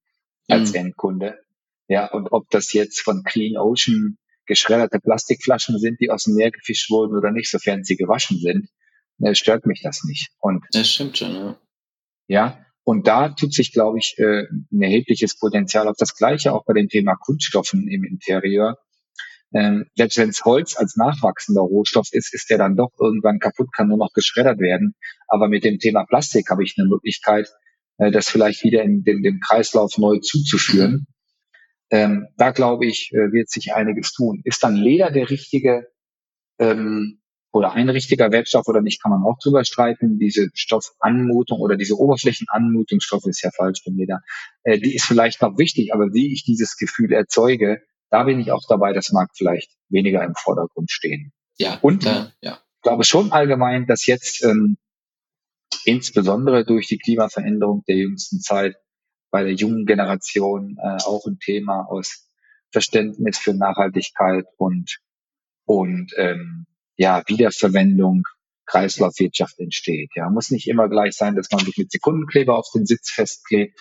als 0.48 0.70
mhm. 0.70 0.76
Endkunde. 0.76 1.38
Ja, 1.88 2.12
und 2.12 2.28
ob 2.32 2.50
das 2.50 2.74
jetzt 2.74 3.00
von 3.00 3.22
Clean 3.24 3.56
Ocean 3.56 4.18
geschredderte 4.46 5.00
Plastikflaschen 5.00 5.78
sind, 5.78 6.00
die 6.00 6.10
aus 6.10 6.24
dem 6.24 6.34
Meer 6.34 6.50
gefischt 6.50 6.90
wurden 6.90 7.16
oder 7.16 7.30
nicht, 7.30 7.50
sofern 7.50 7.84
sie 7.84 7.96
gewaschen 7.96 8.38
sind, 8.38 8.68
ne, 9.18 9.34
stört 9.34 9.66
mich 9.66 9.82
das 9.82 10.04
nicht. 10.04 10.30
Und 10.40 10.64
das 10.72 10.88
stimmt 10.88 11.18
schon, 11.18 11.34
ja. 11.34 11.58
Ja, 12.26 12.64
und 12.84 13.06
da 13.06 13.30
tut 13.30 13.52
sich, 13.52 13.72
glaube 13.72 13.98
ich, 13.98 14.14
äh, 14.18 14.44
ein 14.72 14.82
erhebliches 14.82 15.38
Potenzial 15.38 15.88
auf 15.88 15.96
das 15.98 16.14
Gleiche 16.14 16.52
auch 16.52 16.64
bei 16.66 16.74
dem 16.74 16.88
Thema 16.88 17.14
Kunststoffen 17.16 17.88
im 17.88 18.04
Interieur. 18.04 18.78
Ähm, 19.54 19.86
selbst 19.94 20.18
wenn 20.18 20.30
es 20.30 20.44
Holz 20.44 20.76
als 20.76 20.96
nachwachsender 20.96 21.62
Rohstoff 21.62 22.08
ist, 22.12 22.34
ist 22.34 22.50
der 22.50 22.58
dann 22.58 22.76
doch 22.76 22.90
irgendwann 22.98 23.38
kaputt, 23.38 23.68
kann 23.72 23.88
nur 23.88 23.98
noch 23.98 24.12
geschreddert 24.12 24.58
werden. 24.58 24.94
Aber 25.28 25.48
mit 25.48 25.64
dem 25.64 25.78
Thema 25.78 26.04
Plastik 26.04 26.50
habe 26.50 26.64
ich 26.64 26.74
eine 26.76 26.88
Möglichkeit, 26.88 27.48
äh, 27.98 28.10
das 28.10 28.28
vielleicht 28.28 28.64
wieder 28.64 28.82
in 28.82 29.02
den, 29.04 29.22
den 29.22 29.40
Kreislauf 29.40 29.96
neu 29.96 30.18
zuzuführen. 30.18 31.06
Ähm, 31.90 32.28
da 32.36 32.50
glaube 32.50 32.86
ich, 32.86 33.12
äh, 33.12 33.32
wird 33.32 33.50
sich 33.50 33.74
einiges 33.74 34.12
tun. 34.12 34.40
Ist 34.44 34.62
dann 34.62 34.74
Leder 34.74 35.10
der 35.10 35.30
richtige 35.30 35.88
ähm, 36.58 37.20
oder 37.54 37.72
ein 37.72 37.88
richtiger 37.88 38.32
Wertstoff 38.32 38.66
oder 38.66 38.82
nicht, 38.82 39.00
kann 39.00 39.12
man 39.12 39.22
auch 39.22 39.38
drüber 39.38 39.64
streiten. 39.64 40.18
Diese 40.18 40.48
Stoffanmutung 40.54 41.60
oder 41.60 41.76
diese 41.76 41.96
Oberflächenanmutung, 41.96 43.00
Stoff 43.00 43.24
ist 43.26 43.42
ja 43.42 43.50
falsch 43.54 43.82
mir 43.86 44.06
da, 44.06 44.18
äh, 44.64 44.78
die 44.78 44.94
ist 44.94 45.04
vielleicht 45.04 45.40
noch 45.40 45.56
wichtig, 45.56 45.94
aber 45.94 46.12
wie 46.12 46.32
ich 46.32 46.44
dieses 46.44 46.76
Gefühl 46.76 47.12
erzeuge, 47.12 47.82
da 48.10 48.24
bin 48.24 48.40
ich 48.40 48.50
auch 48.50 48.62
dabei, 48.68 48.92
das 48.92 49.12
mag 49.12 49.30
vielleicht 49.36 49.70
weniger 49.88 50.24
im 50.24 50.34
Vordergrund 50.34 50.90
stehen. 50.90 51.32
Ja. 51.56 51.78
Und 51.80 52.06
äh, 52.06 52.26
ja. 52.40 52.58
ich 52.76 52.82
glaube 52.82 53.04
schon 53.04 53.30
allgemein, 53.30 53.86
dass 53.86 54.06
jetzt 54.06 54.44
ähm, 54.44 54.76
insbesondere 55.84 56.64
durch 56.64 56.88
die 56.88 56.98
Klimaveränderung 56.98 57.84
der 57.86 57.96
jüngsten 57.96 58.40
Zeit 58.40 58.76
bei 59.34 59.42
der 59.42 59.54
jungen 59.54 59.84
Generation 59.84 60.78
äh, 60.80 61.02
auch 61.02 61.26
ein 61.26 61.40
Thema 61.40 61.86
aus 61.90 62.30
Verständnis 62.70 63.36
für 63.36 63.52
Nachhaltigkeit 63.52 64.44
und 64.58 65.00
und 65.64 66.12
ähm, 66.16 66.66
ja, 66.94 67.20
Wiederverwendung, 67.26 68.22
Kreislaufwirtschaft 68.66 69.58
entsteht. 69.58 70.10
Ja, 70.14 70.30
muss 70.30 70.52
nicht 70.52 70.68
immer 70.68 70.88
gleich 70.88 71.16
sein, 71.16 71.34
dass 71.34 71.50
man 71.50 71.64
sich 71.64 71.76
mit 71.76 71.90
Sekundenkleber 71.90 72.56
auf 72.56 72.68
den 72.72 72.86
Sitz 72.86 73.10
festklebt, 73.10 73.76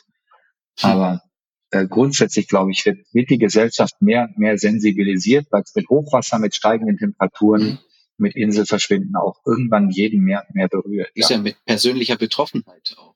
hm. 0.80 0.90
aber 0.90 1.22
äh, 1.70 1.86
grundsätzlich 1.86 2.48
glaube 2.48 2.72
ich 2.72 2.84
wird, 2.88 3.06
wird 3.12 3.30
die 3.30 3.38
Gesellschaft 3.38 4.02
mehr 4.02 4.30
mehr 4.36 4.58
sensibilisiert, 4.58 5.46
weil 5.52 5.62
es 5.62 5.76
mit 5.76 5.88
Hochwasser, 5.88 6.40
mit 6.40 6.56
steigenden 6.56 6.98
Temperaturen, 6.98 7.64
mhm. 7.64 7.80
mit 8.18 8.36
Inselverschwinden 8.36 9.16
auch 9.16 9.36
irgendwann 9.46 9.92
jeden 9.92 10.24
mehr 10.24 10.48
mehr 10.52 10.68
berührt. 10.68 11.12
Ist 11.14 11.30
ja, 11.30 11.36
ja 11.36 11.44
mit 11.44 11.64
persönlicher 11.64 12.18
Betroffenheit 12.18 12.96
auch. 12.98 13.13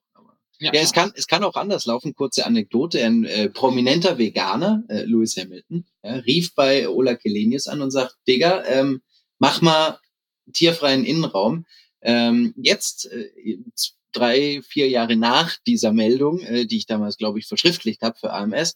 Ja, 0.60 0.74
ja, 0.74 0.82
es 0.82 0.92
kann, 0.92 1.12
es 1.16 1.28
kann 1.28 1.44
auch 1.44 1.56
anders 1.56 1.86
laufen. 1.86 2.16
Kurze 2.16 2.46
Anekdote. 2.46 3.04
Ein 3.04 3.26
äh, 3.26 3.50
prominenter 3.50 4.18
Veganer, 4.18 4.84
äh, 4.90 5.04
Lewis 5.04 5.38
Hamilton, 5.38 5.86
ja, 6.04 6.16
rief 6.16 6.56
bei 6.56 6.90
Ola 6.90 7.16
Kelenius 7.16 7.68
an 7.68 7.82
und 7.82 7.92
sagt, 7.92 8.16
Digga, 8.28 8.64
ähm, 8.66 9.02
mach 9.40 9.62
mal 9.62 10.00
tierfreien 10.54 11.06
Innenraum. 11.06 11.66
Ähm, 12.02 12.54
jetzt, 12.58 13.12
äh, 13.12 13.60
drei, 14.12 14.62
vier 14.64 14.90
Jahre 14.90 15.16
nach 15.16 15.58
dieser 15.68 15.94
Meldung, 15.94 16.40
äh, 16.40 16.66
die 16.66 16.78
ich 16.78 16.86
damals, 16.86 17.18
glaube 17.18 17.40
ich, 17.40 17.46
verschriftlicht 17.46 18.02
habe 18.02 18.18
für 18.18 18.34
AMS, 18.34 18.76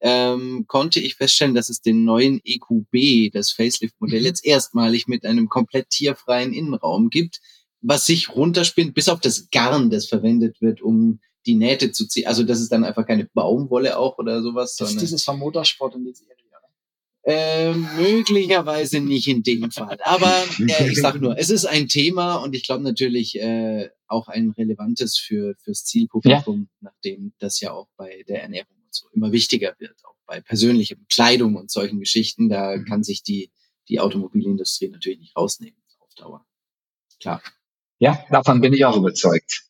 ähm, 0.00 0.64
konnte 0.66 0.98
ich 0.98 1.14
feststellen, 1.14 1.54
dass 1.54 1.68
es 1.68 1.80
den 1.80 2.04
neuen 2.04 2.40
EQB, 2.44 3.32
das 3.32 3.52
Facelift-Modell, 3.52 4.20
mhm. 4.20 4.26
jetzt 4.26 4.44
erstmalig 4.44 5.06
mit 5.06 5.24
einem 5.24 5.48
komplett 5.48 5.90
tierfreien 5.90 6.52
Innenraum 6.52 7.08
gibt, 7.08 7.40
was 7.82 8.06
sich 8.06 8.34
runterspinnt, 8.34 8.94
bis 8.94 9.08
auf 9.08 9.20
das 9.20 9.50
Garn, 9.50 9.90
das 9.90 10.06
verwendet 10.06 10.60
wird, 10.60 10.80
um 10.80 11.20
die 11.46 11.56
Nähte 11.56 11.92
zu 11.92 12.06
ziehen. 12.06 12.26
Also 12.26 12.44
das 12.44 12.60
ist 12.60 12.70
dann 12.70 12.84
einfach 12.84 13.06
keine 13.06 13.24
Baumwolle 13.24 13.98
auch 13.98 14.18
oder 14.18 14.42
sowas. 14.42 14.76
Das 14.76 14.90
ist 14.90 15.00
dieses 15.02 15.24
vom 15.24 15.38
Motorsport 15.38 15.96
in 15.96 16.04
die 16.04 16.14
Serie. 16.14 16.32
Äh, 17.24 17.72
möglicherweise 17.72 18.98
nicht 18.98 19.28
in 19.28 19.44
dem 19.44 19.70
Fall. 19.70 19.96
Aber 20.02 20.44
äh, 20.58 20.90
ich 20.90 21.00
sag 21.00 21.20
nur, 21.20 21.38
es 21.38 21.50
ist 21.50 21.66
ein 21.66 21.86
Thema 21.86 22.36
und 22.36 22.56
ich 22.56 22.64
glaube 22.64 22.82
natürlich 22.82 23.38
äh, 23.38 23.90
auch 24.08 24.26
ein 24.26 24.50
relevantes 24.50 25.16
für 25.18 25.54
fürs 25.62 25.84
Zielpublikum, 25.84 26.68
ja. 26.80 26.90
nachdem 26.90 27.32
das 27.38 27.60
ja 27.60 27.72
auch 27.72 27.86
bei 27.96 28.24
der 28.26 28.42
Ernährung 28.42 28.74
und 28.84 28.92
so 28.92 29.06
immer 29.12 29.30
wichtiger 29.30 29.76
wird, 29.78 29.94
auch 30.04 30.16
bei 30.26 30.40
persönlicher 30.40 30.96
Kleidung 31.08 31.54
und 31.54 31.70
solchen 31.70 32.00
Geschichten. 32.00 32.48
Da 32.48 32.76
mhm. 32.76 32.86
kann 32.86 33.04
sich 33.04 33.22
die, 33.22 33.52
die 33.88 34.00
Automobilindustrie 34.00 34.88
natürlich 34.88 35.20
nicht 35.20 35.36
rausnehmen 35.36 35.80
auf 36.00 36.12
Dauer. 36.16 36.44
Klar. 37.20 37.40
Ja, 38.02 38.18
davon 38.32 38.60
bin 38.60 38.72
ich 38.72 38.84
auch 38.84 38.96
überzeugt. 38.96 39.62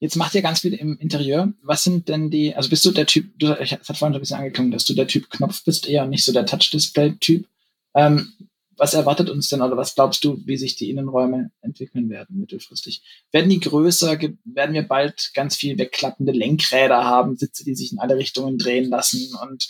Jetzt 0.00 0.16
macht 0.16 0.34
ihr 0.34 0.42
ganz 0.42 0.60
viel 0.60 0.74
im 0.74 0.98
Interieur. 0.98 1.54
Was 1.62 1.82
sind 1.82 2.10
denn 2.10 2.30
die, 2.30 2.54
also 2.54 2.68
bist 2.68 2.84
du 2.84 2.90
der 2.90 3.06
Typ, 3.06 3.38
du, 3.38 3.58
ich 3.58 3.72
hatte 3.72 3.84
vorhin 3.94 4.12
so 4.12 4.18
ein 4.18 4.20
bisschen 4.20 4.36
angeklungen, 4.36 4.70
dass 4.70 4.84
du 4.84 4.92
der 4.92 5.06
Typ 5.06 5.30
Knopf 5.30 5.64
bist, 5.64 5.88
eher 5.88 6.04
nicht 6.04 6.22
so 6.22 6.30
der 6.34 6.44
Touch-Display-Typ. 6.44 7.46
Ähm, 7.94 8.34
was 8.76 8.92
erwartet 8.92 9.30
uns 9.30 9.48
denn 9.48 9.62
oder 9.62 9.78
was 9.78 9.94
glaubst 9.94 10.22
du, 10.24 10.42
wie 10.44 10.58
sich 10.58 10.76
die 10.76 10.90
Innenräume 10.90 11.52
entwickeln 11.62 12.10
werden 12.10 12.38
mittelfristig? 12.38 13.02
Werden 13.32 13.48
die 13.48 13.60
größer? 13.60 14.18
Werden 14.44 14.74
wir 14.74 14.86
bald 14.86 15.30
ganz 15.32 15.56
viel 15.56 15.78
wegklappende 15.78 16.32
Lenkräder 16.32 17.04
haben, 17.04 17.38
Sitze, 17.38 17.64
die 17.64 17.74
sich 17.74 17.92
in 17.92 17.98
alle 17.98 18.18
Richtungen 18.18 18.58
drehen 18.58 18.90
lassen? 18.90 19.34
Und 19.42 19.66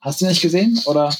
hast 0.00 0.20
du 0.20 0.26
nicht 0.26 0.42
gesehen? 0.42 0.80
Oder 0.86 1.12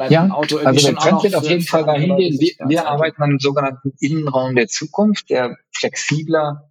bleibt 0.00 0.12
ja, 0.12 0.22
ein 0.22 0.32
Auto 0.32 0.56
irgendwie 0.56 0.86
also 0.86 0.92
der 0.92 0.96
Trend 0.96 1.22
wird 1.24 1.34
auf 1.34 1.44
jeden 1.44 1.62
Fall 1.62 1.84
dahin 1.84 2.16
gehen. 2.16 2.40
Wir, 2.40 2.54
wir 2.66 2.88
arbeiten 2.88 3.22
an 3.22 3.30
einem 3.30 3.38
sogenannten 3.38 3.92
Innenraum 4.00 4.54
der 4.54 4.66
Zukunft, 4.66 5.28
der 5.28 5.58
flexibler 5.72 6.70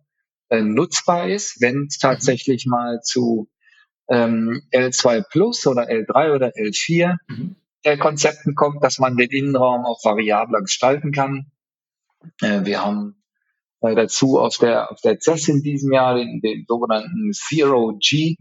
äh, 0.49 0.61
nutzbar 0.61 1.29
ist, 1.29 1.61
wenn 1.61 1.85
es 1.87 1.99
tatsächlich 1.99 2.65
mhm. 2.65 2.71
mal 2.71 3.01
zu 3.03 3.47
ähm, 4.09 4.63
L2 4.73 5.25
Plus 5.29 5.67
oder 5.67 5.83
L3 5.83 6.33
oder 6.33 6.47
L4 6.55 7.17
mhm. 7.27 7.55
äh, 7.83 7.97
Konzepten 7.97 8.55
kommt, 8.55 8.83
dass 8.83 8.97
man 8.97 9.15
den 9.15 9.29
Innenraum 9.29 9.85
auch 9.85 10.03
variabler 10.03 10.61
gestalten 10.61 11.11
kann. 11.11 11.51
Äh, 12.41 12.65
wir 12.65 12.83
haben 12.83 13.21
äh, 13.81 13.93
dazu 13.93 14.39
auf 14.39 14.57
der 14.57 14.91
auf 14.91 15.01
der 15.01 15.19
CES 15.19 15.49
in 15.49 15.61
diesem 15.61 15.93
Jahr 15.93 16.15
den, 16.15 16.41
den 16.41 16.65
sogenannten 16.67 17.31
Zero 17.33 17.95
G 17.99 18.37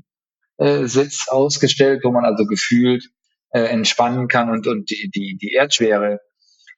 äh, 0.56 0.86
Sitz 0.86 1.28
ausgestellt, 1.28 2.04
wo 2.04 2.10
man 2.10 2.24
also 2.24 2.46
gefühlt 2.46 3.10
äh, 3.50 3.60
entspannen 3.60 4.28
kann 4.28 4.50
und 4.50 4.66
und 4.66 4.90
die 4.90 5.10
die, 5.10 5.36
die 5.40 5.52
Erdschwere 5.52 6.20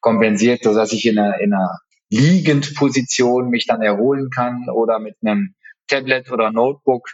kompensiert, 0.01 0.63
so 0.65 0.75
dass 0.75 0.93
ich 0.93 1.07
in 1.07 1.19
einer, 1.19 1.39
in 1.41 1.53
einer 1.53 1.79
Liegendposition 2.09 3.51
mich 3.51 3.67
dann 3.67 3.83
erholen 3.83 4.31
kann 4.31 4.69
oder 4.69 4.99
mit 4.99 5.17
einem 5.23 5.55
Tablet 5.87 6.31
oder 6.31 6.51
Notebook 6.51 7.09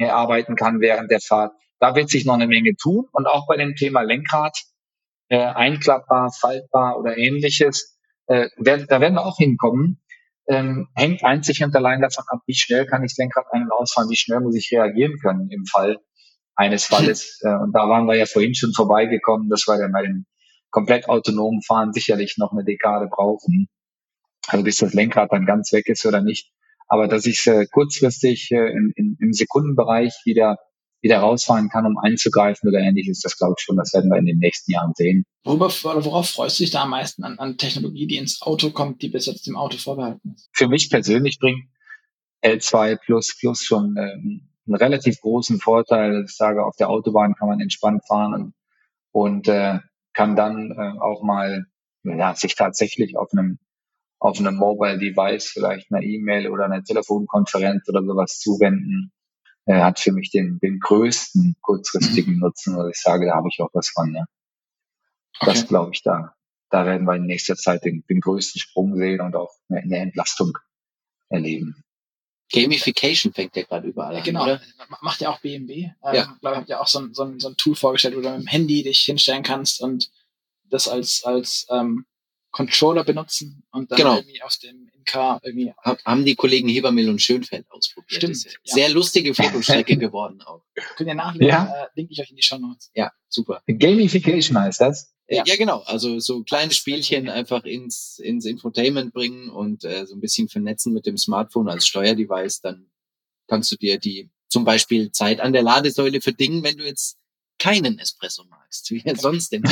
arbeiten 0.00 0.56
kann 0.56 0.80
während 0.80 1.10
der 1.10 1.20
Fahrt. 1.20 1.52
Da 1.78 1.94
wird 1.94 2.10
sich 2.10 2.24
noch 2.24 2.34
eine 2.34 2.46
Menge 2.46 2.74
tun 2.76 3.06
und 3.12 3.26
auch 3.26 3.46
bei 3.46 3.56
dem 3.56 3.74
Thema 3.76 4.02
Lenkrad, 4.02 4.58
äh, 5.28 5.38
einklappbar, 5.38 6.32
faltbar 6.32 6.98
oder 6.98 7.16
ähnliches, 7.16 7.98
äh, 8.26 8.48
werd, 8.56 8.90
da 8.90 9.00
werden 9.00 9.14
wir 9.14 9.24
auch 9.24 9.38
hinkommen. 9.38 10.00
Ähm, 10.46 10.88
hängt 10.94 11.24
einzig 11.24 11.62
und 11.64 11.74
allein 11.74 12.02
davon 12.02 12.24
ab, 12.28 12.40
wie 12.46 12.54
schnell 12.54 12.86
kann 12.86 13.02
ich 13.02 13.12
das 13.12 13.18
Lenkrad 13.18 13.46
ein- 13.52 13.62
und 13.62 13.72
ausfahren, 13.72 14.10
wie 14.10 14.16
schnell 14.16 14.40
muss 14.40 14.56
ich 14.56 14.70
reagieren 14.72 15.18
können 15.18 15.50
im 15.50 15.64
Fall 15.64 15.98
eines 16.56 16.84
Falles. 16.84 17.40
Äh, 17.42 17.54
und 17.56 17.72
da 17.72 17.88
waren 17.88 18.06
wir 18.06 18.16
ja 18.16 18.26
vorhin 18.26 18.54
schon 18.54 18.72
vorbeigekommen, 18.72 19.48
dass 19.48 19.66
wir 19.66 19.78
dann 19.78 19.92
bei 19.92 20.02
dem 20.02 20.26
komplett 20.70 21.08
autonomen 21.08 21.62
Fahren 21.62 21.92
sicherlich 21.92 22.36
noch 22.38 22.52
eine 22.52 22.64
Dekade 22.64 23.08
brauchen 23.08 23.68
also 24.48 24.64
bis 24.64 24.76
das 24.76 24.94
Lenkrad 24.94 25.32
dann 25.32 25.46
ganz 25.46 25.72
weg 25.72 25.88
ist 25.88 26.04
oder 26.06 26.20
nicht. 26.20 26.50
Aber 26.86 27.08
dass 27.08 27.26
ich 27.26 27.46
äh, 27.46 27.66
kurzfristig 27.66 28.50
äh, 28.50 28.70
in, 28.72 28.92
in, 28.96 29.16
im 29.20 29.32
Sekundenbereich 29.32 30.14
wieder 30.24 30.58
wieder 31.00 31.18
rausfahren 31.18 31.68
kann, 31.68 31.84
um 31.84 31.98
einzugreifen 31.98 32.66
oder 32.66 32.78
ähnliches, 32.78 33.20
das 33.20 33.36
glaube 33.36 33.56
ich 33.58 33.62
schon, 33.62 33.76
das 33.76 33.92
werden 33.92 34.10
wir 34.10 34.16
in 34.16 34.24
den 34.24 34.38
nächsten 34.38 34.72
Jahren 34.72 34.92
sehen. 34.94 35.26
Worüber, 35.44 35.68
worauf 36.02 36.30
freust 36.30 36.58
du 36.58 36.62
dich 36.62 36.70
da 36.70 36.84
am 36.84 36.90
meisten 36.90 37.24
an, 37.24 37.38
an 37.38 37.58
Technologie, 37.58 38.06
die 38.06 38.16
ins 38.16 38.40
Auto 38.40 38.70
kommt, 38.70 39.02
die 39.02 39.10
bis 39.10 39.26
jetzt 39.26 39.46
dem 39.46 39.54
Auto 39.54 39.76
vorbehalten 39.76 40.32
ist? 40.34 40.48
Für 40.54 40.66
mich 40.66 40.88
persönlich 40.88 41.38
bringt 41.38 41.66
L2 42.42 42.96
Plus 43.04 43.36
Plus 43.38 43.62
schon 43.62 43.96
ähm, 43.98 44.48
einen 44.66 44.76
relativ 44.76 45.20
großen 45.20 45.58
Vorteil. 45.60 46.24
Ich 46.24 46.36
sage, 46.36 46.64
auf 46.64 46.76
der 46.76 46.90
Autobahn 46.90 47.34
kann 47.34 47.48
man 47.48 47.60
entspannt 47.60 48.06
fahren 48.06 48.34
und, 48.34 48.54
und 49.12 49.48
äh, 49.48 49.80
kann 50.12 50.36
dann 50.36 50.70
äh, 50.72 50.98
auch 51.00 51.22
mal 51.22 51.66
ja, 52.04 52.34
sich 52.34 52.54
tatsächlich 52.54 53.16
auf 53.16 53.32
einem 53.32 53.58
auf 54.24 54.38
einem 54.38 54.56
Mobile 54.56 54.98
Device 54.98 55.50
vielleicht 55.52 55.92
eine 55.92 56.02
E-Mail 56.02 56.48
oder 56.48 56.64
eine 56.64 56.82
Telefonkonferenz 56.82 57.86
oder 57.90 58.02
sowas 58.02 58.38
zuwenden, 58.38 59.12
äh, 59.66 59.74
hat 59.74 60.00
für 60.00 60.12
mich 60.12 60.30
den, 60.30 60.58
den 60.60 60.80
größten 60.80 61.56
kurzfristigen 61.60 62.38
Nutzen, 62.38 62.74
wo 62.74 62.86
ich 62.86 62.96
sage, 62.96 63.26
da 63.26 63.34
habe 63.34 63.48
ich 63.52 63.60
auch 63.60 63.68
was 63.74 63.90
von. 63.90 64.14
Ja. 64.14 64.24
Okay. 65.40 65.50
Das 65.52 65.66
glaube 65.66 65.90
ich 65.92 66.02
da. 66.02 66.34
Da 66.70 66.86
werden 66.86 67.06
wir 67.06 67.16
in 67.16 67.26
nächster 67.26 67.56
Zeit 67.56 67.84
den, 67.84 68.02
den 68.08 68.20
größten 68.20 68.58
Sprung 68.60 68.96
sehen 68.96 69.20
und 69.20 69.36
auch 69.36 69.52
eine, 69.68 69.80
eine 69.80 69.98
Entlastung 69.98 70.56
erleben. 71.28 71.83
Gamification 72.54 73.32
fängt 73.32 73.56
ja 73.56 73.62
gerade 73.62 73.88
überall 73.88 74.16
an. 74.16 74.22
Genau, 74.22 74.44
oder? 74.44 74.60
macht 75.00 75.20
ja 75.20 75.30
auch 75.30 75.40
BMW. 75.40 75.90
Ähm, 76.04 76.14
ja. 76.14 76.36
glaube, 76.40 76.56
habt 76.56 76.68
ja 76.68 76.80
auch 76.80 76.86
so 76.86 77.00
ein, 77.00 77.14
so, 77.14 77.24
ein, 77.24 77.40
so 77.40 77.48
ein 77.48 77.56
Tool 77.56 77.74
vorgestellt, 77.74 78.16
wo 78.16 78.20
du 78.20 78.30
mit 78.30 78.40
dem 78.40 78.46
Handy 78.46 78.82
dich 78.82 79.00
hinstellen 79.00 79.42
kannst 79.42 79.80
und 79.80 80.10
das 80.70 80.88
als, 80.88 81.24
als 81.24 81.66
ähm, 81.70 82.06
Controller 82.50 83.02
benutzen 83.02 83.64
und 83.72 83.90
dann 83.90 83.98
genau. 83.98 84.16
irgendwie 84.16 84.40
aus 84.42 84.60
dem 84.60 84.88
NK 85.00 85.40
irgendwie. 85.42 85.72
Haben 86.04 86.24
die 86.24 86.36
Kollegen 86.36 86.68
Hebermill 86.68 87.10
und 87.10 87.20
Schönfeld 87.20 87.66
ausprobiert. 87.70 88.22
Stimmt. 88.22 88.44
Ja. 88.44 88.74
Sehr 88.74 88.88
lustige 88.90 89.34
Fotostrecke 89.34 89.96
geworden 89.96 90.40
auch. 90.42 90.62
Könnt 90.96 91.08
ihr 91.08 91.14
nachlesen, 91.14 91.48
ja. 91.48 91.84
äh, 91.84 91.86
link 91.96 92.10
ich 92.12 92.20
euch 92.20 92.30
in 92.30 92.36
die 92.36 92.42
Show 92.42 92.58
Notes. 92.58 92.90
Ja, 92.94 93.12
super. 93.28 93.62
Gamification 93.66 94.56
heißt 94.58 94.80
das? 94.80 95.13
Ja. 95.28 95.42
ja, 95.46 95.56
genau. 95.56 95.80
Also 95.86 96.18
so 96.20 96.42
kleine 96.42 96.72
Spielchen 96.72 97.28
einfach 97.28 97.64
ins, 97.64 98.18
ins 98.18 98.44
Infotainment 98.44 99.14
bringen 99.14 99.48
und 99.48 99.84
äh, 99.84 100.06
so 100.06 100.14
ein 100.14 100.20
bisschen 100.20 100.48
vernetzen 100.48 100.92
mit 100.92 101.06
dem 101.06 101.16
Smartphone 101.16 101.68
als 101.68 101.86
Steuerdevice. 101.86 102.60
Dann 102.60 102.90
kannst 103.48 103.72
du 103.72 103.76
dir 103.76 103.98
die 103.98 104.30
zum 104.48 104.64
Beispiel 104.64 105.10
Zeit 105.12 105.40
an 105.40 105.52
der 105.52 105.62
Ladesäule 105.62 106.20
verdingen, 106.20 106.62
wenn 106.62 106.76
du 106.76 106.84
jetzt 106.84 107.18
keinen 107.58 107.98
Espresso 107.98 108.44
magst, 108.44 108.90
wie 108.90 109.02
er 109.04 109.16
sonst 109.16 109.52
denn? 109.52 109.64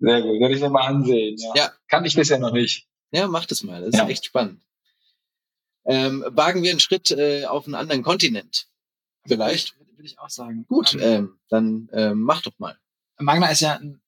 Sehr 0.00 0.22
gut, 0.22 0.40
werde 0.40 0.54
ich 0.54 0.60
mir 0.60 0.70
mal 0.70 0.86
ansehen. 0.86 1.36
Ja. 1.38 1.52
ja. 1.54 1.72
Kann 1.86 2.04
ich 2.04 2.14
bisher 2.16 2.38
noch 2.38 2.52
nicht. 2.52 2.88
Ja, 3.12 3.28
mach 3.28 3.46
das 3.46 3.62
mal. 3.62 3.80
Das 3.80 3.94
ist 3.94 3.98
ja. 3.98 4.08
echt 4.08 4.24
spannend. 4.24 4.60
Ähm, 5.86 6.24
wagen 6.28 6.62
wir 6.62 6.70
einen 6.70 6.80
Schritt 6.80 7.10
äh, 7.12 7.44
auf 7.46 7.66
einen 7.66 7.74
anderen 7.74 8.02
Kontinent. 8.02 8.66
Vielleicht. 9.26 9.77
Würde 9.98 10.06
ich 10.06 10.18
auch 10.20 10.30
sagen. 10.30 10.64
Gut, 10.68 10.94
ähm, 10.94 11.00
ähm, 11.00 11.38
dann 11.48 11.88
ähm, 11.92 12.20
mach 12.20 12.40
doch 12.42 12.56
mal. 12.58 12.78
Magna 13.18 13.48
ist 13.50 13.58
ja, 13.58 13.74
ein, 13.74 14.00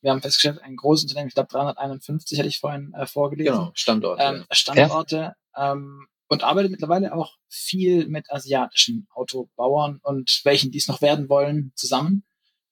wir 0.00 0.10
haben 0.10 0.20
festgestellt, 0.20 0.60
ein 0.60 0.74
großes 0.74 1.04
Unternehmen, 1.04 1.28
ich 1.28 1.34
glaube 1.34 1.48
351 1.48 2.40
hatte 2.40 2.48
ich 2.48 2.58
vorhin 2.58 2.92
äh, 2.94 3.06
vorgelesen. 3.06 3.52
Genau, 3.52 3.70
Standorte. 3.74 4.20
Ähm, 4.20 4.44
Standorte. 4.50 5.36
Ja. 5.56 5.72
Ähm, 5.72 6.08
und 6.26 6.42
arbeitet 6.42 6.72
mittlerweile 6.72 7.14
auch 7.14 7.36
viel 7.48 8.08
mit 8.08 8.32
asiatischen 8.32 9.06
Autobauern 9.14 10.00
und 10.02 10.40
welchen 10.42 10.72
dies 10.72 10.88
noch 10.88 11.02
werden 11.02 11.28
wollen 11.28 11.70
zusammen. 11.76 12.24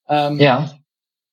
Ähm, 0.09 0.41
ja. 0.41 0.77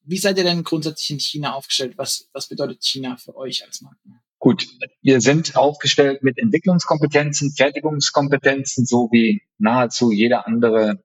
Wie 0.03 0.17
seid 0.17 0.37
ihr 0.37 0.43
denn 0.43 0.63
grundsätzlich 0.63 1.09
in 1.09 1.19
China 1.19 1.53
aufgestellt? 1.55 1.97
Was, 1.97 2.29
was 2.31 2.47
bedeutet 2.47 2.83
China 2.83 3.17
für 3.17 3.35
euch 3.35 3.65
als 3.65 3.81
Marke? 3.81 3.97
Gut, 4.37 4.67
wir 5.01 5.19
sind 5.19 5.55
aufgestellt 5.55 6.21
mit 6.21 6.37
Entwicklungskompetenzen, 6.37 7.53
Fertigungskompetenzen, 7.55 8.85
so 8.85 9.09
wie 9.11 9.41
nahezu 9.57 10.11
jeder 10.11 10.45
andere 10.45 11.03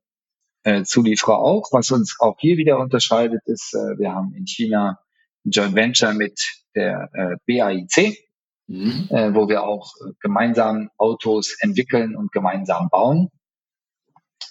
äh, 0.64 0.84
Zulieferer 0.84 1.38
auch. 1.38 1.68
Was 1.72 1.90
uns 1.90 2.16
auch 2.20 2.36
hier 2.38 2.56
wieder 2.56 2.78
unterscheidet, 2.78 3.42
ist, 3.46 3.74
äh, 3.74 3.98
wir 3.98 4.12
haben 4.12 4.34
in 4.34 4.46
China 4.46 4.98
ein 5.44 5.50
Joint 5.50 5.74
Venture 5.74 6.14
mit 6.14 6.40
der 6.74 7.10
äh, 7.12 7.36
BAIC, 7.46 8.18
mhm. 8.66 9.08
äh, 9.10 9.34
wo 9.34 9.48
wir 9.48 9.64
auch 9.64 9.92
äh, 10.00 10.12
gemeinsam 10.20 10.90
Autos 10.96 11.56
entwickeln 11.60 12.16
und 12.16 12.32
gemeinsam 12.32 12.88
bauen, 12.90 13.30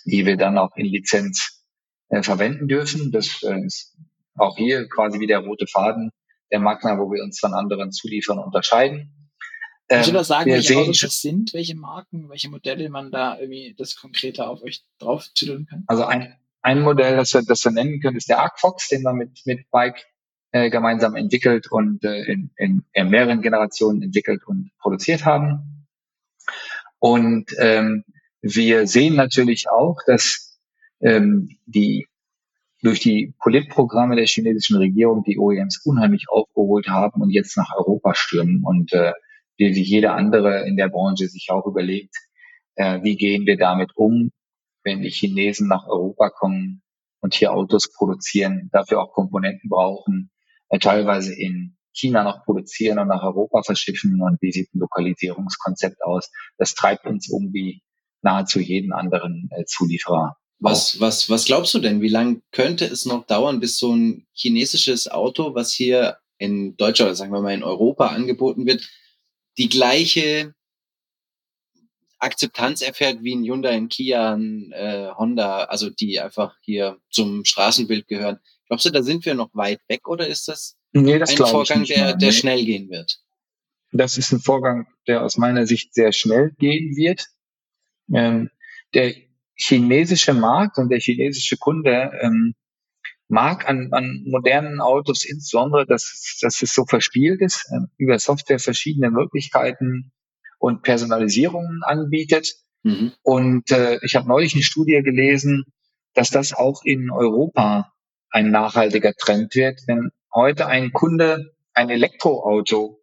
die 0.05 0.25
wir 0.25 0.37
dann 0.37 0.57
auch 0.57 0.75
in 0.75 0.85
Lizenz 0.85 1.63
äh, 2.09 2.23
verwenden 2.23 2.67
dürfen. 2.67 3.11
Das 3.11 3.41
äh, 3.43 3.65
ist 3.65 3.97
auch 4.35 4.57
hier 4.57 4.87
quasi 4.89 5.19
wie 5.19 5.27
der 5.27 5.39
rote 5.39 5.65
Faden 5.67 6.11
der 6.51 6.59
Magna, 6.59 6.97
wo 6.97 7.11
wir 7.11 7.23
uns 7.23 7.39
von 7.39 7.53
anderen 7.53 7.91
Zuliefern 7.91 8.39
unterscheiden. 8.39 9.20
Kannst 9.91 10.07
du 10.07 10.11
ähm, 10.11 10.17
das 10.17 10.27
sagen, 10.27 10.51
welche 10.51 10.67
sehen, 10.69 10.77
Autos 10.77 10.99
das 10.99 11.21
sind, 11.21 11.53
welche 11.53 11.75
Marken, 11.75 12.29
welche 12.29 12.49
Modelle 12.49 12.89
man 12.89 13.11
da 13.11 13.37
irgendwie 13.37 13.75
das 13.77 13.97
konkreter 13.97 14.49
auf 14.49 14.63
euch 14.63 14.83
drauf 14.99 15.27
kann? 15.35 15.83
Also 15.87 16.05
ein, 16.05 16.37
ein 16.61 16.81
Modell, 16.81 17.17
das 17.17 17.33
wir, 17.33 17.41
das 17.43 17.63
wir 17.65 17.71
nennen 17.71 17.99
können, 17.99 18.15
ist 18.15 18.29
der 18.29 18.39
Arcfox, 18.39 18.87
den 18.87 19.01
wir 19.01 19.13
mit, 19.13 19.41
mit 19.45 19.69
Bike 19.69 20.05
äh, 20.51 20.69
gemeinsam 20.69 21.15
entwickelt 21.15 21.69
und 21.69 22.05
äh, 22.05 22.23
in, 22.23 22.51
in, 22.55 22.85
in 22.93 23.09
mehreren 23.09 23.41
Generationen 23.41 24.01
entwickelt 24.01 24.47
und 24.47 24.71
produziert 24.79 25.25
haben. 25.25 25.87
Und 26.99 27.51
ähm, 27.59 28.05
wir 28.41 28.87
sehen 28.87 29.15
natürlich 29.15 29.69
auch, 29.69 29.99
dass 30.05 30.57
ähm, 31.01 31.57
die 31.65 32.07
durch 32.81 32.99
die 32.99 33.33
Politprogramme 33.39 34.15
der 34.15 34.25
chinesischen 34.25 34.77
Regierung 34.77 35.23
die 35.23 35.37
OEMs 35.37 35.81
unheimlich 35.83 36.29
aufgeholt 36.29 36.87
haben 36.87 37.21
und 37.21 37.29
jetzt 37.29 37.57
nach 37.57 37.75
Europa 37.75 38.15
stürmen 38.15 38.63
und 38.63 38.91
äh, 38.93 39.11
wie 39.57 39.69
jede 39.81 40.11
andere 40.11 40.67
in 40.67 40.75
der 40.75 40.89
Branche 40.89 41.27
sich 41.27 41.47
auch 41.51 41.65
überlegt, 41.65 42.15
äh, 42.75 43.01
wie 43.03 43.15
gehen 43.15 43.45
wir 43.45 43.57
damit 43.57 43.91
um, 43.95 44.31
wenn 44.83 45.01
die 45.01 45.09
Chinesen 45.09 45.67
nach 45.67 45.87
Europa 45.87 46.29
kommen 46.29 46.81
und 47.21 47.35
hier 47.35 47.53
Autos 47.53 47.91
produzieren, 47.93 48.69
dafür 48.71 49.01
auch 49.01 49.13
Komponenten 49.13 49.69
brauchen, 49.69 50.31
äh, 50.69 50.79
teilweise 50.79 51.33
in 51.33 51.77
China 51.93 52.23
noch 52.23 52.43
produzieren 52.45 52.99
und 52.99 53.09
nach 53.09 53.23
Europa 53.23 53.63
verschiffen 53.63 54.21
und 54.21 54.41
wie 54.41 54.51
sieht 54.51 54.73
ein 54.73 54.79
Lokalisierungskonzept 54.79 56.03
aus. 56.03 56.31
Das 56.57 56.73
treibt 56.73 57.05
uns 57.05 57.29
um 57.29 57.53
wie, 57.53 57.83
nahezu 58.21 58.59
jeden 58.59 58.93
anderen 58.93 59.49
äh, 59.51 59.65
Zulieferer. 59.65 60.37
Was, 60.59 60.99
was, 60.99 61.29
was 61.29 61.45
glaubst 61.45 61.73
du 61.73 61.79
denn? 61.79 62.01
Wie 62.01 62.07
lange 62.07 62.41
könnte 62.51 62.85
es 62.85 63.05
noch 63.05 63.25
dauern, 63.25 63.59
bis 63.59 63.79
so 63.79 63.95
ein 63.95 64.27
chinesisches 64.33 65.09
Auto, 65.09 65.55
was 65.55 65.73
hier 65.73 66.17
in 66.37 66.75
Deutschland 66.77 67.17
sagen 67.17 67.33
wir 67.33 67.41
mal 67.41 67.53
in 67.53 67.63
Europa 67.63 68.07
angeboten 68.07 68.65
wird, 68.65 68.87
die 69.57 69.69
gleiche 69.69 70.53
Akzeptanz 72.19 72.81
erfährt 72.81 73.23
wie 73.23 73.35
ein 73.35 73.43
Hyundai, 73.43 73.71
ein 73.71 73.89
Kia, 73.89 74.35
ein 74.35 74.71
äh, 74.73 75.09
Honda, 75.17 75.63
also 75.65 75.89
die 75.89 76.19
einfach 76.19 76.55
hier 76.61 76.99
zum 77.09 77.45
Straßenbild 77.45 78.07
gehören. 78.07 78.39
Glaubst 78.67 78.85
du, 78.85 78.91
da 78.91 79.01
sind 79.01 79.25
wir 79.25 79.33
noch 79.33 79.49
weit 79.53 79.81
weg 79.87 80.07
oder 80.07 80.27
ist 80.27 80.47
das, 80.47 80.77
nee, 80.93 81.17
das 81.17 81.31
ein 81.31 81.37
Vorgang, 81.37 81.83
der, 81.85 82.15
der 82.15 82.29
nee. 82.29 82.33
schnell 82.33 82.63
gehen 82.63 82.89
wird? 82.89 83.19
Das 83.91 84.17
ist 84.17 84.31
ein 84.31 84.39
Vorgang, 84.39 84.87
der 85.07 85.23
aus 85.23 85.37
meiner 85.37 85.65
Sicht 85.65 85.93
sehr 85.93 86.13
schnell 86.13 86.51
gehen 86.57 86.95
wird. 86.95 87.25
Ähm, 88.13 88.49
der 88.93 89.13
chinesische 89.55 90.33
Markt 90.33 90.77
und 90.77 90.89
der 90.89 90.99
chinesische 90.99 91.57
Kunde 91.57 92.11
ähm, 92.21 92.55
mag 93.31 93.67
an, 93.67 93.89
an 93.93 94.23
modernen 94.25 94.81
Autos 94.81 95.25
insbesondere, 95.25 95.85
dass, 95.85 96.37
dass 96.41 96.61
es 96.61 96.73
so 96.73 96.85
verspielt 96.85 97.41
ist, 97.41 97.65
äh, 97.71 97.79
über 97.97 98.19
Software 98.19 98.59
verschiedene 98.59 99.09
Möglichkeiten 99.09 100.11
und 100.59 100.83
Personalisierungen 100.83 101.81
anbietet. 101.83 102.53
Mhm. 102.83 103.13
Und 103.23 103.71
äh, 103.71 103.99
ich 104.03 104.15
habe 104.15 104.27
neulich 104.27 104.53
eine 104.53 104.63
Studie 104.63 105.01
gelesen, 105.01 105.63
dass 106.13 106.29
das 106.29 106.53
auch 106.53 106.83
in 106.83 107.09
Europa 107.09 107.93
ein 108.29 108.51
nachhaltiger 108.51 109.13
Trend 109.13 109.55
wird. 109.55 109.79
Wenn 109.87 110.11
heute 110.33 110.67
ein 110.67 110.91
Kunde 110.91 111.53
ein 111.73 111.89
Elektroauto 111.89 113.01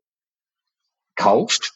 kauft, 1.17 1.73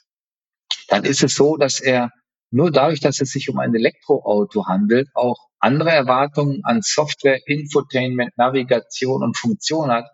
dann 0.89 1.05
ist 1.05 1.23
es 1.23 1.35
so, 1.35 1.57
dass 1.57 1.81
er 1.81 2.12
nur 2.51 2.70
dadurch, 2.70 3.01
dass 3.01 3.20
es 3.23 3.31
sich 3.31 3.49
um 3.49 3.59
ein 3.59 3.74
Elektroauto 3.74 4.66
handelt, 4.66 5.09
auch 5.15 5.49
andere 5.62 5.90
Erwartungen 5.90 6.60
an 6.64 6.80
Software, 6.82 7.40
Infotainment, 7.47 8.36
Navigation 8.36 9.22
und 9.22 9.36
Funktion 9.36 9.90
hat, 9.90 10.06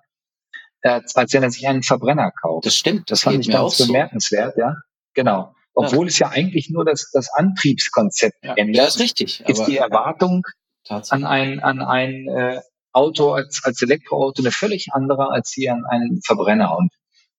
als, 0.82 1.16
als 1.16 1.32
wenn 1.32 1.42
er 1.42 1.50
sich 1.50 1.66
einen 1.66 1.82
Verbrenner 1.82 2.30
kauft. 2.30 2.66
Das 2.66 2.76
stimmt. 2.76 3.10
Das, 3.10 3.20
das 3.20 3.22
fand 3.22 3.46
ich 3.46 3.52
ganz 3.52 3.78
bemerkenswert, 3.78 4.54
so. 4.54 4.60
ja. 4.60 4.74
Genau. 5.14 5.54
Obwohl 5.74 6.06
ja. 6.06 6.08
es 6.08 6.18
ja 6.18 6.28
eigentlich 6.28 6.70
nur 6.70 6.84
das, 6.84 7.10
das 7.12 7.32
Antriebskonzept 7.32 8.44
ja. 8.44 8.54
ändert. 8.54 8.76
Ja, 8.76 8.84
ist 8.86 9.00
richtig. 9.00 9.40
ist 9.46 9.66
die 9.66 9.76
Erwartung 9.78 10.44
an 10.88 11.24
ein, 11.24 11.60
an 11.60 11.80
ein 11.80 12.28
äh, 12.28 12.60
Auto 12.92 13.32
als, 13.32 13.60
als 13.64 13.80
Elektroauto 13.82 14.42
eine 14.42 14.50
völlig 14.50 14.88
andere 14.92 15.30
als 15.30 15.52
hier 15.52 15.72
an 15.72 15.84
einen 15.86 16.20
Verbrenner. 16.22 16.76
Und 16.76 16.92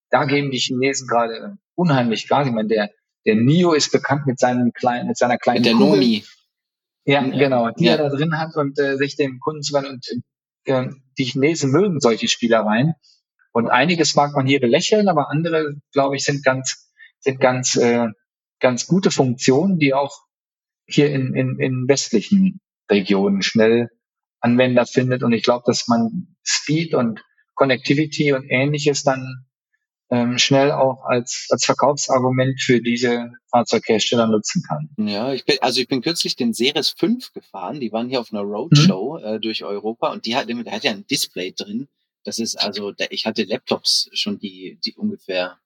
da 0.09 0.25
geben 0.25 0.51
die 0.51 0.57
Chinesen 0.57 1.07
gerade 1.07 1.57
unheimlich 1.75 2.27
Gas. 2.27 2.47
Ich 2.47 2.53
meine, 2.53 2.67
der, 2.67 2.89
der 3.25 3.35
NIO 3.35 3.73
ist 3.73 3.91
bekannt 3.91 4.25
mit 4.25 4.39
seinem 4.39 4.71
kleinen, 4.73 5.07
mit 5.07 5.17
seiner 5.17 5.37
kleinen 5.37 5.59
mit 5.59 5.65
der 5.65 5.73
Kugel. 5.73 5.89
Nomi. 5.89 6.23
Ja, 7.09 7.23
genau, 7.23 7.71
die 7.71 7.85
ja. 7.85 7.93
er 7.93 7.97
da 7.97 8.09
drin 8.09 8.37
hat 8.37 8.55
und 8.55 8.77
äh, 8.77 8.95
sich 8.97 9.15
dem 9.15 9.39
Kunden 9.39 9.63
zu 9.63 9.75
und 9.75 10.05
äh, 10.65 10.89
die 11.17 11.23
Chinesen 11.23 11.71
mögen 11.71 11.99
solche 11.99 12.27
Spielereien. 12.27 12.93
Und 13.51 13.67
einiges 13.71 14.13
mag 14.13 14.35
man 14.35 14.45
hier 14.45 14.59
belächeln, 14.59 15.07
aber 15.07 15.31
andere, 15.31 15.73
glaube 15.91 16.17
ich, 16.17 16.23
sind 16.23 16.43
ganz, 16.43 16.91
sind 17.19 17.39
ganz 17.39 17.75
äh, 17.77 18.09
ganz 18.59 18.85
gute 18.85 19.09
Funktionen, 19.09 19.79
die 19.79 19.95
auch 19.95 20.19
hier 20.85 21.11
in, 21.11 21.33
in, 21.33 21.59
in 21.59 21.87
westlichen 21.87 22.61
Regionen 22.91 23.41
schnell 23.41 23.89
Anwender 24.39 24.85
findet. 24.85 25.23
Und 25.23 25.33
ich 25.33 25.41
glaube, 25.41 25.63
dass 25.65 25.87
man 25.87 26.35
Speed 26.43 26.93
und 26.93 27.23
Connectivity 27.55 28.33
und 28.33 28.45
ähnliches 28.49 29.01
dann 29.01 29.47
ähm, 30.11 30.37
schnell 30.37 30.71
auch 30.71 31.05
als, 31.05 31.47
als 31.49 31.65
Verkaufsargument 31.65 32.59
für 32.61 32.81
diese 32.81 33.31
Fahrzeughersteller 33.51 34.27
nutzen 34.27 34.63
kann. 34.67 34.89
Ja, 34.97 35.33
ich 35.33 35.45
bin, 35.45 35.57
also 35.61 35.79
ich 35.81 35.87
bin 35.87 36.01
kürzlich 36.01 36.35
den 36.35 36.53
Series 36.53 36.89
5 36.89 37.33
gefahren. 37.33 37.79
Die 37.79 37.91
waren 37.91 38.09
hier 38.09 38.19
auf 38.19 38.33
einer 38.33 38.41
Roadshow 38.41 39.19
mhm. 39.19 39.25
äh, 39.25 39.39
durch 39.39 39.63
Europa 39.63 40.11
und 40.11 40.25
die 40.25 40.35
hat, 40.35 40.49
der 40.49 40.71
hat 40.71 40.83
ja 40.83 40.91
ein 40.91 41.05
Display 41.07 41.51
drin. 41.51 41.87
Das 42.23 42.39
ist 42.39 42.55
also, 42.55 42.93
ich 43.09 43.25
hatte 43.25 43.43
Laptops 43.43 44.09
schon, 44.13 44.39
die, 44.39 44.79
die 44.83 44.93
ungefähr 44.95 45.57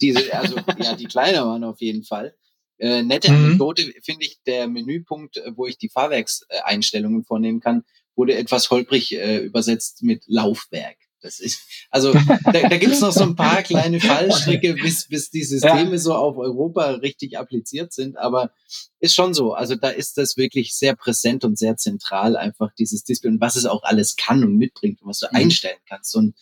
diese, 0.00 0.32
also 0.34 0.56
ja, 0.78 0.94
die 0.94 1.06
kleiner 1.06 1.46
waren 1.46 1.64
auf 1.64 1.80
jeden 1.80 2.04
Fall. 2.04 2.36
Äh, 2.78 3.02
nette 3.02 3.30
mhm. 3.30 3.44
Anekdote 3.46 3.94
finde 4.02 4.26
ich, 4.26 4.40
der 4.46 4.68
Menüpunkt, 4.68 5.38
äh, 5.38 5.52
wo 5.56 5.66
ich 5.66 5.78
die 5.78 5.88
Fahrwerkseinstellungen 5.88 7.24
vornehmen 7.24 7.60
kann, 7.60 7.84
wurde 8.14 8.36
etwas 8.36 8.70
holprig 8.70 9.14
äh, 9.14 9.38
übersetzt 9.38 10.02
mit 10.02 10.24
Laufwerk. 10.26 10.96
Das 11.26 11.40
ist, 11.40 11.60
also 11.90 12.12
da, 12.12 12.52
da 12.52 12.76
gibt 12.78 12.92
es 12.92 13.00
noch 13.00 13.12
so 13.12 13.24
ein 13.24 13.34
paar 13.34 13.62
kleine 13.62 14.00
Fallstricke, 14.00 14.74
bis, 14.74 15.08
bis 15.08 15.30
die 15.30 15.42
Systeme 15.42 15.90
ja. 15.90 15.98
so 15.98 16.14
auf 16.14 16.36
Europa 16.36 16.90
richtig 16.92 17.36
appliziert 17.36 17.92
sind. 17.92 18.16
Aber 18.16 18.52
ist 19.00 19.14
schon 19.14 19.34
so. 19.34 19.54
Also 19.54 19.74
da 19.74 19.88
ist 19.88 20.16
das 20.18 20.36
wirklich 20.36 20.74
sehr 20.74 20.94
präsent 20.94 21.44
und 21.44 21.58
sehr 21.58 21.76
zentral, 21.76 22.36
einfach 22.36 22.72
dieses 22.78 23.02
Display 23.02 23.30
und 23.32 23.40
was 23.40 23.56
es 23.56 23.66
auch 23.66 23.82
alles 23.82 24.14
kann 24.14 24.44
und 24.44 24.56
mitbringt 24.56 25.02
und 25.02 25.08
was 25.08 25.18
du 25.18 25.26
mhm. 25.30 25.36
einstellen 25.36 25.80
kannst. 25.88 26.14
Und 26.14 26.36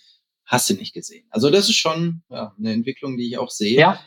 hast 0.45 0.69
du 0.69 0.75
nicht 0.75 0.93
gesehen. 0.93 1.27
Also 1.31 1.49
das 1.49 1.69
ist 1.69 1.77
schon 1.77 2.23
ja, 2.29 2.55
eine 2.59 2.73
Entwicklung, 2.73 3.17
die 3.17 3.27
ich 3.27 3.39
auch 3.39 3.51
sehe. 3.51 3.79
Ja. 3.79 4.01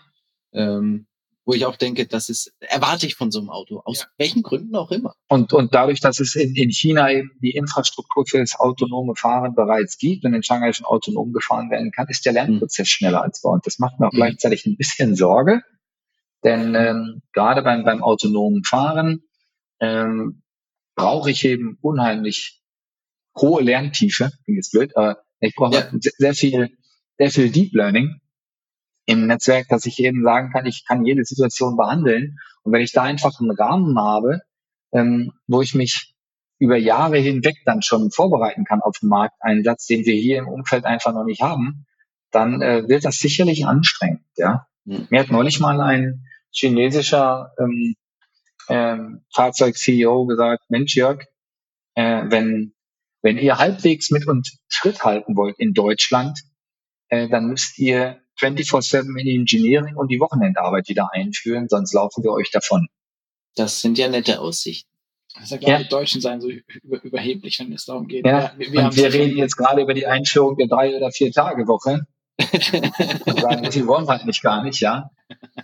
Ähm, 0.53 1.06
wo 1.47 1.53
ich 1.53 1.65
auch 1.65 1.77
denke, 1.77 2.05
das 2.05 2.27
ist, 2.27 2.53
erwarte 2.59 3.05
ich 3.05 3.15
von 3.15 3.31
so 3.31 3.39
einem 3.39 3.49
Auto, 3.49 3.81
aus 3.85 4.01
ja. 4.01 4.05
welchen 4.17 4.43
Gründen 4.43 4.75
auch 4.75 4.91
immer. 4.91 5.15
Und, 5.29 5.53
und 5.53 5.73
dadurch, 5.73 6.01
dass 6.01 6.19
es 6.19 6.35
in, 6.35 6.53
in 6.55 6.69
China 6.71 7.09
eben 7.09 7.31
die 7.41 7.51
Infrastruktur 7.51 8.25
für 8.27 8.39
das 8.39 8.59
autonome 8.59 9.15
Fahren 9.15 9.55
bereits 9.55 9.97
gibt 9.97 10.25
und 10.25 10.33
in 10.33 10.43
Shanghai 10.43 10.73
schon 10.73 10.85
autonom 10.85 11.31
gefahren 11.31 11.71
werden 11.71 11.91
kann, 11.91 12.07
ist 12.09 12.25
der 12.25 12.33
Lernprozess 12.33 12.87
mhm. 12.87 12.89
schneller 12.89 13.21
als 13.21 13.41
bei 13.41 13.49
uns. 13.49 13.63
Das 13.63 13.79
macht 13.79 13.97
mir 13.97 14.07
auch 14.07 14.11
mhm. 14.11 14.17
gleichzeitig 14.17 14.65
ein 14.65 14.75
bisschen 14.75 15.15
Sorge, 15.15 15.61
denn 16.43 16.75
ähm, 16.75 17.21
gerade 17.31 17.61
beim, 17.61 17.85
beim 17.85 18.03
autonomen 18.03 18.65
Fahren 18.65 19.23
ähm, 19.79 20.41
brauche 20.95 21.31
ich 21.31 21.45
eben 21.45 21.77
unheimlich 21.79 22.61
hohe 23.37 23.63
Lerntiefe, 23.63 24.31
klingt 24.43 24.57
jetzt 24.57 24.73
blöd, 24.73 24.97
aber 24.97 25.23
ich 25.39 25.55
brauche 25.55 25.75
ja. 25.75 25.89
sehr 25.93 26.33
viel, 26.33 26.77
sehr 27.17 27.31
viel 27.31 27.51
Deep 27.51 27.73
Learning 27.73 28.19
im 29.07 29.25
Netzwerk, 29.25 29.67
dass 29.69 29.85
ich 29.85 29.99
eben 29.99 30.23
sagen 30.23 30.51
kann, 30.51 30.65
ich 30.65 30.85
kann 30.85 31.05
jede 31.05 31.23
Situation 31.23 31.77
behandeln. 31.77 32.37
Und 32.63 32.73
wenn 32.73 32.81
ich 32.81 32.91
da 32.91 33.03
einfach 33.03 33.39
einen 33.39 33.51
Rahmen 33.51 33.97
habe, 33.97 34.41
ähm, 34.91 35.31
wo 35.47 35.61
ich 35.61 35.73
mich 35.73 36.13
über 36.59 36.75
Jahre 36.75 37.17
hinweg 37.17 37.55
dann 37.65 37.81
schon 37.81 38.11
vorbereiten 38.11 38.65
kann 38.65 38.81
auf 38.81 38.99
den 38.99 39.09
Markteinsatz, 39.09 39.85
den 39.85 40.05
wir 40.05 40.15
hier 40.15 40.39
im 40.39 40.49
Umfeld 40.49 40.85
einfach 40.85 41.13
noch 41.13 41.23
nicht 41.23 41.41
haben, 41.41 41.85
dann 42.31 42.61
äh, 42.61 42.87
wird 42.89 43.05
das 43.05 43.17
sicherlich 43.17 43.65
anstrengend. 43.65 44.25
Ja, 44.35 44.67
mhm. 44.83 45.07
mir 45.09 45.21
hat 45.21 45.31
neulich 45.31 45.59
mal 45.61 45.79
ein 45.79 46.25
chinesischer 46.51 47.53
ähm, 47.59 47.95
ähm, 48.67 49.21
Fahrzeug-CEO 49.33 50.25
gesagt: 50.25 50.63
Mensch, 50.69 50.97
Jörg, 50.97 51.23
äh, 51.95 52.23
wenn 52.27 52.73
wenn 53.21 53.37
ihr 53.37 53.57
halbwegs 53.57 54.11
mit 54.11 54.27
uns 54.27 54.59
Schritt 54.67 55.03
halten 55.03 55.37
wollt 55.37 55.57
in 55.59 55.73
Deutschland, 55.73 56.39
äh, 57.07 57.29
dann 57.29 57.47
müsst 57.47 57.79
ihr 57.79 58.19
24-7 58.39 59.19
in 59.19 59.41
Engineering 59.41 59.95
und 59.95 60.09
die 60.09 60.19
Wochenendarbeit 60.19 60.87
wieder 60.89 61.09
einführen, 61.11 61.67
sonst 61.67 61.93
laufen 61.93 62.23
wir 62.23 62.31
euch 62.31 62.51
davon. 62.51 62.87
Das 63.55 63.81
sind 63.81 63.97
ja 63.97 64.07
nette 64.07 64.39
Aussichten. 64.39 64.89
Das 65.33 65.45
ist 65.45 65.51
ja, 65.51 65.57
glaube 65.57 65.71
ja. 65.73 65.79
die 65.79 65.89
Deutschen 65.89 66.21
seien 66.21 66.41
so 66.41 66.49
über, 66.49 67.03
überheblich, 67.03 67.59
wenn 67.59 67.71
es 67.73 67.85
darum 67.85 68.07
geht. 68.07 68.25
Ja, 68.25 68.53
wir, 68.57 68.71
wir, 68.71 68.95
wir 68.95 69.13
reden 69.13 69.37
jetzt 69.37 69.55
gerade 69.55 69.81
über 69.81 69.93
die 69.93 70.07
Einführung 70.07 70.57
der 70.57 70.67
drei- 70.67 70.95
oder 70.95 71.11
vier-Tage-Woche. 71.11 72.07
sagen, 72.39 73.69
die 73.69 73.87
wollen 73.87 74.07
wir 74.07 74.13
eigentlich 74.13 74.41
gar 74.41 74.63
nicht, 74.63 74.79
ja. 74.79 75.09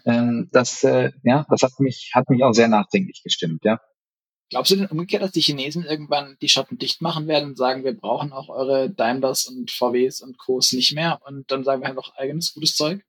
Ähm, 0.05 0.49
das, 0.51 0.83
äh, 0.83 1.11
ja, 1.23 1.45
das 1.49 1.61
hat 1.61 1.79
mich, 1.79 2.11
hat 2.13 2.29
mich 2.29 2.43
auch 2.43 2.53
sehr 2.53 2.67
nachdenklich 2.67 3.21
gestimmt, 3.23 3.63
ja. 3.63 3.79
Glaubst 4.53 4.69
du 4.69 4.75
denn 4.75 4.85
umgekehrt, 4.85 5.23
dass 5.23 5.31
die 5.31 5.41
Chinesen 5.41 5.84
irgendwann 5.84 6.38
die 6.39 6.47
Schotten 6.47 6.77
dicht 6.77 7.01
machen 7.01 7.27
werden 7.27 7.49
und 7.49 7.57
sagen, 7.57 7.84
wir 7.84 7.97
brauchen 7.97 8.31
auch 8.31 8.49
eure 8.49 8.88
Daimlers 8.88 9.45
und 9.45 9.71
VWs 9.71 10.21
und 10.21 10.38
Co.s 10.38 10.73
nicht 10.73 10.93
mehr 10.93 11.19
und 11.25 11.49
dann 11.49 11.63
sagen 11.63 11.81
wir 11.81 11.89
einfach 11.89 12.15
eigenes 12.17 12.53
gutes 12.53 12.75
Zeug? 12.75 13.01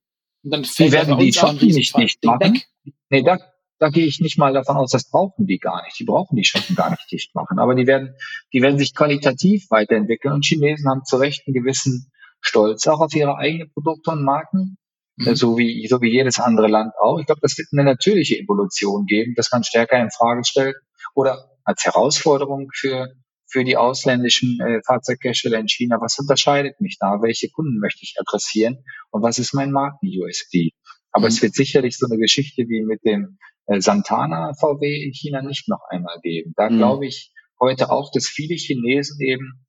Und 0.42 0.50
dann 0.52 0.64
fällt 0.64 0.88
die 0.88 0.92
werden 0.94 1.18
die 1.18 1.34
Schotten 1.34 1.66
nicht 1.66 1.94
dicht 1.98 2.24
machen. 2.24 2.54
Weg. 2.54 2.66
Nee, 3.10 3.22
da, 3.22 3.36
da 3.78 3.90
gehe 3.90 4.06
ich 4.06 4.20
nicht 4.20 4.38
mal 4.38 4.54
davon 4.54 4.78
aus, 4.78 4.90
das 4.90 5.10
brauchen 5.10 5.46
die 5.46 5.58
gar 5.58 5.84
nicht. 5.84 5.98
Die 5.98 6.04
brauchen 6.04 6.34
die 6.34 6.44
Schotten 6.44 6.76
gar 6.76 6.88
nicht 6.92 7.12
dicht 7.12 7.34
machen. 7.34 7.58
Aber 7.58 7.74
die 7.74 7.86
werden, 7.86 8.14
die 8.54 8.62
werden 8.62 8.78
sich 8.78 8.94
qualitativ 8.94 9.66
weiterentwickeln 9.68 10.32
und 10.32 10.46
Chinesen 10.46 10.88
haben 10.88 11.04
zu 11.04 11.16
Recht 11.16 11.46
einen 11.46 11.52
gewissen 11.52 12.10
Stolz 12.40 12.86
auch 12.86 13.00
auf 13.00 13.14
ihre 13.14 13.36
eigenen 13.36 13.70
Produkte 13.70 14.12
und 14.12 14.24
Marken. 14.24 14.78
Mhm. 15.16 15.34
So 15.34 15.58
wie, 15.58 15.86
so 15.88 16.00
wie 16.00 16.10
jedes 16.10 16.40
andere 16.40 16.68
Land 16.68 16.94
auch. 16.98 17.18
Ich 17.18 17.26
glaube, 17.26 17.42
das 17.42 17.58
wird 17.58 17.68
eine 17.72 17.84
natürliche 17.84 18.38
Evolution 18.38 19.04
geben, 19.04 19.34
dass 19.36 19.52
man 19.52 19.62
stärker 19.62 20.00
in 20.00 20.10
Frage 20.10 20.42
stellt, 20.44 20.76
oder 21.14 21.50
als 21.64 21.84
Herausforderung 21.84 22.68
für, 22.74 23.14
für 23.46 23.64
die 23.64 23.76
ausländischen 23.76 24.60
äh, 24.60 24.80
Fahrzeughersteller 24.86 25.58
in 25.58 25.68
China, 25.68 25.98
was 26.00 26.18
unterscheidet 26.18 26.80
mich 26.80 26.98
da? 26.98 27.22
Welche 27.22 27.48
Kunden 27.50 27.78
möchte 27.78 28.00
ich 28.02 28.14
adressieren? 28.18 28.84
Und 29.10 29.22
was 29.22 29.38
ist 29.38 29.54
mein 29.54 29.70
Marken-USP? 29.70 30.72
Aber 31.12 31.22
mhm. 31.22 31.28
es 31.28 31.42
wird 31.42 31.54
sicherlich 31.54 31.96
so 31.96 32.06
eine 32.06 32.18
Geschichte 32.18 32.64
wie 32.68 32.82
mit 32.82 33.04
dem 33.04 33.38
äh, 33.66 33.80
Santana 33.80 34.52
VW 34.54 35.04
in 35.04 35.12
China 35.12 35.42
nicht 35.42 35.68
noch 35.68 35.80
einmal 35.88 36.18
geben. 36.22 36.52
Da 36.56 36.68
mhm. 36.68 36.78
glaube 36.78 37.06
ich 37.06 37.32
heute 37.60 37.90
auch, 37.90 38.10
dass 38.12 38.26
viele 38.26 38.56
Chinesen 38.56 39.20
eben 39.20 39.64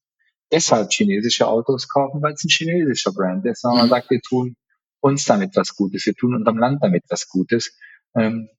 deshalb 0.52 0.92
chinesische 0.92 1.48
Autos 1.48 1.88
kaufen, 1.88 2.22
weil 2.22 2.34
es 2.34 2.44
ein 2.44 2.50
chinesischer 2.50 3.12
Brand 3.14 3.46
ist. 3.46 3.64
Und 3.64 3.76
man 3.76 3.86
mhm. 3.86 3.90
sagt, 3.90 4.10
wir 4.10 4.22
tun 4.22 4.56
uns 5.00 5.26
damit 5.26 5.56
was 5.56 5.76
Gutes, 5.76 6.06
wir 6.06 6.16
tun 6.16 6.36
unserem 6.36 6.58
Land 6.58 6.84
damit 6.84 7.04
was 7.10 7.28
Gutes. 7.28 7.78
Ähm, 8.16 8.50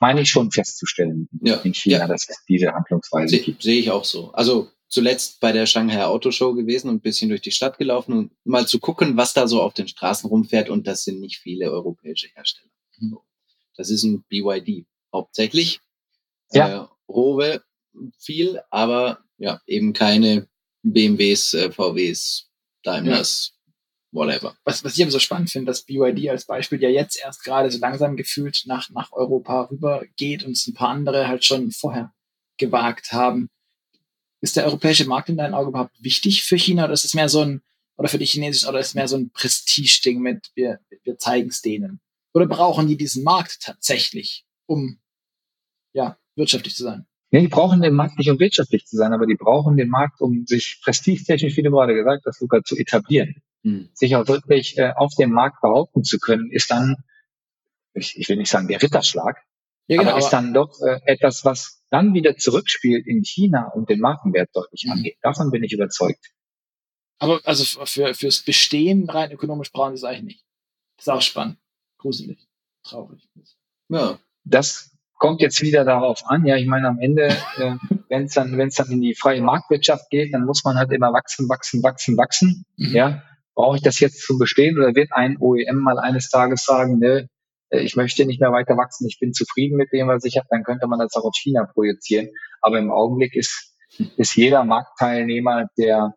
meine 0.00 0.20
ich 0.22 0.30
schon 0.30 0.50
festzustellen 0.50 1.28
Ja. 1.42 1.56
in 1.56 1.74
China, 1.74 1.98
Ja. 2.00 2.06
dass 2.08 2.28
es 2.28 2.38
diese 2.48 2.72
Handlungsweise 2.72 3.28
Sehe 3.36 3.40
gibt. 3.40 3.62
seh 3.62 3.78
ich 3.78 3.90
auch 3.90 4.04
so. 4.04 4.32
Also 4.32 4.68
zuletzt 4.88 5.40
bei 5.40 5.52
der 5.52 5.66
Shanghai 5.66 6.04
Auto 6.04 6.30
Show 6.30 6.54
gewesen 6.54 6.88
und 6.88 6.96
ein 6.96 7.00
bisschen 7.00 7.28
durch 7.28 7.40
die 7.40 7.50
Stadt 7.50 7.78
gelaufen 7.78 8.12
und 8.12 8.32
mal 8.44 8.66
zu 8.66 8.78
gucken, 8.78 9.16
was 9.16 9.32
da 9.34 9.48
so 9.48 9.60
auf 9.62 9.74
den 9.74 9.88
Straßen 9.88 10.28
rumfährt. 10.28 10.68
Und 10.70 10.86
das 10.86 11.04
sind 11.04 11.20
nicht 11.20 11.38
viele 11.38 11.70
europäische 11.70 12.28
Hersteller. 12.34 12.70
So. 13.00 13.24
Das 13.76 13.90
ist 13.90 14.04
ein 14.04 14.24
BYD 14.28 14.86
hauptsächlich. 15.12 15.80
Ja. 16.52 16.84
Äh, 16.84 16.86
Rowe 17.10 17.62
viel, 18.18 18.60
aber 18.70 19.20
ja, 19.38 19.60
eben 19.66 19.92
keine 19.92 20.48
BMWs, 20.82 21.54
äh, 21.54 21.70
VWs, 21.72 22.48
Daimlers, 22.82 23.54
whatever. 24.14 24.56
was, 24.64 24.84
was 24.84 24.96
ich 24.96 25.02
aber 25.02 25.10
so 25.10 25.18
spannend 25.18 25.50
finde, 25.50 25.66
dass 25.66 25.82
BYD 25.82 26.30
als 26.30 26.46
Beispiel 26.46 26.80
ja 26.80 26.88
jetzt 26.88 27.18
erst 27.22 27.44
gerade 27.44 27.70
so 27.70 27.78
langsam 27.78 28.16
gefühlt 28.16 28.62
nach, 28.66 28.88
nach 28.90 29.12
Europa 29.12 29.62
rübergeht 29.70 30.44
und 30.44 30.52
es 30.52 30.66
ein 30.66 30.74
paar 30.74 30.90
andere 30.90 31.28
halt 31.28 31.44
schon 31.44 31.72
vorher 31.72 32.12
gewagt 32.56 33.12
haben. 33.12 33.50
Ist 34.40 34.56
der 34.56 34.66
europäische 34.66 35.06
Markt 35.06 35.28
in 35.28 35.36
deinen 35.36 35.54
Augen 35.54 35.70
überhaupt 35.70 36.02
wichtig 36.02 36.44
für 36.44 36.56
China 36.56 36.84
oder 36.84 36.92
ist 36.92 37.04
es 37.04 37.14
mehr 37.14 37.28
so 37.28 37.40
ein, 37.40 37.62
oder 37.96 38.08
für 38.08 38.18
die 38.18 38.26
Chinesischen, 38.26 38.68
oder 38.68 38.78
ist 38.78 38.88
es 38.88 38.94
mehr 38.94 39.08
so 39.08 39.16
ein 39.16 39.30
Prestige-Ding 39.30 40.20
mit, 40.20 40.50
wir, 40.54 40.80
wir 41.02 41.18
zeigen 41.18 41.48
es 41.48 41.60
denen? 41.60 42.00
Oder 42.32 42.46
brauchen 42.46 42.88
die 42.88 42.96
diesen 42.96 43.24
Markt 43.24 43.60
tatsächlich, 43.60 44.44
um, 44.66 44.98
ja, 45.92 46.18
wirtschaftlich 46.36 46.74
zu 46.74 46.82
sein? 46.82 47.06
Nee, 47.30 47.42
die 47.42 47.48
brauchen 47.48 47.80
den 47.80 47.94
Markt 47.94 48.18
nicht, 48.18 48.30
um 48.30 48.38
wirtschaftlich 48.38 48.86
zu 48.86 48.96
sein, 48.96 49.12
aber 49.12 49.26
die 49.26 49.34
brauchen 49.34 49.76
den 49.76 49.88
Markt, 49.88 50.20
um 50.20 50.46
sich 50.46 50.80
prestigetechnisch, 50.84 51.56
wie 51.56 51.62
du 51.62 51.70
gerade 51.70 51.94
gesagt 51.94 52.24
hast, 52.26 52.40
Luca, 52.40 52.62
zu 52.62 52.76
etablieren. 52.76 53.42
Hm. 53.64 53.88
Sich 53.94 54.14
auch 54.16 54.28
wirklich 54.28 54.78
äh, 54.78 54.92
auf 54.94 55.12
dem 55.18 55.30
Markt 55.30 55.60
behaupten 55.62 56.04
zu 56.04 56.18
können, 56.18 56.50
ist 56.52 56.70
dann, 56.70 56.96
ich, 57.94 58.16
ich 58.18 58.28
will 58.28 58.36
nicht 58.36 58.50
sagen 58.50 58.68
der 58.68 58.80
Ritterschlag, 58.82 59.38
Ja, 59.86 60.00
aber 60.00 60.16
ist 60.18 60.30
dann 60.30 60.52
doch 60.54 60.80
äh, 60.82 61.00
etwas, 61.06 61.44
was 61.44 61.82
dann 61.90 62.12
wieder 62.14 62.36
zurückspielt 62.36 63.06
in 63.06 63.22
China 63.24 63.68
und 63.74 63.88
den 63.88 64.00
Markenwert 64.00 64.50
deutlich 64.52 64.84
Mhm. 64.84 64.92
angeht. 64.92 65.16
Davon 65.22 65.50
bin 65.50 65.62
ich 65.64 65.72
überzeugt. 65.72 66.32
aber 67.18 67.40
also 67.44 67.64
für, 67.86 68.12
fürs 68.14 68.42
Bestehen 68.42 69.08
rein 69.08 69.30
ökonomisch 69.32 69.72
brauchen 69.72 69.96
sie 69.96 70.00
es 70.00 70.04
eigentlich 70.04 70.24
nicht. 70.24 70.44
Das 70.96 71.06
ist 71.06 71.12
auch 71.12 71.22
spannend. 71.22 71.58
Gruselig. 71.98 72.46
Traurig. 72.82 73.26
Ja. 73.88 74.18
Das 74.44 74.90
kommt 75.14 75.40
jetzt 75.40 75.62
wieder 75.62 75.84
darauf 75.84 76.26
an. 76.26 76.44
Ja, 76.44 76.56
ich 76.56 76.66
meine, 76.66 76.88
am 76.88 76.98
Ende, 76.98 77.28
äh, 77.56 77.76
wenn 78.10 78.24
es 78.24 78.34
dann, 78.34 78.58
wenn 78.58 78.68
es 78.68 78.74
dann 78.74 78.90
in 78.90 79.00
die 79.00 79.14
freie 79.14 79.40
Marktwirtschaft 79.40 80.10
geht, 80.10 80.34
dann 80.34 80.44
muss 80.44 80.64
man 80.64 80.76
halt 80.76 80.92
immer 80.92 81.12
wachsen, 81.14 81.48
wachsen, 81.48 81.82
wachsen, 81.82 82.16
wachsen. 82.18 82.66
Mhm. 82.76 82.94
Ja, 82.94 83.22
brauche 83.54 83.76
ich 83.76 83.82
das 83.82 84.00
jetzt 84.00 84.22
zu 84.22 84.38
bestehen 84.38 84.78
oder 84.78 84.94
wird 84.94 85.10
ein 85.12 85.36
OEM 85.38 85.78
mal 85.78 85.98
eines 85.98 86.28
Tages 86.28 86.64
sagen, 86.64 86.98
ne, 86.98 87.28
äh, 87.70 87.80
ich 87.80 87.96
möchte 87.96 88.26
nicht 88.26 88.40
mehr 88.40 88.52
weiter 88.52 88.76
wachsen, 88.76 89.06
ich 89.06 89.18
bin 89.18 89.32
zufrieden 89.32 89.76
mit 89.76 89.92
dem, 89.92 90.08
was 90.08 90.24
ich 90.24 90.36
habe, 90.36 90.46
dann 90.50 90.64
könnte 90.64 90.86
man 90.86 90.98
das 90.98 91.14
auch 91.14 91.24
auf 91.24 91.36
China 91.36 91.66
projizieren. 91.72 92.28
Aber 92.60 92.78
im 92.78 92.90
Augenblick 92.90 93.34
ist, 93.34 93.74
ist 94.16 94.36
jeder 94.36 94.64
Marktteilnehmer, 94.64 95.68
der, 95.78 96.14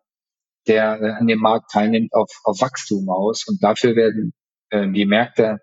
der 0.66 1.18
an 1.18 1.26
dem 1.26 1.40
Markt 1.40 1.70
teilnimmt, 1.70 2.12
auf, 2.12 2.30
auf 2.44 2.60
Wachstum 2.60 3.08
aus. 3.08 3.46
Und 3.46 3.62
dafür 3.62 3.96
werden 3.96 4.32
äh, 4.70 4.88
die 4.90 5.06
Märkte 5.06 5.58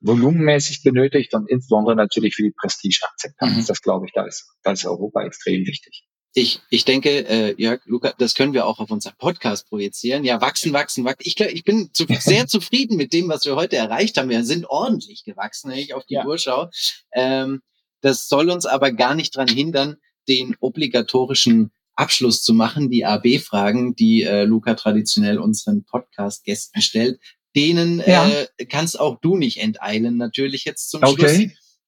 volumenmäßig 0.00 0.82
benötigt 0.82 1.34
und 1.34 1.50
insbesondere 1.50 1.96
natürlich 1.96 2.36
für 2.36 2.44
die 2.44 2.54
Prestigeakzeptanz. 2.56 3.56
Mhm. 3.56 3.66
Das 3.66 3.82
glaube 3.82 4.06
ich, 4.06 4.12
da 4.12 4.24
ist, 4.26 4.54
da 4.62 4.72
ist 4.72 4.84
Europa 4.84 5.24
extrem 5.24 5.66
wichtig. 5.66 6.07
Ich, 6.34 6.60
ich 6.70 6.84
denke, 6.84 7.26
äh, 7.28 7.54
Jörg, 7.60 7.80
Luca, 7.86 8.12
das 8.18 8.34
können 8.34 8.52
wir 8.52 8.66
auch 8.66 8.78
auf 8.78 8.90
unseren 8.90 9.14
Podcast 9.18 9.68
projizieren. 9.68 10.24
Ja, 10.24 10.40
wachsen, 10.40 10.72
wachsen, 10.72 11.04
wachsen. 11.04 11.22
Ich, 11.24 11.40
ich 11.40 11.64
bin 11.64 11.90
zu, 11.92 12.04
sehr 12.20 12.46
zufrieden 12.46 12.96
mit 12.96 13.12
dem, 13.12 13.28
was 13.28 13.44
wir 13.44 13.56
heute 13.56 13.76
erreicht 13.76 14.18
haben. 14.18 14.28
Wir 14.28 14.44
sind 14.44 14.66
ordentlich 14.66 15.24
gewachsen, 15.24 15.70
wenn 15.70 15.78
ich 15.78 15.94
auf 15.94 16.04
die 16.04 16.14
Ja. 16.14 16.26
Uhr 16.26 16.38
schaue. 16.38 16.70
Ähm, 17.12 17.60
das 18.02 18.28
soll 18.28 18.50
uns 18.50 18.66
aber 18.66 18.92
gar 18.92 19.14
nicht 19.14 19.34
dran 19.36 19.48
hindern, 19.48 19.96
den 20.28 20.54
obligatorischen 20.60 21.72
Abschluss 21.94 22.42
zu 22.44 22.54
machen, 22.54 22.90
die 22.90 23.04
AB-Fragen, 23.04 23.96
die 23.96 24.22
äh, 24.22 24.44
Luca 24.44 24.74
traditionell 24.74 25.38
unseren 25.38 25.84
Podcast-Gästen 25.84 26.80
stellt. 26.82 27.18
Denen 27.56 27.98
Ja. 28.06 28.28
äh, 28.28 28.66
kannst 28.66 29.00
auch 29.00 29.18
du 29.20 29.36
nicht 29.36 29.56
enteilen, 29.60 30.16
natürlich 30.16 30.64
jetzt 30.64 30.90
zum 30.90 31.00
Schluss. 31.00 31.16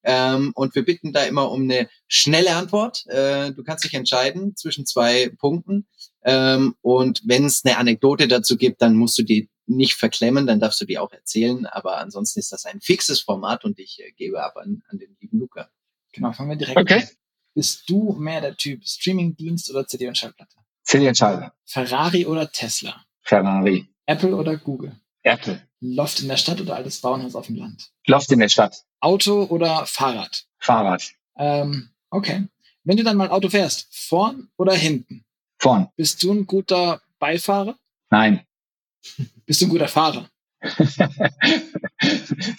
Ähm, 0.02 0.52
und 0.54 0.74
wir 0.74 0.84
bitten 0.84 1.12
da 1.12 1.24
immer 1.24 1.50
um 1.50 1.62
eine 1.62 1.88
schnelle 2.08 2.54
Antwort. 2.54 3.04
Äh, 3.06 3.52
du 3.52 3.62
kannst 3.62 3.84
dich 3.84 3.94
entscheiden 3.94 4.56
zwischen 4.56 4.86
zwei 4.86 5.30
Punkten. 5.38 5.86
Ähm, 6.22 6.74
und 6.80 7.22
wenn 7.24 7.44
es 7.44 7.64
eine 7.64 7.76
Anekdote 7.78 8.28
dazu 8.28 8.56
gibt, 8.56 8.82
dann 8.82 8.96
musst 8.96 9.18
du 9.18 9.22
die 9.22 9.48
nicht 9.66 9.94
verklemmen, 9.94 10.46
dann 10.46 10.58
darfst 10.60 10.80
du 10.80 10.84
die 10.84 10.98
auch 10.98 11.12
erzählen. 11.12 11.66
Aber 11.66 11.98
ansonsten 11.98 12.40
ist 12.40 12.52
das 12.52 12.64
ein 12.64 12.80
fixes 12.80 13.20
Format 13.20 13.64
und 13.64 13.78
ich 13.78 14.00
äh, 14.00 14.10
gebe 14.12 14.42
ab 14.42 14.56
an, 14.56 14.82
an 14.88 14.98
den 14.98 15.16
lieben 15.20 15.38
Luca. 15.38 15.70
Genau, 16.12 16.32
fangen 16.32 16.50
wir 16.50 16.56
direkt 16.56 16.78
Okay. 16.78 17.02
an. 17.02 17.08
Bist 17.54 17.88
du 17.88 18.12
mehr 18.12 18.40
der 18.40 18.56
Typ 18.56 18.86
Streamingdienst 18.86 19.70
oder 19.70 19.86
CD 19.86 20.08
und 20.08 20.16
Schallplatte? 20.16 20.56
Zähl 20.82 21.00
die 21.00 21.06
Entscheidung. 21.06 21.50
Ferrari 21.66 22.26
oder 22.26 22.50
Tesla? 22.50 23.04
Ferrari. 23.22 23.86
Apple 24.06 24.34
oder 24.34 24.56
Google? 24.56 24.96
Apple. 25.22 25.60
Loft 25.80 26.20
in 26.20 26.28
der 26.28 26.36
Stadt 26.36 26.60
oder 26.60 26.76
altes 26.76 27.00
Bauernhaus 27.00 27.34
auf 27.34 27.46
dem 27.46 27.56
Land? 27.56 27.90
Loft 28.06 28.30
in 28.32 28.38
der 28.40 28.48
Stadt. 28.48 28.82
Auto 29.00 29.44
oder 29.44 29.86
Fahrrad? 29.86 30.44
Fahrrad. 30.58 31.12
Ähm, 31.36 31.90
okay. 32.10 32.46
Wenn 32.84 32.96
du 32.96 33.04
dann 33.04 33.16
mal 33.16 33.30
Auto 33.30 33.48
fährst, 33.48 33.88
vorn 33.90 34.48
oder 34.56 34.74
hinten? 34.74 35.24
Vorn. 35.58 35.88
Bist 35.96 36.22
du 36.22 36.32
ein 36.32 36.46
guter 36.46 37.00
Beifahrer? 37.18 37.76
Nein. 38.10 38.46
Bist 39.46 39.60
du 39.60 39.66
ein 39.66 39.70
guter 39.70 39.88
Fahrer? 39.88 40.28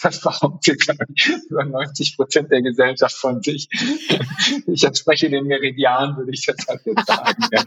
das 0.02 0.22
behauptet 0.22 0.82
glaub 0.82 0.98
ich, 1.14 1.28
über 1.50 1.64
90 1.64 2.16
Prozent 2.16 2.52
der 2.52 2.64
Gesellschaft 2.64 3.16
von 3.16 3.44
sich. 3.44 3.70
Ich 4.66 4.84
entspreche 4.84 5.30
den 5.30 5.46
Meridian, 5.46 6.18
würde 6.18 6.32
ich 6.32 6.44
jetzt 6.48 6.68
halt 6.68 6.82
jetzt 6.84 7.06
sagen. 7.06 7.44
Ja. 7.52 7.64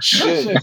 Schön. 0.00 0.58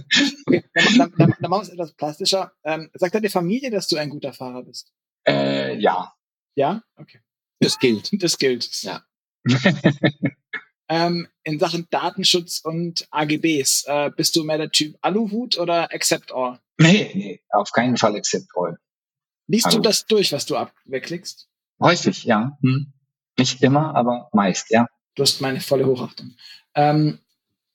Okay, 0.45 0.66
dann, 0.74 1.14
dann 1.18 1.36
machen 1.50 1.52
wir 1.52 1.62
es 1.62 1.70
etwas 1.70 1.94
plastischer. 1.94 2.52
Ähm, 2.66 2.90
sagt 2.94 3.16
deine 3.16 3.30
Familie, 3.30 3.72
dass 3.72 3.88
du 3.88 3.95
ein 3.95 4.10
guter 4.10 4.34
Fahrer 4.34 4.64
bist? 4.64 4.91
Äh, 5.26 5.78
ja. 5.80 6.14
Ja? 6.55 6.84
Okay. 6.95 7.19
Das 7.59 7.80
gilt. 7.80 8.09
Das 8.21 8.38
gilt. 8.38 8.69
Ja. 8.84 9.03
Ähm, 10.89 11.27
in 11.43 11.59
Sachen 11.59 11.88
Datenschutz 11.89 12.59
und 12.59 13.07
AGBs, 13.09 13.85
äh, 13.88 14.11
bist 14.15 14.35
du 14.35 14.43
mehr 14.43 14.57
der 14.57 14.69
Typ 14.69 14.95
Aluhut 15.01 15.57
oder 15.57 15.91
Accept 15.93 16.31
All? 16.31 16.59
Nee, 16.77 17.09
nee, 17.13 17.41
auf 17.49 17.71
keinen 17.71 17.97
Fall 17.97 18.15
Accept 18.15 18.47
All. 18.55 18.77
Liest 19.47 19.67
du 19.67 19.77
Alu. 19.77 19.81
das 19.81 20.05
durch, 20.05 20.31
was 20.34 20.45
du 20.45 20.55
ab 20.57 20.73
wegklickst? 20.85 21.49
Häufig, 21.81 22.25
ja. 22.25 22.57
Hm. 22.61 22.93
Nicht 23.39 23.63
immer, 23.63 23.95
aber 23.95 24.30
meist, 24.34 24.69
ja. 24.69 24.88
Du 25.15 25.23
hast 25.23 25.41
meine 25.41 25.61
volle 25.61 25.85
Hochachtung. 25.85 26.35
Ähm, 26.75 27.19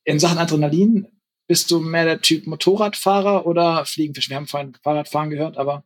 in 0.04 0.20
Sachen 0.20 0.38
Adrenalin, 0.38 1.08
bist 1.46 1.70
du 1.70 1.80
mehr 1.80 2.04
der 2.04 2.20
Typ 2.20 2.46
Motorradfahrer 2.46 3.46
oder 3.46 3.84
Fliegenfisch? 3.84 4.28
Wir 4.28 4.36
haben 4.36 4.46
vorhin 4.46 4.76
Fahrradfahren 4.82 5.30
gehört, 5.30 5.56
aber 5.56 5.84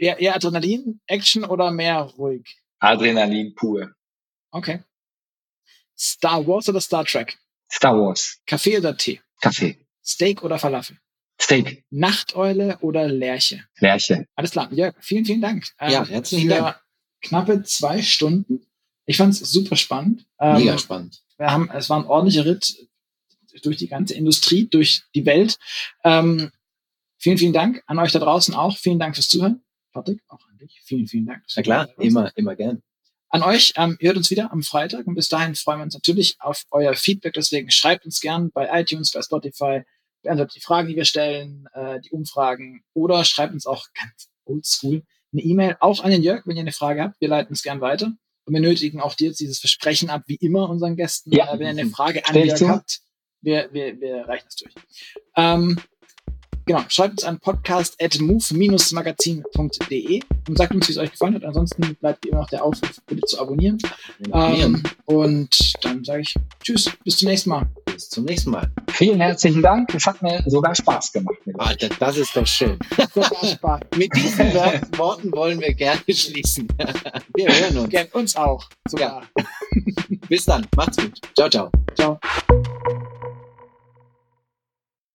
eher, 0.00 0.18
eher 0.18 0.34
Adrenalin, 0.34 1.00
Action 1.06 1.44
oder 1.44 1.70
mehr 1.70 2.00
ruhig? 2.18 2.44
Adrenalin 2.78 3.54
pur. 3.54 3.92
Okay. 4.50 4.82
Star 5.98 6.46
Wars 6.46 6.68
oder 6.68 6.80
Star 6.80 7.04
Trek? 7.04 7.38
Star 7.70 7.94
Wars. 7.94 8.38
Kaffee 8.46 8.78
oder 8.78 8.96
Tee? 8.96 9.20
Kaffee. 9.40 9.76
Steak 10.04 10.42
oder 10.42 10.58
Falafel? 10.58 10.98
Steak. 11.40 11.84
Nachteule 11.90 12.78
oder 12.80 13.06
Lerche? 13.08 13.64
Lerche. 13.78 14.26
Alles 14.34 14.50
klar. 14.50 14.72
Jörg, 14.72 14.94
vielen, 15.00 15.24
vielen 15.24 15.40
Dank. 15.40 15.68
Ähm, 15.78 15.90
Ja, 15.92 16.06
herzlichen 16.06 16.48
für 16.50 16.56
Dank. 16.56 16.80
Knappe 17.22 17.62
zwei 17.64 18.02
Stunden. 18.02 18.66
Ich 19.06 19.16
fand 19.16 19.34
es 19.34 19.40
super 19.52 19.76
spannend. 19.76 20.26
Ähm, 20.40 20.56
Mega 20.58 20.78
spannend. 20.78 21.22
wir 21.38 21.50
haben, 21.50 21.70
es 21.70 21.88
war 21.90 21.98
ein 21.98 22.06
ordentlicher 22.06 22.44
Ritt 22.44 22.88
durch 23.62 23.76
die 23.76 23.88
ganze 23.88 24.14
Industrie, 24.14 24.68
durch 24.68 25.02
die 25.14 25.26
Welt. 25.26 25.58
Ähm, 26.04 26.50
vielen, 27.18 27.38
vielen 27.38 27.52
Dank 27.52 27.82
an 27.86 27.98
euch 27.98 28.12
da 28.12 28.18
draußen 28.18 28.54
auch. 28.54 28.76
Vielen 28.76 28.98
Dank 28.98 29.14
fürs 29.16 29.28
Zuhören. 29.28 29.62
Patrick, 29.92 30.22
auch 30.28 30.46
an 30.48 30.58
dich. 30.58 30.80
Vielen, 30.84 31.06
vielen 31.06 31.26
Dank. 31.26 31.42
Na 31.56 31.62
klar, 31.62 31.88
immer, 31.98 32.36
immer 32.36 32.56
gern. 32.56 32.82
An 33.28 33.42
euch, 33.42 33.74
ähm, 33.76 33.96
ihr 34.00 34.08
hört 34.08 34.16
uns 34.16 34.30
wieder 34.30 34.52
am 34.52 34.62
Freitag 34.62 35.06
und 35.06 35.14
bis 35.14 35.28
dahin 35.28 35.54
freuen 35.54 35.78
wir 35.78 35.84
uns 35.84 35.94
natürlich 35.94 36.36
auf 36.40 36.64
euer 36.70 36.94
Feedback. 36.94 37.34
Deswegen 37.34 37.70
schreibt 37.70 38.04
uns 38.04 38.20
gern 38.20 38.50
bei 38.50 38.68
iTunes, 38.80 39.12
bei 39.12 39.22
Spotify, 39.22 39.82
beantwortet 40.22 40.56
die 40.56 40.60
Fragen, 40.60 40.88
die 40.88 40.96
wir 40.96 41.04
stellen, 41.04 41.66
äh, 41.72 42.00
die 42.00 42.10
Umfragen 42.10 42.82
oder 42.92 43.24
schreibt 43.24 43.54
uns 43.54 43.66
auch 43.66 43.86
ganz 43.94 44.28
oldschool 44.44 45.04
eine 45.32 45.42
E-Mail, 45.42 45.76
auch 45.80 46.02
an 46.02 46.10
den 46.10 46.22
Jörg, 46.22 46.46
wenn 46.46 46.56
ihr 46.56 46.62
eine 46.62 46.72
Frage 46.72 47.02
habt. 47.02 47.20
Wir 47.20 47.28
leiten 47.28 47.52
es 47.52 47.62
gern 47.62 47.80
weiter. 47.80 48.12
Und 48.46 48.54
wir 48.54 48.60
nötigen 48.60 49.00
auch 49.00 49.14
dir 49.14 49.28
jetzt 49.28 49.40
dieses 49.40 49.60
Versprechen 49.60 50.10
ab, 50.10 50.22
wie 50.26 50.36
immer 50.36 50.68
unseren 50.68 50.96
Gästen. 50.96 51.32
Ja. 51.32 51.52
Äh, 51.52 51.58
wenn 51.58 51.76
ihr 51.76 51.82
eine 51.82 51.90
Frage 51.90 52.26
an 52.26 52.34
Jörg 52.34 52.62
habt, 52.62 53.00
wir, 53.42 53.68
wir, 53.72 54.00
wir 54.00 54.26
reichen 54.26 54.46
es 54.48 54.56
durch. 54.56 54.74
Ähm, 55.36 55.78
genau, 56.66 56.82
schreibt 56.88 57.12
uns 57.12 57.22
an 57.24 57.40
podcast.move-magazin.de 57.40 60.20
und 60.48 60.58
sagt 60.58 60.74
uns, 60.74 60.88
wie 60.88 60.92
es 60.92 60.98
euch 60.98 61.12
gefallen 61.12 61.34
hat. 61.34 61.44
Ansonsten 61.44 61.94
bleibt 61.96 62.24
immer 62.26 62.40
noch 62.40 62.48
der 62.48 62.64
Aufruf, 62.64 63.00
bitte 63.06 63.22
zu 63.26 63.40
abonnieren. 63.40 63.78
Ähm, 64.32 64.82
und 65.06 65.74
dann 65.82 66.04
sage 66.04 66.22
ich 66.22 66.34
Tschüss, 66.62 66.90
bis 67.04 67.18
zum 67.18 67.28
nächsten 67.28 67.50
Mal. 67.50 67.68
Bis 67.84 68.08
zum 68.08 68.24
nächsten 68.24 68.50
Mal. 68.50 68.70
Vielen 68.92 69.20
herzlichen 69.20 69.62
Dank. 69.62 69.94
Es 69.94 70.06
hat 70.06 70.22
mir 70.22 70.42
sogar 70.46 70.74
Spaß 70.74 71.12
gemacht. 71.12 71.36
Ah, 71.58 71.74
das 71.98 72.16
ist 72.16 72.34
doch 72.36 72.46
schön. 72.46 72.78
Sogar 73.14 73.44
Spaß. 73.44 73.80
Mit 73.96 74.14
diesen 74.14 74.54
Worten 74.96 75.32
wollen 75.32 75.60
wir 75.60 75.74
gerne 75.74 76.00
schließen. 76.08 76.68
Wir 77.34 77.48
hören 77.48 77.76
uns. 77.78 77.90
Gern 77.90 78.06
uns 78.12 78.36
auch. 78.36 78.68
Sogar. 78.88 79.22
Ja. 79.36 79.44
Bis 80.28 80.44
dann. 80.44 80.66
Macht's 80.76 80.96
gut. 80.96 81.20
Ciao, 81.34 81.48
ciao. 81.48 81.70
Ciao. 81.94 82.18